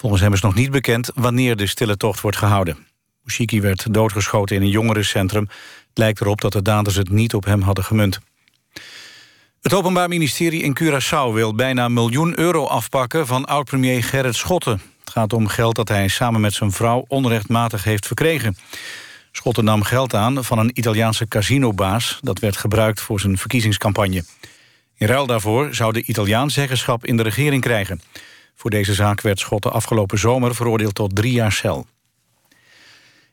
Volgens 0.00 0.22
hem 0.22 0.32
is 0.32 0.40
nog 0.40 0.54
niet 0.54 0.70
bekend 0.70 1.10
wanneer 1.14 1.56
de 1.56 1.66
stille 1.66 1.96
tocht 1.96 2.20
wordt 2.20 2.36
gehouden. 2.36 2.86
Bouchiki 3.22 3.60
werd 3.60 3.94
doodgeschoten 3.94 4.56
in 4.56 4.62
een 4.62 4.68
jongerencentrum. 4.68 5.48
Het 5.88 5.98
lijkt 5.98 6.20
erop 6.20 6.40
dat 6.40 6.52
de 6.52 6.62
daders 6.62 6.96
het 6.96 7.10
niet 7.10 7.34
op 7.34 7.44
hem 7.44 7.60
hadden 7.62 7.84
gemunt. 7.84 8.18
Het 9.60 9.74
Openbaar 9.74 10.08
Ministerie 10.08 10.62
in 10.62 10.78
Curaçao 10.80 11.32
wil 11.32 11.54
bijna 11.54 11.88
miljoen 11.88 12.38
euro 12.38 12.66
afpakken... 12.66 13.26
van 13.26 13.44
oud-premier 13.44 14.04
Gerrit 14.04 14.34
Schotten. 14.34 14.80
Het 15.00 15.10
gaat 15.10 15.32
om 15.32 15.46
geld 15.46 15.76
dat 15.76 15.88
hij 15.88 16.08
samen 16.08 16.40
met 16.40 16.54
zijn 16.54 16.72
vrouw 16.72 17.04
onrechtmatig 17.08 17.84
heeft 17.84 18.06
verkregen. 18.06 18.56
Schotten 19.32 19.64
nam 19.64 19.82
geld 19.82 20.14
aan 20.14 20.44
van 20.44 20.58
een 20.58 20.78
Italiaanse 20.78 21.28
casinobaas... 21.28 22.18
dat 22.20 22.38
werd 22.38 22.56
gebruikt 22.56 23.00
voor 23.00 23.20
zijn 23.20 23.38
verkiezingscampagne. 23.38 24.24
In 24.96 25.06
ruil 25.06 25.26
daarvoor 25.26 25.74
zou 25.74 25.92
de 25.92 26.02
Italiaan 26.02 26.50
zeggenschap 26.50 27.06
in 27.06 27.16
de 27.16 27.22
regering 27.22 27.62
krijgen... 27.62 28.00
Voor 28.60 28.70
deze 28.70 28.94
zaak 28.94 29.20
werd 29.20 29.38
Schotten 29.38 29.72
afgelopen 29.72 30.18
zomer 30.18 30.54
veroordeeld 30.54 30.94
tot 30.94 31.16
drie 31.16 31.32
jaar 31.32 31.52
cel. 31.52 31.86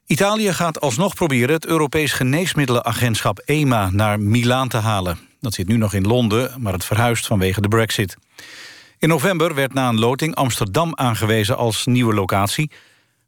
Italië 0.06 0.54
gaat 0.54 0.82
alsnog 0.82 1.16
proberen 1.16 1.56
het 1.56 1.66
Europees 1.66 2.14
Geneesmiddelenagentschap 2.14 3.40
EMA 3.46 3.90
naar 3.90 4.20
Milaan 4.20 4.68
te 4.68 4.78
halen. 4.78 5.20
Dat 5.40 5.54
zit 5.54 5.68
nu 5.68 5.78
nog 5.78 5.94
in 5.94 6.08
Londen, 6.08 6.62
maar 6.62 6.74
het 6.74 6.86
verhuist 6.86 7.28
vanwege 7.28 7.62
de 7.62 7.68
brexit. 7.68 8.18
In 8.98 9.10
november 9.10 9.56
werd 9.56 9.74
na 9.74 9.90
een 9.90 10.00
loting 10.00 10.36
Amsterdam 10.36 10.92
aangewezen 10.96 11.58
als 11.58 11.86
nieuwe 11.86 12.14
locatie. 12.14 12.72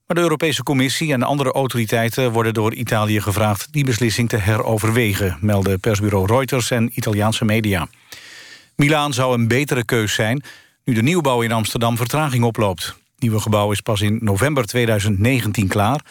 Maar 0.08 0.16
de 0.16 0.24
Europese 0.24 0.64
Commissie 0.64 1.14
en 1.14 1.24
andere 1.24 1.52
autoriteiten 1.52 2.32
worden 2.32 2.54
door 2.54 2.74
Italië 2.74 3.22
gevraagd 3.22 3.68
die 3.74 3.84
beslissing 3.84 4.30
te 4.30 4.38
heroverwegen, 4.38 5.38
melden 5.42 5.80
persbureau 5.80 6.26
Reuters 6.26 6.72
en 6.72 6.92
Italiaanse 6.94 7.46
media. 7.46 7.88
Milaan 8.76 9.14
zou 9.14 9.34
een 9.34 9.48
betere 9.48 9.86
keus 9.86 10.14
zijn, 10.14 10.44
nu 10.90 10.96
de 10.96 11.02
nieuwbouw 11.02 11.42
in 11.42 11.52
Amsterdam 11.52 11.98
vertraging 11.98 12.44
oploopt. 12.44 12.86
Het 12.86 12.96
nieuwe 13.20 13.40
gebouw 13.40 13.72
is 13.72 13.82
pas 13.82 14.02
in 14.02 14.18
november 14.22 14.66
2019 14.66 15.68
klaar. 15.68 16.02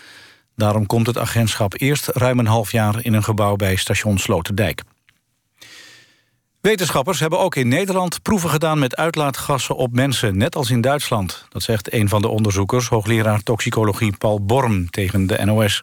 Daarom 0.57 0.87
komt 0.87 1.07
het 1.07 1.18
agentschap 1.18 1.74
eerst 1.81 2.07
ruim 2.07 2.39
een 2.39 2.47
half 2.47 2.72
jaar 2.72 3.05
in 3.05 3.12
een 3.12 3.24
gebouw 3.24 3.57
bij 3.57 3.76
station 3.76 4.18
Sloterdijk. 4.18 4.83
Wetenschappers 6.61 7.20
hebben 7.20 7.39
ook 7.39 7.57
in 7.57 7.68
Nederland 7.68 8.22
proeven 8.22 8.51
gedaan 8.51 8.79
met 8.79 8.97
uitlaatgassen 8.97 9.76
op 9.76 9.93
mensen, 9.93 10.37
net 10.37 10.57
als 10.57 10.70
in 10.70 10.81
Duitsland. 10.81 11.47
Dat 11.49 11.62
zegt 11.62 11.93
een 11.93 12.09
van 12.09 12.22
de 12.22 12.29
onderzoekers, 12.29 12.89
hoogleraar 12.89 13.43
toxicologie 13.43 14.16
Paul 14.18 14.45
Borm 14.45 14.91
tegen 14.91 15.26
de 15.26 15.45
NOS. 15.45 15.83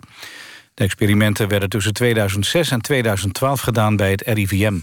De 0.73 0.83
experimenten 0.83 1.47
werden 1.47 1.69
tussen 1.69 1.93
2006 1.93 2.71
en 2.71 2.81
2012 2.81 3.61
gedaan 3.61 3.95
bij 3.95 4.11
het 4.11 4.21
RIVM. 4.21 4.77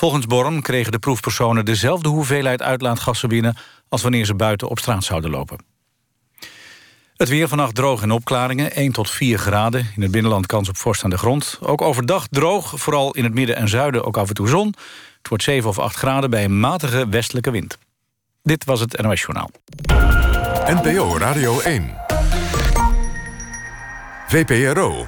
Volgens 0.00 0.26
Borm 0.26 0.62
kregen 0.62 0.92
de 0.92 0.98
proefpersonen 0.98 1.64
dezelfde 1.64 2.08
hoeveelheid 2.08 2.62
uitlaatgassen 2.62 3.28
binnen... 3.28 3.56
als 3.88 4.02
wanneer 4.02 4.24
ze 4.24 4.34
buiten 4.34 4.68
op 4.68 4.78
straat 4.78 5.04
zouden 5.04 5.30
lopen. 5.30 5.58
Het 7.16 7.28
weer 7.28 7.48
vannacht 7.48 7.74
droog 7.74 8.02
en 8.02 8.10
opklaringen, 8.10 8.72
1 8.72 8.92
tot 8.92 9.10
4 9.10 9.38
graden. 9.38 9.90
In 9.96 10.02
het 10.02 10.10
binnenland 10.10 10.46
kans 10.46 10.68
op 10.68 10.76
vorst 10.76 11.04
aan 11.04 11.10
de 11.10 11.18
grond. 11.18 11.58
Ook 11.62 11.80
overdag 11.80 12.26
droog, 12.30 12.72
vooral 12.76 13.14
in 13.14 13.24
het 13.24 13.34
midden 13.34 13.56
en 13.56 13.68
zuiden 13.68 14.04
ook 14.04 14.16
af 14.16 14.28
en 14.28 14.34
toe 14.34 14.48
zon. 14.48 14.66
Het 15.18 15.28
wordt 15.28 15.44
7 15.44 15.68
of 15.68 15.78
8 15.78 15.96
graden 15.96 16.30
bij 16.30 16.44
een 16.44 16.60
matige 16.60 17.08
westelijke 17.08 17.50
wind. 17.50 17.78
Dit 18.42 18.64
was 18.64 18.80
het 18.80 19.02
NOS 19.02 19.20
Journaal. 19.20 19.50
NPO 20.66 21.16
Radio 21.18 21.60
1. 21.60 21.94
VPRO. 24.26 25.06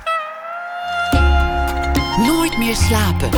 Nooit 2.17 2.59
meer 2.59 2.77
slapen. 2.77 3.31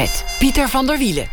Met 0.00 0.36
Pieter 0.38 0.68
van 0.68 0.86
der 0.86 0.98
Wielen. 0.98 1.26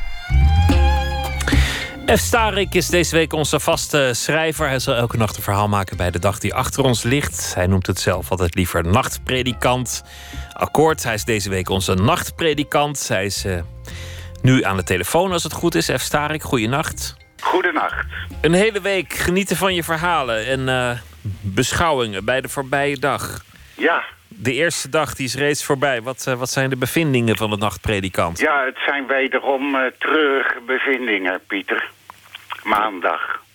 F. 2.16 2.20
Starik 2.20 2.74
is 2.74 2.88
deze 2.88 3.16
week 3.16 3.34
onze 3.34 3.60
vaste 3.60 4.12
schrijver. 4.14 4.68
Hij 4.68 4.80
zal 4.80 4.96
elke 4.96 5.18
nacht 5.18 5.38
een 5.38 5.44
verhaal 5.44 5.68
maken 5.68 5.98
bij 5.98 6.12
de 6.12 6.20
dag 6.20 6.40
die 6.40 6.54
achter 6.54 6.84
ons 6.84 7.04
ligt. 7.04 7.56
Hij 7.56 7.68
noemt 7.68 7.88
het 7.88 8.00
zelf 8.00 8.32
altijd 8.32 8.56
liever 8.56 8.84
nachtpredikant. 8.84 10.04
Akkoord, 10.54 11.04
hij 11.04 11.14
is 11.14 11.24
deze 11.24 11.50
week 11.50 11.70
onze 11.70 11.94
nachtpredikant. 11.94 13.08
Hij 13.08 13.26
is 13.26 13.46
uh, 13.46 13.60
nu 14.42 14.64
aan 14.64 14.78
de 14.78 14.84
telefoon 14.84 15.32
als 15.32 15.44
het 15.44 15.54
goed 15.54 15.76
is. 15.76 15.86
F. 15.86 16.02
Starik, 16.02 16.44
goeienacht. 16.44 17.16
Goedenacht. 17.42 18.06
Een 18.42 18.54
hele 18.54 18.82
week 18.82 19.14
genieten 19.14 19.56
van 19.56 19.76
je 19.76 19.84
verhalen 19.84 20.46
en 20.46 20.60
uh, 20.60 21.00
beschouwingen 21.42 22.26
bij 22.26 22.42
de 22.42 22.50
voorbije 22.50 23.00
dag. 23.00 23.44
Ja, 23.74 24.04
de 24.40 24.54
eerste 24.54 24.90
dag 24.90 25.14
die 25.14 25.26
is 25.26 25.36
reeds 25.36 25.66
voorbij. 25.66 26.02
Wat, 26.02 26.26
uh, 26.28 26.34
wat 26.34 26.50
zijn 26.50 26.70
de 26.70 26.78
bevindingen 26.78 27.38
van 27.38 27.50
de 27.50 27.58
nachtpredikant? 27.58 28.40
Ja, 28.40 28.66
het 28.66 28.78
zijn 28.86 29.08
wederom 29.08 29.76
uh, 29.76 29.82
treurige 29.98 30.60
bevindingen, 30.66 31.42
Pieter. 31.48 31.90
Maandag. 32.64 33.46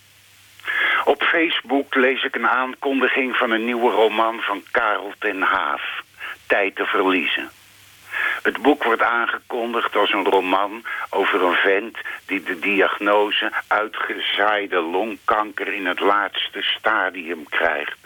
Op 1.05 1.23
Facebook 1.23 1.95
lees 1.95 2.25
ik 2.25 2.35
een 2.35 2.49
aankondiging 2.49 3.37
van 3.37 3.51
een 3.51 3.65
nieuwe 3.65 3.91
roman 3.91 4.41
van 4.41 4.63
Karel 4.71 5.13
ten 5.19 5.43
Haaf. 5.43 6.03
Tijd 6.47 6.77
te 6.77 6.85
verliezen. 6.85 7.51
Het 8.43 8.63
boek 8.63 8.85
wordt 8.85 9.03
aangekondigd 9.03 9.97
als 9.97 10.13
een 10.13 10.25
roman 10.25 10.85
over 11.11 11.43
een 11.43 11.55
vent 11.55 11.99
die 12.27 12.43
de 12.43 12.59
diagnose 12.59 13.53
uitgezaaide 13.67 14.81
longkanker 14.81 15.73
in 15.73 15.87
het 15.87 16.01
laatste 16.01 16.63
stadium 16.63 17.49
krijgt 17.49 18.02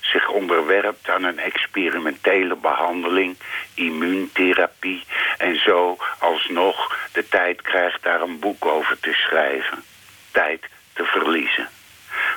zich 0.00 0.28
onderwerpt 0.28 1.08
aan 1.08 1.24
een 1.24 1.38
experimentele 1.38 2.56
behandeling, 2.56 3.36
immuuntherapie 3.74 5.04
en 5.38 5.56
zo 5.56 5.96
alsnog 6.18 6.96
de 7.12 7.28
tijd 7.28 7.62
krijgt 7.62 8.02
daar 8.02 8.20
een 8.20 8.38
boek 8.38 8.66
over 8.66 9.00
te 9.00 9.12
schrijven. 9.12 9.84
Tijd 10.30 10.64
te 10.92 11.04
verliezen. 11.04 11.68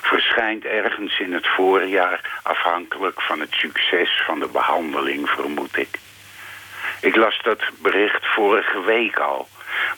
Verschijnt 0.02 0.64
ergens 0.64 1.18
in 1.18 1.32
het 1.32 1.46
voorjaar 1.48 2.40
afhankelijk 2.42 3.20
van 3.20 3.40
het 3.40 3.52
succes 3.52 4.22
van 4.26 4.38
de 4.38 4.48
behandeling, 4.48 5.28
vermoed 5.28 5.76
ik. 5.76 5.98
Ik 7.00 7.16
las 7.16 7.40
dat 7.42 7.62
bericht 7.78 8.26
vorige 8.26 8.80
week 8.80 9.18
al 9.18 9.48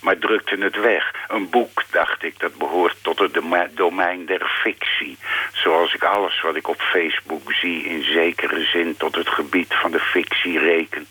maar 0.01 0.19
drukte 0.19 0.57
het 0.57 0.81
weg. 0.81 1.15
Een 1.29 1.51
boek, 1.51 1.83
dacht 1.91 2.23
ik, 2.23 2.39
dat 2.39 2.55
behoort 2.55 2.97
tot 3.03 3.19
het 3.19 3.41
domein 3.75 4.27
der 4.27 4.59
fictie. 4.63 5.19
Zoals 5.53 5.95
ik 5.95 6.03
alles 6.03 6.41
wat 6.41 6.57
ik 6.57 6.69
op 6.69 6.81
Facebook 6.81 7.53
zie 7.53 7.85
in 7.85 8.03
zekere 8.03 8.65
zin 8.65 8.97
tot 8.97 9.15
het 9.15 9.29
gebied 9.29 9.75
van 9.75 9.91
de 9.91 10.01
fictie 10.01 10.59
reken. 10.59 11.07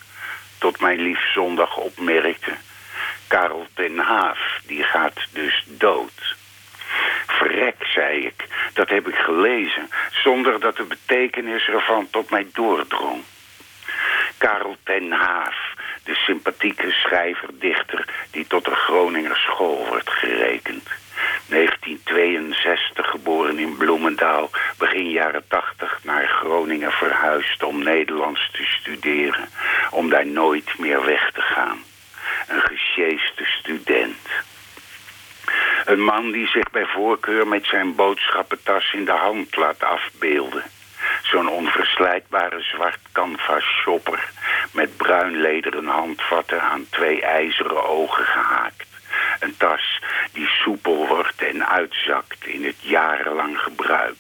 Tot 0.58 0.80
mijn 0.80 1.00
lief 1.00 1.32
zondag 1.34 1.78
opmerkte. 1.78 2.52
Karel 3.28 3.68
ten 3.74 3.98
Haaf, 3.98 4.60
die 4.66 4.84
gaat 4.84 5.28
dus 5.32 5.64
dood. 5.68 6.36
Vrek, 7.28 7.76
zei 7.86 8.26
ik, 8.26 8.48
dat 8.74 8.90
heb 8.90 9.08
ik 9.08 9.16
gelezen, 9.16 9.90
zonder 10.12 10.60
dat 10.60 10.76
de 10.76 10.84
betekenis 10.84 11.68
ervan 11.68 12.08
tot 12.10 12.30
mij 12.30 12.48
doordrong. 12.54 13.24
Karel 14.38 14.76
ten 14.84 15.12
Haaf, 15.12 15.74
de 16.04 16.16
sympathieke 16.16 16.92
schrijver-dichter 16.92 18.06
die 18.32 18.48
tot 18.48 18.66
de 18.66 18.76
Groninger 18.76 19.36
school 19.36 19.86
wordt 19.88 20.10
gerekend. 20.10 20.90
1962 21.48 23.10
geboren 23.10 23.60
in 23.60 23.78
Bloemendaal, 23.78 24.50
begin 24.78 25.10
jaren 25.10 25.48
80 25.48 26.00
naar 26.04 26.28
Groningen 26.28 26.92
verhuisd 26.92 27.64
om 27.64 27.84
Nederlands 27.84 28.50
te 28.52 28.64
studeren, 28.64 29.50
om 29.92 30.10
daar 30.10 30.28
nooit 30.28 30.80
meer 30.80 31.06
weg 31.06 31.32
te 31.32 31.42
gaan. 31.42 31.84
Een 32.48 32.62
gesjeeste 32.62 33.46
student. 33.46 34.30
Een 35.86 36.04
man 36.04 36.32
die 36.32 36.48
zich 36.48 36.72
bij 36.72 36.86
voorkeur 36.86 37.48
met 37.48 37.66
zijn 37.66 37.96
boodschappentas 37.96 38.94
in 38.94 39.06
de 39.06 39.12
hand 39.12 39.56
laat 39.56 39.84
afbeelden. 39.84 40.64
Zo'n 41.34 41.50
onverslijtbare 41.50 42.62
zwart 42.62 43.00
canvas 43.12 43.64
shopper 43.64 44.30
met 44.72 44.98
bruin 44.98 45.42
lederen 45.42 45.88
handvatten 45.88 46.62
aan 46.62 46.88
twee 46.90 47.22
ijzeren 47.22 47.84
ogen 47.84 48.26
gehaakt. 48.26 48.88
Een 49.40 49.58
tas 49.58 50.02
die 50.32 50.48
soepel 50.48 51.08
wordt 51.08 51.42
en 51.42 51.68
uitzakt 51.68 52.46
in 52.46 52.66
het 52.66 52.76
jarenlang 52.80 53.60
gebruik. 53.60 54.16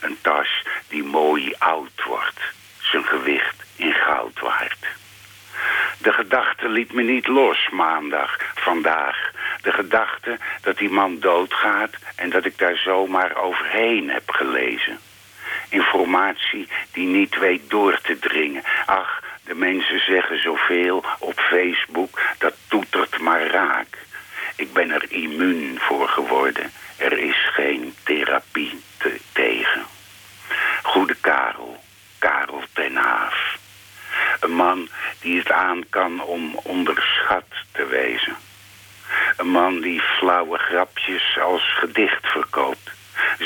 Een 0.00 0.18
tas 0.20 0.62
die 0.88 1.02
mooi 1.02 1.54
oud 1.58 2.02
wordt, 2.04 2.40
zijn 2.80 3.04
gewicht 3.04 3.62
in 3.76 3.92
goud 3.92 4.40
waard. 4.40 4.86
De 5.98 6.12
gedachte 6.12 6.68
liet 6.68 6.92
me 6.92 7.02
niet 7.02 7.26
los 7.26 7.68
maandag, 7.70 8.38
vandaag. 8.54 9.30
De 9.60 9.72
gedachte 9.72 10.38
dat 10.60 10.76
die 10.76 10.90
man 10.90 11.18
doodgaat 11.20 11.94
en 12.16 12.30
dat 12.30 12.44
ik 12.44 12.58
daar 12.58 12.76
zomaar 12.76 13.36
overheen 13.36 14.10
heb 14.10 14.30
gelezen. 14.30 14.98
Informatie 15.74 16.68
die 16.92 17.06
niet 17.06 17.38
weet 17.38 17.70
door 17.70 18.00
te 18.00 18.18
dringen. 18.18 18.62
Ach, 18.86 19.22
de 19.44 19.54
mensen 19.54 20.00
zeggen 20.00 20.40
zoveel 20.40 21.04
op 21.18 21.40
Facebook, 21.40 22.20
dat 22.38 22.54
toetert 22.68 23.18
maar 23.18 23.46
raak. 23.46 23.98
Ik 24.56 24.72
ben 24.72 24.90
er 24.90 25.04
immuun 25.08 25.78
voor 25.80 26.08
geworden. 26.08 26.72
Er 26.96 27.18
is 27.18 27.50
geen 27.52 27.94
therapie 28.02 28.80
te 28.96 29.20
tegen. 29.32 29.82
Goede 30.82 31.14
Karel, 31.20 31.80
Karel 32.18 32.62
ten 32.72 32.96
Haaf. 32.96 33.58
Een 34.40 34.54
man 34.54 34.88
die 35.20 35.38
het 35.38 35.50
aan 35.50 35.84
kan 35.88 36.22
om 36.22 36.54
onderschat 36.62 37.48
te 37.72 37.86
wezen. 37.86 38.36
Een 39.36 39.48
man 39.50 39.80
die 39.80 40.00
flauwe 40.00 40.58
grapjes 40.58 41.38
als 41.38 41.74
gedicht 41.78 42.26
verkoopt. 42.26 42.90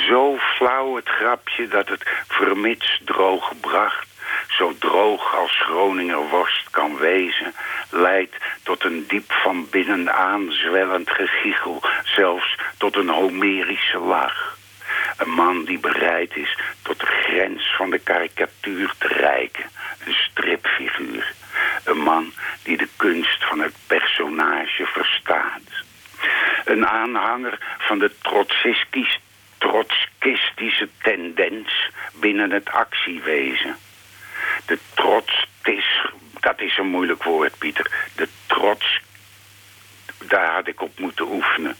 Zo 0.08 0.36
flauw 0.38 0.96
het 0.96 1.08
grapje 1.08 1.68
dat 1.68 1.88
het 1.88 2.02
vermits 2.26 3.00
droog 3.04 3.52
bracht 3.60 4.08
zo 4.48 4.74
droog 4.78 5.34
als 5.34 5.62
Groninger 5.64 6.28
worst 6.28 6.70
kan 6.70 6.96
wezen, 6.96 7.54
leidt 7.90 8.36
tot 8.62 8.84
een 8.84 9.04
diep 9.08 9.32
van 9.32 9.66
binnen 9.70 10.14
aanzwellend 10.14 11.10
gegiegel, 11.10 11.82
zelfs 12.02 12.58
tot 12.78 12.96
een 12.96 13.08
Homerische 13.08 13.98
lach. 13.98 14.56
Een 15.16 15.30
man 15.30 15.64
die 15.64 15.78
bereid 15.78 16.36
is 16.36 16.58
tot 16.82 17.00
de 17.00 17.06
grens 17.06 17.74
van 17.76 17.90
de 17.90 17.98
karikatuur 17.98 18.94
te 18.98 19.08
reiken, 19.08 19.64
een 20.04 20.14
stripfiguur. 20.14 21.32
Een 21.84 21.98
man 21.98 22.32
die 22.62 22.76
de 22.76 22.88
kunst 22.96 23.44
van 23.44 23.60
het 23.60 23.74
personage 23.86 24.86
verstaat. 24.86 25.84
Een 26.64 26.86
aanhanger 26.86 27.58
van 27.78 27.98
de 27.98 28.10
trotskistische 29.58 30.88
tendens 31.02 31.90
binnen 32.20 32.50
het 32.50 32.70
actiewezen 32.70 33.76
de 34.68 34.78
trots, 34.94 35.46
dat 36.40 36.60
is 36.60 36.78
een 36.78 36.86
moeilijk 36.86 37.22
woord, 37.22 37.58
Pieter. 37.58 38.10
De 38.14 38.28
trots, 38.46 39.00
daar 40.18 40.54
had 40.54 40.66
ik 40.66 40.80
op 40.80 40.98
moeten 40.98 41.26
oefenen. 41.30 41.76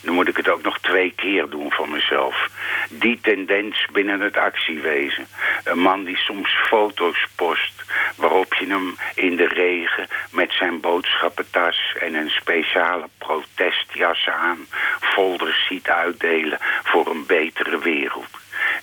Dan 0.00 0.14
moet 0.14 0.28
ik 0.28 0.36
het 0.36 0.48
ook 0.48 0.62
nog 0.62 0.78
twee 0.78 1.12
keer 1.16 1.48
doen 1.48 1.70
van 1.72 1.90
mezelf. 1.90 2.48
Die 2.88 3.18
tendens 3.20 3.86
binnen 3.92 4.20
het 4.20 4.36
actiewezen. 4.36 5.26
Een 5.64 5.78
man 5.78 6.04
die 6.04 6.16
soms 6.16 6.50
foto's 6.50 7.26
post... 7.34 7.82
waarop 8.16 8.54
je 8.54 8.66
hem 8.66 8.96
in 9.14 9.36
de 9.36 9.48
regen 9.48 10.06
met 10.30 10.52
zijn 10.52 10.80
boodschappentas... 10.80 11.94
en 12.00 12.14
een 12.14 12.30
speciale 12.30 13.08
protestjas 13.18 14.28
aan... 14.28 14.66
folders 15.00 15.66
ziet 15.66 15.88
uitdelen 15.88 16.58
voor 16.82 17.06
een 17.06 17.26
betere 17.26 17.78
wereld. 17.78 18.30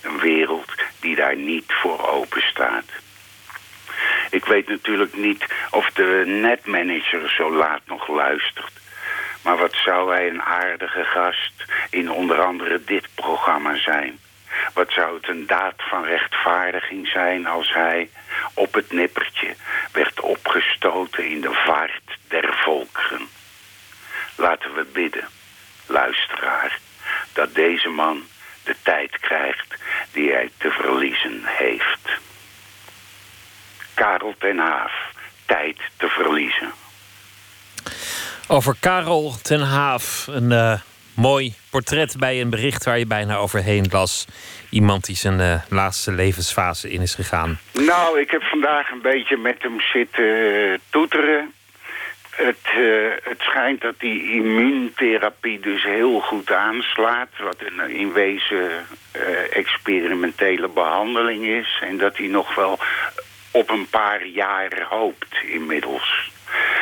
Een 0.02 0.18
wereld 0.18 0.72
die 1.00 1.16
daar 1.16 1.36
niet 1.36 1.64
voor 1.66 2.08
open 2.08 2.42
staat. 2.42 2.84
Ik 4.30 4.44
weet 4.44 4.68
natuurlijk 4.68 5.16
niet 5.16 5.46
of 5.70 5.90
de 5.90 6.22
netmanager 6.26 7.30
zo 7.30 7.52
laat 7.52 7.80
nog 7.86 8.08
luistert. 8.08 8.72
Maar 9.46 9.56
wat 9.56 9.74
zou 9.84 10.12
hij 10.12 10.28
een 10.28 10.42
aardige 10.42 11.04
gast 11.04 11.64
in 11.90 12.10
onder 12.10 12.40
andere 12.40 12.84
dit 12.84 13.08
programma 13.14 13.76
zijn. 13.76 14.18
Wat 14.74 14.92
zou 14.92 15.16
het 15.16 15.28
een 15.28 15.46
daad 15.46 15.74
van 15.76 16.04
rechtvaardiging 16.04 17.08
zijn 17.08 17.46
als 17.46 17.72
hij 17.72 18.10
op 18.54 18.74
het 18.74 18.92
nippertje 18.92 19.54
werd 19.92 20.20
opgestoten 20.20 21.30
in 21.30 21.40
de 21.40 21.52
vaart 21.66 22.18
der 22.28 22.54
volkeren. 22.64 23.28
Laten 24.36 24.74
we 24.74 24.84
bidden, 24.92 25.28
luisteraar, 25.86 26.78
dat 27.32 27.54
deze 27.54 27.88
man 27.88 28.22
de 28.64 28.76
tijd 28.82 29.18
krijgt 29.20 29.74
die 30.12 30.32
hij 30.32 30.50
te 30.58 30.70
verliezen 30.70 31.42
heeft. 31.44 32.08
Karel 33.94 34.34
ten 34.38 34.58
Haaf, 34.58 34.92
tijd 35.44 35.78
te 35.96 36.08
verliezen. 36.08 36.72
Over 38.48 38.76
Karel 38.80 39.34
ten 39.42 39.60
Haaf, 39.60 40.26
een 40.26 40.50
uh, 40.50 40.72
mooi 41.14 41.54
portret 41.70 42.16
bij 42.18 42.40
een 42.40 42.50
bericht 42.50 42.84
waar 42.84 42.98
je 42.98 43.06
bijna 43.06 43.36
overheen 43.36 43.86
las. 43.90 44.26
Iemand 44.70 45.04
die 45.04 45.16
zijn 45.16 45.40
uh, 45.40 45.62
laatste 45.68 46.12
levensfase 46.12 46.90
in 46.90 47.00
is 47.00 47.14
gegaan. 47.14 47.58
Nou, 47.72 48.20
ik 48.20 48.30
heb 48.30 48.42
vandaag 48.42 48.90
een 48.90 49.02
beetje 49.02 49.36
met 49.36 49.62
hem 49.62 49.80
zitten 49.80 50.80
toeteren. 50.90 51.52
Het, 52.30 52.66
het 53.22 53.40
schijnt 53.40 53.80
dat 53.80 53.94
die 53.98 54.32
immuuntherapie 54.32 55.60
dus 55.60 55.82
heel 55.82 56.20
goed 56.20 56.52
aanslaat. 56.52 57.28
Wat 57.38 57.56
een 57.58 57.90
in 57.90 58.12
wezen 58.12 58.70
experimentele 59.50 60.68
behandeling 60.68 61.44
is. 61.46 61.78
En 61.80 61.96
dat 61.98 62.16
hij 62.16 62.26
nog 62.26 62.54
wel 62.54 62.78
op 63.50 63.70
een 63.70 63.86
paar 63.90 64.26
jaren 64.26 64.86
hoopt 64.88 65.36
inmiddels. 65.46 66.34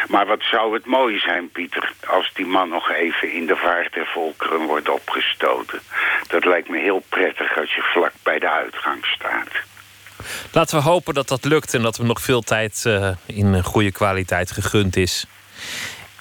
Maar 0.08 0.26
wat 0.26 0.42
zou 0.42 0.74
het 0.74 0.86
mooi 0.86 1.18
zijn, 1.18 1.50
Pieter, 1.50 1.92
als 2.06 2.30
die 2.34 2.46
man 2.46 2.68
nog 2.68 2.90
even 2.90 3.32
in 3.32 3.46
de 3.46 3.56
vaart 3.56 3.92
der 3.92 4.06
volkeren 4.06 4.66
wordt 4.66 4.88
opgestoten. 4.88 5.80
Dat 6.26 6.44
lijkt 6.44 6.68
me 6.68 6.78
heel 6.78 7.02
prettig 7.08 7.58
als 7.58 7.74
je 7.74 7.82
vlak 7.82 8.12
bij 8.22 8.38
de 8.38 8.50
uitgang 8.50 9.04
staat. 9.06 9.48
Laten 10.52 10.76
we 10.76 10.82
hopen 10.82 11.14
dat 11.14 11.28
dat 11.28 11.44
lukt 11.44 11.74
en 11.74 11.82
dat 11.82 11.96
er 11.96 12.04
nog 12.04 12.20
veel 12.20 12.40
tijd 12.40 12.84
uh, 12.86 13.10
in 13.26 13.62
goede 13.62 13.92
kwaliteit 13.92 14.50
gegund 14.50 14.96
is. 14.96 15.26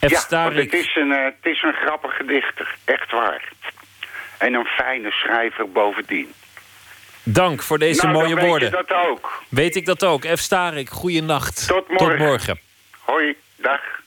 F. 0.06 0.10
Ja, 0.10 0.20
Starik... 0.20 0.72
het, 0.72 0.82
is 0.82 0.96
een, 0.96 1.10
uh, 1.10 1.24
het 1.24 1.36
is 1.42 1.64
een 1.64 1.74
grappige 1.74 2.26
dichter, 2.26 2.76
echt 2.86 3.12
waar. 3.12 3.52
En 4.38 4.54
een 4.54 4.66
fijne 4.66 5.12
schrijver 5.12 5.72
bovendien. 5.72 6.34
Dank 7.24 7.62
voor 7.62 7.80
deze 7.80 8.06
nou, 8.06 8.18
mooie 8.18 8.36
woorden. 8.36 8.72
Weet 8.72 8.88
dat 8.88 8.98
ook. 9.08 9.44
Weet 9.50 9.76
ik 9.76 9.86
dat 9.86 10.04
ook. 10.04 10.26
F. 10.26 10.40
Starik, 10.40 10.90
goeienacht. 10.90 11.68
Tot 11.68 11.88
morgen. 11.88 12.08
Tot 12.08 12.18
morgen. 12.18 12.60
Hoi, 13.00 13.36
dag. 13.64 14.03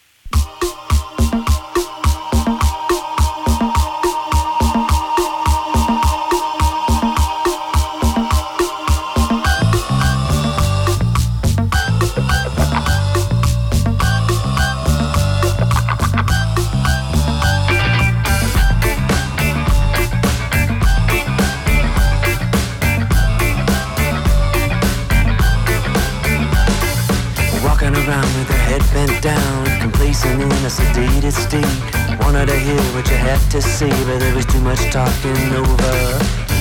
Bent 28.93 29.23
down, 29.23 29.81
complacent 29.81 30.43
in 30.43 30.51
a 30.51 30.71
sedated 30.71 31.33
state. 31.33 32.21
Wanted 32.21 32.47
to 32.47 32.59
hear 32.59 32.83
what 32.95 33.09
you 33.11 33.17
had 33.17 33.41
to 33.51 33.63
say, 33.63 33.91
but 34.07 34.19
there 34.19 34.35
was 34.35 34.47
too 34.47 34.61
much 34.61 34.81
talking 34.91 35.37
over 35.55 35.95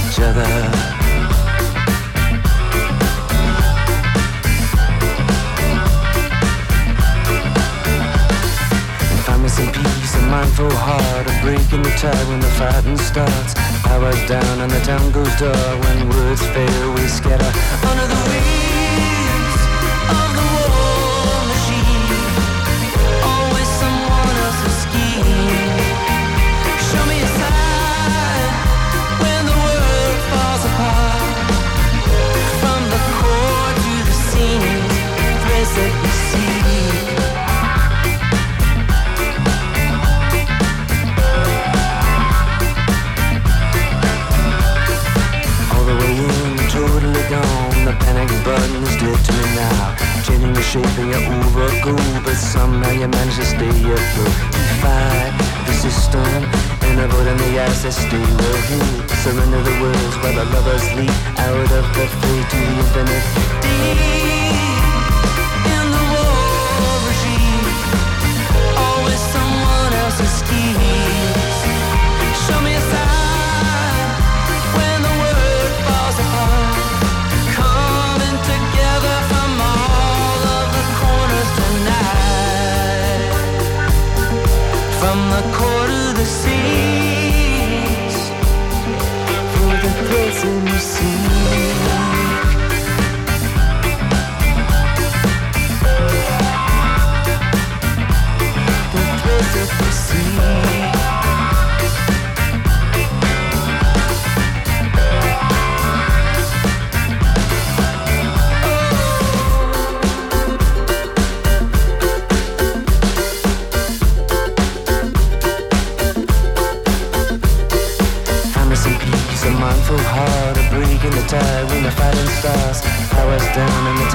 each 0.07 0.19
other. 0.19 0.95
some 9.55 9.71
peace, 9.71 10.15
a 10.15 10.21
mindful 10.23 10.69
heart, 10.69 11.27
a 11.27 11.33
break 11.41 11.71
in 11.71 11.81
the 11.81 11.89
tide 12.01 12.27
when 12.27 12.39
the 12.41 12.51
fighting 12.59 12.97
starts. 12.97 13.53
Powers 13.83 14.19
down 14.27 14.59
and 14.59 14.71
the 14.71 14.81
town 14.81 15.11
goes 15.11 15.33
dark 15.39 15.83
when 15.83 16.09
words 16.09 16.41
fail, 16.47 16.93
we 16.93 17.07
scatter 17.07 17.51
under 17.87 18.07
the 18.13 18.19
wheels 18.29 19.61
of 20.11 20.27
the 20.35 20.54
Surrender 59.25 59.59
the 59.63 59.81
words 59.81 60.15
while 60.17 60.33
the 60.35 60.45
lovers 60.45 60.93
leap 60.93 61.09
Out 61.39 61.57
of 61.57 61.69
the 61.95 62.05
fate 62.21 62.49
to 62.51 62.57
the 62.57 62.77
infinite 62.77 63.25
Deep 63.63 64.74
see. 90.79 91.25
The 99.55 99.65
perfect. 99.67 100.74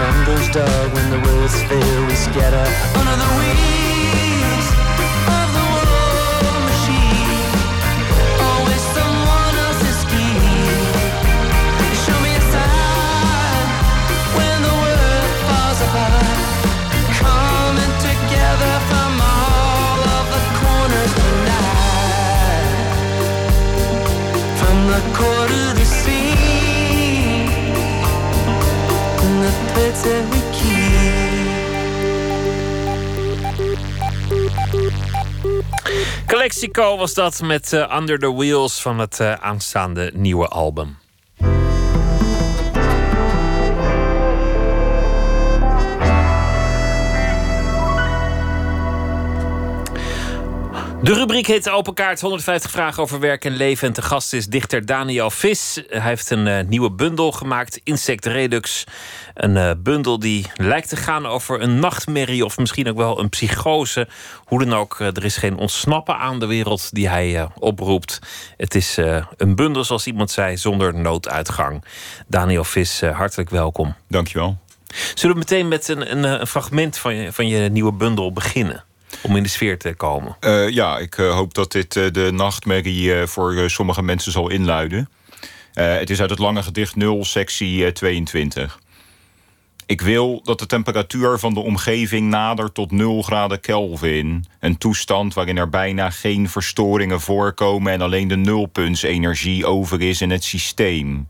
tumbles 0.01 0.48
dark 0.48 0.94
when 0.94 1.10
the 1.10 1.20
world's 1.28 1.62
fair 1.68 2.06
we 2.06 2.14
scatter. 2.14 2.99
Calexico 36.61 36.97
was 36.97 37.15
dat 37.15 37.43
met 37.43 37.73
uh, 37.73 37.97
Under 37.99 38.19
the 38.19 38.35
Wheels 38.35 38.82
van 38.82 38.99
het 38.99 39.19
uh, 39.20 39.32
aanstaande 39.32 40.11
nieuwe 40.15 40.49
album. 40.49 40.99
De 51.02 51.14
rubriek 51.14 51.47
heet 51.47 51.70
Open 51.70 51.94
Kaart. 51.94 52.20
150 52.20 52.70
vragen 52.70 53.02
over 53.02 53.20
werk 53.20 53.44
en 53.44 53.52
leven. 53.52 53.89
En 53.89 53.93
te 53.93 54.02
gast 54.02 54.32
is 54.32 54.47
dichter 54.47 54.86
Daniel 54.86 55.31
Vis. 55.31 55.82
Hij 55.89 56.01
heeft 56.01 56.31
een 56.31 56.47
uh, 56.47 56.60
nieuwe 56.66 56.90
bundel 56.90 57.32
gemaakt, 57.32 57.81
Insect 57.85 58.27
Redux. 58.27 58.85
Een 59.35 59.56
uh, 59.56 59.70
bundel 59.78 60.18
die 60.18 60.47
lijkt 60.55 60.89
te 60.89 60.97
gaan 60.97 61.27
over 61.27 61.62
een 61.62 61.78
nachtmerrie... 61.78 62.44
of 62.44 62.59
misschien 62.59 62.89
ook 62.89 62.97
wel 62.97 63.20
een 63.20 63.28
psychose. 63.28 64.09
Hoe 64.44 64.64
dan 64.64 64.74
ook, 64.74 64.98
uh, 64.98 65.06
er 65.06 65.24
is 65.24 65.36
geen 65.36 65.56
ontsnappen 65.56 66.16
aan 66.16 66.39
de 66.39 66.47
wereld 66.47 66.94
die 66.94 67.09
hij 67.09 67.48
oproept. 67.59 68.18
Het 68.56 68.74
is 68.74 68.97
een 69.36 69.55
bundel, 69.55 69.85
zoals 69.85 70.06
iemand 70.06 70.31
zei, 70.31 70.56
zonder 70.56 70.94
nooduitgang. 70.94 71.85
Daniel 72.27 72.64
Vis, 72.64 73.01
hartelijk 73.01 73.51
welkom. 73.51 73.94
Dankjewel. 74.09 74.59
Zullen 75.14 75.35
we 75.35 75.40
meteen 75.40 75.68
met 75.68 75.89
een, 75.89 76.10
een, 76.10 76.40
een 76.40 76.47
fragment 76.47 76.98
van 76.98 77.14
je, 77.14 77.32
van 77.32 77.48
je 77.48 77.68
nieuwe 77.68 77.93
bundel 77.93 78.32
beginnen? 78.32 78.85
Om 79.22 79.36
in 79.36 79.42
de 79.42 79.48
sfeer 79.48 79.78
te 79.78 79.94
komen? 79.94 80.36
Uh, 80.40 80.68
ja, 80.68 80.98
ik 80.98 81.16
uh, 81.16 81.34
hoop 81.34 81.55
dat 81.55 81.72
dit 81.72 81.97
uh, 81.97 82.10
de 82.10 82.30
nachtmerrie 82.32 83.26
voor 83.26 83.70
sommige 83.70 84.02
mensen 84.02 84.32
zal 84.32 84.48
inluiden. 84.48 85.09
het 85.74 86.10
is 86.10 86.20
uit 86.20 86.30
het 86.30 86.38
lange 86.38 86.62
gedicht 86.62 86.97
0, 86.97 87.24
sectie 87.24 87.92
22. 87.92 88.78
Ik 89.90 90.01
wil 90.01 90.40
dat 90.44 90.59
de 90.59 90.66
temperatuur 90.66 91.38
van 91.38 91.55
de 91.55 91.60
omgeving 91.60 92.28
nadert 92.28 92.74
tot 92.74 92.90
0 92.90 93.22
graden 93.22 93.60
Kelvin. 93.60 94.44
Een 94.60 94.78
toestand 94.78 95.34
waarin 95.34 95.56
er 95.56 95.68
bijna 95.68 96.10
geen 96.10 96.48
verstoringen 96.48 97.20
voorkomen 97.20 97.92
en 97.92 98.01
alleen 98.01 98.28
de 98.28 98.36
nulpuntsenergie 98.36 99.66
over 99.66 100.01
is 100.01 100.20
in 100.20 100.30
het 100.30 100.44
systeem. 100.44 101.28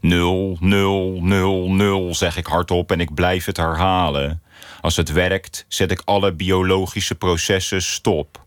0, 0.00 0.56
0, 0.60 1.18
0, 1.22 1.72
0, 1.72 2.14
zeg 2.14 2.36
ik 2.36 2.46
hardop 2.46 2.92
en 2.92 3.00
ik 3.00 3.14
blijf 3.14 3.44
het 3.44 3.56
herhalen. 3.56 4.42
Als 4.82 4.96
het 4.96 5.12
werkt, 5.12 5.64
zet 5.68 5.90
ik 5.90 6.02
alle 6.04 6.32
biologische 6.32 7.14
processen 7.14 7.82
stop. 7.82 8.44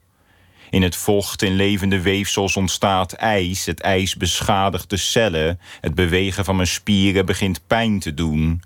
In 0.70 0.82
het 0.82 0.95
vocht 0.95 1.41
in 1.41 1.56
levende 1.56 2.02
weefsels 2.02 2.57
ontstaat 2.57 3.14
ijs. 3.14 3.66
Het 3.66 3.82
ijs 3.82 4.16
beschadigt 4.16 4.90
de 4.90 4.98
cellen. 4.98 5.60
Het 5.82 5.95
bewegen 5.95 6.45
van 6.45 6.56
mijn 6.56 6.68
spieren 6.68 7.26
begint 7.26 7.68
pijn 7.68 7.99
te 7.99 8.14
doen. 8.14 8.62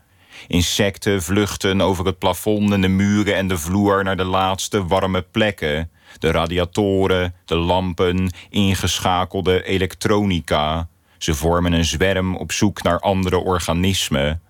Insecten 0.48 1.24
vluchten 1.24 1.82
over 1.82 2.06
het 2.06 2.20
plafond 2.20 2.72
en 2.72 2.82
de 2.82 2.88
muren 2.88 3.36
en 3.36 3.48
de 3.48 3.58
vloer 3.58 4.04
naar 4.04 4.18
de 4.18 4.24
laatste 4.24 4.86
warme 4.86 5.22
plekken. 5.22 5.92
De 6.20 6.32
radiatoren, 6.32 7.36
de 7.46 7.56
lampen, 7.56 8.34
ingeschakelde 8.50 9.64
elektronica. 9.64 10.88
Ze 11.18 11.36
vormen 11.36 11.74
een 11.74 11.86
zwerm 11.86 12.36
op 12.36 12.52
zoek 12.52 12.84
naar 12.84 13.00
andere 13.00 13.38
organismen. 13.38 14.42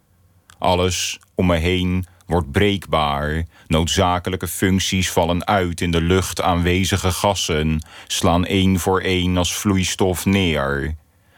Alles 0.57 1.19
om 1.35 1.45
me 1.45 1.57
heen 1.57 2.05
wordt 2.29 2.51
breekbaar. 2.51 3.45
Noodzakelijke 3.67 4.47
functies 4.47 5.11
vallen 5.11 5.47
uit 5.47 5.81
in 5.81 5.91
de 5.91 6.01
lucht 6.01 6.41
aanwezige 6.41 7.11
gassen, 7.11 7.85
slaan 8.07 8.45
één 8.45 8.79
voor 8.79 9.01
één 9.01 9.37
als 9.37 9.53
vloeistof 9.53 10.25
neer. 10.25 10.95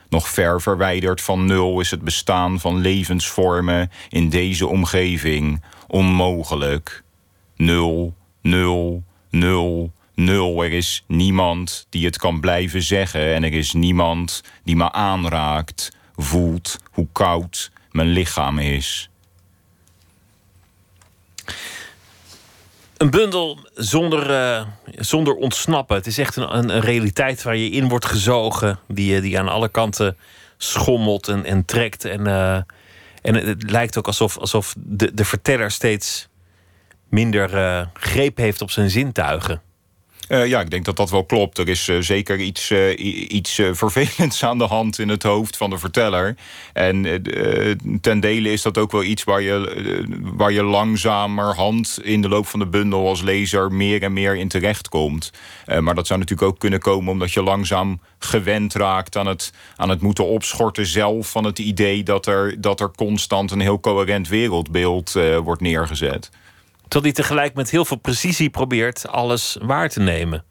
Nog 0.09 0.29
ver 0.29 0.61
verwijderd 0.61 1.21
van 1.21 1.45
nul 1.45 1.79
is 1.79 1.91
het 1.91 2.01
bestaan 2.01 2.59
van 2.59 2.77
levensvormen 2.77 3.91
in 4.09 4.29
deze 4.29 4.67
omgeving 4.67 5.63
onmogelijk. 5.87 7.03
Nul, 7.55 8.13
nul, 8.41 9.03
nul, 9.29 9.91
nul. 10.15 10.63
Er 10.63 10.71
is 10.71 11.03
niemand 11.07 11.85
die 11.89 12.05
het 12.05 12.17
kan 12.17 12.39
blijven 12.39 12.81
zeggen 12.81 13.33
en 13.33 13.43
er 13.43 13.53
is 13.53 13.73
niemand 13.73 14.43
die 14.63 14.75
me 14.75 14.91
aanraakt, 14.91 15.91
voelt 16.15 16.77
hoe 16.91 17.07
koud 17.11 17.71
mijn 17.91 18.07
lichaam 18.07 18.59
is. 18.59 19.10
Een 23.01 23.09
bundel 23.09 23.57
zonder, 23.73 24.29
uh, 24.29 24.65
zonder 24.95 25.35
ontsnappen. 25.35 25.95
Het 25.95 26.07
is 26.07 26.17
echt 26.17 26.35
een, 26.35 26.57
een, 26.57 26.79
realiteit 26.79 27.43
waar 27.43 27.55
je 27.55 27.69
in 27.69 27.89
wordt 27.89 28.05
gezogen, 28.05 28.79
die, 28.87 29.21
die 29.21 29.39
aan 29.39 29.47
alle 29.47 29.69
kanten 29.69 30.17
schommelt 30.57 31.27
en, 31.27 31.45
en 31.45 31.65
trekt. 31.65 32.05
En, 32.05 32.27
uh, 32.27 32.55
en 33.21 33.35
het 33.35 33.71
lijkt 33.71 33.97
ook 33.97 34.07
alsof, 34.07 34.37
alsof 34.37 34.75
de, 34.77 35.13
de 35.13 35.25
verteller 35.25 35.71
steeds 35.71 36.27
minder 37.09 37.89
greep 37.93 38.37
heeft 38.37 38.61
op 38.61 38.71
zijn 38.71 38.89
zintuigen. 38.89 39.61
Uh, 40.31 40.47
ja, 40.47 40.59
ik 40.59 40.69
denk 40.69 40.85
dat 40.85 40.95
dat 40.95 41.09
wel 41.09 41.23
klopt. 41.23 41.57
Er 41.57 41.69
is 41.69 41.87
uh, 41.87 41.97
zeker 41.99 42.39
iets, 42.39 42.69
uh, 42.69 42.99
iets 43.31 43.61
vervelends 43.71 44.43
aan 44.43 44.57
de 44.57 44.65
hand 44.65 44.99
in 44.99 45.09
het 45.09 45.23
hoofd 45.23 45.57
van 45.57 45.69
de 45.69 45.77
verteller. 45.77 46.35
En 46.73 47.21
ten 48.01 48.19
dele 48.19 48.51
is 48.51 48.61
dat 48.61 48.77
ook 48.77 48.91
wel 48.91 49.03
iets 49.03 49.23
waar 49.23 49.41
je, 49.41 50.05
waar 50.21 50.51
je 50.51 50.63
langzamerhand 50.63 51.99
in 52.03 52.21
de 52.21 52.29
loop 52.29 52.47
van 52.47 52.59
de 52.59 52.67
bundel 52.67 53.07
als 53.07 53.21
lezer 53.21 53.71
meer 53.71 54.03
en 54.03 54.13
meer 54.13 54.35
in 54.35 54.47
terecht 54.47 54.89
komt. 54.89 55.31
maar 55.79 55.95
dat 55.95 56.07
zou 56.07 56.19
natuurlijk 56.19 56.49
ook 56.49 56.59
kunnen 56.59 56.79
komen 56.79 57.11
omdat 57.11 57.31
je 57.31 57.43
langzaam 57.43 58.01
gewend 58.19 58.73
raakt 58.73 59.17
aan 59.17 59.27
het, 59.27 59.53
aan 59.75 59.89
het 59.89 60.01
moeten 60.01 60.25
opschorten 60.25 60.85
zelf 60.85 61.31
van 61.31 61.43
het 61.43 61.59
idee 61.59 62.03
dat 62.03 62.25
er, 62.25 62.61
dat 62.61 62.79
er 62.79 62.91
constant 62.95 63.51
een 63.51 63.59
heel 63.59 63.79
coherent 63.79 64.27
wereldbeeld 64.27 65.13
wordt 65.43 65.61
neergezet. 65.61 66.29
Terwijl 66.91 67.13
hij 67.13 67.23
tegelijk 67.23 67.53
met 67.53 67.69
heel 67.69 67.85
veel 67.85 67.97
precisie 67.97 68.49
probeert 68.49 69.07
alles 69.07 69.57
waar 69.61 69.89
te 69.89 69.99
nemen. 69.99 70.43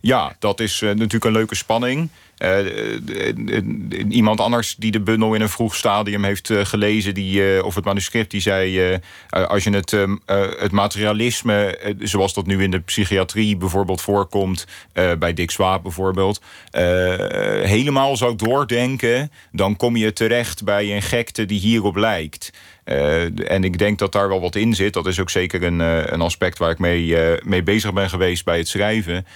Ja, 0.00 0.36
dat 0.38 0.60
is 0.60 0.80
uh, 0.80 0.88
natuurlijk 0.88 1.24
een 1.24 1.32
leuke 1.32 1.54
spanning. 1.54 2.08
Uh, 2.38 2.58
iemand 4.08 4.40
anders 4.40 4.76
die 4.76 4.90
de 4.90 5.00
bundel 5.00 5.34
in 5.34 5.40
een 5.40 5.48
vroeg 5.48 5.74
stadium 5.74 6.24
heeft 6.24 6.50
gelezen, 6.52 7.14
die, 7.14 7.64
of 7.64 7.74
het 7.74 7.84
manuscript, 7.84 8.30
die 8.30 8.40
zei: 8.40 8.98
als 9.30 9.64
je 9.64 9.70
het, 9.70 9.96
het 10.60 10.72
materialisme, 10.72 11.78
zoals 11.98 12.34
dat 12.34 12.46
nu 12.46 12.62
in 12.62 12.70
de 12.70 12.80
psychiatrie 12.80 13.56
bijvoorbeeld 13.56 14.00
voorkomt, 14.00 14.66
bij 15.18 15.34
Dick 15.34 15.50
Swaap 15.50 15.82
bijvoorbeeld, 15.82 16.40
helemaal 17.62 18.16
zou 18.16 18.36
doordenken, 18.36 19.30
dan 19.52 19.76
kom 19.76 19.96
je 19.96 20.12
terecht 20.12 20.64
bij 20.64 20.94
een 20.94 21.02
gekte 21.02 21.44
die 21.44 21.60
hierop 21.60 21.96
lijkt. 21.96 22.50
Uh, 22.84 23.50
en 23.50 23.64
ik 23.64 23.78
denk 23.78 23.98
dat 23.98 24.12
daar 24.12 24.28
wel 24.28 24.40
wat 24.40 24.54
in 24.54 24.74
zit. 24.74 24.92
Dat 24.92 25.06
is 25.06 25.20
ook 25.20 25.30
zeker 25.30 25.62
een, 25.62 25.80
uh, 25.80 26.06
een 26.06 26.20
aspect 26.20 26.58
waar 26.58 26.70
ik 26.70 26.78
mee, 26.78 27.04
uh, 27.04 27.42
mee 27.44 27.62
bezig 27.62 27.92
ben 27.92 28.10
geweest 28.10 28.44
bij 28.44 28.58
het 28.58 28.68
schrijven. 28.68 29.26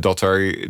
dat, 0.00 0.20
er, 0.20 0.68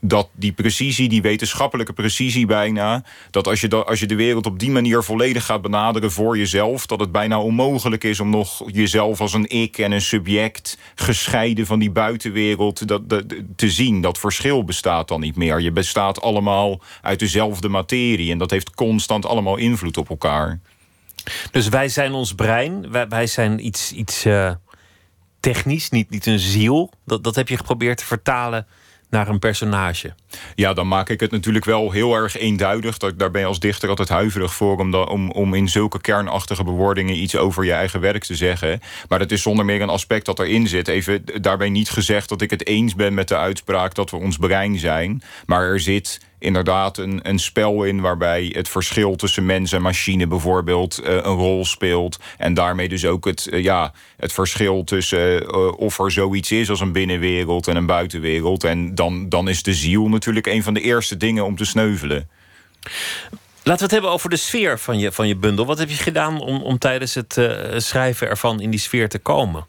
dat 0.00 0.28
die 0.32 0.52
precisie, 0.52 1.08
die 1.08 1.22
wetenschappelijke 1.22 1.92
precisie 1.92 2.46
bijna... 2.46 3.04
dat 3.30 3.46
als 3.46 3.60
je, 3.60 3.84
als 3.84 4.00
je 4.00 4.06
de 4.06 4.14
wereld 4.14 4.46
op 4.46 4.58
die 4.58 4.70
manier 4.70 5.02
volledig 5.02 5.44
gaat 5.44 5.62
benaderen 5.62 6.12
voor 6.12 6.38
jezelf... 6.38 6.86
dat 6.86 7.00
het 7.00 7.12
bijna 7.12 7.40
onmogelijk 7.40 8.04
is 8.04 8.20
om 8.20 8.30
nog 8.30 8.62
jezelf 8.66 9.20
als 9.20 9.32
een 9.32 9.48
ik 9.48 9.78
en 9.78 9.92
een 9.92 10.00
subject... 10.00 10.78
gescheiden 10.94 11.66
van 11.66 11.78
die 11.78 11.90
buitenwereld 11.90 12.88
dat, 12.88 13.02
te 13.56 13.70
zien. 13.70 14.00
Dat 14.00 14.18
verschil 14.18 14.64
bestaat 14.64 15.08
dan 15.08 15.20
niet 15.20 15.36
meer. 15.36 15.60
Je 15.60 15.72
bestaat 15.72 16.20
allemaal 16.20 16.80
uit 17.02 17.18
dezelfde 17.18 17.68
materie... 17.68 18.32
en 18.32 18.38
dat 18.38 18.50
heeft 18.50 18.74
constant 18.74 19.26
allemaal 19.26 19.56
invloed 19.56 19.96
op 19.96 20.08
elkaar. 20.08 20.60
Dus 21.50 21.68
wij 21.68 21.88
zijn 21.88 22.12
ons 22.12 22.34
brein, 22.34 22.90
wij, 23.08 23.26
zijn 23.26 23.66
iets, 23.66 23.92
iets 23.92 24.26
uh, 24.26 24.52
technisch, 25.40 25.90
niet, 25.90 26.10
niet 26.10 26.26
een 26.26 26.38
ziel. 26.38 26.92
Dat, 27.04 27.24
dat 27.24 27.34
heb 27.34 27.48
je 27.48 27.56
geprobeerd 27.56 27.98
te 27.98 28.04
vertalen 28.04 28.66
naar 29.10 29.28
een 29.28 29.38
personage. 29.38 30.14
Ja, 30.54 30.72
dan 30.72 30.88
maak 30.88 31.08
ik 31.08 31.20
het 31.20 31.30
natuurlijk 31.30 31.64
wel 31.64 31.90
heel 31.90 32.14
erg 32.14 32.36
eenduidig. 32.36 32.98
Dat, 32.98 33.18
daar 33.18 33.30
ben 33.30 33.40
je 33.40 33.46
als 33.46 33.60
dichter 33.60 33.88
altijd 33.88 34.08
huiverig 34.08 34.54
voor... 34.54 34.78
Om, 34.78 34.94
om, 34.94 35.30
om 35.30 35.54
in 35.54 35.68
zulke 35.68 36.00
kernachtige 36.00 36.64
bewoordingen 36.64 37.22
iets 37.22 37.36
over 37.36 37.64
je 37.64 37.72
eigen 37.72 38.00
werk 38.00 38.24
te 38.24 38.34
zeggen. 38.34 38.80
Maar 39.08 39.20
het 39.20 39.32
is 39.32 39.42
zonder 39.42 39.64
meer 39.64 39.82
een 39.82 39.88
aspect 39.88 40.26
dat 40.26 40.38
erin 40.38 40.66
zit. 40.66 40.88
Even 40.88 41.24
daarbij 41.42 41.68
niet 41.68 41.90
gezegd 41.90 42.28
dat 42.28 42.42
ik 42.42 42.50
het 42.50 42.66
eens 42.66 42.94
ben 42.94 43.14
met 43.14 43.28
de 43.28 43.36
uitspraak... 43.36 43.94
dat 43.94 44.10
we 44.10 44.16
ons 44.16 44.36
brein 44.36 44.78
zijn. 44.78 45.22
Maar 45.46 45.62
er 45.62 45.80
zit 45.80 46.20
inderdaad 46.38 46.98
een, 46.98 47.20
een 47.22 47.38
spel 47.38 47.84
in 47.84 48.00
waarbij 48.00 48.52
het 48.54 48.68
verschil 48.68 49.16
tussen 49.16 49.46
mens 49.46 49.72
en 49.72 49.82
machine 49.82 50.26
bijvoorbeeld 50.26 51.00
uh, 51.00 51.06
een 51.06 51.22
rol 51.22 51.64
speelt. 51.64 52.18
En 52.38 52.54
daarmee 52.54 52.88
dus 52.88 53.04
ook 53.04 53.24
het, 53.24 53.48
uh, 53.50 53.62
ja, 53.62 53.92
het 54.16 54.32
verschil 54.32 54.84
tussen 54.84 55.42
uh, 55.42 55.78
of 55.78 55.98
er 55.98 56.10
zoiets 56.10 56.52
is 56.52 56.70
als 56.70 56.80
een 56.80 56.92
binnenwereld 56.92 57.68
en 57.68 57.76
een 57.76 57.86
buitenwereld. 57.86 58.64
En 58.64 58.94
dan, 58.94 59.28
dan 59.28 59.48
is 59.48 59.62
de 59.62 59.74
ziel 59.74 60.08
natuurlijk 60.08 60.46
een 60.46 60.62
van 60.62 60.74
de 60.74 60.80
eerste 60.80 61.16
dingen 61.16 61.44
om 61.44 61.56
te 61.56 61.64
sneuvelen. 61.64 62.28
Laten 63.62 63.78
we 63.78 63.82
het 63.82 63.90
hebben 63.90 64.10
over 64.10 64.30
de 64.30 64.36
sfeer 64.36 64.78
van 64.78 64.98
je, 64.98 65.12
van 65.12 65.28
je 65.28 65.36
bundel. 65.36 65.66
Wat 65.66 65.78
heb 65.78 65.88
je 65.88 65.94
gedaan 65.94 66.40
om, 66.40 66.62
om 66.62 66.78
tijdens 66.78 67.14
het 67.14 67.40
schrijven 67.76 68.28
ervan 68.28 68.60
in 68.60 68.70
die 68.70 68.80
sfeer 68.80 69.08
te 69.08 69.18
komen? 69.18 69.66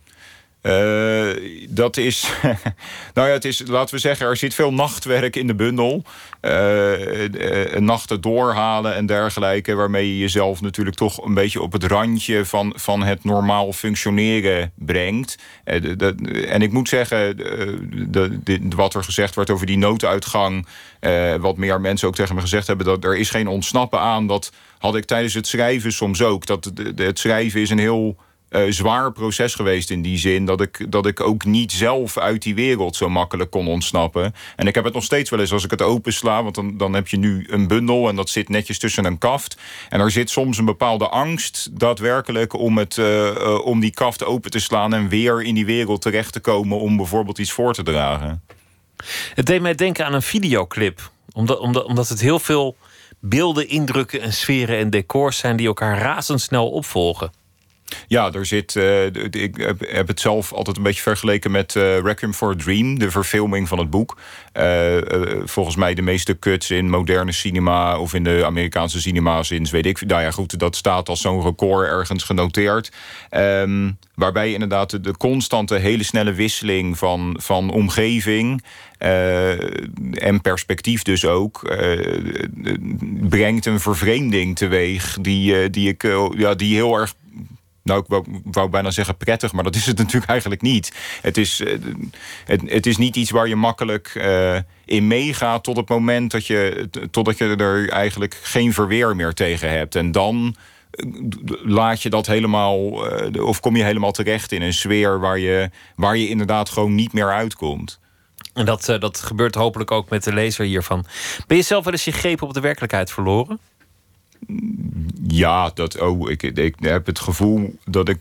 Uh, 0.62 1.30
dat 1.70 1.98
is. 1.98 2.30
nou 3.14 3.28
ja, 3.28 3.34
het 3.34 3.46
is, 3.46 3.64
laten 3.68 3.96
we 3.96 4.02
zeggen, 4.02 4.28
er 4.28 4.38
zit 4.38 4.54
veel 4.54 4.74
nachtwerk 4.74 5.36
in 5.36 5.48
de 5.48 5.56
bundel. 5.56 6.04
Uh, 6.42 7.76
nachten 7.78 8.22
doorhalen 8.22 8.96
en 8.96 9.06
dergelijke. 9.06 9.74
Waarmee 9.74 10.08
je 10.08 10.20
jezelf 10.20 10.62
natuurlijk 10.62 10.96
toch 10.96 11.26
een 11.26 11.34
beetje 11.34 11.62
op 11.62 11.72
het 11.72 11.84
randje 11.84 12.46
van, 12.46 12.74
van 12.76 13.04
het 13.04 13.24
normaal 13.24 13.74
functioneren 13.74 14.72
brengt. 14.76 15.38
En 15.64 16.62
ik 16.62 16.72
moet 16.72 16.90
zeggen, 16.90 17.38
wat 18.76 18.94
er 18.94 19.04
gezegd 19.04 19.36
werd 19.36 19.50
over 19.50 19.66
die 19.66 19.78
nooduitgang. 19.78 20.68
wat 21.40 21.58
meer 21.58 21.82
mensen 21.82 22.08
ook 22.08 22.16
tegen 22.16 22.36
me 22.36 22.42
gezegd 22.42 22.68
hebben, 22.68 22.86
dat 22.86 23.04
er 23.04 23.18
is 23.18 23.30
geen 23.30 23.48
ontsnappen 23.48 24.00
aan. 24.00 24.28
Dat 24.28 24.52
had 24.78 24.96
ik 24.96 25.06
tijdens 25.06 25.34
het 25.34 25.48
schrijven 25.48 25.92
soms 25.92 26.22
ook. 26.22 26.46
Dat 26.46 26.72
het 26.96 27.20
schrijven 27.20 27.62
is 27.62 27.70
een 27.70 27.80
heel 27.80 28.18
uh, 28.50 28.72
zwaar 28.72 29.12
proces 29.12 29.56
geweest 29.56 29.90
in 29.90 30.02
die 30.02 30.18
zin. 30.18 30.46
Dat 30.46 30.62
ik, 30.62 30.92
dat 30.92 31.06
ik 31.06 31.20
ook 31.20 31.46
niet 31.46 31.72
zelf 31.72 32.18
uit 32.18 32.42
die 32.42 32.56
wereld 32.56 32.96
zo 32.96 33.10
makkelijk 33.10 33.50
kon 33.50 33.68
ontsnappen. 33.68 34.34
En 34.56 34.68
ik 34.68 34.76
heb 34.76 34.84
het 34.84 34.94
nog 34.94 35.04
steeds 35.04 35.30
wel 35.30 35.40
eens 35.40 35.52
als 35.52 35.64
ik 35.64 35.72
het 35.72 35.82
opensla. 35.82 36.44
Want 36.44 36.56
dan, 36.56 36.78
dan 36.78 36.94
heb 36.94 37.08
je 37.08 37.18
nu 37.18 37.46
een 37.50 37.68
bundel 37.68 38.10
en 38.10 38.16
dat 38.16 38.30
zit 38.30 38.50
netjes 38.50 38.80
tussen 38.80 39.06
een 39.06 39.18
kaft. 39.18 39.58
En 39.90 40.00
er 40.00 40.12
zit 40.12 40.30
soms 40.30 40.58
een 40.58 40.66
bepaalde 40.66 41.08
angst 41.08 41.70
daadwerkelijk 41.80 42.54
om, 42.54 42.78
het, 42.78 42.98
uh, 42.98 43.66
om 43.66 43.80
die 43.80 43.94
kaft 43.94 44.26
open 44.26 44.52
te 44.52 44.60
slaan. 44.60 44.94
En 44.94 45.10
weer 45.10 45.42
in 45.42 45.56
die 45.56 45.66
wereld 45.66 46.02
terecht 46.02 46.34
te 46.34 46.40
komen 46.40 46.80
om 46.80 46.98
bijvoorbeeld 46.98 47.38
iets 47.38 47.52
voor 47.52 47.74
te 47.74 47.84
dragen. 47.84 48.44
Het 49.34 49.46
deed 49.46 49.62
mij 49.62 49.76
denken 49.76 50.06
aan 50.06 50.14
een 50.14 50.22
videoclip. 50.22 51.12
Omdat, 51.32 51.60
omdat, 51.60 51.86
omdat 51.86 52.10
het 52.10 52.22
heel 52.22 52.40
veel 52.40 52.76
beelden, 53.20 53.70
indrukken 53.70 54.22
en 54.22 54.34
sferen 54.34 54.78
en 54.78 54.90
decors 54.90 55.38
zijn 55.38 55.56
die 55.56 55.68
elkaar 55.68 55.98
razendsnel 55.98 56.70
opvolgen. 56.70 57.32
Ja, 58.08 58.32
er 58.32 58.46
zit. 58.46 58.76
Uh, 58.76 59.06
ik 59.32 59.76
heb 59.80 60.08
het 60.08 60.20
zelf 60.20 60.54
altijd 60.54 60.78
een 60.78 60.84
beetje 60.84 61.02
vergeleken 61.02 61.52
met 61.52 61.76
uh, 61.76 62.00
Requiem 62.00 62.34
for 62.34 62.52
a 62.52 62.56
Dream, 62.56 63.00
de 63.00 63.12
verfilming 63.12 63.68
van 63.68 63.78
het 63.80 63.90
boek. 63.90 64.18
Uh, 64.54 64.98
volgens 65.44 65.76
mij 65.76 65.94
de 65.94 66.02
meeste 66.02 66.40
cuts 66.40 66.72
in 66.72 66.90
moderne 66.90 67.32
cinema 67.32 68.00
of 68.00 68.14
in 68.14 68.24
de 68.24 68.46
Amerikaanse 68.46 69.02
cinema's 69.02 69.52
in, 69.52 69.68
weet 69.72 69.86
ik. 69.86 70.06
Nou 70.06 70.22
ja, 70.22 70.32
goed, 70.32 70.60
dat 70.60 70.76
staat 70.76 71.10
als 71.10 71.22
zo'n 71.22 71.42
record 71.42 71.88
ergens 71.88 72.24
genoteerd. 72.24 72.92
Um, 73.32 73.98
waarbij 74.16 74.54
inderdaad 74.54 74.90
de, 74.90 75.02
de, 75.02 75.18
constante, 75.18 75.76
hele 75.76 76.04
snelle 76.04 76.34
wisseling 76.34 76.98
van, 76.98 77.38
van 77.42 77.70
omgeving. 77.70 78.64
en 78.98 80.42
perspectief 80.42 81.04
dus 81.04 81.26
ook, 81.26 81.76
brengt 83.30 83.66
een 83.66 83.80
vervreemding 83.80 84.56
teweeg 84.56 85.18
die, 85.22 85.70
die, 85.70 85.90
ik, 85.90 86.04
ja, 86.38 86.56
die 86.56 86.76
heel 86.76 87.00
erg 87.00 87.14
nou, 87.84 88.04
ik 88.08 88.24
wou, 88.44 88.70
bijna 88.70 88.92
zeggen 88.92 89.18
prettig, 89.18 89.52
maar 89.52 89.64
dat 89.64 89.76
is 89.76 89.86
het 89.86 89.98
natuurlijk 90.04 90.32
eigenlijk 90.32 90.62
niet. 90.62 90.94
Het 91.22 91.38
is, 91.38 91.60
eh, 91.60 91.78
het, 92.46 92.62
het 92.66 92.86
is 92.86 92.98
niet 92.98 93.16
iets 93.16 93.32
waar 93.32 93.48
je 93.48 93.56
makkelijk 93.56 94.14
uh, 94.18 94.58
in 94.86 95.08
meegaat 95.08 95.64
tot 95.64 95.78
het 95.78 95.90
moment 95.90 96.32
dat 96.32 96.48
je, 96.48 96.90
totdat 97.12 97.38
je 97.38 97.56
er 97.56 97.90
eigenlijk 97.90 98.40
geen 98.42 98.74
verweer 98.74 99.16
meer 99.16 99.34
tegen 99.34 99.70
hebt. 99.70 99.96
En 99.96 100.12
dan 100.12 100.56
eh, 100.92 101.06
laat 101.64 102.02
je 102.02 102.10
dat 102.10 102.26
helemaal, 102.28 102.80
of 103.42 103.60
kom 103.60 103.76
je 103.76 103.84
helemaal 103.84 104.12
terecht 104.12 104.52
in 104.52 104.62
een 104.62 104.74
sfeer 104.74 105.20
waar 105.20 105.40
je, 105.40 105.70
waar 105.96 106.18
je 106.18 106.30
inderdaad 106.30 106.70
gewoon 106.70 106.96
niet 106.96 107.14
meer 107.14 107.32
uitkomt. 107.32 108.00
En 108.54 108.66
dat, 108.66 108.86
dat 109.00 109.20
gebeurt 109.20 109.56
hopelijk 109.56 109.92
ook 109.92 110.10
met 110.10 110.24
de 110.24 110.34
lezer 110.34 110.66
hiervan. 110.66 111.06
Ben 111.48 111.58
je 111.58 111.64
zelf 111.64 111.84
wel 111.84 111.94
eens 111.94 112.06
je 112.06 112.12
greep 112.12 112.42
op 112.42 112.54
de 112.54 112.60
werkelijkheid 112.60 113.12
verloren? 113.12 113.60
Ja, 115.28 115.72
dat, 115.74 116.00
oh, 116.00 116.30
ik, 116.30 116.44
ik 116.44 116.76
heb 116.80 117.06
het 117.06 117.20
gevoel 117.20 117.80
dat 117.86 118.10
ik 118.10 118.20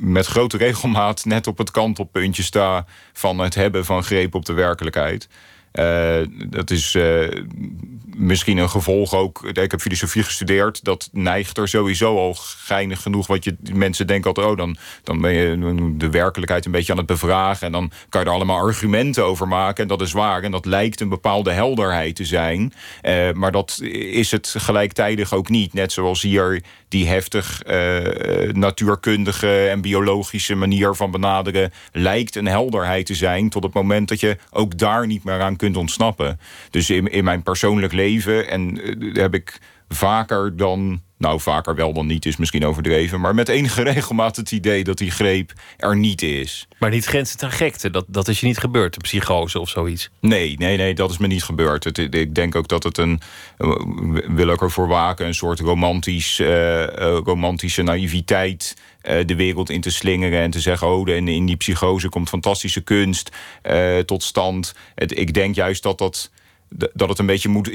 met 0.00 0.26
grote 0.26 0.56
regelmaat 0.56 1.24
net 1.24 1.46
op 1.46 1.58
het 1.58 1.70
kantelpuntje 1.70 2.42
sta 2.42 2.86
van 3.12 3.38
het 3.38 3.54
hebben 3.54 3.84
van 3.84 4.04
greep 4.04 4.34
op 4.34 4.44
de 4.44 4.52
werkelijkheid. 4.52 5.28
Uh, 5.72 6.16
dat 6.48 6.70
is 6.70 6.94
uh, 6.94 7.28
misschien 8.20 8.58
een 8.58 8.70
gevolg 8.70 9.14
ook. 9.14 9.44
Ik 9.52 9.70
heb 9.70 9.80
filosofie 9.80 10.22
gestudeerd. 10.22 10.84
Dat 10.84 11.08
neigt 11.12 11.58
er 11.58 11.68
sowieso 11.68 12.16
al 12.16 12.34
geinig 12.38 13.02
genoeg. 13.02 13.26
Wat 13.26 13.44
je 13.44 13.56
mensen 13.72 14.06
denken 14.06 14.28
altijd: 14.28 14.46
oh, 14.46 14.56
dan, 14.56 14.76
dan 15.02 15.20
ben 15.20 15.32
je 15.32 15.94
de 15.96 16.10
werkelijkheid 16.10 16.64
een 16.64 16.72
beetje 16.72 16.92
aan 16.92 16.98
het 16.98 17.06
bevragen. 17.06 17.66
En 17.66 17.72
dan 17.72 17.90
kan 18.08 18.20
je 18.20 18.26
er 18.26 18.32
allemaal 18.32 18.66
argumenten 18.66 19.24
over 19.24 19.48
maken. 19.48 19.82
En 19.82 19.88
dat 19.88 20.00
is 20.00 20.12
waar. 20.12 20.42
En 20.42 20.50
dat 20.50 20.64
lijkt 20.64 21.00
een 21.00 21.08
bepaalde 21.08 21.50
helderheid 21.50 22.16
te 22.16 22.24
zijn. 22.24 22.72
Uh, 23.02 23.32
maar 23.32 23.52
dat 23.52 23.80
is 24.12 24.30
het 24.30 24.54
gelijktijdig 24.58 25.34
ook 25.34 25.48
niet. 25.48 25.72
Net 25.72 25.92
zoals 25.92 26.22
hier 26.22 26.62
die 26.88 27.06
heftig 27.06 27.62
uh, 27.66 28.52
natuurkundige 28.52 29.68
en 29.68 29.80
biologische 29.80 30.54
manier 30.54 30.94
van 30.94 31.10
benaderen 31.10 31.72
lijkt 31.92 32.36
een 32.36 32.46
helderheid 32.46 33.06
te 33.06 33.14
zijn. 33.14 33.48
Tot 33.48 33.62
het 33.62 33.74
moment 33.74 34.08
dat 34.08 34.20
je 34.20 34.36
ook 34.50 34.78
daar 34.78 35.06
niet 35.06 35.24
meer 35.24 35.40
aan 35.40 35.56
kunt 35.56 35.76
ontsnappen. 35.76 36.40
Dus 36.70 36.90
in, 36.90 37.10
in 37.12 37.24
mijn 37.24 37.42
persoonlijk 37.42 37.92
leven 37.92 38.08
en 38.26 38.88
uh, 39.00 39.14
heb 39.14 39.34
ik 39.34 39.58
vaker 39.88 40.56
dan 40.56 41.02
nou, 41.20 41.40
vaker 41.40 41.74
wel 41.74 41.92
dan 41.92 42.06
niet 42.06 42.26
is 42.26 42.36
misschien 42.36 42.66
overdreven. 42.66 43.20
Maar 43.20 43.34
met 43.34 43.48
enige 43.48 43.82
regelmaat 43.92 44.36
het 44.36 44.52
idee 44.52 44.84
dat 44.84 44.98
die 44.98 45.10
greep 45.10 45.52
er 45.76 45.96
niet 45.96 46.22
is. 46.22 46.68
Maar 46.78 46.90
niet 46.90 47.04
grenzen 47.04 47.42
aan 47.42 47.50
gekte. 47.50 47.90
Dat, 47.90 48.04
dat 48.08 48.28
is 48.28 48.40
je 48.40 48.46
niet 48.46 48.58
gebeurd, 48.58 48.94
een 48.94 49.02
psychose 49.02 49.60
of 49.60 49.68
zoiets. 49.68 50.10
Nee, 50.20 50.56
nee, 50.58 50.76
nee, 50.76 50.94
dat 50.94 51.10
is 51.10 51.18
me 51.18 51.26
niet 51.26 51.42
gebeurd. 51.42 51.84
Het, 51.84 51.98
ik 51.98 52.34
denk 52.34 52.54
ook 52.54 52.68
dat 52.68 52.82
het 52.82 52.98
een. 52.98 53.20
Wil 54.26 54.48
ik 54.48 54.60
ervoor 54.60 54.88
waken, 54.88 55.26
een 55.26 55.34
soort 55.34 55.60
romantisch, 55.60 56.38
uh, 56.38 56.84
romantische 57.24 57.82
naïviteit. 57.82 58.76
De 59.00 59.34
wereld 59.36 59.70
in 59.70 59.80
te 59.80 59.90
slingeren 59.90 60.40
en 60.40 60.50
te 60.50 60.60
zeggen: 60.60 60.88
Oh, 60.88 61.08
in, 61.08 61.28
in 61.28 61.46
die 61.46 61.56
psychose 61.56 62.08
komt 62.08 62.28
fantastische 62.28 62.80
kunst 62.80 63.30
uh, 63.70 63.98
tot 63.98 64.22
stand. 64.22 64.74
Het, 64.94 65.18
ik 65.18 65.34
denk 65.34 65.54
juist 65.54 65.82
dat 65.82 65.98
dat 65.98 66.30
dat 66.70 67.08
het 67.08 67.18
een 67.18 67.26
beetje 67.26 67.48
moet, 67.48 67.70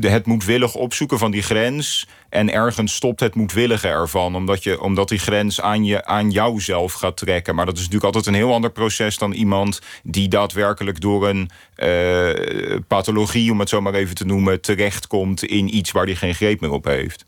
het 0.00 0.26
moedwillig 0.26 0.74
opzoeken 0.74 1.18
van 1.18 1.30
die 1.30 1.42
grens. 1.42 2.06
En 2.28 2.52
ergens 2.52 2.94
stopt 2.94 3.20
het 3.20 3.34
moedwillige 3.34 3.88
ervan. 3.88 4.36
Omdat, 4.36 4.62
je, 4.62 4.80
omdat 4.80 5.08
die 5.08 5.18
grens 5.18 5.60
aan, 5.60 5.84
je, 5.84 6.04
aan 6.04 6.30
jouzelf 6.30 6.92
gaat 6.92 7.16
trekken. 7.16 7.54
Maar 7.54 7.66
dat 7.66 7.74
is 7.74 7.80
natuurlijk 7.80 8.14
altijd 8.14 8.26
een 8.26 8.40
heel 8.40 8.52
ander 8.52 8.70
proces 8.70 9.18
dan 9.18 9.32
iemand 9.32 9.80
die 10.02 10.28
daadwerkelijk 10.28 11.00
door 11.00 11.28
een 11.28 11.50
uh, 11.76 12.78
pathologie, 12.88 13.52
om 13.52 13.60
het 13.60 13.68
zo 13.68 13.80
maar 13.80 13.94
even 13.94 14.14
te 14.14 14.26
noemen, 14.26 14.60
terechtkomt 14.60 15.44
in 15.44 15.76
iets 15.76 15.90
waar 15.90 16.04
hij 16.04 16.14
geen 16.14 16.34
greep 16.34 16.60
meer 16.60 16.70
op 16.70 16.84
heeft. 16.84 17.24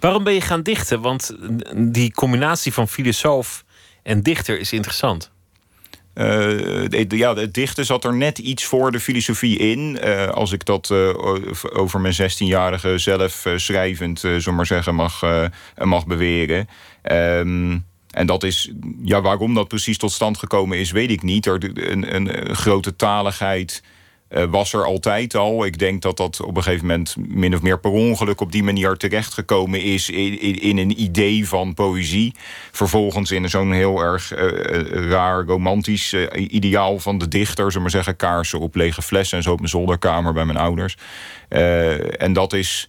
Waarom 0.00 0.24
ben 0.24 0.34
je 0.34 0.40
gaan 0.40 0.62
dichten? 0.62 1.00
Want 1.00 1.36
die 1.76 2.12
combinatie 2.12 2.72
van 2.72 2.88
filosoof 2.88 3.64
en 4.02 4.22
dichter 4.22 4.58
is 4.58 4.72
interessant. 4.72 5.34
Uh, 6.18 7.08
ja, 7.08 7.34
het 7.34 7.54
dichten 7.54 7.84
zat 7.84 8.04
er 8.04 8.16
net 8.16 8.38
iets 8.38 8.64
voor 8.64 8.92
de 8.92 9.00
filosofie 9.00 9.58
in. 9.58 9.98
Uh, 10.04 10.26
als 10.26 10.52
ik 10.52 10.64
dat 10.64 10.90
uh, 10.92 11.08
over 11.72 12.00
mijn 12.00 12.14
16-jarige 12.14 12.98
zelf 12.98 13.46
schrijvend, 13.56 14.24
zo 14.38 14.52
maar 14.52 14.66
zeggen, 14.66 14.94
mag, 14.94 15.22
mag 15.76 16.06
beweren. 16.06 16.68
Um, 17.12 17.84
en 18.10 18.26
dat 18.26 18.42
is, 18.42 18.72
ja, 19.04 19.20
waarom 19.20 19.54
dat 19.54 19.68
precies 19.68 19.98
tot 19.98 20.12
stand 20.12 20.38
gekomen 20.38 20.78
is, 20.78 20.90
weet 20.90 21.10
ik 21.10 21.22
niet. 21.22 21.46
Er, 21.46 21.90
een, 21.90 22.14
een 22.14 22.54
grote 22.54 22.96
taligheid 22.96 23.82
was 24.28 24.72
er 24.72 24.84
altijd 24.84 25.34
al. 25.34 25.64
Ik 25.64 25.78
denk 25.78 26.02
dat 26.02 26.16
dat 26.16 26.40
op 26.40 26.56
een 26.56 26.62
gegeven 26.62 26.86
moment 26.86 27.16
min 27.28 27.54
of 27.54 27.62
meer 27.62 27.80
per 27.80 27.90
ongeluk 27.90 28.40
op 28.40 28.52
die 28.52 28.62
manier 28.62 28.96
terechtgekomen 28.96 29.82
is 29.82 30.10
in, 30.10 30.78
een 30.78 31.00
idee 31.00 31.48
van 31.48 31.74
poëzie. 31.74 32.34
Vervolgens 32.72 33.30
in 33.30 33.48
zo'n 33.48 33.72
heel 33.72 34.00
erg 34.00 34.36
uh, 34.36 35.08
raar 35.10 35.44
romantisch 35.44 36.14
ideaal 36.34 36.98
van 36.98 37.18
de 37.18 37.28
dichter, 37.28 37.64
zullen 37.64 37.82
maar 37.82 37.90
zeggen, 37.90 38.16
kaarsen 38.16 38.60
op 38.60 38.74
lege 38.74 39.02
flessen 39.02 39.36
en 39.36 39.42
zo 39.42 39.52
op 39.52 39.58
mijn 39.58 39.70
zolderkamer 39.70 40.32
bij 40.32 40.44
mijn 40.44 40.58
ouders. 40.58 40.96
en 42.18 42.32
dat 42.32 42.52
is 42.52 42.88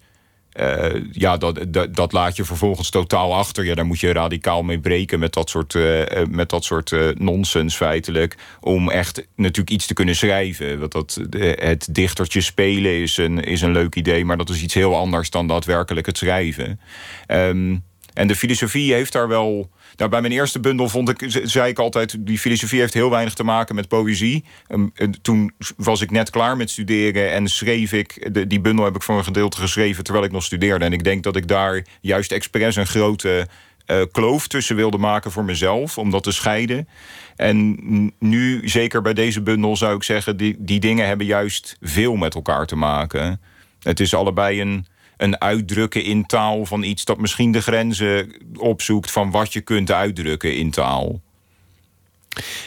uh, 0.60 1.04
ja, 1.12 1.38
dat, 1.38 1.66
dat, 1.92 2.12
laat 2.12 2.36
je 2.36 2.46
vervolgens 2.46 2.90
totaal 2.90 3.36
achter. 3.36 3.66
Ja, 3.66 3.76
daar 3.76 3.86
moet 3.86 4.00
je 4.00 4.12
radicaal 4.12 4.64
mee 4.64 4.80
breken 4.80 5.20
met 5.20 5.34
dat 5.34 5.50
soort, 5.50 5.74
uh, 5.74 6.04
met 6.30 6.50
dat 6.50 6.64
soort 6.64 7.20
nonsens 7.20 7.76
feitelijk. 7.76 8.36
Om 8.60 8.90
echt 8.90 9.28
natuurlijk 9.36 9.70
iets 9.70 9.86
te 9.86 9.94
kunnen 9.94 10.16
schrijven. 10.16 10.80
Want 10.80 10.92
dat, 10.92 11.22
het 11.40 11.88
dichtertje 11.92 12.42
spelen 12.42 13.02
is 13.02 13.18
een, 13.18 13.44
is 13.44 13.62
een 13.62 13.72
leuk 13.72 13.96
idee, 13.96 14.26
maar 14.26 14.38
dat 14.38 14.50
is 14.50 14.62
iets 14.62 14.74
heel 14.74 14.96
anders 14.96 15.30
dan 15.30 15.48
daadwerkelijk 15.48 16.06
het 16.06 16.18
schrijven. 16.18 16.80
Um, 17.28 17.84
en 18.18 18.28
de 18.28 18.36
filosofie 18.36 18.94
heeft 18.94 19.12
daar 19.12 19.28
wel 19.28 19.70
nou, 19.98 20.10
bij 20.10 20.22
mijn 20.22 20.34
eerste 20.34 20.60
bundel 20.60 20.90
vond 20.90 21.10
ik, 21.10 21.41
zei 21.44 21.69
ik 21.69 21.80
altijd, 21.80 22.15
die 22.19 22.40
filosofie 22.40 22.80
heeft 22.80 22.94
heel 22.94 23.10
weinig 23.10 23.34
te 23.34 23.44
maken 23.44 23.76
met 23.76 23.88
poëzie. 23.88 24.44
Um, 24.69 24.91
toen 25.22 25.52
was 25.78 26.02
ik 26.02 26.11
net 26.11 26.30
klaar 26.30 26.57
met 26.57 26.69
studeren 26.69 27.32
en 27.32 27.48
schreef 27.48 27.94
ik, 27.94 28.34
de, 28.34 28.48
die 28.48 28.60
bundel 28.60 28.86
heb 28.86 28.95
ik 28.95 29.03
voor 29.03 29.18
een 29.18 29.24
gedeelte 29.24 29.57
geschreven 29.57 30.03
terwijl 30.03 30.26
ik 30.26 30.32
nog 30.32 30.44
studeerde. 30.44 30.86
En 30.86 30.94
ik 30.94 31.03
denk 31.03 31.24
dat 31.24 31.36
ik 31.36 31.48
daar 31.48 31.86
juist 32.02 32.32
expres 32.32 32.76
een 32.76 32.88
grote 32.88 33.48
uh, 33.88 34.02
kloof 34.11 34.48
tussen 34.48 34.76
wilde 34.76 34.98
maken 34.98 35.32
voor 35.32 35.45
mezelf, 35.45 35.98
om 35.98 36.10
dat 36.10 36.24
te 36.24 36.32
scheiden. 36.32 36.88
En 37.36 37.78
nu, 38.19 38.69
zeker 38.69 39.02
bij 39.02 39.14
deze 39.14 39.41
bundel, 39.41 39.78
zou 39.78 39.95
ik 39.95 40.03
zeggen, 40.03 40.38
die, 40.38 40.56
die 40.60 40.80
dingen 40.80 41.07
hebben 41.07 41.26
juist 41.26 41.78
veel 41.82 42.15
met 42.15 42.36
elkaar 42.36 42.65
te 42.65 42.76
maken. 42.76 43.41
Het 43.82 43.99
is 43.99 44.14
allebei 44.14 44.61
een 44.61 44.86
een 45.18 45.41
uitdrukken 45.41 46.03
in 46.03 46.26
taal 46.26 46.65
van 46.65 46.84
iets 46.84 47.06
dat 47.06 47.18
misschien 47.18 47.52
de 47.52 47.61
grenzen 47.61 48.35
opzoekt 48.57 49.11
van 49.11 49.31
wat 49.31 49.53
je 49.53 49.61
kunt 49.61 49.91
uitdrukken 49.91 50.56
in 50.56 50.72
taal. 50.72 51.22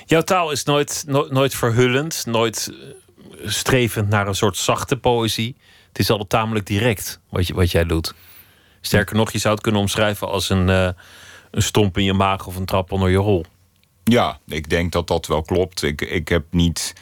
Jouw 0.06 0.22
taal 0.22 0.50
is 0.50 0.64
nooit, 0.64 1.04
nooit 1.30 1.54
verhullend, 1.54 2.26
nooit 2.26 2.70
eh, 2.70 3.48
strevend 3.48 4.08
naar 4.08 4.26
een 4.26 4.34
soort 4.34 4.56
zachte 4.56 4.96
poëzie. 4.96 5.56
Het 5.88 5.98
is 5.98 6.10
altijd 6.10 6.28
tamelijk 6.28 6.66
direct 6.66 7.20
wat, 7.28 7.46
je, 7.46 7.54
wat 7.54 7.70
jij 7.70 7.84
doet. 7.84 8.14
Sterker 8.80 9.16
nog, 9.16 9.32
je 9.32 9.38
zou 9.38 9.54
het 9.54 9.62
kunnen 9.62 9.80
omschrijven 9.80 10.28
als 10.28 10.50
een, 10.50 10.68
uh, 10.68 10.88
een 11.50 11.62
stomp 11.62 11.98
in 11.98 12.04
je 12.04 12.12
maag 12.12 12.46
of 12.46 12.56
een 12.56 12.64
trap 12.64 12.92
onder 12.92 13.10
je 13.10 13.16
rol. 13.16 13.44
Ja, 14.04 14.38
ik 14.46 14.70
denk 14.70 14.92
dat 14.92 15.06
dat 15.06 15.26
wel 15.26 15.42
klopt. 15.42 15.82
Ik, 15.82 16.00
ik 16.00 16.28
heb 16.28 16.44
niet. 16.50 16.92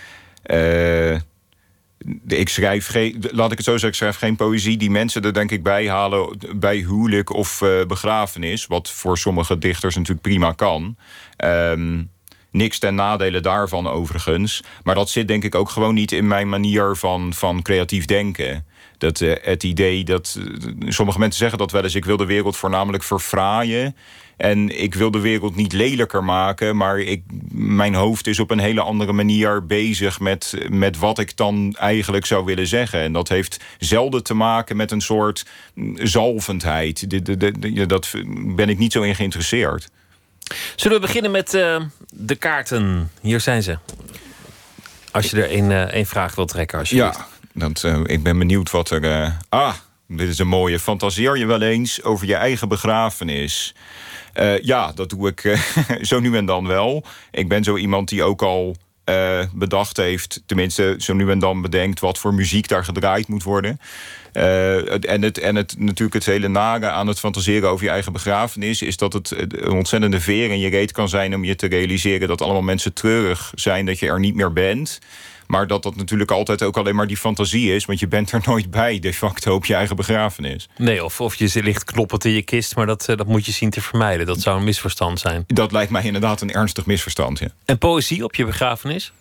Uh, 0.47 1.19
ik 2.27 2.49
schrijf 2.49 2.87
geen, 2.87 3.25
laat 3.31 3.51
ik 3.53 3.57
het 3.57 3.67
zo 3.67 3.73
zeggen, 3.73 3.89
ik 3.89 3.95
schrijf 3.95 4.17
geen 4.17 4.37
poëzie 4.37 4.77
die 4.77 4.91
mensen 4.91 5.23
er 5.23 5.33
denk 5.33 5.51
ik 5.51 5.63
bij 5.63 5.89
halen 5.89 6.39
bij 6.57 6.77
huwelijk 6.77 7.33
of 7.35 7.61
uh, 7.61 7.85
begrafenis. 7.85 8.67
Wat 8.67 8.91
voor 8.91 9.19
sommige 9.19 9.59
dichters 9.59 9.95
natuurlijk 9.95 10.23
prima 10.23 10.53
kan. 10.53 10.97
Um, 11.45 12.11
niks 12.51 12.79
ten 12.79 12.95
nadele 12.95 13.41
daarvan 13.41 13.89
overigens. 13.89 14.63
Maar 14.83 14.95
dat 14.95 15.11
zit 15.11 15.29
denk 15.29 15.45
ik 15.45 15.55
ook 15.55 15.71
gewoon 15.71 15.95
niet 15.95 16.13
in 16.13 16.27
mijn 16.27 16.49
manier 16.49 16.97
van, 16.97 17.35
van 17.35 17.63
creatief 17.63 18.05
denken. 18.05 18.67
Dat, 18.99 19.21
uh, 19.21 19.35
het 19.41 19.63
idee 19.63 20.05
dat. 20.05 20.39
sommige 20.89 21.19
mensen 21.19 21.39
zeggen 21.39 21.59
dat 21.59 21.73
wel 21.73 21.83
eens. 21.83 21.95
Ik 21.95 22.05
wil 22.05 22.17
de 22.17 22.25
wereld 22.25 22.57
voornamelijk 22.57 23.03
verfraaien. 23.03 23.97
En 24.39 24.83
ik 24.83 24.95
wil 24.95 25.11
de 25.11 25.21
wereld 25.21 25.57
niet 25.57 25.73
lelijker 25.73 26.25
maken, 26.25 26.77
maar 26.77 26.99
ik, 26.99 27.23
mijn 27.53 27.95
hoofd 27.95 28.27
is 28.27 28.39
op 28.39 28.51
een 28.51 28.59
hele 28.59 28.81
andere 28.81 29.13
manier 29.13 29.67
bezig 29.67 30.21
met, 30.21 30.55
met 30.69 30.99
wat 30.99 31.19
ik 31.19 31.37
dan 31.37 31.75
eigenlijk 31.79 32.27
zou 32.27 32.45
willen 32.45 32.67
zeggen. 32.67 33.01
En 33.01 33.13
dat 33.13 33.29
heeft 33.29 33.61
zelden 33.79 34.23
te 34.23 34.35
maken 34.35 34.77
met 34.77 34.91
een 34.91 35.01
soort 35.01 35.47
zalvendheid. 35.95 37.27
Dat 37.89 38.15
ben 38.31 38.69
ik 38.69 38.79
niet 38.79 38.93
zo 38.93 39.03
in 39.03 39.15
geïnteresseerd. 39.15 39.89
Zullen 40.77 41.01
we 41.01 41.07
beginnen 41.07 41.31
met 41.31 41.55
uh, 41.55 41.81
de 42.13 42.35
kaarten? 42.35 43.11
Hier 43.21 43.41
zijn 43.41 43.63
ze. 43.63 43.79
Als 45.11 45.31
je 45.31 45.43
er 45.43 45.51
één, 45.51 45.71
uh, 45.71 45.83
één 45.83 46.07
vraag 46.07 46.35
wilt 46.35 46.49
trekken, 46.49 46.79
alsjeblieft. 46.79 47.17
Ja, 47.17 47.69
dat, 47.69 47.83
uh, 47.83 48.01
ik 48.05 48.23
ben 48.23 48.39
benieuwd 48.39 48.71
wat 48.71 48.91
er. 48.91 49.37
ah, 49.49 49.75
dit 50.07 50.29
is 50.29 50.39
een 50.39 50.49
mooie. 50.49 50.79
Fantaseer 50.79 51.39
je 51.39 51.47
wel 51.47 51.63
eens 51.63 52.03
over 52.03 52.27
je 52.27 52.35
eigen 52.35 52.69
begrafenis? 52.69 53.75
Uh, 54.41 54.63
ja, 54.63 54.93
dat 54.95 55.11
doe 55.11 55.29
ik 55.29 55.45
uh, 55.45 55.61
zo 56.11 56.21
nu 56.21 56.37
en 56.37 56.47
dan 56.47 56.67
wel. 56.67 57.05
Ik 57.31 57.49
ben 57.49 57.65
zo 57.65 57.77
iemand 57.77 58.09
die 58.09 58.23
ook 58.23 58.43
al 58.43 58.77
uh, 59.09 59.45
bedacht 59.55 59.97
heeft, 59.97 60.43
tenminste 60.47 60.95
zo 60.99 61.15
nu 61.15 61.31
en 61.31 61.39
dan 61.39 61.63
bedenkt 61.63 62.01
wat 62.01 62.19
voor 62.19 62.35
muziek 62.35 62.69
daar 62.69 62.85
gedraaid 62.85 63.29
moet 63.29 63.43
worden. 63.43 63.81
en, 64.33 65.23
het, 65.23 65.39
en 65.39 65.57
het, 65.57 65.79
natuurlijk 65.79 66.15
het 66.15 66.27
hele 66.27 66.49
nare 66.49 66.91
aan 66.91 67.07
het 67.07 67.19
fantaseren 67.19 67.71
over 67.71 67.85
je 67.85 67.91
eigen 67.91 68.13
begrafenis 68.13 68.83
is 68.83 68.97
dat 68.97 69.13
het 69.13 69.35
een 69.37 69.73
ontzettende 69.73 70.21
veer 70.21 70.51
in 70.51 70.59
je 70.59 70.69
reet 70.69 70.93
kan 70.93 71.09
zijn 71.09 71.35
om 71.35 71.45
je 71.45 71.57
te 71.57 71.67
realiseren 71.67 72.29
dat 72.29 72.43
allemaal 72.43 72.63
mensen 72.63 72.93
treurig 72.93 73.53
zijn 73.55 73.87
dat 73.87 73.99
je 73.99 74.09
er 74.09 74.21
niet 74.21 74.35
meer 74.35 74.53
bent. 74.53 74.99
Maar 75.49 75.67
dat 75.67 75.83
dat 75.83 75.97
natuurlijk 75.97 76.31
altijd 76.31 76.63
ook 76.63 76.77
alleen 76.77 76.95
maar 76.95 77.07
die 77.07 77.17
fantasie 77.17 77.75
is. 77.75 77.85
Want 77.85 77.99
je 77.99 78.09
bent 78.09 78.33
er 78.33 78.41
nooit 78.47 78.71
bij, 78.71 78.99
de 78.99 79.15
facto, 79.15 79.55
op 79.55 79.65
je 79.65 79.75
eigen 79.75 79.97
begrafenis. 79.97 80.69
Nee, 80.77 81.05
of, 81.05 81.21
of 81.21 81.35
je 81.35 81.63
ligt 81.63 81.85
kloppend 81.85 82.25
in 82.25 82.33
je 82.33 82.43
kist. 82.43 82.77
Maar 82.77 82.87
dat, 82.87 83.09
eh, 83.09 83.17
dat 83.17 83.27
moet 83.27 83.47
je 83.47 83.53
zien 83.53 83.71
te 83.71 83.81
vermijden. 83.81 84.27
Dat 84.27 84.41
zou 84.41 84.59
een 84.59 84.65
misverstand 84.65 85.21
zijn. 85.21 85.45
Dat 85.47 85.73
lijkt 85.73 85.91
mij 85.91 86.03
inderdaad 86.03 86.41
een 86.41 86.53
ernstig 86.53 86.87
misverstand, 86.87 87.39
ja. 87.39 87.49
En 87.65 87.79
poëzie 87.79 88.25
op 88.25 88.35
je 88.35 88.45
begrafenis? 88.45 89.13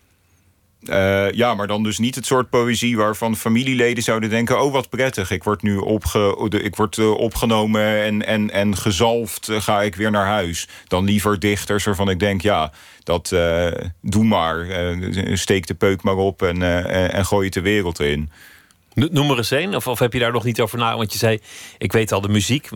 Uh, 0.83 1.31
ja, 1.31 1.53
maar 1.53 1.67
dan 1.67 1.83
dus 1.83 1.97
niet 1.97 2.15
het 2.15 2.25
soort 2.25 2.49
poëzie 2.49 2.97
waarvan 2.97 3.35
familieleden 3.35 4.03
zouden 4.03 4.29
denken: 4.29 4.61
oh 4.61 4.71
wat 4.71 4.89
prettig, 4.89 5.31
ik 5.31 5.43
word 5.43 5.61
nu 5.61 5.77
opge 5.77 6.49
ik 6.61 6.75
word, 6.75 6.97
uh, 6.97 7.11
opgenomen 7.11 7.81
en, 7.81 8.25
en, 8.25 8.51
en 8.51 8.77
gezalfd, 8.77 9.49
uh, 9.49 9.61
ga 9.61 9.81
ik 9.81 9.95
weer 9.95 10.11
naar 10.11 10.25
huis. 10.25 10.67
Dan 10.87 11.05
liever 11.05 11.39
dichters 11.39 11.85
waarvan 11.85 12.09
ik 12.09 12.19
denk: 12.19 12.41
ja, 12.41 12.71
dat 13.03 13.35
doe 14.01 14.23
maar, 14.23 14.67
steek 15.33 15.67
de 15.67 15.73
peuk 15.73 16.03
maar 16.03 16.15
op 16.15 16.41
en, 16.41 16.61
en 17.11 17.25
gooi 17.25 17.45
het 17.45 17.53
de 17.53 17.61
wereld 17.61 17.99
in. 17.99 18.29
Noem 18.93 19.31
er 19.31 19.37
eens 19.37 19.51
een, 19.51 19.75
of, 19.75 19.87
of 19.87 19.99
heb 19.99 20.13
je 20.13 20.19
daar 20.19 20.31
nog 20.31 20.43
niet 20.43 20.61
over 20.61 20.77
na? 20.77 20.97
Want 20.97 21.11
je 21.11 21.17
zei: 21.17 21.39
ik 21.77 21.91
weet 21.91 22.11
al 22.11 22.21
de 22.21 22.29
muziek. 22.29 22.69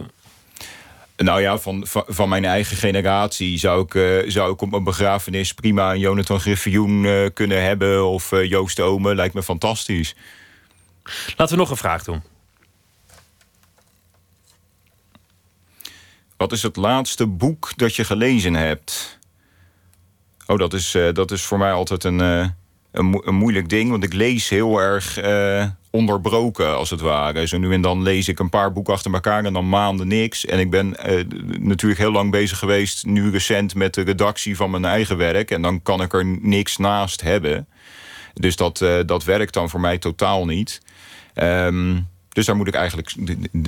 Nou 1.22 1.42
ja, 1.42 1.58
van, 1.58 1.88
van, 1.88 2.04
van, 2.08 2.30
mijn 2.30 2.46
eigen 2.46 2.78
generatie 2.78 3.58
zou 3.58 3.84
ik, 3.84 3.94
uh, 3.94 4.30
zou 4.30 4.54
ik 4.54 4.62
op 4.62 4.72
mijn 4.72 4.84
begrafenis 4.84 5.54
prima 5.54 5.92
een 5.92 6.00
Jonathan 6.00 6.40
Griffioen 6.40 7.04
uh, 7.04 7.30
kunnen 7.34 7.64
hebben. 7.64 8.08
Of 8.08 8.32
uh, 8.32 8.50
Joost 8.50 8.80
Ome, 8.80 9.16
lijkt 9.16 9.34
me 9.34 9.44
fantastisch. 9.44 10.16
Laten 11.38 11.56
we 11.56 11.62
nog 11.62 11.70
een 11.70 11.78
vraag 11.78 12.04
doen. 12.04 12.22
Wat 16.38 16.52
is 16.52 16.64
het 16.64 16.76
laatste 16.76 17.28
boek 17.28 17.72
dat 17.76 17.96
je 17.96 18.04
gelezen 18.04 18.54
hebt? 18.54 19.20
Oh, 20.48 20.58
dat 20.58 20.74
is, 20.74 20.98
dat 21.14 21.32
is 21.32 21.42
voor 21.42 21.58
mij 21.58 21.72
altijd 21.72 22.04
een, 22.04 22.20
een, 22.20 22.52
een, 22.92 23.36
moeilijk 23.36 23.70
ding. 23.70 23.90
Want 23.90 24.04
ik 24.04 24.14
lees 24.14 24.50
heel 24.50 24.80
erg 24.80 25.18
onderbroken, 25.92 26.76
als 26.76 26.90
het 26.90 27.02
ware. 27.02 27.48
Zo 27.48 27.58
nu 27.58 27.74
en 27.74 27.82
dan 27.82 28.02
lees 28.02 28.28
ik 28.28 28.40
een 28.40 28.50
paar 28.50 28.72
boeken 28.72 28.94
achter 28.94 29.14
elkaar 29.14 29.46
en 29.46 29.54
dan 29.54 29.70
maanden 29.70 30.08
niks. 30.08 30.46
En 30.46 30.60
ik 30.60 30.70
ben 30.70 30.88
uh, 30.88 31.24
natuurlijk 31.60 32.00
heel 32.00 32.12
lang 32.12 32.32
bezig 32.32 32.58
geweest, 32.58 33.06
nu 33.06 33.32
recent, 33.32 33.76
met 33.76 33.94
de 33.94 34.02
redactie 34.02 34.56
van 34.56 34.72
mijn 34.72 34.86
eigen 34.86 35.18
werk. 35.18 35.52
En 35.52 35.62
dan 35.62 35.82
kan 35.82 36.02
ik 36.02 36.14
er 36.14 36.26
niks 36.26 36.78
naast 36.78 37.22
hebben. 37.22 37.68
Dus 38.34 38.56
dat, 38.56 38.82
uh, 38.82 39.00
dat 39.06 39.24
werkt 39.24 39.54
dan 39.54 39.70
voor 39.70 39.80
mij 39.80 39.98
totaal 39.98 40.46
niet. 40.46 40.82
Um, 41.36 42.08
dus 42.30 42.46
daar 42.46 42.56
moet 42.56 42.68
ik 42.68 42.74
eigenlijk 42.74 43.16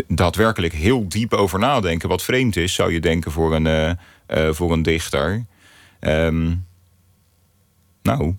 daadwerkelijk 0.08 0.74
heel 0.74 1.10
diep 1.10 1.34
over 1.34 1.60
nadenken. 1.60 2.10
Wat 2.10 2.24
vreemd 2.24 2.56
is, 2.56 2.74
zou 2.74 2.94
je 2.94 3.00
denken 3.00 3.32
voor 3.32 3.56
een, 3.56 3.98
uh, 4.28 4.50
voor 4.52 4.72
een 4.72 4.84
dichter. 4.84 5.46
Um, 6.00 6.66
nou, 8.02 8.36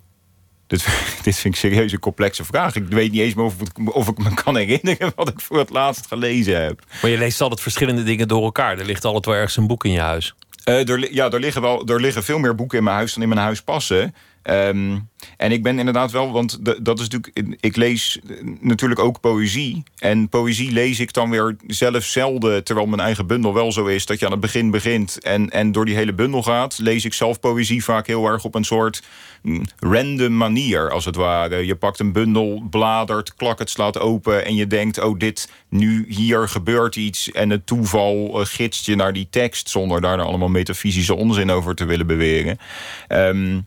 dit, 0.66 0.86
dit 1.22 1.36
vind 1.36 1.54
ik 1.54 1.60
serieus 1.60 1.92
een 1.92 1.98
complexe 1.98 2.44
vraag. 2.44 2.74
Ik 2.74 2.88
weet 2.88 3.12
niet 3.12 3.20
eens 3.20 3.34
meer 3.34 3.44
of, 3.44 3.54
of, 3.84 4.08
ik 4.08 4.18
me 4.18 4.34
kan 4.34 4.56
herinneren 4.56 5.12
wat 5.16 5.28
ik 5.28 5.40
voor 5.40 5.58
het 5.58 5.70
laatst 5.70 6.06
gelezen 6.06 6.62
heb. 6.62 6.82
Maar 7.02 7.10
je 7.10 7.18
leest 7.18 7.40
altijd 7.40 7.60
verschillende 7.60 8.02
dingen 8.02 8.28
door 8.28 8.42
elkaar. 8.42 8.78
Er 8.78 8.84
ligt 8.84 9.04
altijd 9.04 9.26
wel 9.26 9.34
ergens 9.34 9.56
een 9.56 9.66
boek 9.66 9.84
in 9.84 9.90
je 9.90 10.00
huis. 10.00 10.34
Uh, 10.68 10.88
er, 10.88 11.12
ja, 11.12 11.30
er 11.30 11.40
liggen, 11.40 11.62
wel, 11.62 11.86
er 11.86 12.00
liggen 12.00 12.24
veel 12.24 12.38
meer 12.38 12.54
boeken 12.54 12.78
in 12.78 12.84
mijn 12.84 12.96
huis 12.96 13.14
dan 13.14 13.22
in 13.22 13.28
mijn 13.28 13.40
huis 13.40 13.62
passen. 13.62 14.14
Um, 14.50 15.08
en 15.36 15.52
ik 15.52 15.62
ben 15.62 15.78
inderdaad 15.78 16.10
wel, 16.10 16.32
want 16.32 16.58
dat 16.84 17.00
is 17.00 17.08
natuurlijk. 17.08 17.56
Ik 17.60 17.76
lees 17.76 18.18
natuurlijk 18.60 19.00
ook 19.00 19.20
poëzie. 19.20 19.82
En 19.98 20.28
poëzie 20.28 20.72
lees 20.72 21.00
ik 21.00 21.12
dan 21.12 21.30
weer 21.30 21.56
zelf 21.66 22.04
zelden. 22.04 22.64
Terwijl 22.64 22.86
mijn 22.86 23.00
eigen 23.00 23.26
bundel 23.26 23.54
wel 23.54 23.72
zo 23.72 23.86
is 23.86 24.06
dat 24.06 24.18
je 24.18 24.24
aan 24.24 24.32
het 24.32 24.40
begin 24.40 24.70
begint. 24.70 25.22
En, 25.22 25.50
en 25.50 25.72
door 25.72 25.84
die 25.84 25.94
hele 25.94 26.12
bundel 26.12 26.42
gaat. 26.42 26.78
Lees 26.78 27.04
ik 27.04 27.12
zelf 27.12 27.40
poëzie 27.40 27.84
vaak 27.84 28.06
heel 28.06 28.26
erg 28.26 28.44
op 28.44 28.54
een 28.54 28.64
soort 28.64 29.02
mm, 29.42 29.64
random 29.78 30.36
manier, 30.36 30.90
als 30.90 31.04
het 31.04 31.16
ware. 31.16 31.66
Je 31.66 31.76
pakt 31.76 31.98
een 31.98 32.12
bundel, 32.12 32.62
bladert, 32.70 33.34
klak 33.34 33.58
het, 33.58 33.70
slaat 33.70 33.98
open. 33.98 34.44
En 34.44 34.54
je 34.54 34.66
denkt: 34.66 35.00
oh, 35.00 35.18
dit, 35.18 35.50
nu 35.68 36.04
hier 36.08 36.48
gebeurt 36.48 36.96
iets. 36.96 37.30
En 37.30 37.50
het 37.50 37.66
toeval 37.66 38.40
uh, 38.40 38.46
gidst 38.46 38.86
je 38.86 38.96
naar 38.96 39.12
die 39.12 39.26
tekst. 39.30 39.68
Zonder 39.68 40.00
daar 40.00 40.20
allemaal 40.20 40.48
metafysische 40.48 41.14
onzin 41.14 41.50
over 41.50 41.74
te 41.74 41.84
willen 41.84 42.06
beweren. 42.06 42.58
Um, 43.08 43.66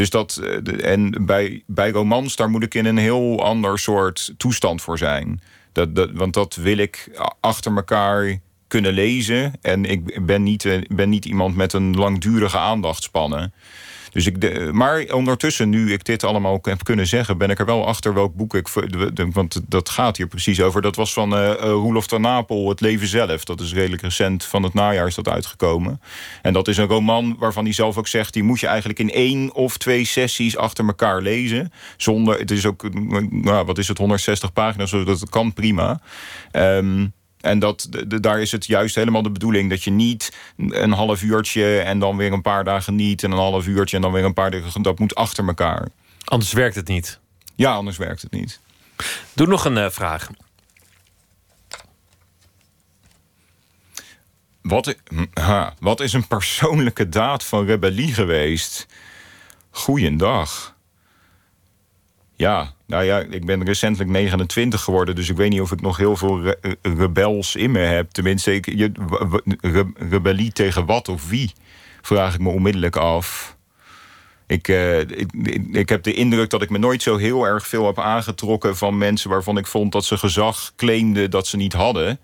dus 0.00 0.10
dat, 0.10 0.36
eh, 0.36 0.92
en 0.92 1.26
bij, 1.26 1.62
bij 1.66 1.90
romans, 1.90 2.36
daar 2.36 2.50
moet 2.50 2.62
ik 2.62 2.74
in 2.74 2.84
een 2.84 2.96
heel 2.96 3.44
ander 3.44 3.78
soort 3.78 4.34
toestand 4.36 4.82
voor 4.82 4.98
zijn. 4.98 5.40
Dat, 5.72 5.94
dat, 5.94 6.10
want 6.12 6.34
dat 6.34 6.54
wil 6.54 6.76
ik 6.76 7.20
achter 7.40 7.76
elkaar 7.76 8.38
kunnen 8.68 8.92
lezen. 8.92 9.52
En 9.60 9.84
ik 9.84 10.26
ben 10.26 10.42
niet, 10.42 10.64
eh, 10.64 10.80
ben 10.88 11.08
niet 11.08 11.24
iemand 11.24 11.56
met 11.56 11.72
een 11.72 11.94
langdurige 11.96 12.58
aandachtspannen. 12.58 13.52
Dus 14.10 14.26
ik, 14.26 14.72
maar 14.72 15.04
ondertussen, 15.12 15.68
nu 15.68 15.92
ik 15.92 16.04
dit 16.04 16.24
allemaal 16.24 16.58
heb 16.62 16.84
kunnen 16.84 17.06
zeggen, 17.06 17.38
ben 17.38 17.50
ik 17.50 17.58
er 17.58 17.66
wel 17.66 17.86
achter 17.86 18.14
welk 18.14 18.34
boek 18.34 18.54
ik. 18.54 18.68
Want 19.32 19.60
dat 19.68 19.88
gaat 19.88 20.16
hier 20.16 20.26
precies 20.26 20.60
over. 20.60 20.82
Dat 20.82 20.96
was 20.96 21.12
van 21.12 21.34
uh, 21.34 21.52
Roelof 21.60 22.08
van 22.08 22.20
Napel, 22.20 22.68
Het 22.68 22.80
Leven 22.80 23.06
Zelf. 23.06 23.44
Dat 23.44 23.60
is 23.60 23.72
redelijk 23.72 24.02
recent 24.02 24.44
van 24.44 24.62
het 24.62 24.74
najaar 24.74 25.06
is 25.06 25.14
dat 25.14 25.28
uitgekomen. 25.28 26.00
En 26.42 26.52
dat 26.52 26.68
is 26.68 26.76
een 26.76 26.86
roman 26.86 27.36
waarvan 27.38 27.64
hij 27.64 27.72
zelf 27.72 27.96
ook 27.96 28.08
zegt: 28.08 28.32
die 28.32 28.42
moet 28.42 28.60
je 28.60 28.66
eigenlijk 28.66 28.98
in 28.98 29.10
één 29.10 29.54
of 29.54 29.76
twee 29.76 30.04
sessies 30.04 30.56
achter 30.56 30.86
elkaar 30.86 31.22
lezen. 31.22 31.72
Zonder, 31.96 32.38
het 32.38 32.50
is 32.50 32.66
ook, 32.66 32.94
nou, 33.30 33.66
wat 33.66 33.78
is 33.78 33.88
het, 33.88 33.98
160 33.98 34.52
pagina's, 34.52 34.90
dus 34.90 35.04
dat 35.04 35.28
kan 35.28 35.52
prima. 35.52 36.00
Um, 36.52 37.12
en 37.40 37.58
dat, 37.58 37.88
daar 38.06 38.40
is 38.40 38.52
het 38.52 38.66
juist 38.66 38.94
helemaal 38.94 39.22
de 39.22 39.30
bedoeling 39.30 39.70
dat 39.70 39.82
je 39.82 39.90
niet 39.90 40.36
een 40.56 40.92
half 40.92 41.22
uurtje 41.22 41.78
en 41.78 41.98
dan 41.98 42.16
weer 42.16 42.32
een 42.32 42.42
paar 42.42 42.64
dagen 42.64 42.94
niet 42.94 43.22
en 43.22 43.30
een 43.30 43.38
half 43.38 43.66
uurtje 43.66 43.96
en 43.96 44.02
dan 44.02 44.12
weer 44.12 44.24
een 44.24 44.34
paar 44.34 44.50
dagen. 44.50 44.82
Dat 44.82 44.98
moet 44.98 45.14
achter 45.14 45.46
elkaar. 45.46 45.88
Anders 46.24 46.52
werkt 46.52 46.74
het 46.74 46.88
niet. 46.88 47.18
Ja, 47.54 47.72
anders 47.72 47.96
werkt 47.96 48.22
het 48.22 48.30
niet. 48.30 48.60
Doe 49.32 49.46
nog 49.46 49.64
een 49.64 49.76
uh, 49.76 49.90
vraag. 49.90 50.30
Wat, 54.62 54.94
ha, 55.32 55.74
wat 55.78 56.00
is 56.00 56.12
een 56.12 56.26
persoonlijke 56.26 57.08
daad 57.08 57.44
van 57.44 57.64
rebellie 57.64 58.14
geweest? 58.14 58.86
Goeiedag. 59.70 60.74
Ja, 62.40 62.72
nou 62.86 63.04
ja, 63.04 63.18
ik 63.18 63.44
ben 63.44 63.64
recentelijk 63.64 64.10
29 64.10 64.80
geworden, 64.80 65.14
dus 65.14 65.28
ik 65.28 65.36
weet 65.36 65.50
niet 65.50 65.60
of 65.60 65.72
ik 65.72 65.80
nog 65.80 65.96
heel 65.96 66.16
veel 66.16 66.42
re 66.42 66.76
rebels 66.82 67.56
in 67.56 67.70
me 67.70 67.78
heb. 67.78 68.10
Tenminste, 68.10 68.54
ik, 68.54 68.66
je, 68.66 68.92
re 69.60 69.86
rebellie 70.10 70.52
tegen 70.52 70.86
wat 70.86 71.08
of 71.08 71.28
wie, 71.28 71.52
vraag 72.02 72.34
ik 72.34 72.40
me 72.40 72.48
onmiddellijk 72.48 72.96
af. 72.96 73.56
Ik, 74.46 74.68
uh, 74.68 74.98
ik, 74.98 75.32
ik, 75.72 75.88
heb 75.88 76.02
de 76.02 76.14
indruk 76.14 76.50
dat 76.50 76.62
ik 76.62 76.70
me 76.70 76.78
nooit 76.78 77.02
zo 77.02 77.16
heel 77.16 77.44
erg 77.44 77.66
veel 77.66 77.86
heb 77.86 77.98
aangetrokken 77.98 78.76
van 78.76 78.98
mensen 78.98 79.30
waarvan 79.30 79.58
ik 79.58 79.66
vond 79.66 79.92
dat 79.92 80.04
ze 80.04 80.16
gezag 80.16 80.72
claimden 80.76 81.30
dat 81.30 81.46
ze 81.46 81.56
niet 81.56 81.72
hadden. 81.72 82.18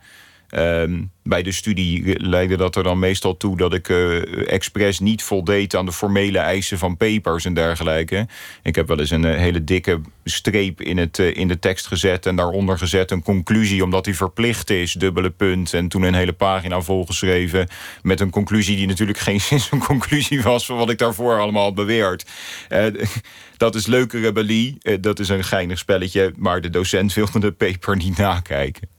Ehm, 0.48 1.02
bij 1.22 1.42
de 1.42 1.52
studie 1.52 2.20
leidde 2.20 2.56
dat 2.56 2.76
er 2.76 2.82
dan 2.82 2.98
meestal 2.98 3.36
toe 3.36 3.56
dat 3.56 3.74
ik 3.74 3.88
uh, 3.88 4.52
expres 4.52 4.98
niet 4.98 5.22
voldeed 5.22 5.76
aan 5.76 5.86
de 5.86 5.92
formele 5.92 6.38
eisen 6.38 6.78
van 6.78 6.96
papers 6.96 7.44
en 7.44 7.54
dergelijke. 7.54 8.26
Ik 8.62 8.74
heb 8.74 8.88
wel 8.88 8.98
eens 8.98 9.10
een 9.10 9.24
eh, 9.24 9.38
hele 9.38 9.64
dikke 9.64 10.00
streep 10.24 10.80
in, 10.80 10.98
het, 10.98 11.18
uh, 11.18 11.36
in 11.36 11.48
de 11.48 11.58
tekst 11.58 11.86
gezet 11.86 12.26
en 12.26 12.36
daaronder 12.36 12.78
gezet 12.78 13.10
een 13.10 13.22
conclusie, 13.22 13.84
omdat 13.84 14.04
die 14.04 14.16
verplicht 14.16 14.70
is, 14.70 14.92
dubbele 14.92 15.30
punt. 15.30 15.74
En 15.74 15.88
toen 15.88 16.02
een 16.02 16.14
hele 16.14 16.32
pagina 16.32 16.80
volgeschreven 16.80 17.68
met 18.02 18.20
een 18.20 18.30
conclusie 18.30 18.76
die 18.76 18.86
natuurlijk 18.86 19.18
geen 19.18 19.40
zins 19.50 19.70
een 19.70 19.78
conclusie 19.78 20.42
was 20.42 20.66
van 20.66 20.76
wat 20.76 20.90
ik 20.90 20.98
daarvoor 20.98 21.40
allemaal 21.40 21.64
had 21.64 21.74
beweerd. 21.74 22.26
dat 23.56 23.74
is 23.74 23.86
leuke 23.86 24.20
rebellie, 24.20 24.78
dat 25.00 25.18
is 25.18 25.28
een 25.28 25.44
geinig 25.44 25.78
spelletje, 25.78 26.32
maar 26.36 26.60
de 26.60 26.70
docent 26.70 27.14
wilde 27.14 27.38
de 27.38 27.52
paper 27.52 27.96
niet 27.96 28.16
nakijken. 28.16 28.95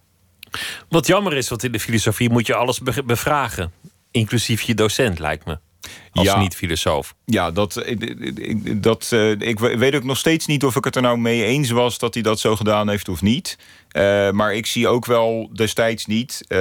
Wat 0.90 1.08
jammer 1.08 1.34
is, 1.34 1.50
want 1.50 1.64
in 1.64 1.72
de 1.72 1.80
filosofie 1.80 2.30
moet 2.30 2.48
je 2.48 2.56
alles 2.56 2.80
bevragen. 3.06 3.72
Inclusief 4.12 4.62
je 4.62 4.74
docent, 4.74 5.20
lijkt 5.20 5.46
me. 5.46 5.60
Als 6.12 6.36
niet-filosoof. 6.36 7.16
Ja, 7.26 7.52
dat, 7.52 7.84
dat, 8.76 9.10
uh, 9.14 9.32
ik 9.32 9.60
weet 9.60 9.96
ook 9.96 10.04
nog 10.04 10.18
steeds 10.18 10.46
niet 10.46 10.66
of 10.66 10.76
ik 10.76 10.84
het 10.84 10.96
er 10.96 11.02
nou 11.02 11.18
mee 11.18 11.44
eens 11.44 11.70
was 11.70 11.98
dat 11.98 12.14
hij 12.14 12.24
dat 12.24 12.40
zo 12.40 12.56
gedaan 12.56 12.90
heeft 12.90 13.10
of 13.10 13.22
niet. 13.22 13.58
Uh, 13.92 14.32
maar 14.32 14.54
ik 14.54 14.66
zie 14.66 14.88
ook 14.88 15.06
wel 15.06 15.50
destijds 15.54 16.06
niet, 16.06 16.46
uh, 16.48 16.58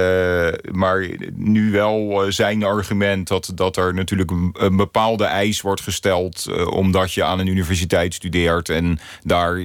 maar 0.71 1.09
nu 1.33 1.71
wel 1.71 2.25
zijn 2.29 2.63
argument 2.63 3.27
dat, 3.27 3.51
dat 3.55 3.77
er 3.77 3.93
natuurlijk 3.93 4.31
een, 4.31 4.55
een 4.59 4.75
bepaalde 4.75 5.25
eis 5.25 5.61
wordt 5.61 5.81
gesteld. 5.81 6.65
omdat 6.69 7.13
je 7.13 7.23
aan 7.23 7.39
een 7.39 7.47
universiteit 7.47 8.13
studeert 8.13 8.69
en 8.69 8.99
daar, 9.23 9.59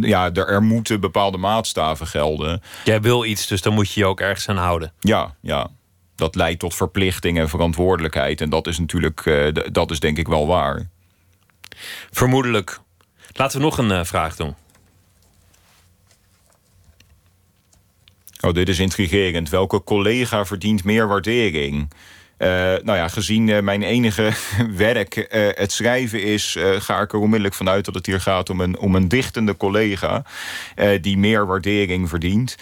ja, 0.00 0.32
er, 0.32 0.48
er 0.48 0.62
moeten 0.62 1.00
bepaalde 1.00 1.38
maatstaven 1.38 2.06
gelden. 2.06 2.62
Jij 2.84 3.00
wil 3.00 3.24
iets, 3.24 3.46
dus 3.46 3.62
dan 3.62 3.74
moet 3.74 3.92
je 3.92 4.00
je 4.00 4.06
ook 4.06 4.20
ergens 4.20 4.48
aan 4.48 4.56
houden. 4.56 4.92
Ja, 5.00 5.34
ja 5.40 5.70
dat 6.18 6.34
leidt 6.34 6.58
tot 6.58 6.74
verplichting 6.74 7.38
en 7.38 7.48
verantwoordelijkheid. 7.48 8.40
En 8.40 8.50
dat 8.50 8.66
is 8.66 8.78
natuurlijk, 8.78 9.24
uh, 9.24 9.48
dat 9.72 9.90
is 9.90 10.00
denk 10.00 10.18
ik 10.18 10.28
wel 10.28 10.46
waar. 10.46 10.88
Vermoedelijk. 12.10 12.80
Laten 13.32 13.58
we 13.58 13.64
nog 13.64 13.78
een 13.78 13.90
uh, 13.90 14.04
vraag 14.04 14.36
doen. 14.36 14.54
Oh, 18.40 18.52
dit 18.52 18.68
is 18.68 18.78
intrigerend. 18.78 19.48
Welke 19.48 19.84
collega 19.84 20.44
verdient 20.44 20.84
meer 20.84 21.08
waardering? 21.08 21.92
Uh, 22.38 22.48
nou 22.82 22.96
ja, 22.96 23.08
gezien 23.08 23.64
mijn 23.64 23.82
enige 23.82 24.32
werk 24.76 25.26
het 25.56 25.72
schrijven 25.72 26.22
is, 26.22 26.56
ga 26.78 27.00
ik 27.00 27.12
er 27.12 27.18
onmiddellijk 27.18 27.54
vanuit 27.54 27.84
dat 27.84 27.94
het 27.94 28.06
hier 28.06 28.20
gaat 28.20 28.50
om 28.50 28.60
een, 28.60 28.78
om 28.78 28.94
een 28.94 29.08
dichtende 29.08 29.56
collega 29.56 30.24
die 31.00 31.18
meer 31.18 31.46
waardering 31.46 32.08
verdient. 32.08 32.56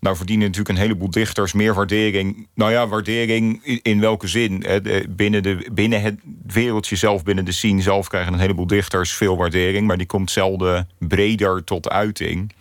Nou 0.00 0.16
verdienen 0.16 0.46
natuurlijk 0.46 0.78
een 0.78 0.82
heleboel 0.82 1.10
dichters 1.10 1.52
meer 1.52 1.74
waardering. 1.74 2.48
Nou 2.54 2.72
ja, 2.72 2.88
waardering 2.88 3.64
in 3.82 4.00
welke 4.00 4.28
zin? 4.28 4.64
Binnen, 5.08 5.42
de, 5.42 5.68
binnen 5.72 6.02
het 6.02 6.20
wereldje 6.46 6.96
zelf, 6.96 7.22
binnen 7.22 7.44
de 7.44 7.52
scene 7.52 7.82
zelf... 7.82 8.08
krijgen 8.08 8.32
een 8.32 8.38
heleboel 8.38 8.66
dichters 8.66 9.12
veel 9.12 9.36
waardering... 9.36 9.86
maar 9.86 9.96
die 9.96 10.06
komt 10.06 10.30
zelden 10.30 10.88
breder 10.98 11.64
tot 11.64 11.88
uiting. 11.88 12.52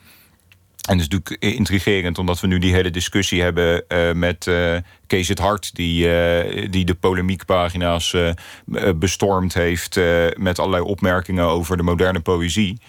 En 0.87 0.97
dat 0.97 1.07
is 1.07 1.13
natuurlijk 1.13 1.55
intrigerend, 1.57 2.17
omdat 2.17 2.39
we 2.39 2.47
nu 2.47 2.59
die 2.59 2.73
hele 2.73 2.89
discussie 2.89 3.41
hebben 3.41 3.83
uh, 3.87 4.11
met 4.11 4.45
uh, 4.45 4.75
Kees 5.07 5.27
het 5.27 5.39
Hart, 5.39 5.75
die, 5.75 6.07
uh, 6.07 6.67
die 6.71 6.85
de 6.85 6.95
polemiekpagina's 6.95 8.15
bestormd 8.95 9.53
heeft 9.53 9.99
met 10.37 10.59
allerlei 10.59 10.83
opmerkingen 10.83 11.45
over 11.45 11.77
de 11.77 11.83
moderne 11.83 12.19
poëzie. 12.19 12.79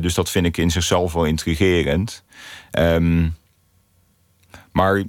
dus 0.00 0.14
dat 0.14 0.30
vind 0.30 0.46
ik 0.46 0.56
in 0.56 0.70
zichzelf 0.70 1.12
wel 1.12 1.24
intrigerend. 1.24 2.24
Um, 2.78 3.34
maar 4.76 5.02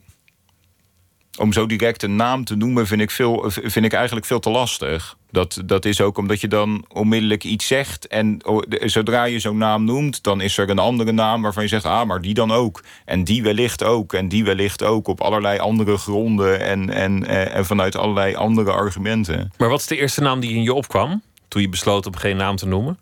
om 1.38 1.54
zo 1.54 1.66
direct 1.66 2.04
een 2.04 2.16
naam 2.16 2.44
te 2.44 2.56
noemen 2.56 2.88
vind 2.88 3.02
ik, 3.02 3.12
veel, 3.12 3.44
vind 3.48 3.86
ik 3.86 3.94
eigenlijk 3.94 4.26
veel 4.26 4.40
te 4.40 4.50
lastig. 4.50 5.18
Dat, 5.32 5.62
dat 5.66 5.86
is 5.86 6.02
ook 6.02 6.18
omdat 6.18 6.42
je 6.42 6.48
dan 6.48 6.86
onmiddellijk 6.88 7.44
iets 7.44 7.68
zegt. 7.68 8.08
En 8.08 8.42
zodra 8.70 9.24
je 9.24 9.40
zo'n 9.40 9.58
naam 9.58 9.84
noemt, 9.84 10.24
dan 10.24 10.42
is 10.42 10.58
er 10.58 10.70
een 10.70 10.80
andere 10.80 11.12
naam 11.12 11.42
waarvan 11.42 11.64
je 11.64 11.70
zegt: 11.70 11.86
ah, 11.86 12.08
maar 12.08 12.22
die 12.22 12.34
dan 12.34 12.52
ook. 12.52 12.84
En 13.06 13.24
die 13.24 13.44
wellicht 13.44 13.84
ook. 13.84 14.14
En 14.14 14.28
die 14.28 14.44
wellicht 14.44 14.84
ook 14.84 15.08
op 15.08 15.22
allerlei 15.22 15.60
andere 15.60 15.98
gronden 15.98 16.62
en, 16.62 16.90
en, 16.90 17.26
eh, 17.26 17.56
en 17.56 17.66
vanuit 17.66 17.96
allerlei 17.96 18.36
andere 18.36 18.72
argumenten. 18.72 19.52
Maar 19.58 19.70
wat 19.70 19.80
is 19.80 19.88
de 19.88 19.98
eerste 19.98 20.22
naam 20.22 20.40
die 20.40 20.54
in 20.54 20.64
je 20.64 20.74
opkwam 20.74 21.22
toen 21.48 21.62
je 21.62 21.70
besloot 21.70 22.06
om 22.06 22.16
geen 22.16 22.38
naam 22.38 22.56
te 22.56 22.68
noemen? 22.68 23.00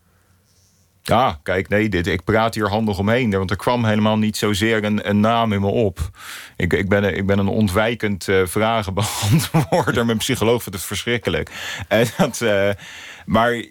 Ja, 1.07 1.39
kijk, 1.43 1.69
nee, 1.69 1.89
dit, 1.89 2.07
ik 2.07 2.23
praat 2.23 2.55
hier 2.55 2.69
handig 2.69 2.99
omheen. 2.99 3.31
Want 3.31 3.49
er 3.49 3.57
kwam 3.57 3.85
helemaal 3.85 4.17
niet 4.17 4.37
zozeer 4.37 4.83
een, 4.83 5.09
een 5.09 5.19
naam 5.19 5.53
in 5.53 5.61
me 5.61 5.67
op. 5.67 6.09
Ik, 6.57 6.73
ik, 6.73 6.89
ben, 6.89 7.15
ik 7.17 7.25
ben 7.25 7.39
een 7.39 7.47
ontwijkend 7.47 8.27
uh, 8.27 8.45
vragenbeantwoorder. 8.45 10.05
Mijn 10.05 10.17
psycholoog 10.17 10.63
vindt 10.63 10.77
het 10.77 10.87
verschrikkelijk. 10.87 11.51
En 11.87 12.07
dat, 12.17 12.39
uh, 12.43 12.69
maar 13.25 13.65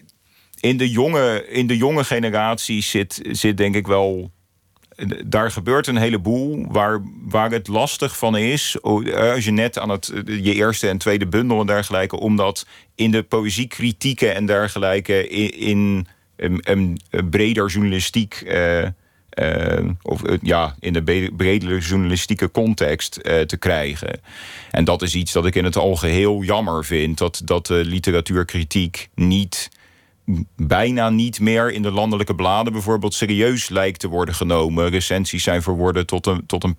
in 0.60 0.76
de 0.76 0.90
jonge, 0.90 1.46
in 1.48 1.66
de 1.66 1.76
jonge 1.76 2.04
generatie 2.04 2.82
zit, 2.82 3.20
zit 3.30 3.56
denk 3.56 3.74
ik 3.74 3.86
wel 3.86 4.30
daar 5.26 5.50
gebeurt 5.50 5.86
een 5.86 5.96
heleboel 5.96 6.66
waar, 6.68 7.02
waar 7.24 7.50
het 7.50 7.68
lastig 7.68 8.18
van 8.18 8.36
is. 8.36 8.82
Als 8.82 9.44
je 9.44 9.50
net 9.50 9.78
aan 9.78 9.88
het, 9.88 10.12
je 10.24 10.54
eerste 10.54 10.88
en 10.88 10.98
tweede 10.98 11.26
bundel 11.26 11.60
en 11.60 11.66
dergelijke, 11.66 12.18
omdat 12.18 12.66
in 12.94 13.10
de 13.10 13.22
poëziekritieken 13.22 14.34
en 14.34 14.46
dergelijke 14.46 15.28
in 15.48 16.06
een, 16.36 16.60
een 16.62 16.98
breder 17.30 17.68
journalistiek. 17.68 18.42
Uh, 18.46 18.82
uh, 19.38 19.90
of 20.02 20.22
ja, 20.42 20.74
in 20.80 20.92
de 20.92 21.30
bredere 21.36 21.78
journalistieke 21.78 22.50
context 22.50 23.20
te 23.22 23.56
krijgen. 23.58 24.20
En 24.70 24.84
dat 24.84 25.02
is 25.02 25.14
iets 25.14 25.32
dat 25.32 25.46
ik 25.46 25.54
in 25.54 25.64
het 25.64 25.76
algeheel 25.76 26.42
jammer 26.42 26.84
vind. 26.84 27.18
Dat, 27.18 27.42
dat 27.44 27.66
de 27.66 27.84
literatuurkritiek 27.84 29.08
niet 29.14 29.70
bijna 30.56 31.10
niet 31.10 31.40
meer 31.40 31.72
in 31.72 31.82
de 31.82 31.90
landelijke 31.90 32.34
bladen 32.34 32.72
bijvoorbeeld 32.72 33.14
serieus 33.14 33.68
lijkt 33.68 34.00
te 34.00 34.08
worden 34.08 34.34
genomen. 34.34 34.88
Recensies 34.88 35.42
zijn 35.42 35.62
verworden 35.62 36.06
tot 36.06 36.26
een, 36.26 36.46
tot 36.46 36.64
een 36.64 36.74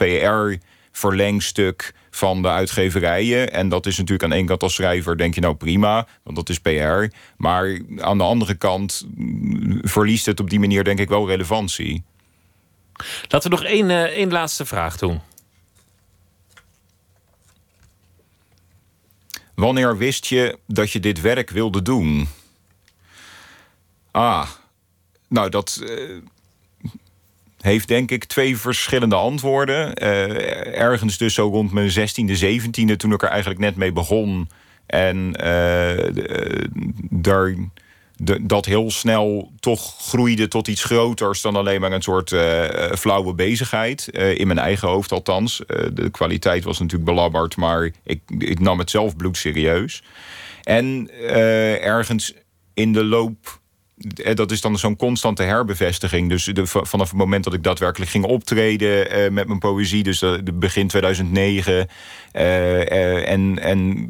PR-verlengstuk 0.96 1.94
van 2.10 2.42
de 2.42 2.48
uitgeverijen. 2.48 3.52
En 3.52 3.70
dat 3.70 3.86
is 3.86 3.98
natuurlijk 3.98 4.24
aan 4.24 4.38
één 4.38 4.46
kant 4.46 4.64
als 4.64 4.74
schrijver 4.74 5.18
denk 5.18 5.36
je 5.36 5.42
nou 5.42 5.56
prima, 5.56 6.08
want 6.24 6.36
dat 6.36 6.50
is 6.50 6.60
PR. 6.60 7.16
Maar 7.38 7.82
aan 7.98 8.18
de 8.18 8.24
andere 8.24 8.56
kant 8.56 9.08
verliest 9.82 10.26
het 10.26 10.40
op 10.40 10.50
die 10.50 10.60
manier 10.60 10.84
denk 10.84 11.00
ik 11.00 11.10
wel 11.10 11.28
relevantie. 11.28 12.04
Laten 13.28 13.50
we 13.50 13.56
nog 13.56 13.66
één, 13.66 13.90
uh, 13.90 14.04
één 14.04 14.32
laatste 14.32 14.66
vraag 14.66 14.98
doen. 14.98 15.22
Wanneer 19.56 19.98
wist 19.98 20.26
je 20.26 20.60
dat 20.68 20.92
je 20.92 21.00
dit 21.00 21.22
werk 21.22 21.50
wilde 21.50 21.82
doen? 21.82 22.28
Ah, 24.12 24.50
nou 25.28 25.50
dat. 25.50 25.80
Uh, 25.84 26.22
heeft 27.66 27.88
denk 27.88 28.12
ik 28.12 28.24
twee 28.24 28.58
verschillende 28.58 29.16
antwoorden. 29.16 30.04
Uh, 30.04 30.80
ergens 30.80 31.18
dus 31.18 31.34
zo 31.34 31.48
rond 31.48 31.72
mijn 31.72 31.90
16e, 31.90 32.44
17e, 32.44 32.96
toen 32.98 33.14
ik 33.14 33.24
er 33.24 33.30
eigenlijk 33.30 33.60
net 33.60 33.76
mee 33.76 33.92
begon. 33.92 34.50
En 34.86 35.18
uh, 35.18 36.24
daar, 37.10 37.56
de, 38.16 38.46
dat 38.46 38.66
heel 38.66 38.92
snel 38.92 39.52
toch 39.60 39.96
groeide 39.98 40.48
tot 40.48 40.68
iets 40.68 40.84
groters 40.84 41.42
dan 41.42 41.56
alleen 41.56 41.82
maar 41.82 41.92
een 41.92 42.02
soort 42.02 42.36
flauwe 43.00 43.34
bezigheid. 43.34 44.08
in 44.08 44.48
mijn 44.48 44.60
eigen 44.60 44.88
hoofd 44.88 45.12
althans. 45.12 45.62
de 45.94 46.10
kwaliteit 46.12 46.64
was 46.64 46.80
natuurlijk 46.80 47.10
belabberd, 47.10 47.56
maar 47.56 47.92
ik, 48.04 48.22
ik 48.38 48.60
nam 48.60 48.80
het 48.80 48.90
zelf 48.90 49.16
bloedserieus. 49.16 50.04
En 50.64 51.10
ergens 51.82 52.34
in 52.74 52.94
de 52.94 53.04
loop 53.04 53.38
eh, 53.38 53.65
dat 54.34 54.52
is 54.52 54.62
dan 54.62 54.78
zo'n 54.78 54.96
constante 54.96 55.44
herbevestiging. 55.44 56.30
Dus 56.30 56.52
vanaf 56.64 57.10
het 57.10 57.18
moment 57.18 57.44
dat 57.44 57.54
ik 57.54 57.64
daadwerkelijk 57.64 58.12
ging 58.12 58.26
optreden 58.26 59.18
uh, 59.18 59.30
met 59.30 59.48
mijn 59.48 59.60
poëzie, 59.60 60.04
dus 60.04 60.22
uh, 60.22 60.34
begin 60.54 60.88
2009, 60.88 61.88
uh, 62.34 63.30
en, 63.30 63.60
en 63.60 64.08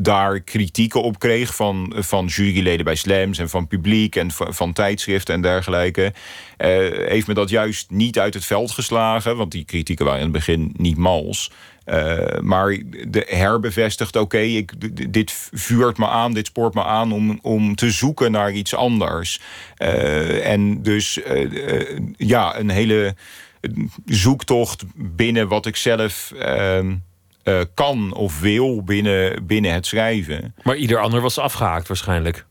daar 0.00 0.40
kritieken 0.40 1.02
op 1.02 1.18
kreeg 1.18 1.54
van, 1.54 1.92
van 1.96 2.26
juryleden 2.26 2.84
bij 2.84 2.94
slams 2.94 3.38
en 3.38 3.48
van 3.48 3.66
publiek 3.66 4.16
en 4.16 4.30
van 4.30 4.72
tijdschriften 4.72 5.34
en 5.34 5.40
dergelijke, 5.40 6.12
heeft 7.06 7.26
me 7.26 7.34
dat 7.34 7.50
juist 7.50 7.90
niet 7.90 8.18
uit 8.18 8.34
het 8.34 8.44
veld 8.44 8.70
geslagen, 8.70 9.36
want 9.36 9.52
die 9.52 9.64
kritieken 9.64 10.04
waren 10.04 10.20
in 10.20 10.26
het 10.26 10.36
begin 10.36 10.74
niet 10.76 10.96
mals. 10.96 11.50
Uh, 11.86 12.40
maar 12.40 12.78
de 13.08 13.26
herbevestigt, 13.28 14.16
oké, 14.16 14.36
okay, 14.36 14.68
dit 15.08 15.48
vuurt 15.52 15.98
me 15.98 16.08
aan, 16.08 16.34
dit 16.34 16.46
spoort 16.46 16.74
me 16.74 16.84
aan 16.84 17.12
om, 17.12 17.38
om 17.42 17.74
te 17.74 17.90
zoeken 17.90 18.32
naar 18.32 18.52
iets 18.52 18.74
anders. 18.74 19.40
Uh, 19.78 20.46
en 20.46 20.82
dus 20.82 21.18
uh, 21.18 21.98
ja, 22.16 22.58
een 22.58 22.70
hele 22.70 23.14
zoektocht 24.04 24.84
binnen 24.94 25.48
wat 25.48 25.66
ik 25.66 25.76
zelf 25.76 26.32
ehm, 26.38 26.94
kan 27.74 28.14
of 28.14 28.40
wil 28.40 28.82
binnen, 28.82 29.46
binnen 29.46 29.72
het 29.72 29.86
schrijven. 29.86 30.54
Maar 30.62 30.76
ieder 30.76 30.98
ander 30.98 31.20
was 31.20 31.38
afgehaakt 31.38 31.88
waarschijnlijk. 31.88 32.46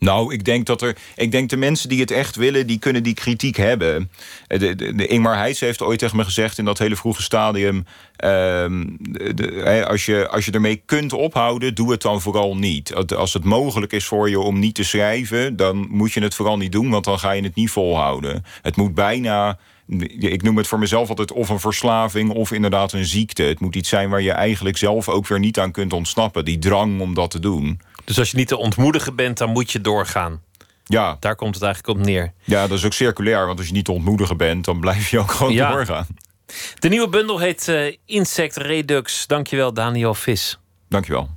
Nou, 0.00 0.32
ik 0.32 0.44
denk 0.44 0.66
dat 0.66 0.82
er. 0.82 0.96
Ik 1.16 1.30
denk 1.30 1.50
de 1.50 1.56
mensen 1.56 1.88
die 1.88 2.00
het 2.00 2.10
echt 2.10 2.36
willen, 2.36 2.66
die 2.66 2.78
kunnen 2.78 3.02
die 3.02 3.14
kritiek 3.14 3.56
hebben. 3.56 4.10
De, 4.46 4.74
de, 4.74 4.94
de 4.94 5.06
Ingmar 5.06 5.36
Heijs 5.36 5.60
heeft 5.60 5.82
ooit 5.82 5.98
tegen 5.98 6.16
me 6.16 6.24
gezegd 6.24 6.58
in 6.58 6.64
dat 6.64 6.78
hele 6.78 6.96
vroege 6.96 7.22
stadium. 7.22 7.84
Ehm, 8.16 8.86
de, 9.34 9.84
als, 9.88 10.06
je, 10.06 10.28
als 10.28 10.44
je 10.44 10.52
ermee 10.52 10.82
kunt 10.86 11.12
ophouden, 11.12 11.74
doe 11.74 11.90
het 11.90 12.02
dan 12.02 12.20
vooral 12.20 12.56
niet. 12.56 12.94
Als 13.16 13.32
het 13.32 13.44
mogelijk 13.44 13.92
is 13.92 14.04
voor 14.04 14.30
je 14.30 14.40
om 14.40 14.58
niet 14.58 14.74
te 14.74 14.84
schrijven, 14.84 15.56
dan 15.56 15.86
moet 15.90 16.12
je 16.12 16.22
het 16.22 16.34
vooral 16.34 16.56
niet 16.56 16.72
doen, 16.72 16.90
want 16.90 17.04
dan 17.04 17.18
ga 17.18 17.30
je 17.30 17.42
het 17.42 17.54
niet 17.54 17.70
volhouden. 17.70 18.44
Het 18.62 18.76
moet 18.76 18.94
bijna. 18.94 19.58
Ik 20.18 20.42
noem 20.42 20.56
het 20.56 20.66
voor 20.66 20.78
mezelf 20.78 21.08
altijd 21.08 21.32
of 21.32 21.48
een 21.48 21.60
verslaving 21.60 22.30
of 22.30 22.52
inderdaad 22.52 22.92
een 22.92 23.04
ziekte. 23.04 23.42
Het 23.42 23.60
moet 23.60 23.76
iets 23.76 23.88
zijn 23.88 24.10
waar 24.10 24.22
je 24.22 24.32
eigenlijk 24.32 24.76
zelf 24.76 25.08
ook 25.08 25.26
weer 25.26 25.38
niet 25.38 25.58
aan 25.58 25.72
kunt 25.72 25.92
ontsnappen. 25.92 26.44
Die 26.44 26.58
drang 26.58 27.00
om 27.00 27.14
dat 27.14 27.30
te 27.30 27.40
doen. 27.40 27.80
Dus 28.10 28.18
als 28.18 28.30
je 28.30 28.36
niet 28.36 28.48
te 28.48 28.56
ontmoedigen 28.56 29.16
bent, 29.16 29.38
dan 29.38 29.50
moet 29.50 29.72
je 29.72 29.80
doorgaan. 29.80 30.42
Ja. 30.84 31.16
Daar 31.20 31.36
komt 31.36 31.54
het 31.54 31.64
eigenlijk 31.64 31.98
op 31.98 32.04
neer. 32.06 32.32
Ja, 32.44 32.66
dat 32.66 32.78
is 32.78 32.84
ook 32.84 32.92
circulair. 32.92 33.46
Want 33.46 33.58
als 33.58 33.66
je 33.66 33.72
niet 33.72 33.84
te 33.84 33.92
ontmoedigen 33.92 34.36
bent, 34.36 34.64
dan 34.64 34.80
blijf 34.80 35.10
je 35.10 35.18
ook 35.18 35.30
gewoon 35.30 35.56
doorgaan. 35.56 36.06
De 36.78 36.88
nieuwe 36.88 37.08
bundel 37.08 37.38
heet 37.38 37.68
uh, 37.68 37.96
Insect 38.04 38.56
Redux. 38.56 39.26
Dankjewel, 39.26 39.72
Daniel 39.72 40.14
Vis. 40.14 40.58
Dankjewel. 40.88 41.30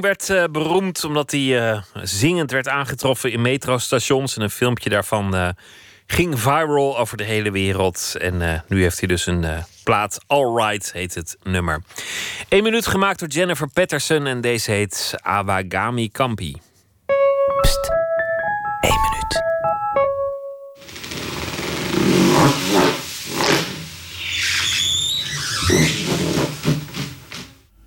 Jong 0.00 0.18
werd 0.18 0.28
uh, 0.28 0.44
beroemd 0.52 1.04
omdat 1.04 1.30
hij 1.30 1.40
uh, 1.40 1.82
zingend 2.02 2.50
werd 2.50 2.68
aangetroffen 2.68 3.32
in 3.32 3.42
metrostations. 3.42 4.36
En 4.36 4.42
een 4.42 4.50
filmpje 4.50 4.90
daarvan 4.90 5.34
uh, 5.34 5.48
ging 6.06 6.40
viral 6.40 6.98
over 6.98 7.16
de 7.16 7.24
hele 7.24 7.50
wereld. 7.50 8.16
En 8.18 8.64
nu 8.68 8.82
heeft 8.82 8.98
hij 8.98 9.08
dus 9.08 9.26
een 9.26 9.46
plaat. 9.84 10.20
Alright 10.26 10.92
heet 10.92 11.14
het 11.14 11.36
nummer. 11.42 11.82
Eén 12.48 12.62
minuut 12.62 12.86
gemaakt 12.86 13.18
door 13.18 13.28
Jennifer 13.28 13.68
Patterson. 13.68 14.26
En 14.26 14.40
deze 14.40 14.70
heet 14.70 15.14
Awagami 15.22 16.10
Kampi. 16.10 16.56
Pst, 17.60 17.90
Eén 18.80 19.00
minuut. 19.00 19.42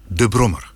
De 0.08 0.28
Brommer. 0.28 0.73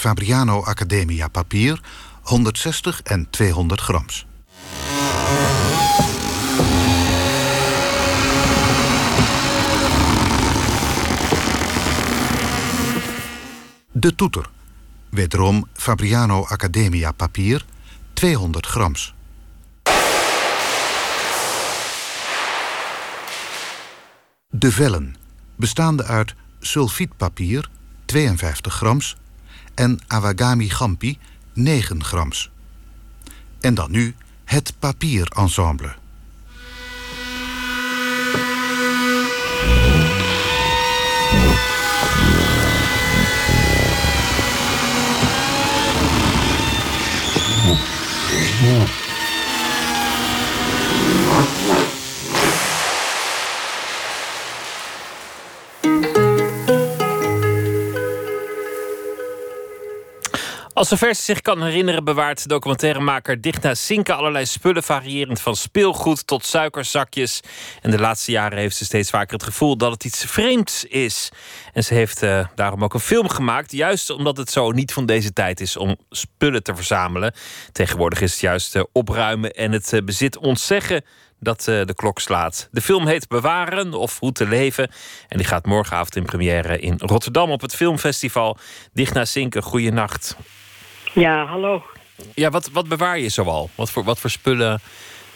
Fabriano 0.00 0.62
Academia 0.64 1.28
papier, 1.28 1.80
160 2.22 3.02
en 3.02 3.26
200 3.30 3.80
grams. 3.80 4.26
De 13.92 14.14
toeter. 14.14 14.50
Wederom 15.10 15.66
Fabriano 15.72 16.44
Academia 16.44 17.12
papier, 17.12 17.64
200 18.12 18.66
grams. 18.66 19.14
De 24.50 24.72
vellen, 24.72 25.16
bestaande 25.56 26.04
uit 26.04 26.34
sulfietpapier, 26.60 27.70
52 28.04 28.74
grams 28.74 29.16
en 29.74 30.00
Awagami 30.06 30.70
Gampi 30.70 31.18
9 31.52 32.04
grams. 32.04 32.50
En 33.60 33.74
dan 33.74 33.90
nu 33.90 34.14
het 34.44 34.72
papierensemble. 34.78 35.99
Als 60.80 60.88
zover 60.88 61.14
ze 61.14 61.22
zich 61.22 61.40
kan 61.40 61.62
herinneren, 61.62 62.04
bewaart 62.04 62.48
documentairemaker 62.48 63.40
Digna 63.40 63.74
Sinke 63.74 64.12
allerlei 64.12 64.46
spullen, 64.46 64.82
variërend 64.82 65.40
van 65.40 65.56
speelgoed 65.56 66.26
tot 66.26 66.46
suikerzakjes. 66.46 67.40
En 67.82 67.90
de 67.90 67.98
laatste 67.98 68.30
jaren 68.30 68.58
heeft 68.58 68.76
ze 68.76 68.84
steeds 68.84 69.10
vaker 69.10 69.32
het 69.32 69.42
gevoel 69.42 69.76
dat 69.76 69.92
het 69.92 70.04
iets 70.04 70.24
vreemds 70.24 70.84
is. 70.84 71.30
En 71.72 71.84
ze 71.84 71.94
heeft 71.94 72.22
uh, 72.22 72.46
daarom 72.54 72.84
ook 72.84 72.94
een 72.94 73.00
film 73.00 73.28
gemaakt, 73.28 73.72
juist 73.72 74.10
omdat 74.10 74.36
het 74.36 74.50
zo 74.50 74.70
niet 74.70 74.92
van 74.92 75.06
deze 75.06 75.32
tijd 75.32 75.60
is 75.60 75.76
om 75.76 75.96
spullen 76.10 76.62
te 76.62 76.74
verzamelen. 76.74 77.34
Tegenwoordig 77.72 78.20
is 78.20 78.32
het 78.32 78.40
juist 78.40 78.76
uh, 78.76 78.82
opruimen 78.92 79.50
en 79.50 79.72
het 79.72 79.92
uh, 79.92 80.02
bezit 80.02 80.38
ontzeggen 80.38 81.04
dat 81.38 81.62
de 81.64 81.94
klok 81.94 82.18
slaat. 82.20 82.68
De 82.70 82.80
film 82.80 83.06
heet 83.06 83.28
Bewaren 83.28 83.94
of 83.94 84.18
Hoe 84.18 84.32
te 84.32 84.46
leven. 84.46 84.90
En 85.28 85.36
die 85.36 85.46
gaat 85.46 85.66
morgenavond 85.66 86.16
in 86.16 86.24
première 86.24 86.78
in 86.78 86.94
Rotterdam 86.98 87.50
op 87.50 87.60
het 87.60 87.74
filmfestival. 87.74 88.56
Digna 88.92 89.24
Sinke, 89.24 89.62
goeienacht. 89.62 90.36
Ja, 91.12 91.44
hallo. 91.44 91.82
Ja, 92.34 92.50
wat, 92.50 92.70
wat 92.72 92.88
bewaar 92.88 93.18
je 93.18 93.28
zoal? 93.28 93.70
Wat 93.74 93.90
voor, 93.90 94.04
wat 94.04 94.20
voor 94.20 94.30
spullen 94.30 94.80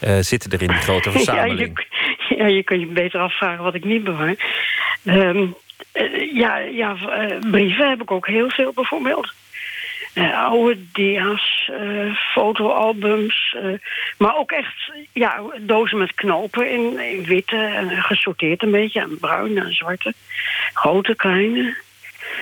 uh, 0.05 0.19
zitten 0.19 0.51
er 0.51 0.63
in 0.63 0.69
die 0.69 0.77
grote 0.77 1.11
verzameling? 1.11 1.79
ja, 2.29 2.37
je, 2.37 2.37
ja, 2.37 2.47
je 2.47 2.63
kan 2.63 2.81
je 2.81 2.87
beter 2.87 3.21
afvragen 3.21 3.65
wat 3.65 3.75
ik 3.75 3.85
niet 3.85 4.05
bewaar. 4.05 4.35
Um, 5.05 5.55
uh, 5.95 6.35
ja, 6.35 6.59
ja 6.59 6.97
uh, 6.97 7.51
brieven 7.51 7.89
heb 7.89 8.03
ik 8.03 8.11
ook 8.11 8.27
heel 8.27 8.51
veel 8.51 8.73
bijvoorbeeld. 8.73 9.33
oude 10.35 10.79
dia's, 10.93 11.71
fotoalbums. 12.33 13.57
maar 14.19 14.37
ook 14.37 14.51
echt 14.51 14.93
ja, 15.13 15.43
dozen 15.61 15.99
met 15.99 16.15
knopen 16.15 16.71
in, 16.71 16.99
in 16.99 17.25
witte. 17.25 17.57
En 17.57 17.91
gesorteerd 17.91 18.63
een 18.63 18.71
beetje. 18.71 19.01
En 19.01 19.19
bruin 19.19 19.59
en 19.59 19.75
zwarte. 19.75 20.15
Grote, 20.73 21.15
kleine. 21.17 21.77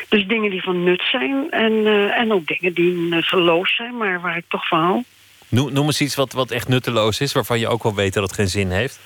Dus 0.08 0.26
dingen 0.26 0.50
die 0.50 0.62
van 0.62 0.84
nut 0.84 1.02
zijn 1.10 1.50
en, 1.50 1.72
uh, 1.72 2.18
en 2.18 2.32
ook 2.32 2.46
dingen 2.46 2.74
die 2.74 2.92
nutteloos 2.92 3.76
zijn, 3.76 3.96
maar 3.96 4.20
waar 4.20 4.36
ik 4.36 4.44
toch 4.48 4.68
van 4.68 4.80
hou. 4.80 5.02
Noem, 5.48 5.72
noem 5.72 5.86
eens 5.86 6.00
iets 6.00 6.14
wat, 6.14 6.32
wat 6.32 6.50
echt 6.50 6.68
nutteloos 6.68 7.20
is, 7.20 7.32
waarvan 7.32 7.58
je 7.58 7.68
ook 7.68 7.82
wel 7.82 7.94
weet 7.94 8.14
dat 8.14 8.22
het 8.22 8.32
geen 8.32 8.48
zin 8.48 8.70
heeft. 8.70 9.00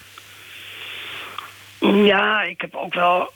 Ja, 1.80 2.42
ik 2.42 2.60
heb 2.60 2.74
ook 2.74 2.94
wel 2.94 3.32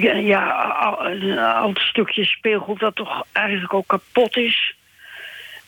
ja, 0.00 0.98
een 1.00 1.38
oud 1.38 1.78
stukje 1.78 2.24
speelgoed 2.24 2.80
dat 2.80 2.94
toch 2.94 3.24
eigenlijk 3.32 3.74
ook 3.74 3.86
kapot 3.86 4.36
is. 4.36 4.74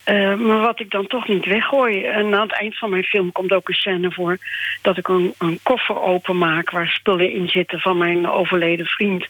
Uh, 0.09 0.35
maar 0.35 0.61
wat 0.61 0.81
ik 0.81 0.91
dan 0.91 1.07
toch 1.07 1.29
niet 1.29 1.45
weggooi. 1.45 2.05
En 2.05 2.35
aan 2.35 2.41
het 2.41 2.53
eind 2.53 2.79
van 2.79 2.91
mijn 2.91 3.05
film 3.05 3.33
komt 3.33 3.53
ook 3.53 3.69
een 3.69 3.75
scène 3.75 4.13
voor... 4.13 4.39
dat 4.83 4.97
ik 4.97 5.09
een, 5.09 5.35
een 5.39 5.61
koffer 5.63 6.01
openmaak 6.01 6.71
waar 6.71 6.89
spullen 6.89 7.33
in 7.33 7.49
zitten 7.49 7.81
van 7.81 7.99
mijn 7.99 8.29
overleden 8.31 8.87
vriend 8.87 9.27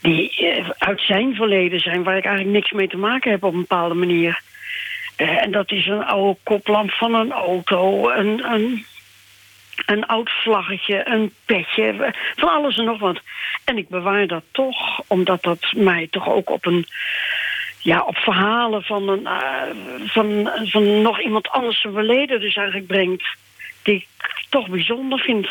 die 0.00 0.32
uh, 0.40 0.70
uit 0.78 1.00
zijn 1.00 1.34
verleden 1.34 1.80
zijn... 1.80 2.02
waar 2.02 2.16
ik 2.16 2.24
eigenlijk 2.24 2.56
niks 2.56 2.70
mee 2.70 2.88
te 2.88 2.96
maken 2.96 3.30
heb 3.30 3.44
op 3.44 3.52
een 3.52 3.60
bepaalde 3.60 3.94
manier. 3.94 4.40
Uh, 5.16 5.42
en 5.42 5.50
dat 5.50 5.70
is 5.70 5.86
een 5.86 6.04
oude 6.04 6.38
koplamp 6.42 6.90
van 6.90 7.14
een 7.14 7.32
auto, 7.32 8.10
een, 8.10 8.52
een, 8.52 8.84
een 9.86 10.06
oud 10.06 10.30
vlaggetje, 10.30 11.08
een 11.08 11.32
petje, 11.44 12.14
van 12.36 12.48
alles 12.48 12.76
en 12.76 12.84
nog 12.84 12.98
wat. 12.98 13.20
En 13.64 13.76
ik 13.76 13.88
bewaar 13.88 14.26
dat 14.26 14.42
toch, 14.50 15.02
omdat 15.06 15.42
dat 15.42 15.72
mij 15.76 16.08
toch 16.10 16.28
ook 16.28 16.50
op 16.50 16.66
een... 16.66 16.86
Ja, 17.82 18.02
op 18.02 18.16
verhalen 18.16 18.82
van, 18.82 19.08
een, 19.08 19.22
uh, 19.22 19.62
van, 20.06 20.50
van 20.64 21.02
nog 21.02 21.20
iemand 21.20 21.48
anders 21.48 21.80
zijn 21.80 21.92
verleden 21.92 22.40
dus 22.40 22.56
eigenlijk 22.56 22.86
brengt... 22.86 23.24
die 23.82 23.94
ik 23.94 24.06
toch 24.48 24.68
bijzonder 24.68 25.18
vind. 25.18 25.48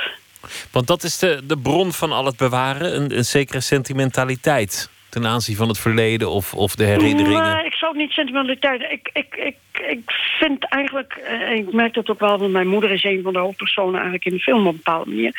Want 0.71 0.87
dat 0.87 1.03
is 1.03 1.17
de, 1.17 1.41
de 1.43 1.57
bron 1.57 1.91
van 1.91 2.11
al 2.11 2.25
het 2.25 2.37
bewaren, 2.37 2.95
een, 2.95 3.17
een 3.17 3.25
zekere 3.25 3.59
sentimentaliteit 3.59 4.89
ten 5.09 5.25
aanzien 5.25 5.55
van 5.55 5.67
het 5.67 5.79
verleden 5.79 6.29
of, 6.29 6.53
of 6.53 6.75
de 6.75 6.83
herinneringen? 6.83 7.55
Nee, 7.55 7.65
ik 7.65 7.73
zou 7.73 7.97
niet 7.97 8.11
sentimentaliteit. 8.11 8.81
Ik, 8.81 9.09
ik, 9.13 9.35
ik, 9.35 9.55
ik 9.87 10.11
vind 10.39 10.65
eigenlijk, 10.65 11.13
eh, 11.13 11.51
ik 11.51 11.73
merk 11.73 11.93
dat 11.93 12.09
ook 12.09 12.19
wel, 12.19 12.37
want 12.37 12.51
mijn 12.51 12.67
moeder 12.67 12.91
is 12.91 13.03
een 13.03 13.21
van 13.23 13.33
de 13.33 13.39
hoofdpersonen 13.39 13.93
eigenlijk 13.93 14.25
in 14.25 14.33
de 14.33 14.39
film 14.39 14.67
op 14.67 14.71
een 14.71 14.81
bepaalde 14.83 15.09
manier, 15.09 15.33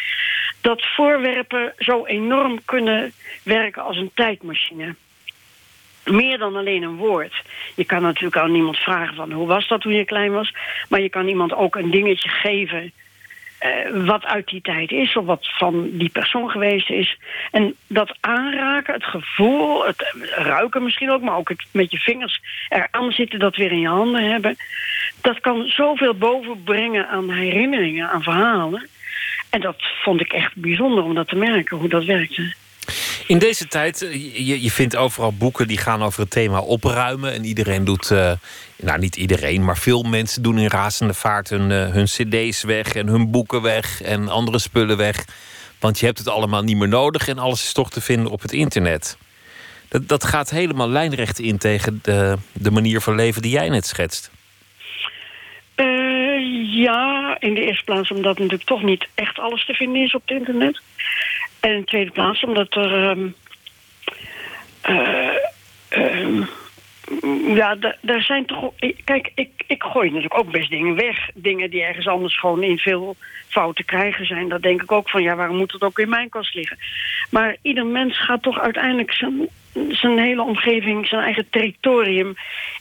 dat 0.61 0.87
voorwerpen 0.87 1.73
zo 1.79 2.07
enorm 2.07 2.61
kunnen 2.65 3.13
werken 3.43 3.83
als 3.83 3.97
een 3.97 4.11
tijdmachine. 4.15 4.95
Meer 6.05 6.39
dan 6.39 6.57
alleen 6.57 6.83
een 6.83 6.97
woord. 6.97 7.43
Je 7.75 7.85
kan 7.85 8.03
natuurlijk 8.03 8.37
aan 8.37 8.55
iemand 8.55 8.79
vragen 8.79 9.15
van 9.15 9.33
hoe 9.33 9.47
was 9.47 9.69
dat 9.69 9.81
toen 9.81 9.93
je 9.93 10.05
klein 10.05 10.33
was, 10.33 10.55
maar 10.89 11.01
je 11.01 11.09
kan 11.09 11.29
iemand 11.29 11.55
ook 11.55 11.77
een 11.77 11.91
dingetje 11.91 12.29
geven 12.29 12.93
uh, 13.61 14.07
wat 14.07 14.25
uit 14.25 14.49
die 14.49 14.61
tijd 14.61 14.91
is, 14.91 15.17
of 15.17 15.25
wat 15.25 15.49
van 15.59 15.91
die 15.93 16.09
persoon 16.09 16.51
geweest 16.51 16.91
is. 16.91 17.19
En 17.51 17.75
dat 17.87 18.17
aanraken, 18.21 18.95
het 18.95 19.05
gevoel, 19.05 19.87
het 19.87 20.15
ruiken 20.31 20.83
misschien 20.83 21.11
ook, 21.11 21.23
maar 21.23 21.37
ook 21.37 21.49
het 21.49 21.65
met 21.71 21.91
je 21.91 21.99
vingers 21.99 22.41
eraan 22.69 23.13
zitten, 23.13 23.39
dat 23.39 23.57
weer 23.57 23.73
in 23.73 23.81
je 23.81 23.89
handen 23.89 24.31
hebben. 24.31 24.57
Dat 25.21 25.41
kan 25.41 25.67
zoveel 25.67 26.15
bovenbrengen 26.15 27.09
aan 27.09 27.31
herinneringen, 27.31 28.11
aan 28.11 28.23
verhalen. 28.23 28.89
En 29.51 29.61
dat 29.61 29.83
vond 30.03 30.21
ik 30.21 30.33
echt 30.33 30.57
bijzonder 30.57 31.05
om 31.05 31.15
dat 31.15 31.29
te 31.29 31.37
merken, 31.37 31.77
hoe 31.77 31.89
dat 31.89 32.05
werkte. 32.05 32.55
In 33.31 33.39
deze 33.39 33.69
tijd, 33.69 34.03
eh, 34.03 34.47
je, 34.47 34.63
je 34.63 34.71
vindt 34.71 34.97
overal 34.97 35.33
boeken 35.33 35.69
die 35.69 35.79
gaan 35.79 36.03
over 36.03 36.21
het 36.21 36.31
thema 36.31 36.61
opruimen. 36.61 37.33
En 37.33 37.45
iedereen 37.45 37.85
doet, 37.85 38.11
uh, 38.11 38.33
nou 38.77 38.99
niet 38.99 39.17
iedereen, 39.17 39.65
maar 39.65 39.79
veel 39.79 40.03
mensen 40.03 40.43
doen 40.43 40.59
in 40.59 40.69
razende 40.69 41.15
vaart 41.15 41.49
hun, 41.49 41.71
uh, 41.71 41.89
hun 41.89 42.05
cd's 42.05 42.63
weg 42.63 42.95
en 42.95 43.07
hun 43.07 43.31
boeken 43.31 43.63
weg 43.63 44.03
en 44.03 44.29
andere 44.29 44.59
spullen 44.59 44.97
weg. 44.97 45.25
Want 45.81 45.99
je 45.99 46.07
hebt 46.07 46.19
het 46.19 46.29
allemaal 46.29 46.63
niet 46.63 46.77
meer 46.77 46.89
nodig 46.89 47.29
en 47.29 47.39
alles 47.39 47.63
is 47.63 47.73
toch 47.73 47.91
te 47.91 48.01
vinden 48.01 48.33
op 48.33 48.43
het 48.43 48.53
internet. 48.53 49.19
Dat, 49.89 50.09
dat 50.09 50.25
gaat 50.25 50.51
helemaal 50.51 50.89
lijnrecht 50.89 51.39
in 51.39 51.59
tegen 51.59 51.99
de, 52.03 52.37
de 52.53 52.71
manier 52.71 53.01
van 53.01 53.15
leven 53.15 53.43
die 53.43 53.53
jij 53.53 53.69
net 53.69 53.87
schetst. 53.87 54.31
ja, 56.65 57.37
in 57.39 57.55
de 57.55 57.61
eerste 57.61 57.85
plaats 57.85 58.11
omdat 58.11 58.39
natuurlijk 58.39 58.69
toch 58.69 58.83
niet 58.83 59.09
echt 59.15 59.39
alles 59.39 59.67
te 59.67 59.75
vinden 59.75 60.03
is 60.03 60.15
op 60.15 60.23
het 60.25 60.39
internet. 60.39 60.81
En 61.61 61.71
in 61.71 61.81
de 61.81 61.87
tweede 61.87 62.11
plaats 62.11 62.45
omdat 62.45 62.75
er... 62.75 63.11
Um, 63.11 63.35
uh, 64.89 65.35
um, 65.91 66.49
ja, 67.55 67.77
daar 68.01 68.23
zijn 68.23 68.47
toch... 68.47 68.73
Kijk, 69.05 69.33
ik, 69.35 69.51
ik 69.67 69.83
gooi 69.83 70.07
natuurlijk 70.07 70.39
ook 70.39 70.51
best 70.51 70.71
dingen 70.71 70.95
weg. 70.95 71.29
Dingen 71.35 71.71
die 71.71 71.83
ergens 71.83 72.09
anders 72.09 72.39
gewoon 72.39 72.63
in 72.63 72.79
veel 72.79 73.17
fouten 73.49 73.85
krijgen 73.85 74.27
zijn. 74.27 74.49
Dat 74.49 74.63
denk 74.63 74.83
ik 74.83 74.93
ook 74.93 75.11
van, 75.11 75.23
ja, 75.23 75.37
waarom 75.37 75.57
moet 75.57 75.73
het 75.73 75.83
ook 75.83 75.99
in 75.99 76.09
mijn 76.09 76.29
kast 76.29 76.55
liggen? 76.55 76.79
Maar 77.31 77.57
ieder 77.63 77.87
mens 77.87 78.25
gaat 78.25 78.43
toch 78.43 78.61
uiteindelijk 78.61 79.13
zijn, 79.13 79.49
zijn 79.89 80.19
hele 80.19 80.43
omgeving... 80.43 81.07
zijn 81.07 81.23
eigen 81.23 81.51
territorium 81.51 82.35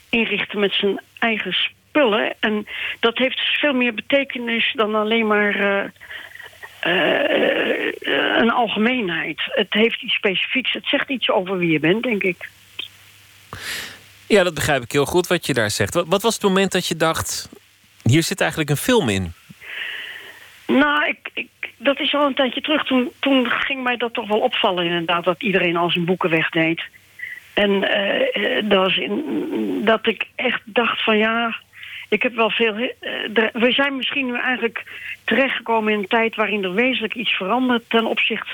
inrichten 0.09 0.59
met 0.59 0.73
zijn 0.73 0.99
eigen 1.19 1.53
spullen. 1.53 2.33
En 2.39 2.67
dat 2.99 3.17
heeft 3.17 3.39
veel 3.39 3.73
meer 3.73 3.93
betekenis 3.93 4.71
dan 4.75 4.95
alleen 4.95 5.27
maar... 5.27 5.59
Uh, 5.59 5.83
een 8.39 8.51
algemeenheid. 8.51 9.41
Het 9.45 9.73
heeft 9.73 10.01
iets 10.01 10.13
specifieks. 10.13 10.73
Het 10.73 10.85
zegt 10.85 11.09
iets 11.09 11.29
over 11.29 11.57
wie 11.57 11.71
je 11.71 11.79
bent, 11.79 12.03
denk 12.03 12.23
ik. 12.23 12.49
Ja, 14.27 14.43
dat 14.43 14.53
begrijp 14.53 14.83
ik 14.83 14.91
heel 14.91 15.05
goed 15.05 15.27
wat 15.27 15.45
je 15.45 15.53
daar 15.53 15.71
zegt. 15.71 15.93
Wat, 15.93 16.05
wat 16.07 16.21
was 16.21 16.33
het 16.33 16.43
moment 16.43 16.71
dat 16.71 16.87
je 16.87 16.95
dacht... 16.95 17.49
hier 18.03 18.23
zit 18.23 18.41
eigenlijk 18.41 18.69
een 18.69 18.77
film 18.77 19.09
in? 19.09 19.33
Nou, 20.67 21.07
ik, 21.07 21.29
ik, 21.33 21.49
dat 21.77 21.99
is 21.99 22.13
al 22.13 22.25
een 22.25 22.35
tijdje 22.35 22.61
terug. 22.61 22.83
Toen, 22.83 23.11
toen 23.19 23.49
ging 23.49 23.83
mij 23.83 23.97
dat 23.97 24.13
toch 24.13 24.27
wel 24.27 24.39
opvallen 24.39 24.85
inderdaad... 24.85 25.23
dat 25.23 25.43
iedereen 25.43 25.75
al 25.75 25.91
zijn 25.91 26.05
boeken 26.05 26.29
wegdeed. 26.29 26.83
En 27.53 27.71
uh, 27.71 28.69
dat, 28.69 28.79
was 28.79 28.97
in, 28.97 29.81
dat 29.83 30.07
ik 30.07 30.27
echt 30.35 30.61
dacht 30.65 31.03
van 31.03 31.17
ja... 31.17 31.55
Ik 32.09 32.23
heb 32.23 32.35
wel 32.35 32.49
veel... 32.49 32.77
Uh, 32.77 32.89
we 33.53 33.71
zijn 33.71 33.95
misschien 33.95 34.25
nu 34.25 34.37
eigenlijk 34.37 34.83
terechtgekomen 35.23 35.93
in 35.93 35.99
een 35.99 36.07
tijd... 36.07 36.35
waarin 36.35 36.63
er 36.63 36.73
wezenlijk 36.73 37.15
iets 37.15 37.31
verandert 37.31 37.83
ten 37.87 38.05
opzichte, 38.05 38.51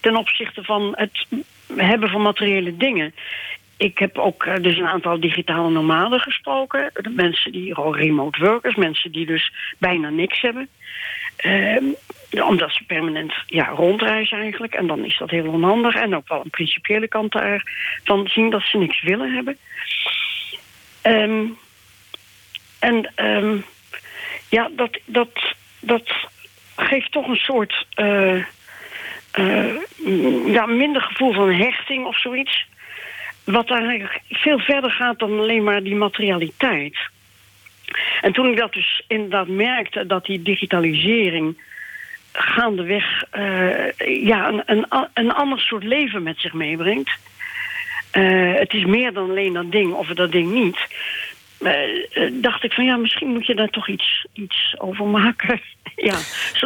ten 0.00 0.16
opzichte 0.16 0.64
van 0.64 0.92
het 0.96 1.26
hebben 1.76 2.08
van 2.08 2.22
materiële 2.22 2.76
dingen. 2.76 3.14
Ik 3.76 3.98
heb 3.98 4.18
ook 4.18 4.44
uh, 4.44 4.54
dus 4.60 4.78
een 4.78 4.86
aantal 4.86 5.20
digitale 5.20 5.70
nomaden 5.70 6.20
gesproken. 6.20 6.92
Mensen 7.10 7.52
die 7.52 7.74
remote 7.74 8.44
workers, 8.44 8.74
mensen 8.74 9.12
die 9.12 9.26
dus 9.26 9.52
bijna 9.78 10.08
niks 10.08 10.40
hebben. 10.40 10.68
Uh, 11.44 11.76
omdat 12.44 12.72
ze 12.72 12.84
permanent 12.84 13.34
ja, 13.46 13.66
rondreizen 13.68 14.38
eigenlijk. 14.38 14.74
En 14.74 14.86
dan 14.86 15.04
is 15.04 15.18
dat 15.18 15.30
heel 15.30 15.46
onhandig. 15.46 15.94
En 15.94 16.16
ook 16.16 16.28
wel 16.28 16.40
een 16.44 16.50
principiële 16.50 17.08
kant 17.08 17.32
daarvan 17.32 18.28
zien 18.28 18.50
dat 18.50 18.62
ze 18.62 18.78
niks 18.78 19.02
willen 19.02 19.32
hebben. 19.34 19.56
Ehm, 21.02 21.44
en 22.82 23.12
ehm, 23.14 23.56
ja, 24.48 24.70
dat, 24.76 24.98
dat, 25.04 25.54
dat 25.80 26.12
geeft 26.76 27.12
toch 27.12 27.28
een 27.28 27.36
soort 27.36 27.86
eh, 27.94 28.36
eh, 29.30 29.74
ja, 30.46 30.66
minder 30.66 31.02
gevoel 31.02 31.32
van 31.32 31.52
hechting 31.52 32.06
of 32.06 32.20
zoiets. 32.20 32.66
Wat 33.44 33.70
eigenlijk 33.70 34.20
veel 34.28 34.58
verder 34.58 34.90
gaat 34.90 35.18
dan 35.18 35.38
alleen 35.38 35.62
maar 35.64 35.82
die 35.82 35.94
materialiteit. 35.94 36.96
En 38.20 38.32
toen 38.32 38.50
ik 38.50 38.56
dat 38.56 38.72
dus 38.72 39.02
inderdaad 39.08 39.48
merkte, 39.48 40.06
dat 40.06 40.24
die 40.24 40.42
digitalisering 40.42 41.62
gaandeweg 42.32 43.24
uh, 43.38 43.90
ja, 44.24 44.48
een, 44.48 44.62
een, 44.66 44.86
een 45.14 45.32
ander 45.32 45.60
soort 45.60 45.84
leven 45.84 46.22
met 46.22 46.38
zich 46.38 46.52
meebrengt. 46.52 47.10
Uh, 48.12 48.54
het 48.54 48.74
is 48.74 48.84
meer 48.84 49.12
dan 49.12 49.30
alleen 49.30 49.52
dat 49.52 49.72
ding 49.72 49.92
of 49.92 50.06
dat 50.06 50.32
ding 50.32 50.52
niet. 50.52 50.78
Uh, 51.62 52.42
dacht 52.42 52.64
ik 52.64 52.72
van 52.72 52.84
ja, 52.84 52.96
misschien 52.96 53.28
moet 53.28 53.46
je 53.46 53.54
daar 53.54 53.68
toch 53.68 53.88
iets, 53.88 54.26
iets 54.32 54.74
over 54.78 55.06
maken. 55.06 55.60
ja, 56.10 56.18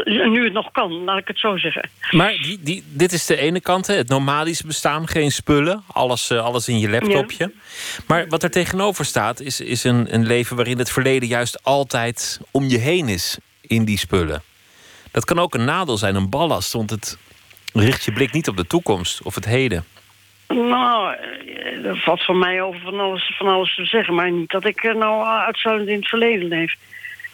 nu 0.05 0.44
het 0.44 0.52
nog 0.52 0.73
kan, 0.73 0.93
laat 0.93 1.18
ik 1.18 1.28
het 1.28 1.39
zo 1.39 1.56
zeggen. 1.56 1.89
Maar 2.10 2.32
die, 2.32 2.59
die, 2.62 2.85
dit 2.93 3.12
is 3.12 3.27
de 3.27 3.36
ene 3.36 3.60
kant, 3.60 3.86
hè, 3.86 3.94
het 3.94 4.09
nomadische 4.09 4.66
bestaan, 4.66 5.09
geen 5.09 5.32
spullen, 5.32 5.82
alles, 5.86 6.32
alles 6.32 6.68
in 6.68 6.78
je 6.78 6.90
laptopje. 6.90 7.52
Maar 8.06 8.28
wat 8.28 8.43
er 8.43 8.51
tegenover 8.51 9.05
staat, 9.05 9.40
is, 9.40 9.60
is 9.60 9.85
een, 9.85 10.14
een 10.14 10.27
leven 10.27 10.56
waarin 10.56 10.78
het 10.78 10.90
verleden 10.90 11.28
juist 11.28 11.62
altijd 11.62 12.40
om 12.51 12.64
je 12.64 12.78
heen 12.78 13.09
is 13.09 13.39
in 13.60 13.85
die 13.85 13.98
spullen. 13.98 14.43
Dat 15.10 15.24
kan 15.24 15.39
ook 15.39 15.55
een 15.55 15.64
nadeel 15.64 15.97
zijn, 15.97 16.14
een 16.14 16.31
ballast, 16.31 16.73
want 16.73 16.90
het 16.90 17.18
richt 17.73 18.05
je 18.05 18.12
blik 18.12 18.32
niet 18.32 18.48
op 18.48 18.56
de 18.56 18.66
toekomst 18.66 19.23
of 19.23 19.35
het 19.35 19.44
heden. 19.44 19.85
Nou, 20.48 21.14
er 21.14 21.89
eh, 21.89 21.97
valt 21.97 22.24
van 22.24 22.39
mij 22.39 22.62
over 22.62 22.81
van 22.81 23.01
alles, 23.01 23.35
van 23.36 23.47
alles 23.47 23.74
te 23.74 23.85
zeggen, 23.85 24.14
maar 24.14 24.31
niet 24.31 24.51
dat 24.51 24.64
ik 24.64 24.82
eh, 24.82 24.94
nou 24.94 25.27
uitzuilend 25.27 25.89
in 25.89 25.98
het 25.98 26.09
verleden 26.09 26.48
leef. 26.48 26.74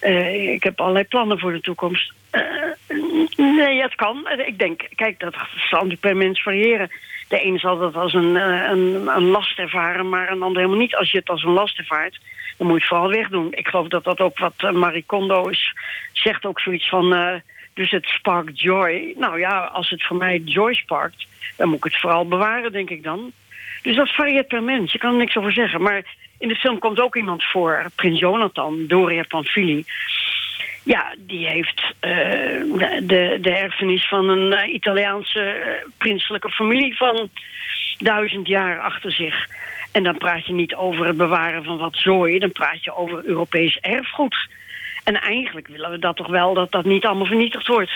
Uh, 0.01 0.53
ik 0.53 0.63
heb 0.63 0.81
allerlei 0.81 1.05
plannen 1.05 1.39
voor 1.39 1.53
de 1.53 1.61
toekomst. 1.61 2.13
Uh, 2.33 2.97
nee, 3.37 3.83
het 3.83 3.95
kan. 3.95 4.29
Ik 4.47 4.59
denk, 4.59 4.89
kijk, 4.95 5.21
dat 5.21 5.35
zal 5.35 5.79
natuurlijk 5.79 6.01
per 6.01 6.17
mens 6.17 6.43
variëren. 6.43 6.91
De 7.29 7.41
ene 7.41 7.59
zal 7.59 7.79
dat 7.79 7.95
als 7.95 8.15
een, 8.15 8.35
een, 8.35 9.09
een, 9.17 9.23
last 9.23 9.59
ervaren, 9.59 10.09
maar 10.09 10.31
een 10.31 10.43
ander 10.43 10.61
helemaal 10.61 10.81
niet. 10.81 10.97
Als 10.97 11.11
je 11.11 11.19
het 11.19 11.29
als 11.29 11.43
een 11.43 11.53
last 11.53 11.79
ervaart, 11.79 12.21
dan 12.57 12.67
moet 12.67 12.77
je 12.77 12.83
het 12.83 12.89
vooral 12.89 13.09
wegdoen. 13.09 13.49
Ik 13.51 13.69
geloof 13.69 13.89
dat 13.89 14.05
dat 14.05 14.21
ook 14.21 14.39
wat 14.39 14.73
Marie 14.73 15.05
Kondo 15.07 15.49
is, 15.49 15.75
zegt 16.13 16.47
ook 16.47 16.61
zoiets 16.61 16.89
van... 16.89 17.43
Dus 17.75 17.91
het 17.91 18.07
sparkt 18.07 18.61
joy. 18.61 19.15
Nou 19.17 19.39
ja, 19.39 19.65
als 19.65 19.91
het 19.91 20.03
voor 20.03 20.17
mij 20.17 20.39
joy 20.39 20.75
sparkt, 20.75 21.27
dan 21.57 21.69
moet 21.69 21.77
ik 21.77 21.85
het 21.85 22.01
vooral 22.01 22.29
bewaren, 22.29 22.73
denk 22.73 22.91
ik 22.91 23.03
dan. 23.03 23.33
Dus 23.83 23.97
dat 23.97 24.15
varieert 24.15 24.49
per 24.49 24.63
mens. 24.63 24.93
Je 24.93 24.99
kan 24.99 25.13
er 25.13 25.19
niks 25.19 25.37
over 25.37 25.53
zeggen. 25.53 25.83
Maar 25.83 26.05
in 26.39 26.49
de 26.49 26.55
film 26.55 26.79
komt 26.79 27.01
ook 27.01 27.17
iemand 27.17 27.45
voor, 27.45 27.87
Prins 27.95 28.19
Jonathan, 28.19 28.87
Doria 28.87 29.25
Panfili. 29.29 29.85
Ja, 30.85 31.15
die 31.19 31.47
heeft 31.47 31.83
uh, 31.83 32.11
de, 33.03 33.39
de 33.41 33.55
erfenis 33.55 34.09
van 34.09 34.29
een 34.29 34.53
uh, 34.53 34.75
Italiaanse 34.75 35.57
uh, 35.67 35.91
prinselijke 35.99 36.51
familie 36.51 36.97
van 36.97 37.29
duizend 37.99 38.47
jaar 38.47 38.81
achter 38.81 39.13
zich. 39.13 39.47
En 39.93 40.03
dan 40.03 40.19
praat 40.19 40.47
je 40.47 40.53
niet 40.53 40.75
over 40.75 41.07
het 41.07 41.17
bewaren 41.17 41.65
van 41.65 41.79
wat 41.79 41.97
zooi, 41.97 42.39
dan 42.39 42.53
praat 42.53 42.85
je 42.85 42.97
over 42.97 43.25
Europees 43.25 43.77
erfgoed. 43.77 44.49
En 45.03 45.21
eigenlijk 45.21 45.69
willen 45.69 45.91
we 45.91 45.99
dat 45.99 46.17
toch 46.17 46.27
wel, 46.27 46.55
dat 46.55 46.73
dat 46.73 46.85
niet 46.85 47.05
allemaal 47.05 47.27
vernietigd 47.27 47.67
wordt. 47.67 47.93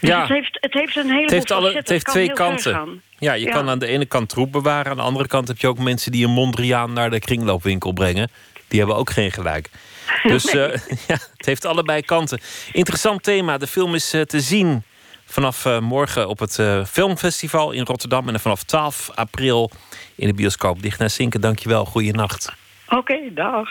Dus 0.00 0.10
ja. 0.10 0.20
het, 0.20 0.28
heeft, 0.28 0.58
het 0.60 0.74
heeft 0.74 0.96
een 0.96 1.10
hele 1.10 1.22
het 1.22 1.30
heeft, 1.30 1.50
alle, 1.50 1.74
het 1.74 1.88
heeft 1.88 2.06
twee 2.06 2.32
kanten. 2.32 3.02
Ja, 3.18 3.32
je 3.32 3.48
kan 3.48 3.68
aan 3.68 3.78
de 3.78 3.86
ene 3.86 4.06
kant 4.06 4.28
troep 4.28 4.52
bewaren. 4.52 4.90
Aan 4.90 4.96
de 4.96 5.02
andere 5.02 5.28
kant 5.28 5.48
heb 5.48 5.58
je 5.58 5.66
ook 5.66 5.78
mensen 5.78 6.12
die 6.12 6.24
een 6.24 6.32
Mondriaan 6.32 6.92
naar 6.92 7.10
de 7.10 7.18
kringloopwinkel 7.18 7.92
brengen. 7.92 8.30
Die 8.68 8.78
hebben 8.78 8.96
ook 8.96 9.10
geen 9.10 9.32
gelijk. 9.32 9.70
Dus 10.22 10.44
nee. 10.44 10.72
uh, 10.72 10.78
ja, 11.08 11.18
het 11.36 11.46
heeft 11.46 11.64
allebei 11.64 12.02
kanten. 12.02 12.40
Interessant 12.72 13.22
thema. 13.22 13.58
De 13.58 13.66
film 13.66 13.94
is 13.94 14.14
uh, 14.14 14.22
te 14.22 14.40
zien 14.40 14.82
vanaf 15.24 15.64
uh, 15.64 15.78
morgen 15.78 16.28
op 16.28 16.38
het 16.38 16.60
Filmfestival 16.88 17.72
in 17.72 17.84
Rotterdam. 17.84 18.28
En 18.28 18.40
vanaf 18.40 18.62
12 18.62 19.10
april 19.14 19.70
in 20.14 20.26
de 20.26 20.34
bioscoop. 20.34 20.82
Dicht 20.82 20.98
naar 20.98 21.10
Zinken, 21.10 21.40
dankjewel. 21.40 21.84
Goeienacht. 21.84 22.52
Oké, 22.86 22.96
okay, 22.96 23.30
dag. 23.34 23.68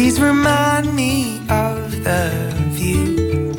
Please 0.00 0.18
remind 0.18 0.96
me 0.96 1.40
of 1.50 2.02
the 2.04 2.54
view 2.68 3.52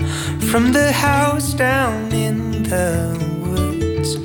from 0.50 0.74
the 0.74 0.92
house 0.92 1.54
down 1.54 2.12
in 2.12 2.64
the 2.64 3.16
woods 3.46 4.18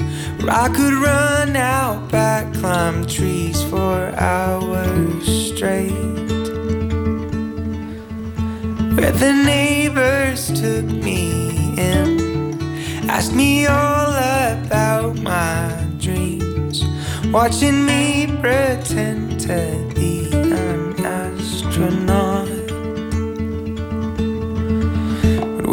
where 0.43 0.51
I 0.51 0.69
could 0.71 0.95
run 0.95 1.57
out 1.57 2.11
back, 2.11 2.55
climb 2.55 3.07
trees 3.07 3.63
for 3.65 4.15
hours 4.17 5.27
straight. 5.27 5.93
Where 8.97 9.13
the 9.13 9.35
neighbors 9.45 10.47
took 10.59 10.87
me 10.87 11.75
in, 11.77 12.59
asked 13.11 13.35
me 13.35 13.67
all 13.67 14.09
about 14.09 15.17
my 15.19 15.87
dreams, 15.99 16.83
watching 17.31 17.85
me 17.85 18.27
pretend 18.41 19.39
to 19.41 19.93
be 19.95 20.33
an 20.33 20.55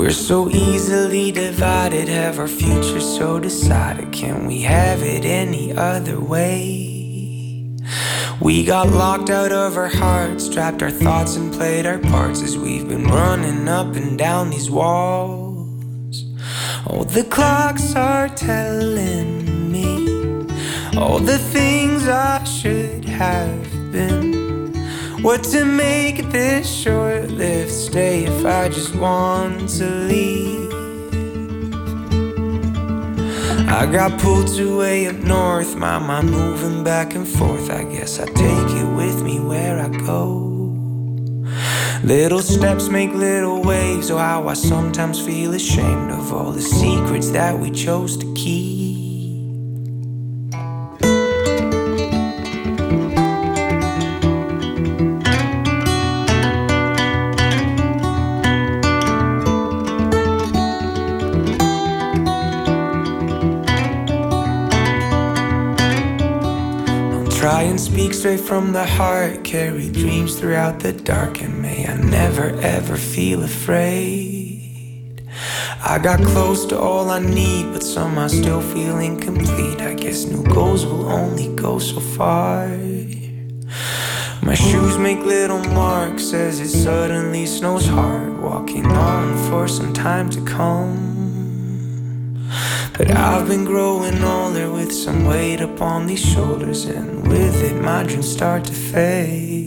we're 0.04 0.12
so 0.12 0.50
easily 0.50 1.32
divided, 1.32 2.10
have 2.10 2.38
our 2.38 2.48
future 2.48 3.00
so 3.00 3.40
decided. 3.40 4.12
Can 4.12 4.46
we 4.46 4.62
have 4.64 5.02
it 5.02 5.24
any 5.24 5.72
other 5.72 6.20
way? 6.20 7.74
We 8.42 8.66
got 8.66 8.90
locked 8.90 9.30
out 9.30 9.54
of 9.54 9.78
our 9.78 9.88
hearts, 9.88 10.50
trapped 10.50 10.84
our 10.84 10.92
thoughts 10.92 11.38
and 11.38 11.54
played 11.54 11.86
our 11.86 12.00
parts 12.00 12.42
as 12.42 12.58
we've 12.58 12.88
been 12.88 13.06
running 13.06 13.70
up 13.70 13.96
and 13.96 14.18
down 14.18 14.50
these 14.50 14.70
walls. 14.70 16.26
Oh, 16.86 17.06
the 17.06 17.24
clocks 17.24 17.96
are 17.96 18.28
telling 18.28 19.72
me 19.72 20.46
all 20.98 21.20
the 21.20 21.38
things 21.38 22.10
I 22.10 22.44
should 22.44 23.06
have 23.06 23.72
been. 23.94 24.43
What 25.24 25.42
to 25.54 25.64
make 25.64 26.18
this 26.32 26.70
short 26.70 27.30
lived 27.30 27.72
stay 27.72 28.26
if 28.26 28.46
I 28.46 28.68
just 28.68 28.94
want 28.94 29.70
to 29.78 29.86
leave? 29.86 30.74
I 33.70 33.86
got 33.90 34.20
pulled 34.20 34.50
to 34.58 34.80
way 34.80 35.08
up 35.08 35.16
north, 35.16 35.78
my 35.78 35.98
mind 35.98 36.30
moving 36.30 36.84
back 36.84 37.16
and 37.16 37.26
forth. 37.26 37.70
I 37.70 37.86
guess 37.86 38.20
I 38.20 38.26
take 38.26 38.70
it 38.82 38.96
with 38.98 39.24
me 39.24 39.40
where 39.40 39.80
I 39.80 39.88
go. 39.88 40.28
Little 42.04 42.42
steps 42.42 42.90
make 42.90 43.14
little 43.14 43.64
waves, 43.64 44.12
oh, 44.12 44.18
how 44.18 44.50
I 44.50 44.56
sometimes 44.56 45.26
feel 45.26 45.54
ashamed 45.54 46.12
of 46.12 46.34
all 46.34 46.52
the 46.52 46.62
secrets 46.62 47.30
that 47.30 47.58
we 47.58 47.72
chose 47.72 48.18
to 48.18 48.34
keep. 48.34 49.03
Straight 68.24 68.40
from 68.40 68.72
the 68.72 68.86
heart. 68.86 69.44
Carry 69.44 69.90
dreams 69.90 70.40
throughout 70.40 70.80
the 70.80 70.94
dark, 70.94 71.42
and 71.42 71.62
may 71.62 71.86
I 71.86 71.98
never 71.98 72.56
ever 72.62 72.96
feel 72.96 73.44
afraid. 73.44 75.30
I 75.84 76.00
got 76.02 76.24
close 76.24 76.66
to 76.68 76.80
all 76.80 77.10
I 77.10 77.20
need, 77.20 77.74
but 77.74 77.84
somehow 77.84 78.28
still 78.30 78.62
feel 78.62 78.98
incomplete. 79.00 79.82
I 79.82 79.94
guess 79.96 80.24
new 80.24 80.42
goals 80.42 80.86
will 80.86 81.10
only 81.10 81.54
go 81.54 81.80
so 81.80 82.00
far. 82.00 82.70
My 84.42 84.56
shoes 84.56 84.98
make 84.98 85.20
little 85.20 85.64
marks 85.76 86.32
as 86.32 86.62
it 86.62 86.70
suddenly 86.70 87.46
snows 87.46 87.88
hard. 87.88 88.42
Walking 88.42 88.86
on 88.86 89.36
for 89.50 89.68
some 89.68 89.92
time 89.92 90.30
to 90.30 90.42
come. 90.46 91.14
But 92.96 93.10
I've 93.10 93.48
been 93.48 93.66
growing 93.66 94.24
older 94.24 94.72
with 94.72 94.92
some 94.92 95.26
weight 95.26 95.62
upon 95.62 96.06
these 96.06 96.24
shoulders, 96.24 96.86
and 96.86 97.28
with 97.28 97.64
it, 97.64 97.82
my 97.82 98.04
dreams 98.04 98.32
start 98.32 98.66
to 98.66 98.74
fade. 98.74 99.63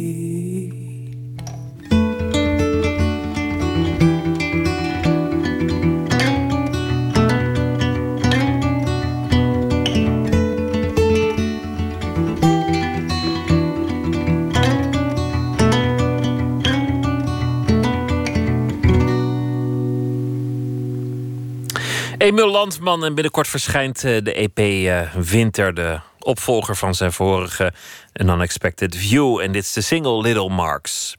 Emil 22.37 22.51
Landman 22.51 23.05
en 23.05 23.15
binnenkort 23.15 23.49
verschijnt 23.49 24.05
eh, 24.05 24.23
de 24.23 24.33
EP 24.33 24.59
eh, 24.59 25.01
Winter, 25.15 25.75
de 25.75 26.01
opvolger 26.19 26.77
van 26.77 26.95
zijn 26.95 27.13
vorige 27.13 27.73
An 28.13 28.29
Unexpected 28.29 28.97
View. 28.97 29.41
En 29.41 29.53
dit 29.53 29.63
is 29.63 29.73
de 29.73 29.81
single 29.81 30.21
Little 30.21 30.49
Marks. 30.49 31.17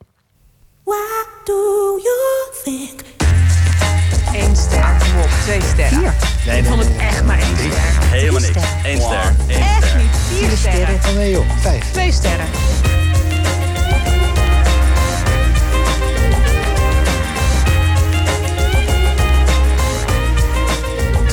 What 0.84 1.28
do 1.44 2.00
you 2.04 2.18
think? 2.64 3.02
Eén 4.34 4.56
ster. 4.56 4.98
Kom 5.00 5.22
op, 5.22 5.30
twee 5.44 5.62
sterren. 5.62 6.00
Vier. 6.00 6.14
Nee, 6.46 6.60
ik 6.60 6.66
vond 6.66 6.84
het 6.84 6.98
echt 6.98 7.24
maar 7.24 7.40
één 7.40 7.58
ster. 7.58 8.10
Helemaal 8.10 8.42
niks. 8.42 8.64
Eén 8.84 9.02
ster. 9.02 9.36
Eén 9.48 9.62
Echt 9.62 9.86
ster. 9.88 9.98
niet. 10.02 10.16
Vier 10.40 10.58
sterren. 10.58 10.96
Oh 10.96 11.16
nee 11.16 11.32
joh, 11.32 11.50
vijf. 11.62 11.92
Twee 11.92 12.12
sterren. 12.12 12.48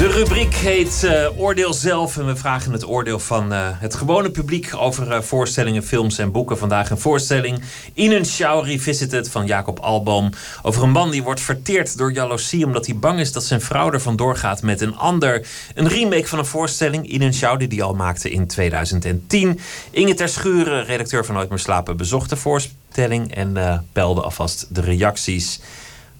De 0.05 0.10
rubriek 0.10 0.55
heet 0.55 1.05
eh, 1.05 1.39
Oordeel 1.39 1.74
zelf 1.74 2.16
en 2.16 2.26
we 2.26 2.36
vragen 2.36 2.72
het 2.72 2.89
oordeel 2.89 3.18
van 3.18 3.52
eh, 3.52 3.68
het 3.72 3.94
gewone 3.94 4.31
publiek 4.31 4.74
over 4.76 5.12
eh, 5.12 5.20
voorstellingen, 5.20 5.82
films 5.82 6.18
en 6.18 6.32
boeken. 6.32 6.59
Vandaag 6.59 6.90
een 6.90 6.98
voorstelling 6.98 7.62
In 7.94 8.12
een 8.12 8.26
Show 8.26 8.64
Revisited 8.64 9.31
van 9.31 9.47
Jacob 9.47 9.78
Alboom 9.78 10.31
over 10.62 10.82
een 10.82 10.90
man 10.90 11.10
die 11.10 11.22
wordt 11.22 11.40
verteerd 11.40 11.98
door 11.98 12.12
jaloezie 12.12 12.64
omdat 12.64 12.86
hij 12.86 12.97
bang 12.97 13.20
is 13.20 13.32
dat 13.32 13.44
zijn 13.44 13.60
vrouw 13.60 13.93
er 13.93 14.01
vandoor 14.01 14.36
gaat 14.36 14.62
met 14.62 14.81
een 14.81 14.97
ander. 14.97 15.47
Een 15.74 15.89
remake 15.89 16.26
van 16.26 16.39
een 16.39 16.47
voorstelling 16.47 17.10
In 17.10 17.22
een 17.22 17.35
Show 17.35 17.59
die 17.59 17.68
hij 17.68 17.82
al 17.82 17.94
maakte 17.94 18.31
in 18.31 18.47
2010. 18.47 19.60
Inge 19.90 20.14
Ter 20.14 20.28
Schuren, 20.28 20.85
redacteur 20.85 21.24
van 21.24 21.35
Nooit 21.35 21.48
meer 21.48 21.59
slapen, 21.59 21.97
bezocht 21.97 22.31
de 22.31 22.36
voorstelling 22.36 23.35
en 23.35 23.85
peilde 23.93 24.22
alvast 24.22 24.66
de 24.74 24.81
reacties. 24.81 25.60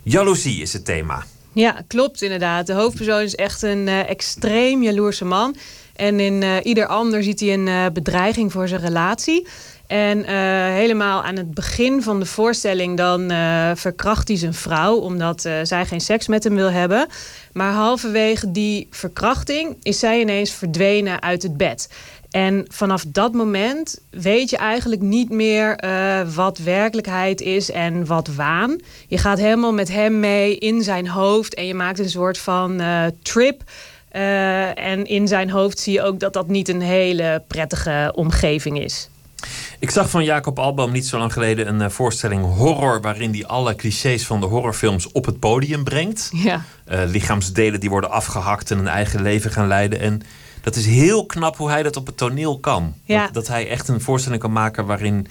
Jaloezie 0.03 0.63
is 0.63 0.73
het 0.73 0.85
thema. 0.85 1.25
Ja, 1.55 1.83
klopt 1.87 2.23
inderdaad. 2.23 2.67
De 2.67 2.73
hoofdpersoon 2.73 3.21
is 3.21 3.35
echt 3.35 3.63
een 3.63 3.87
uh, 3.87 4.11
extreem 4.11 4.83
jaloerse 4.83 5.25
man. 5.25 5.57
En 5.97 6.21
in 6.21 6.43
uh, 6.43 6.57
ieder 6.63 6.87
ander 6.87 7.23
ziet 7.23 7.41
hij 7.41 7.53
een 7.53 7.67
uh, 7.67 7.87
bedreiging 7.93 8.53
voor 8.53 8.69
zijn 8.69 8.81
relatie. 8.81 9.47
En 9.87 10.25
helemaal 10.75 11.23
aan 11.23 11.37
het 11.37 11.55
begin 11.55 12.03
van 12.03 12.21
de 12.21 12.27
voorstelling 12.27 12.97
dan 12.97 13.29
verkracht 13.77 14.29
hij 14.29 14.37
zijn 14.37 14.55
vrouw... 14.55 14.97
omdat 14.97 15.41
zij 15.63 15.87
geen 15.87 16.01
seks 16.01 16.29
met 16.29 16.45
hem 16.45 16.55
wil 16.55 16.71
hebben. 16.71 17.07
Maar 17.53 17.73
halverwege 17.73 18.51
die 18.51 18.87
verkrachting 18.91 19.77
is 19.83 19.99
zij 19.99 20.21
ineens 20.21 20.51
verdwenen 20.51 21.23
uit 21.23 21.43
het 21.43 21.57
bed. 21.57 21.89
En 22.35 22.65
vanaf 22.69 23.05
dat 23.09 23.33
moment 23.33 23.99
weet 24.11 24.51
je 24.51 24.57
eigenlijk 24.57 25.01
niet 25.01 25.31
meer 25.31 25.85
uh, 25.85 26.21
wat 26.35 26.59
werkelijkheid 26.59 27.41
is 27.41 27.71
en 27.71 28.07
wat 28.07 28.29
waan. 28.29 28.81
Je 29.09 29.19
gaat 29.19 29.39
helemaal 29.39 29.73
met 29.73 29.89
hem 29.89 30.21
mee 30.21 30.59
in 30.59 30.83
zijn 30.83 31.09
hoofd 31.09 31.55
en 31.55 31.67
je 31.67 31.75
maakt 31.75 31.99
een 31.99 32.11
soort 32.11 32.39
van 32.39 32.81
uh, 32.81 33.05
trip. 33.23 33.63
Uh, 34.13 34.79
en 34.79 35.07
in 35.07 35.29
zijn 35.29 35.51
hoofd 35.51 35.79
zie 35.79 35.93
je 35.93 36.03
ook 36.03 36.21
dat 36.21 36.33
dat 36.33 36.49
niet 36.49 36.69
een 36.69 36.81
hele 36.81 37.43
prettige 37.47 38.13
omgeving 38.15 38.81
is. 38.81 39.09
Ik 39.79 39.91
zag 39.91 40.11
van 40.11 40.25
Jacob 40.25 40.59
Alboom 40.59 40.93
niet 40.93 41.07
zo 41.07 41.19
lang 41.19 41.33
geleden 41.33 41.81
een 41.81 41.91
voorstelling 41.91 42.45
horror... 42.45 43.01
waarin 43.01 43.33
hij 43.33 43.47
alle 43.47 43.75
clichés 43.75 44.27
van 44.27 44.41
de 44.41 44.47
horrorfilms 44.47 45.13
op 45.13 45.25
het 45.25 45.39
podium 45.39 45.85
brengt. 45.85 46.31
Ja. 46.33 46.65
Lichaamsdelen 46.87 47.81
die 47.81 47.91
worden 47.91 48.11
afgehakt 48.11 48.71
en 48.71 48.79
een 48.79 48.89
eigen 48.89 49.23
leven 49.23 49.51
gaan 49.51 49.69
leiden. 49.69 50.01
En 50.01 50.23
dat 50.65 50.77
is 50.77 50.87
heel 50.87 51.27
knap 51.27 51.57
hoe 51.57 51.71
hij 51.71 51.83
dat 51.83 51.97
op 51.97 52.07
het 52.07 52.17
toneel 52.17 52.59
kan. 52.59 52.95
Ja. 53.05 53.25
Dat, 53.25 53.35
dat 53.35 53.49
hij 53.49 53.69
echt 53.69 53.89
een 53.89 54.01
voorstelling 54.01 54.41
kan 54.41 54.53
maken 54.53 54.87
waarin 54.87 55.27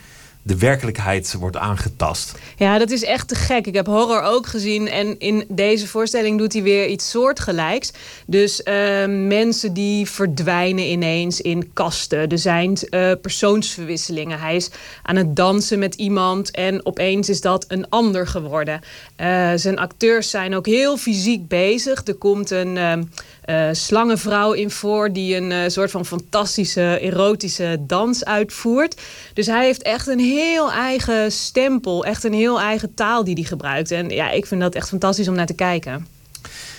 de 0.46 0.58
werkelijkheid 0.58 1.36
wordt 1.40 1.58
aangetast. 1.58 2.34
Ja, 2.58 2.78
dat 2.78 2.92
is 2.92 3.04
echt 3.04 3.28
te 3.28 3.36
gek. 3.36 3.68
Ik 3.68 3.74
heb 3.74 3.86
horror 3.86 4.22
ook 4.22 4.48
gezien 4.48 4.88
en 4.88 5.20
in 5.20 5.46
deze 5.50 5.88
voorstelling 5.88 6.38
doet 6.38 6.54
hij 6.54 6.62
weer 6.64 6.88
iets 6.88 7.10
soortgelijks. 7.10 7.92
Dus 8.26 8.62
uh, 8.64 8.74
mensen 9.08 9.74
die 9.74 10.10
verdwijnen 10.10 10.86
ineens 10.86 11.42
in 11.42 11.74
kasten. 11.74 12.30
Er 12.30 12.40
zijn 12.40 12.78
uh, 12.90 13.12
persoonsverwisselingen. 13.22 14.40
Hij 14.40 14.56
is 14.56 14.70
aan 15.04 15.16
het 15.16 15.36
dansen 15.36 15.80
met 15.80 15.96
iemand 15.96 16.52
en 16.52 16.86
opeens 16.86 17.30
is 17.30 17.42
dat 17.42 17.66
een 17.68 17.90
ander 17.90 18.28
geworden. 18.28 18.82
Uh, 19.18 19.52
zijn 19.56 19.78
acteurs 19.78 20.30
zijn 20.30 20.56
ook 20.56 20.66
heel 20.66 20.98
fysiek 20.98 21.48
bezig. 21.48 22.08
Er 22.08 22.16
komt 22.16 22.52
een... 22.52 23.10
Uh, 23.46 23.68
slangenvrouw 23.72 24.52
in 24.52 24.72
voor 24.72 25.12
die 25.14 25.36
een 25.36 25.52
uh, 25.52 25.60
soort 25.68 25.92
van 25.92 26.06
fantastische 26.06 27.00
erotische 27.00 27.78
dans 27.80 28.26
uitvoert. 28.26 29.02
Dus 29.34 29.46
hij 29.46 29.66
heeft 29.66 29.82
echt 29.82 30.08
een 30.08 30.20
heel 30.20 30.72
eigen 30.72 31.32
stempel, 31.32 32.06
echt 32.06 32.24
een 32.24 32.34
heel 32.34 32.62
eigen 32.62 32.94
taal 32.94 33.24
die 33.24 33.34
hij 33.34 33.44
gebruikt. 33.44 33.92
En 33.92 34.10
ja, 34.10 34.32
ik 34.32 34.46
vind 34.46 34.62
dat 34.62 34.76
echt 34.76 34.90
fantastisch 34.90 35.28
om 35.28 35.36
naar 35.36 35.46
te 35.46 35.54
kijken. 35.54 36.08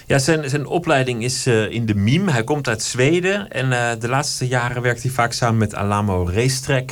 Ja, 0.07 0.19
zijn, 0.19 0.51
zijn 0.51 0.67
opleiding 0.67 1.25
is 1.25 1.47
uh, 1.47 1.71
in 1.71 1.87
de 1.87 1.95
mime. 1.95 2.31
Hij 2.31 2.45
komt 2.45 2.69
uit 2.69 2.83
Zweden 2.83 3.51
en 3.51 3.99
de 4.01 4.09
laatste 4.09 4.47
jaren 4.47 4.83
werkt 4.83 5.03
hij 5.03 5.11
vaak 5.11 5.33
samen 5.33 5.59
met 5.59 5.75
Alamo 5.75 6.29
Racetrack 6.33 6.91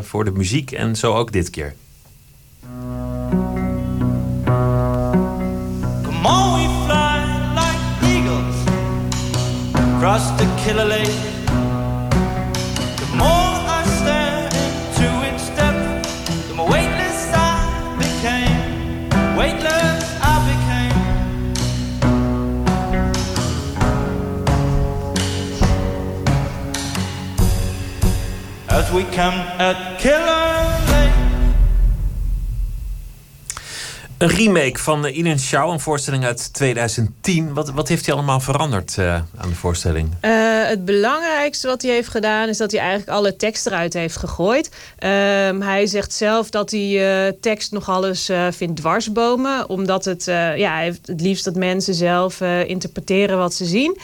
voor 0.00 0.24
de 0.24 0.32
muziek 0.32 0.72
en 0.72 0.96
zo 0.96 1.14
ook 1.14 1.32
dit 1.32 1.50
keer. 1.50 1.74
Across 9.98 10.30
the 10.38 10.46
killer 10.62 10.84
lake. 10.84 11.20
The 13.02 13.08
more 13.16 13.52
I 13.78 13.82
stare 13.98 14.46
into 14.46 15.08
its 15.28 15.48
depth, 15.58 16.48
the 16.48 16.54
more 16.54 16.70
weightless 16.70 17.18
I 17.34 17.96
became. 17.98 18.60
Weightless 19.36 20.04
I 20.22 20.34
became. 20.50 20.98
As 28.68 28.92
we 28.92 29.02
come 29.02 29.38
at 29.58 29.98
Killer 29.98 30.57
Een 34.18 34.28
remake 34.28 34.78
van 34.78 35.06
In 35.06 35.38
Show, 35.38 35.70
een 35.70 35.80
voorstelling 35.80 36.24
uit 36.24 36.52
2010. 36.52 37.54
Wat, 37.54 37.70
wat 37.70 37.88
heeft 37.88 38.06
hij 38.06 38.14
allemaal 38.14 38.40
veranderd 38.40 38.96
uh, 38.98 39.14
aan 39.14 39.48
de 39.48 39.54
voorstelling? 39.54 40.14
Uh, 40.22 40.66
het 40.68 40.84
belangrijkste 40.84 41.66
wat 41.66 41.82
hij 41.82 41.90
heeft 41.90 42.08
gedaan 42.08 42.48
is 42.48 42.56
dat 42.56 42.70
hij 42.70 42.80
eigenlijk 42.80 43.10
alle 43.10 43.36
tekst 43.36 43.66
eruit 43.66 43.92
heeft 43.92 44.16
gegooid. 44.16 44.70
Ehm, 44.98 45.60
hij 45.60 45.86
zegt 45.86 46.12
zelf 46.12 46.50
dat 46.50 46.70
hij 46.70 47.36
tekst 47.40 47.72
nogal 47.72 48.06
eens 48.06 48.30
vindt 48.50 48.76
dwarsbomen. 48.76 49.68
Omdat 49.68 50.04
het, 50.04 50.24
ja, 50.56 50.72
hij 50.74 50.84
heeft 50.84 51.06
het 51.06 51.20
liefst 51.20 51.44
dat 51.44 51.54
mensen 51.54 51.94
zelf 51.94 52.40
interpreteren 52.66 53.38
wat 53.38 53.54
ze 53.54 53.64
zien. 53.64 53.98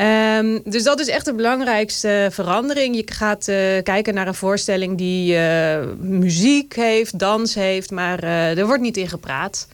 Um, 0.00 0.60
dus 0.64 0.82
dat 0.82 1.00
is 1.00 1.08
echt 1.08 1.24
de 1.24 1.34
belangrijkste 1.34 2.28
verandering. 2.32 2.96
Je 2.96 3.02
gaat 3.12 3.48
uh, 3.48 3.56
kijken 3.82 4.14
naar 4.14 4.26
een 4.26 4.34
voorstelling 4.34 4.98
die 4.98 5.34
uh, 5.34 5.78
muziek 5.98 6.76
heeft, 6.76 7.18
dans 7.18 7.54
heeft, 7.54 7.90
maar 7.90 8.24
uh, 8.24 8.58
er 8.58 8.66
wordt 8.66 8.82
niet 8.82 8.96
in 8.96 9.08
gepraat. 9.08 9.68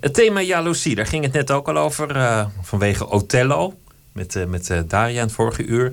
Het 0.00 0.14
thema 0.14 0.40
jaloezie, 0.40 0.94
daar 0.94 1.06
ging 1.06 1.24
het 1.24 1.32
net 1.32 1.50
ook 1.50 1.68
al 1.68 1.76
over, 1.76 2.46
vanwege 2.62 3.08
Othello. 3.08 3.74
Met, 4.12 4.48
met 4.48 4.70
Daria 4.88 5.20
in 5.20 5.26
het 5.26 5.32
vorige 5.32 5.64
uur. 5.64 5.92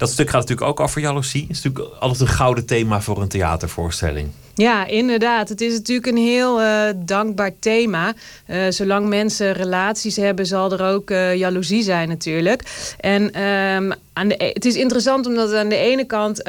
Dat 0.00 0.10
stuk 0.10 0.30
gaat 0.30 0.40
natuurlijk 0.40 0.68
ook 0.68 0.80
over 0.80 1.00
jaloezie. 1.00 1.42
Het 1.42 1.50
is 1.50 1.62
natuurlijk 1.62 1.94
altijd 1.94 2.20
een 2.20 2.34
gouden 2.34 2.66
thema 2.66 3.00
voor 3.00 3.20
een 3.22 3.28
theatervoorstelling. 3.28 4.28
Ja, 4.60 4.86
inderdaad. 4.86 5.48
Het 5.48 5.60
is 5.60 5.72
natuurlijk 5.72 6.06
een 6.06 6.22
heel 6.22 6.60
uh, 6.60 6.82
dankbaar 6.96 7.50
thema. 7.58 8.12
Uh, 8.46 8.56
zolang 8.68 9.08
mensen 9.08 9.52
relaties 9.52 10.16
hebben, 10.16 10.46
zal 10.46 10.72
er 10.72 10.82
ook 10.82 11.10
uh, 11.10 11.34
jaloezie 11.34 11.82
zijn 11.82 12.08
natuurlijk. 12.08 12.62
En 13.00 13.42
um, 13.42 13.92
aan 14.12 14.28
de, 14.28 14.50
het 14.54 14.64
is 14.64 14.74
interessant 14.74 15.26
omdat 15.26 15.48
het 15.48 15.58
aan 15.58 15.68
de 15.68 15.76
ene 15.76 16.04
kant 16.04 16.40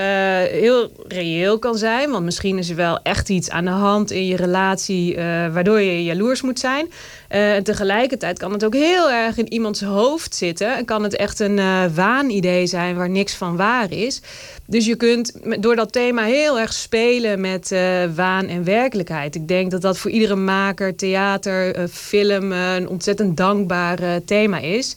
heel 0.52 0.91
reëel 1.07 1.60
kan 1.60 1.78
zijn. 1.78 2.11
Want 2.11 2.26
misschien 2.26 2.57
is 2.57 2.69
er 2.69 2.76
wel 2.76 2.99
echt 3.03 3.30
iets 3.30 3.49
aan 3.49 3.65
de 3.65 3.72
hand 3.72 4.11
in 4.11 4.26
je 4.26 4.36
relatie... 4.36 5.15
waardoor 5.52 5.82
je 5.82 6.03
jaloers 6.03 6.41
moet 6.41 6.60
zijn. 6.60 6.91
en 7.28 7.64
tegelijkertijd 7.64 8.40
kan 8.40 8.52
het 8.52 8.65
ook 8.65 8.73
heel 8.73 9.11
erg 9.11 9.38
in 9.38 9.53
iemands 9.53 9.82
hoofd 9.82 10.36
zitten. 10.36 10.78
En 10.78 10.86
kan 10.86 11.03
het 11.03 11.15
echt 11.15 11.40
een 11.40 11.60
waanidee 11.94 12.68
zijn 12.68 12.95
waar 12.95 13.10
niks 13.10 13.36
van 13.41 13.55
waar 13.55 13.91
is. 13.91 14.22
Dus 14.65 14.85
je 14.85 14.95
kunt 14.95 15.34
door 15.59 15.76
dat 15.76 15.91
thema 15.91 16.23
heel 16.23 16.59
erg 16.59 16.73
spelen 16.73 17.41
met 17.41 17.72
uh, 17.72 17.80
waan 18.15 18.47
en 18.47 18.63
werkelijkheid. 18.63 19.35
Ik 19.35 19.47
denk 19.47 19.72
dat 19.72 19.81
dat 19.81 19.97
voor 19.97 20.11
iedere 20.11 20.35
maker, 20.35 20.95
theater, 20.95 21.77
uh, 21.77 21.84
film 21.91 22.51
uh, 22.51 22.76
een 22.76 22.88
ontzettend 22.88 23.38
dankbaar 23.38 23.99
thema 24.26 24.59
is. 24.59 24.95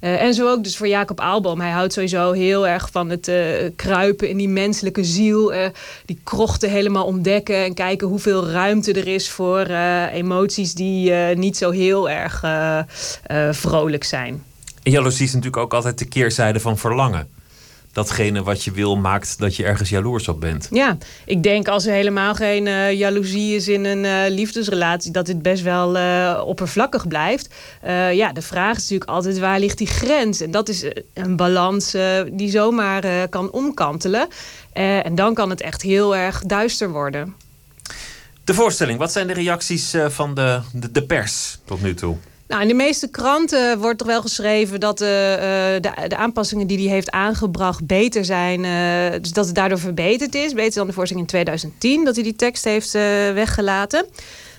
en 0.00 0.34
zo 0.34 0.50
ook 0.50 0.64
dus 0.64 0.76
voor 0.76 0.88
Jacob 0.88 1.20
Aalboom. 1.20 1.60
Hij 1.60 1.70
houdt 1.70 1.92
sowieso 1.92 2.32
heel 2.32 2.66
erg 2.66 2.88
van 2.90 3.10
het 3.10 3.30
kruipen 3.76 4.28
in 4.28 4.36
die 4.36 4.48
menselijke 4.48 5.04
ziel. 5.04 5.52
die 6.04 6.20
krochten 6.24 6.70
helemaal 6.70 7.06
ontdekken 7.06 7.64
en 7.64 7.74
kijken 7.74 8.08
hoeveel 8.08 8.48
ruimte 8.48 8.92
er 8.92 9.08
is 9.08 9.30
voor 9.30 9.66
emoties 10.12 10.74
die 10.74 11.12
niet 11.34 11.56
zo 11.56 11.70
heel 11.70 12.10
erg 12.10 12.44
vrolijk 13.50 14.04
zijn. 14.04 14.42
En 14.84 14.90
jaloezie 14.90 15.26
is 15.26 15.32
natuurlijk 15.32 15.62
ook 15.62 15.74
altijd 15.74 15.98
de 15.98 16.04
keerzijde 16.04 16.60
van 16.60 16.78
verlangen. 16.78 17.28
Datgene 17.94 18.42
wat 18.42 18.64
je 18.64 18.70
wil 18.70 18.96
maakt 18.96 19.38
dat 19.38 19.56
je 19.56 19.64
ergens 19.64 19.88
jaloers 19.88 20.28
op 20.28 20.40
bent. 20.40 20.68
Ja, 20.70 20.96
ik 21.24 21.42
denk 21.42 21.68
als 21.68 21.86
er 21.86 21.92
helemaal 21.92 22.34
geen 22.34 22.66
uh, 22.66 22.92
jaloezie 22.92 23.54
is 23.54 23.68
in 23.68 23.84
een 23.84 24.04
uh, 24.04 24.34
liefdesrelatie, 24.36 25.12
dat 25.12 25.26
dit 25.26 25.42
best 25.42 25.62
wel 25.62 25.96
uh, 25.96 26.42
oppervlakkig 26.46 27.08
blijft. 27.08 27.54
ja, 28.12 28.32
de 28.32 28.42
vraag 28.42 28.76
is 28.76 28.82
natuurlijk 28.82 29.10
altijd 29.10 29.38
waar 29.38 29.58
ligt 29.58 29.78
die 29.78 29.86
grens? 29.86 30.40
En 30.40 30.50
dat 30.50 30.68
is 30.68 30.84
een 31.14 31.36
balans 31.36 31.96
die 32.32 32.50
zomaar 32.50 33.28
kan 33.28 33.50
omkantelen. 33.50 34.28
en 34.72 35.14
dan 35.14 35.34
kan 35.34 35.50
het 35.50 35.60
echt 35.60 35.82
heel 35.82 36.16
erg 36.16 36.42
duister 36.42 36.90
worden. 36.90 37.34
De 38.44 38.54
voorstelling, 38.54 38.98
wat 38.98 39.12
zijn 39.12 39.26
de 39.26 39.32
reacties 39.32 39.94
van 40.08 40.34
de, 40.34 40.60
de, 40.72 40.90
de 40.90 41.02
pers 41.02 41.58
tot 41.64 41.82
nu 41.82 41.94
toe? 41.94 42.16
Nou, 42.48 42.62
in 42.62 42.68
de 42.68 42.74
meeste 42.74 43.08
kranten 43.08 43.78
wordt 43.78 43.98
toch 43.98 44.06
wel 44.06 44.20
geschreven 44.20 44.80
dat 44.80 44.98
de, 44.98 45.36
uh, 45.36 45.92
de, 45.92 46.08
de, 46.08 46.16
aanpassingen 46.16 46.66
die 46.66 46.78
hij 46.78 46.94
heeft 46.94 47.10
aangebracht 47.10 47.86
beter 47.86 48.24
zijn. 48.24 48.64
Uh, 48.64 49.20
dus 49.20 49.32
dat 49.32 49.46
het 49.46 49.54
daardoor 49.54 49.78
verbeterd 49.78 50.34
is. 50.34 50.52
Beter 50.52 50.74
dan 50.74 50.86
de 50.86 50.92
voorstelling 50.92 51.26
in 51.26 51.32
2010, 51.32 52.04
dat 52.04 52.14
hij 52.14 52.24
die 52.24 52.36
tekst 52.36 52.64
heeft 52.64 52.92
weggelaten. 53.34 54.06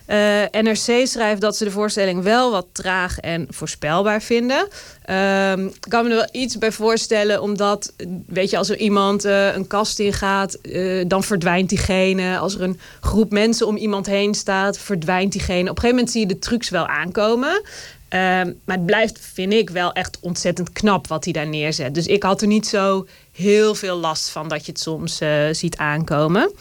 Uh, 0.08 0.62
NRC 0.62 1.08
schrijft 1.08 1.42
dat 1.42 1.58
ze 1.58 1.64
de 1.64 1.72
voorstelling 1.72 2.24
wel 2.24 2.52
wat 2.52 2.66
traag 2.72 3.20
en 3.20 3.48
voorspelbaar 3.50 4.22
vinden. 4.22 4.68
Uh, 5.10 5.52
ik 5.58 5.86
kan 5.90 6.04
me 6.04 6.10
er 6.10 6.16
wel 6.16 6.30
iets 6.32 6.58
bij 6.58 6.72
voorstellen, 6.72 7.42
omdat, 7.42 7.94
weet 8.28 8.50
je, 8.50 8.58
als 8.58 8.70
er 8.70 8.78
iemand 8.78 9.26
uh, 9.26 9.56
een 9.56 9.68
kast 9.68 10.00
ingaat, 10.00 10.58
uh, 10.62 11.04
dan 11.08 11.24
verdwijnt 11.24 11.70
diegene. 11.70 12.38
Als 12.38 12.56
er 12.56 12.62
een 12.62 12.80
groep 13.02 13.32
mensen 13.32 13.68
om 13.68 13.78
iemand 13.78 14.06
heen 14.06 14.34
staat, 14.34 14.78
verdwijnt 14.78 15.32
diegene. 15.32 15.70
Op 15.70 15.76
een 15.76 15.82
gegeven 15.82 15.96
moment 15.96 16.12
zie 16.12 16.22
je 16.22 16.28
de 16.28 16.40
trucs 16.40 16.70
wel 16.70 16.88
aankomen. 16.88 17.62
Ehm, 18.10 18.52
maar 18.66 18.76
het 18.76 18.86
blijft, 18.86 19.20
vind 19.34 19.54
ik, 19.54 19.70
wel 19.70 19.94
echt 19.94 20.18
ontzettend 20.22 20.72
knap 20.72 21.08
wat 21.08 21.24
hij 21.24 21.34
daar 21.34 21.48
neerzet. 21.48 21.94
Dus 21.96 22.08
ik 22.08 22.24
had 22.24 22.42
er 22.42 22.48
niet 22.48 22.68
zo 22.68 23.08
heel 23.32 23.76
veel 23.76 23.98
last 23.98 24.30
van 24.30 24.48
dat 24.48 24.66
je 24.66 24.72
het 24.72 24.82
soms 24.82 25.22
ziet 25.52 25.78
aankomen. 25.78 26.52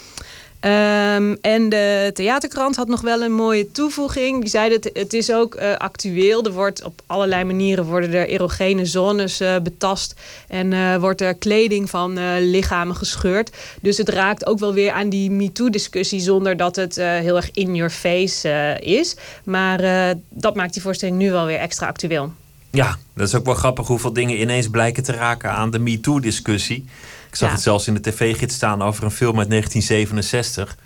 Um, 0.64 1.36
en 1.40 1.68
de 1.68 2.10
theaterkrant 2.14 2.76
had 2.76 2.88
nog 2.88 3.00
wel 3.00 3.22
een 3.22 3.32
mooie 3.32 3.70
toevoeging. 3.70 4.40
Die 4.40 4.50
zei 4.50 4.70
dat 4.70 4.90
het 4.92 5.12
is 5.12 5.32
ook 5.32 5.54
uh, 5.54 5.76
actueel. 5.76 6.44
Er 6.44 6.52
wordt 6.52 6.84
op 6.84 7.00
allerlei 7.06 7.44
manieren 7.44 7.84
worden 7.84 8.12
er 8.12 8.28
erogene 8.28 8.86
zones 8.86 9.40
uh, 9.40 9.56
betast. 9.62 10.14
En 10.48 10.72
uh, 10.72 10.96
wordt 10.96 11.20
er 11.20 11.34
kleding 11.34 11.90
van 11.90 12.38
lichamen 12.38 12.96
gescheurd. 12.96 13.50
Dus 13.80 13.98
het 13.98 14.08
raakt 14.08 14.46
ook 14.46 14.58
wel 14.58 14.72
weer 14.72 14.92
aan 14.92 15.08
die 15.08 15.30
MeToo-discussie... 15.30 16.20
zonder 16.20 16.56
dat 16.56 16.76
het 16.76 16.96
heel 16.96 17.36
erg 17.36 17.50
in 17.52 17.74
your 17.74 17.90
face 17.90 18.78
is. 18.80 19.16
Maar 19.44 20.14
dat 20.28 20.54
maakt 20.54 20.72
die 20.72 20.82
voorstelling 20.82 21.18
nu 21.18 21.30
wel 21.30 21.46
weer 21.46 21.58
extra 21.58 21.86
actueel. 21.86 22.32
Ja, 22.74 22.98
dat 23.14 23.28
is 23.28 23.34
ook 23.34 23.44
wel 23.44 23.54
grappig 23.54 23.86
hoeveel 23.86 24.12
dingen 24.12 24.40
ineens 24.40 24.68
blijken 24.68 25.02
te 25.02 25.12
raken 25.12 25.50
aan 25.50 25.70
de 25.70 25.78
MeToo-discussie. 25.78 26.86
Ik 27.28 27.36
zag 27.36 27.52
het 27.52 27.60
zelfs 27.60 27.86
in 27.86 27.94
de 27.94 28.00
tv-gids 28.00 28.54
staan 28.54 28.82
over 28.82 29.04
een 29.04 29.10
film 29.10 29.38
uit 29.38 29.48
1967. 29.48 30.76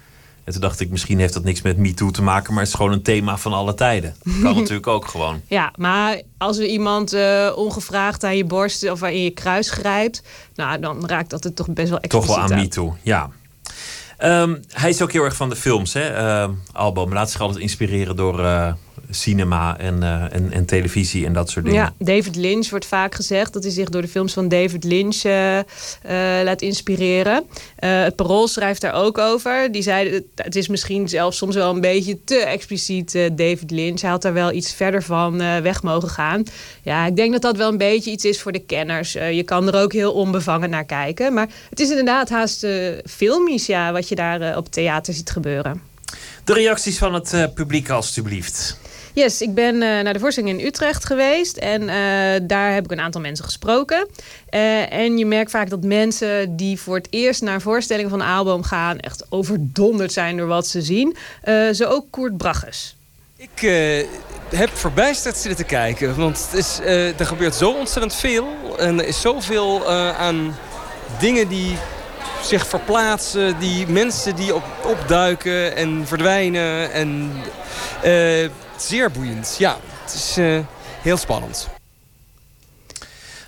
En 0.45 0.53
toen 0.53 0.63
dacht 0.63 0.81
ik, 0.81 0.91
misschien 0.91 1.19
heeft 1.19 1.33
dat 1.33 1.45
niks 1.45 1.63
met 1.63 1.77
MeToo 1.77 2.11
te 2.11 2.23
maken, 2.23 2.53
maar 2.53 2.63
het 2.63 2.73
is 2.73 2.79
gewoon 2.79 2.93
een 2.93 3.03
thema 3.03 3.37
van 3.37 3.53
alle 3.53 3.75
tijden. 3.75 4.17
Kan 4.43 4.55
natuurlijk 4.55 4.87
ook 4.87 5.07
gewoon. 5.07 5.41
Ja, 5.47 5.73
maar 5.77 6.23
als 6.39 6.59
er 6.59 6.67
iemand 6.67 7.15
uh, 7.15 7.53
ongevraagd 7.55 8.25
aan 8.25 8.37
je 8.37 8.45
borst 8.45 8.91
of 8.91 9.03
in 9.03 9.23
je 9.23 9.31
kruis 9.31 9.71
grijpt, 9.71 10.23
nou, 10.55 10.81
dan 10.81 11.07
raakt 11.07 11.31
dat 11.31 11.45
het 11.45 11.57
toch 11.57 11.69
best 11.69 11.89
wel 11.89 11.99
expliciet 11.99 12.29
Toch 12.29 12.37
wel 12.37 12.57
aan 12.57 12.63
MeToo, 12.63 12.97
ja. 13.03 13.31
Um, 14.19 14.61
hij 14.69 14.91
is 14.91 15.03
ook 15.03 15.13
heel 15.13 15.25
erg 15.25 15.37
van 15.37 15.49
de 15.49 15.57
films, 15.57 15.93
hè? 15.93 16.19
Uh, 16.19 16.49
Album 16.73 17.13
laat 17.13 17.31
zich 17.31 17.41
altijd 17.41 17.61
inspireren 17.61 18.17
door 18.17 18.41
uh, 18.41 18.73
cinema 19.11 19.79
en, 19.79 19.97
uh, 20.03 20.35
en, 20.35 20.53
en, 20.53 20.65
televisie 20.65 21.27
en 21.27 21.33
dat 21.33 21.51
soort 21.51 21.65
dingen. 21.65 21.81
Ja, 21.81 21.93
David 21.99 22.37
Lynch 22.37 22.71
wordt 22.71 22.87
vaak 22.87 23.15
gezegd 23.15 23.53
dat 23.53 23.63
hij 23.63 23.73
zich 23.73 23.89
door 23.89 24.03
de 24.03 24.09
films 24.09 24.33
van 24.33 24.49
David 24.49 24.85
Lynch 24.85 25.25
uh, 25.25 25.57
uh, 25.57 25.63
laat 26.45 26.63
inspireren. 26.63 27.45
het 27.77 28.17
Parool 28.17 28.49
schrijft 28.49 28.81
daar 28.81 28.95
ook 28.95 29.19
over. 29.19 29.73
Die 29.73 29.83
zei, 29.83 30.25
het 30.35 30.57
is 30.57 30.69
misschien 30.69 31.09
zelfs 31.09 31.37
soms 31.37 31.55
wel 31.55 31.75
een 31.75 31.81
beetje 31.81 32.19
te 32.25 32.37
expliciet 32.37 33.13
David 33.13 33.71
Lynch. 33.71 34.01
Hij 34.01 34.11
had 34.11 34.23
daar 34.23 34.33
wel 34.33 34.53
iets 34.53 34.75
verder 34.75 35.03
van 35.03 35.39
weg 35.39 35.83
mogen 35.83 36.09
gaan. 36.09 36.43
Ja, 36.83 37.07
ik 37.07 37.17
denk 37.17 37.33
dat 37.33 37.43
dat 37.43 37.57
wel 37.57 37.69
een 37.69 37.79
beetje 37.79 38.11
iets 38.11 38.25
is 38.25 38.41
voor 38.41 38.53
de 38.53 38.65
kenners. 38.65 39.13
je 39.13 39.43
kan 39.45 39.73
er 39.73 39.83
ook 39.83 39.93
heel 39.93 40.13
onbevangen 40.13 40.71
naar 40.71 40.85
kijken. 40.85 41.35
Maar 41.35 41.49
het 41.71 41.81
is 41.81 41.89
inderdaad 41.89 42.29
haast 42.29 42.67
filmisch, 43.05 43.67
ja, 43.67 43.93
wat 43.93 44.09
je 44.09 44.15
daar 44.15 44.57
op 44.57 44.73
theater 44.73 45.15
ziet 45.15 45.31
gebeuren. 45.31 45.83
De 46.45 46.53
reacties 46.53 46.99
van 46.99 47.15
het 47.15 47.51
publiek, 47.55 47.91
alstublieft. 47.91 48.79
Yes, 49.19 49.41
ik 49.43 49.55
ben 49.55 49.75
uh, 49.75 49.81
naar 49.81 50.13
de 50.13 50.19
voorstelling 50.19 50.59
in 50.59 50.67
Utrecht 50.67 51.05
geweest. 51.05 51.57
En 51.57 51.83
uh, 51.83 51.89
daar 52.43 52.73
heb 52.73 52.85
ik 52.85 52.91
een 52.91 53.01
aantal 53.01 53.21
mensen 53.21 53.45
gesproken. 53.45 54.09
Uh, 54.51 54.93
en 54.93 55.19
je 55.19 55.27
merkt 55.27 55.51
vaak 55.51 55.71
dat 55.71 55.83
mensen 55.83 56.57
die 56.57 56.81
voor 56.81 56.95
het 56.97 57.07
eerst 57.11 57.43
naar 57.43 57.61
voorstellingen 57.61 58.11
van 58.11 58.23
Aalboom 58.23 58.63
gaan... 58.63 58.99
echt 58.99 59.27
overdonderd 59.29 60.13
zijn 60.13 60.37
door 60.37 60.47
wat 60.47 60.67
ze 60.67 60.83
zien. 60.83 61.17
zo 61.73 61.85
ook 61.85 62.07
Koert 62.11 62.37
Bragges. 62.37 62.97
Ik 63.37 63.61
heb 64.49 64.71
verbijsterd 64.73 65.37
zitten 65.37 65.57
te 65.57 65.71
kijken. 65.71 66.17
Want 66.17 66.49
het 66.51 66.59
is, 66.59 66.79
er 67.19 67.27
gebeurt 67.27 67.55
zo 67.55 67.71
ontzettend 67.71 68.15
veel. 68.15 68.47
En 68.79 68.99
er 68.99 69.07
is 69.07 69.21
zoveel 69.21 69.89
aan 70.17 70.57
dingen 71.19 71.49
die 71.49 71.77
zich 72.43 72.67
verplaatsen. 72.67 73.59
Die 73.59 73.87
mensen 73.87 74.37
die 74.37 74.55
op, 74.55 74.65
opduiken 74.85 75.77
en 75.77 76.07
verdwijnen. 76.07 76.93
En 76.93 77.33
zeer 78.83 79.11
boeiend. 79.11 79.57
Ja, 79.59 79.77
het 80.03 80.15
is 80.15 80.39
uh, 80.39 80.59
heel 81.03 81.17
spannend. 81.17 81.69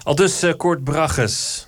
Al 0.02 0.14
dus 0.14 0.44
uh, 0.44 0.54
Kort 0.56 0.84
Bragges. 0.84 1.66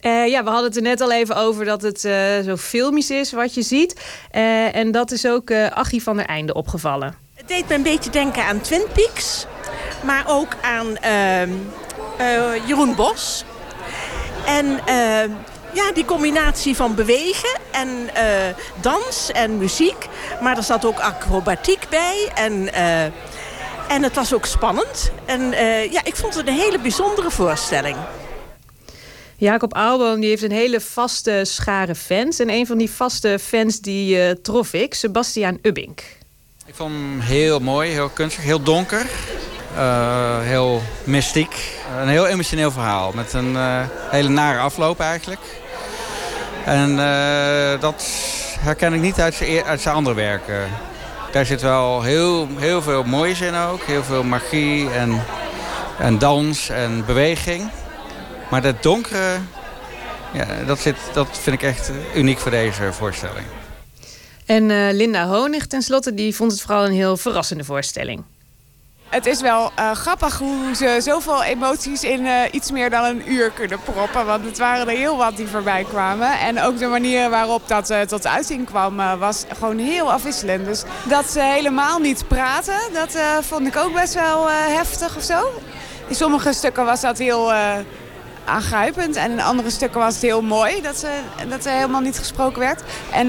Uh, 0.00 0.26
ja, 0.28 0.44
we 0.44 0.50
hadden 0.50 0.68
het 0.68 0.76
er 0.76 0.82
net 0.82 1.00
al 1.00 1.12
even 1.12 1.36
over 1.36 1.64
dat 1.64 1.82
het 1.82 2.00
zo 2.44 2.56
filmisch 2.56 3.10
is 3.10 3.32
wat 3.32 3.54
je 3.54 3.62
ziet. 3.62 4.00
en 4.72 4.90
dat 4.90 5.10
is 5.10 5.26
ook 5.26 5.52
Achie 5.52 6.02
van 6.02 6.16
der 6.16 6.26
Einde 6.26 6.54
opgevallen. 6.54 7.14
Het 7.34 7.48
deed 7.48 7.68
me 7.68 7.74
een 7.74 7.82
beetje 7.82 8.10
denken 8.10 8.44
aan 8.44 8.60
Twin 8.60 8.82
Peaks. 8.92 9.46
Maar 10.04 10.24
ook 10.26 10.56
aan 10.62 10.96
ehm, 10.96 11.50
Jeroen 12.66 12.94
Bos. 12.94 13.44
En 14.46 14.80
ehm, 14.86 15.30
ja, 15.72 15.92
die 15.92 16.04
combinatie 16.04 16.76
van 16.76 16.94
bewegen 16.94 17.58
en 17.70 17.88
uh, 17.88 18.12
dans 18.80 19.30
en 19.32 19.58
muziek. 19.58 20.06
Maar 20.42 20.56
er 20.56 20.62
zat 20.62 20.84
ook 20.84 20.98
acrobatiek 20.98 21.86
bij. 21.90 22.30
En, 22.34 22.52
uh, 22.52 23.04
en 23.88 24.02
het 24.02 24.14
was 24.14 24.34
ook 24.34 24.46
spannend. 24.46 25.10
En 25.24 25.40
uh, 25.40 25.92
ja, 25.92 26.04
ik 26.04 26.16
vond 26.16 26.34
het 26.34 26.48
een 26.48 26.54
hele 26.54 26.78
bijzondere 26.78 27.30
voorstelling. 27.30 27.96
Jacob 29.36 29.74
Aalboom 29.74 30.20
die 30.20 30.28
heeft 30.28 30.42
een 30.42 30.52
hele 30.52 30.80
vaste 30.80 31.40
schare 31.44 31.94
fans. 31.94 32.38
En 32.38 32.50
een 32.50 32.66
van 32.66 32.78
die 32.78 32.90
vaste 32.90 33.38
fans 33.42 33.80
die 33.80 34.40
trof 34.40 34.72
ik, 34.72 34.94
Sebastiaan 34.94 35.58
Ubbink. 35.62 36.02
Ik 36.66 36.74
vond 36.74 36.92
hem 36.92 37.20
heel 37.20 37.60
mooi, 37.60 37.90
heel 37.90 38.08
kunstig, 38.08 38.44
heel 38.44 38.62
donker. 38.62 39.06
Heel 40.42 40.82
mystiek. 41.04 41.78
Een 42.00 42.08
heel 42.08 42.26
emotioneel 42.26 42.70
verhaal 42.70 43.12
met 43.14 43.32
een 43.32 43.56
hele 44.10 44.28
nare 44.28 44.58
afloop 44.58 45.00
eigenlijk. 45.00 45.40
En 46.64 46.90
uh, 46.90 47.80
dat 47.80 48.04
herken 48.60 48.92
ik 48.92 49.00
niet 49.00 49.20
uit 49.20 49.34
zijn, 49.34 49.64
uit 49.64 49.80
zijn 49.80 49.94
andere 49.94 50.16
werken. 50.16 50.68
Daar 51.32 51.46
zit 51.46 51.62
wel 51.62 52.02
heel, 52.02 52.48
heel 52.56 52.82
veel 52.82 53.02
moois 53.02 53.40
in 53.40 53.54
ook. 53.54 53.82
Heel 53.82 54.02
veel 54.02 54.22
magie 54.22 54.90
en, 54.90 55.22
en 55.98 56.18
dans 56.18 56.68
en 56.68 57.04
beweging. 57.04 57.70
Maar 58.50 58.62
dat 58.62 58.82
donkere, 58.82 59.38
ja, 60.32 60.46
dat, 60.66 60.78
zit, 60.78 60.96
dat 61.12 61.28
vind 61.32 61.56
ik 61.56 61.62
echt 61.62 61.90
uniek 62.14 62.38
voor 62.38 62.50
deze 62.50 62.92
voorstelling. 62.92 63.46
En 64.46 64.92
Linda 64.92 65.26
Honig 65.26 65.66
tenslotte, 65.66 66.14
die 66.14 66.36
vond 66.36 66.52
het 66.52 66.60
vooral 66.60 66.84
een 66.84 66.92
heel 66.92 67.16
verrassende 67.16 67.64
voorstelling. 67.64 68.22
Het 69.10 69.26
is 69.26 69.40
wel 69.40 69.70
uh, 69.78 69.90
grappig 69.90 70.38
hoe 70.38 70.74
ze 70.74 70.98
zoveel 71.02 71.42
emoties 71.42 72.04
in 72.04 72.20
uh, 72.20 72.42
iets 72.50 72.70
meer 72.70 72.90
dan 72.90 73.04
een 73.04 73.32
uur 73.32 73.50
kunnen 73.50 73.80
proppen. 73.82 74.26
Want 74.26 74.44
het 74.44 74.58
waren 74.58 74.88
er 74.88 74.96
heel 74.96 75.16
wat 75.16 75.36
die 75.36 75.48
voorbij 75.48 75.84
kwamen. 75.84 76.38
En 76.38 76.60
ook 76.60 76.78
de 76.78 76.86
manier 76.86 77.30
waarop 77.30 77.68
dat 77.68 77.90
uh, 77.90 78.00
tot 78.00 78.26
uiting 78.26 78.66
kwam 78.66 78.96
was 79.18 79.44
gewoon 79.58 79.78
heel 79.78 80.12
afwisselend. 80.12 80.64
Dus 80.64 80.82
dat 81.04 81.30
ze 81.30 81.40
helemaal 81.40 81.98
niet 81.98 82.28
praten, 82.28 82.78
dat 82.92 83.18
vond 83.40 83.66
ik 83.66 83.76
ook 83.76 83.92
best 83.92 84.14
wel 84.14 84.48
heftig 84.50 85.16
of 85.16 85.22
zo. 85.22 85.60
In 86.06 86.14
sommige 86.14 86.52
stukken 86.52 86.84
was 86.84 87.00
dat 87.00 87.18
heel 87.18 87.52
aangrijpend. 88.44 89.16
En 89.16 89.30
in 89.30 89.40
andere 89.40 89.70
stukken 89.70 90.00
was 90.00 90.14
het 90.14 90.22
heel 90.22 90.42
mooi 90.42 90.82
dat, 90.82 90.96
ze, 90.96 91.08
dat 91.48 91.64
er 91.64 91.72
helemaal 91.72 92.00
niet 92.00 92.18
gesproken 92.18 92.60
werd. 92.60 92.82
En 93.12 93.26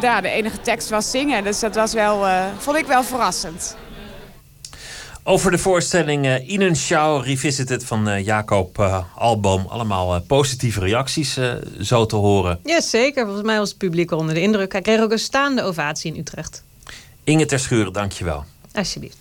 ja, 0.00 0.20
de 0.20 0.30
enige 0.30 0.60
tekst 0.60 0.88
was 0.88 1.10
zingen. 1.10 1.44
Dus 1.44 1.60
dat 1.60 1.74
was 1.74 1.92
wel, 1.92 2.26
vond 2.58 2.76
ik 2.76 2.86
wel 2.86 3.02
verrassend. 3.02 3.76
Over 5.24 5.50
de 5.50 5.58
voorstelling 5.58 6.26
uh, 6.26 6.48
Innenschau 6.48 7.22
Revisited 7.22 7.84
van 7.84 8.08
uh, 8.08 8.24
Jacob 8.24 8.78
uh, 8.78 9.04
Alboom. 9.14 9.66
Allemaal 9.68 10.20
positieve 10.20 10.80
reacties 10.80 11.38
zo 11.80 12.06
te 12.06 12.16
horen. 12.16 12.58
Ja, 12.64 12.80
zeker. 12.80 13.24
Volgens 13.24 13.46
mij 13.46 13.58
was 13.58 13.68
het 13.68 13.78
publiek 13.78 14.10
onder 14.10 14.34
de 14.34 14.40
indruk. 14.40 14.72
Hij 14.72 14.82
kreeg 14.82 15.00
ook 15.00 15.12
een 15.12 15.18
staande 15.18 15.62
ovatie 15.62 16.12
in 16.12 16.20
Utrecht. 16.20 16.64
Inge 17.24 17.46
Terschuren, 17.46 17.92
dankjewel. 17.92 18.44
Alsjeblieft. 18.72 19.16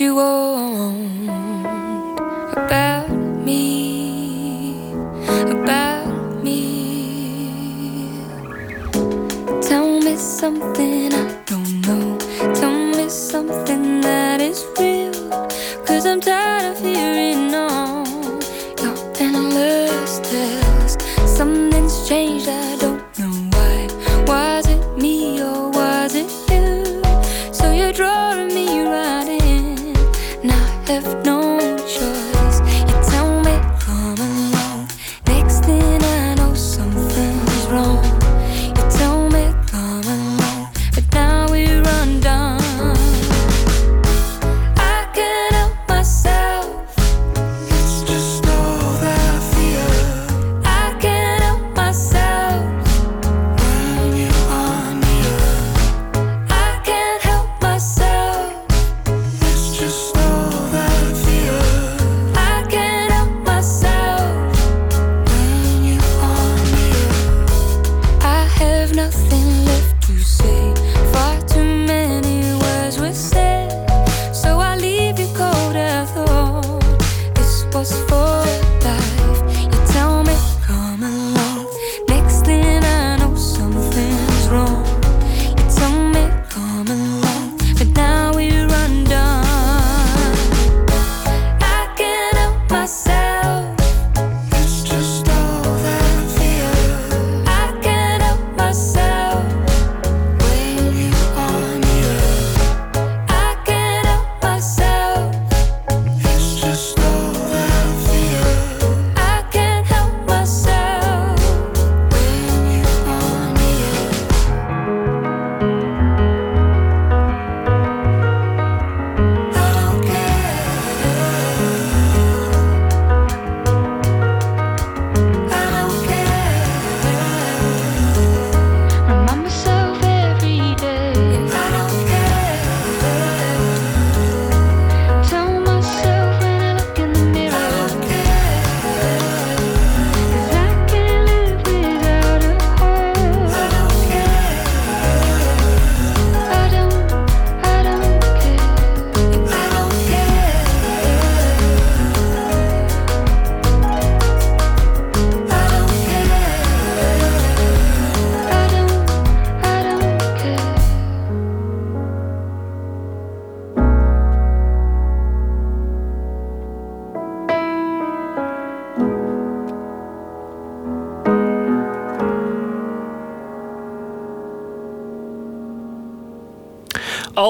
you 0.00 0.16
want 0.16 1.28
about 2.52 3.10
me, 3.10 4.92
about 5.26 6.42
me. 6.42 8.08
Tell 9.62 10.00
me 10.00 10.16
something 10.16 11.12
I 11.12 11.42
don't 11.46 11.80
know. 11.86 12.18
Tell 12.54 12.72
me 12.72 13.08
something 13.08 14.00
that 14.00 14.40
is 14.40 14.64
real. 14.80 15.12
Cause 15.86 16.06
I'm 16.06 16.20
tired 16.20 16.72
of 16.72 16.80
hearing 16.80 17.54
all 17.54 18.04
your 18.82 18.96
endless 19.20 20.18
tales. 20.20 20.96
Something's 21.36 22.08
changed. 22.08 22.63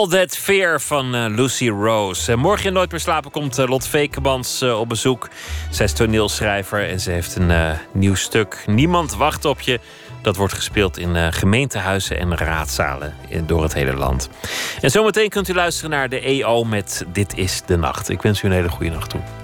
All 0.05 0.11
That 0.11 0.37
Fear 0.37 0.81
van 0.81 1.15
eh, 1.15 1.25
Lucy 1.29 1.69
Rose. 1.69 2.33
En 2.33 2.39
morgen 2.39 2.67
in 2.67 2.73
Nooit 2.73 2.91
meer 2.91 3.01
slapen 3.01 3.31
komt 3.31 3.59
uh, 3.59 3.67
Lot 3.69 3.87
Vekemans 3.87 4.61
eh, 4.61 4.81
op 4.81 4.89
bezoek. 4.89 5.29
Zij 5.71 5.85
is 5.85 5.93
toneelschrijver 5.93 6.89
en 6.89 7.01
ze 7.01 7.11
heeft 7.11 7.37
een 7.37 7.79
nieuw 7.93 8.15
stuk. 8.15 8.65
Niemand 8.67 9.15
wacht 9.15 9.45
op 9.45 9.61
je. 9.61 9.81
Dat 10.23 10.37
wordt 10.37 10.55
gespeeld 10.55 10.99
in 10.99 11.33
gemeentehuizen 11.33 12.19
en 12.19 12.37
raadzalen 12.37 13.15
door 13.47 13.63
het 13.63 13.75
hele 13.75 13.97
land. 13.97 14.29
En 14.81 14.91
zometeen 14.91 15.29
kunt 15.29 15.49
u 15.49 15.55
luisteren 15.55 15.91
naar 15.91 16.09
de 16.09 16.21
EO 16.21 16.65
met 16.65 17.05
Dit 17.13 17.37
is 17.37 17.63
de 17.67 17.77
Nacht. 17.77 18.09
Ik 18.09 18.23
wens 18.23 18.43
u 18.43 18.47
een 18.47 18.55
hele 18.55 18.71
goede 18.71 18.91
nacht 18.91 19.11
toe. 19.11 19.44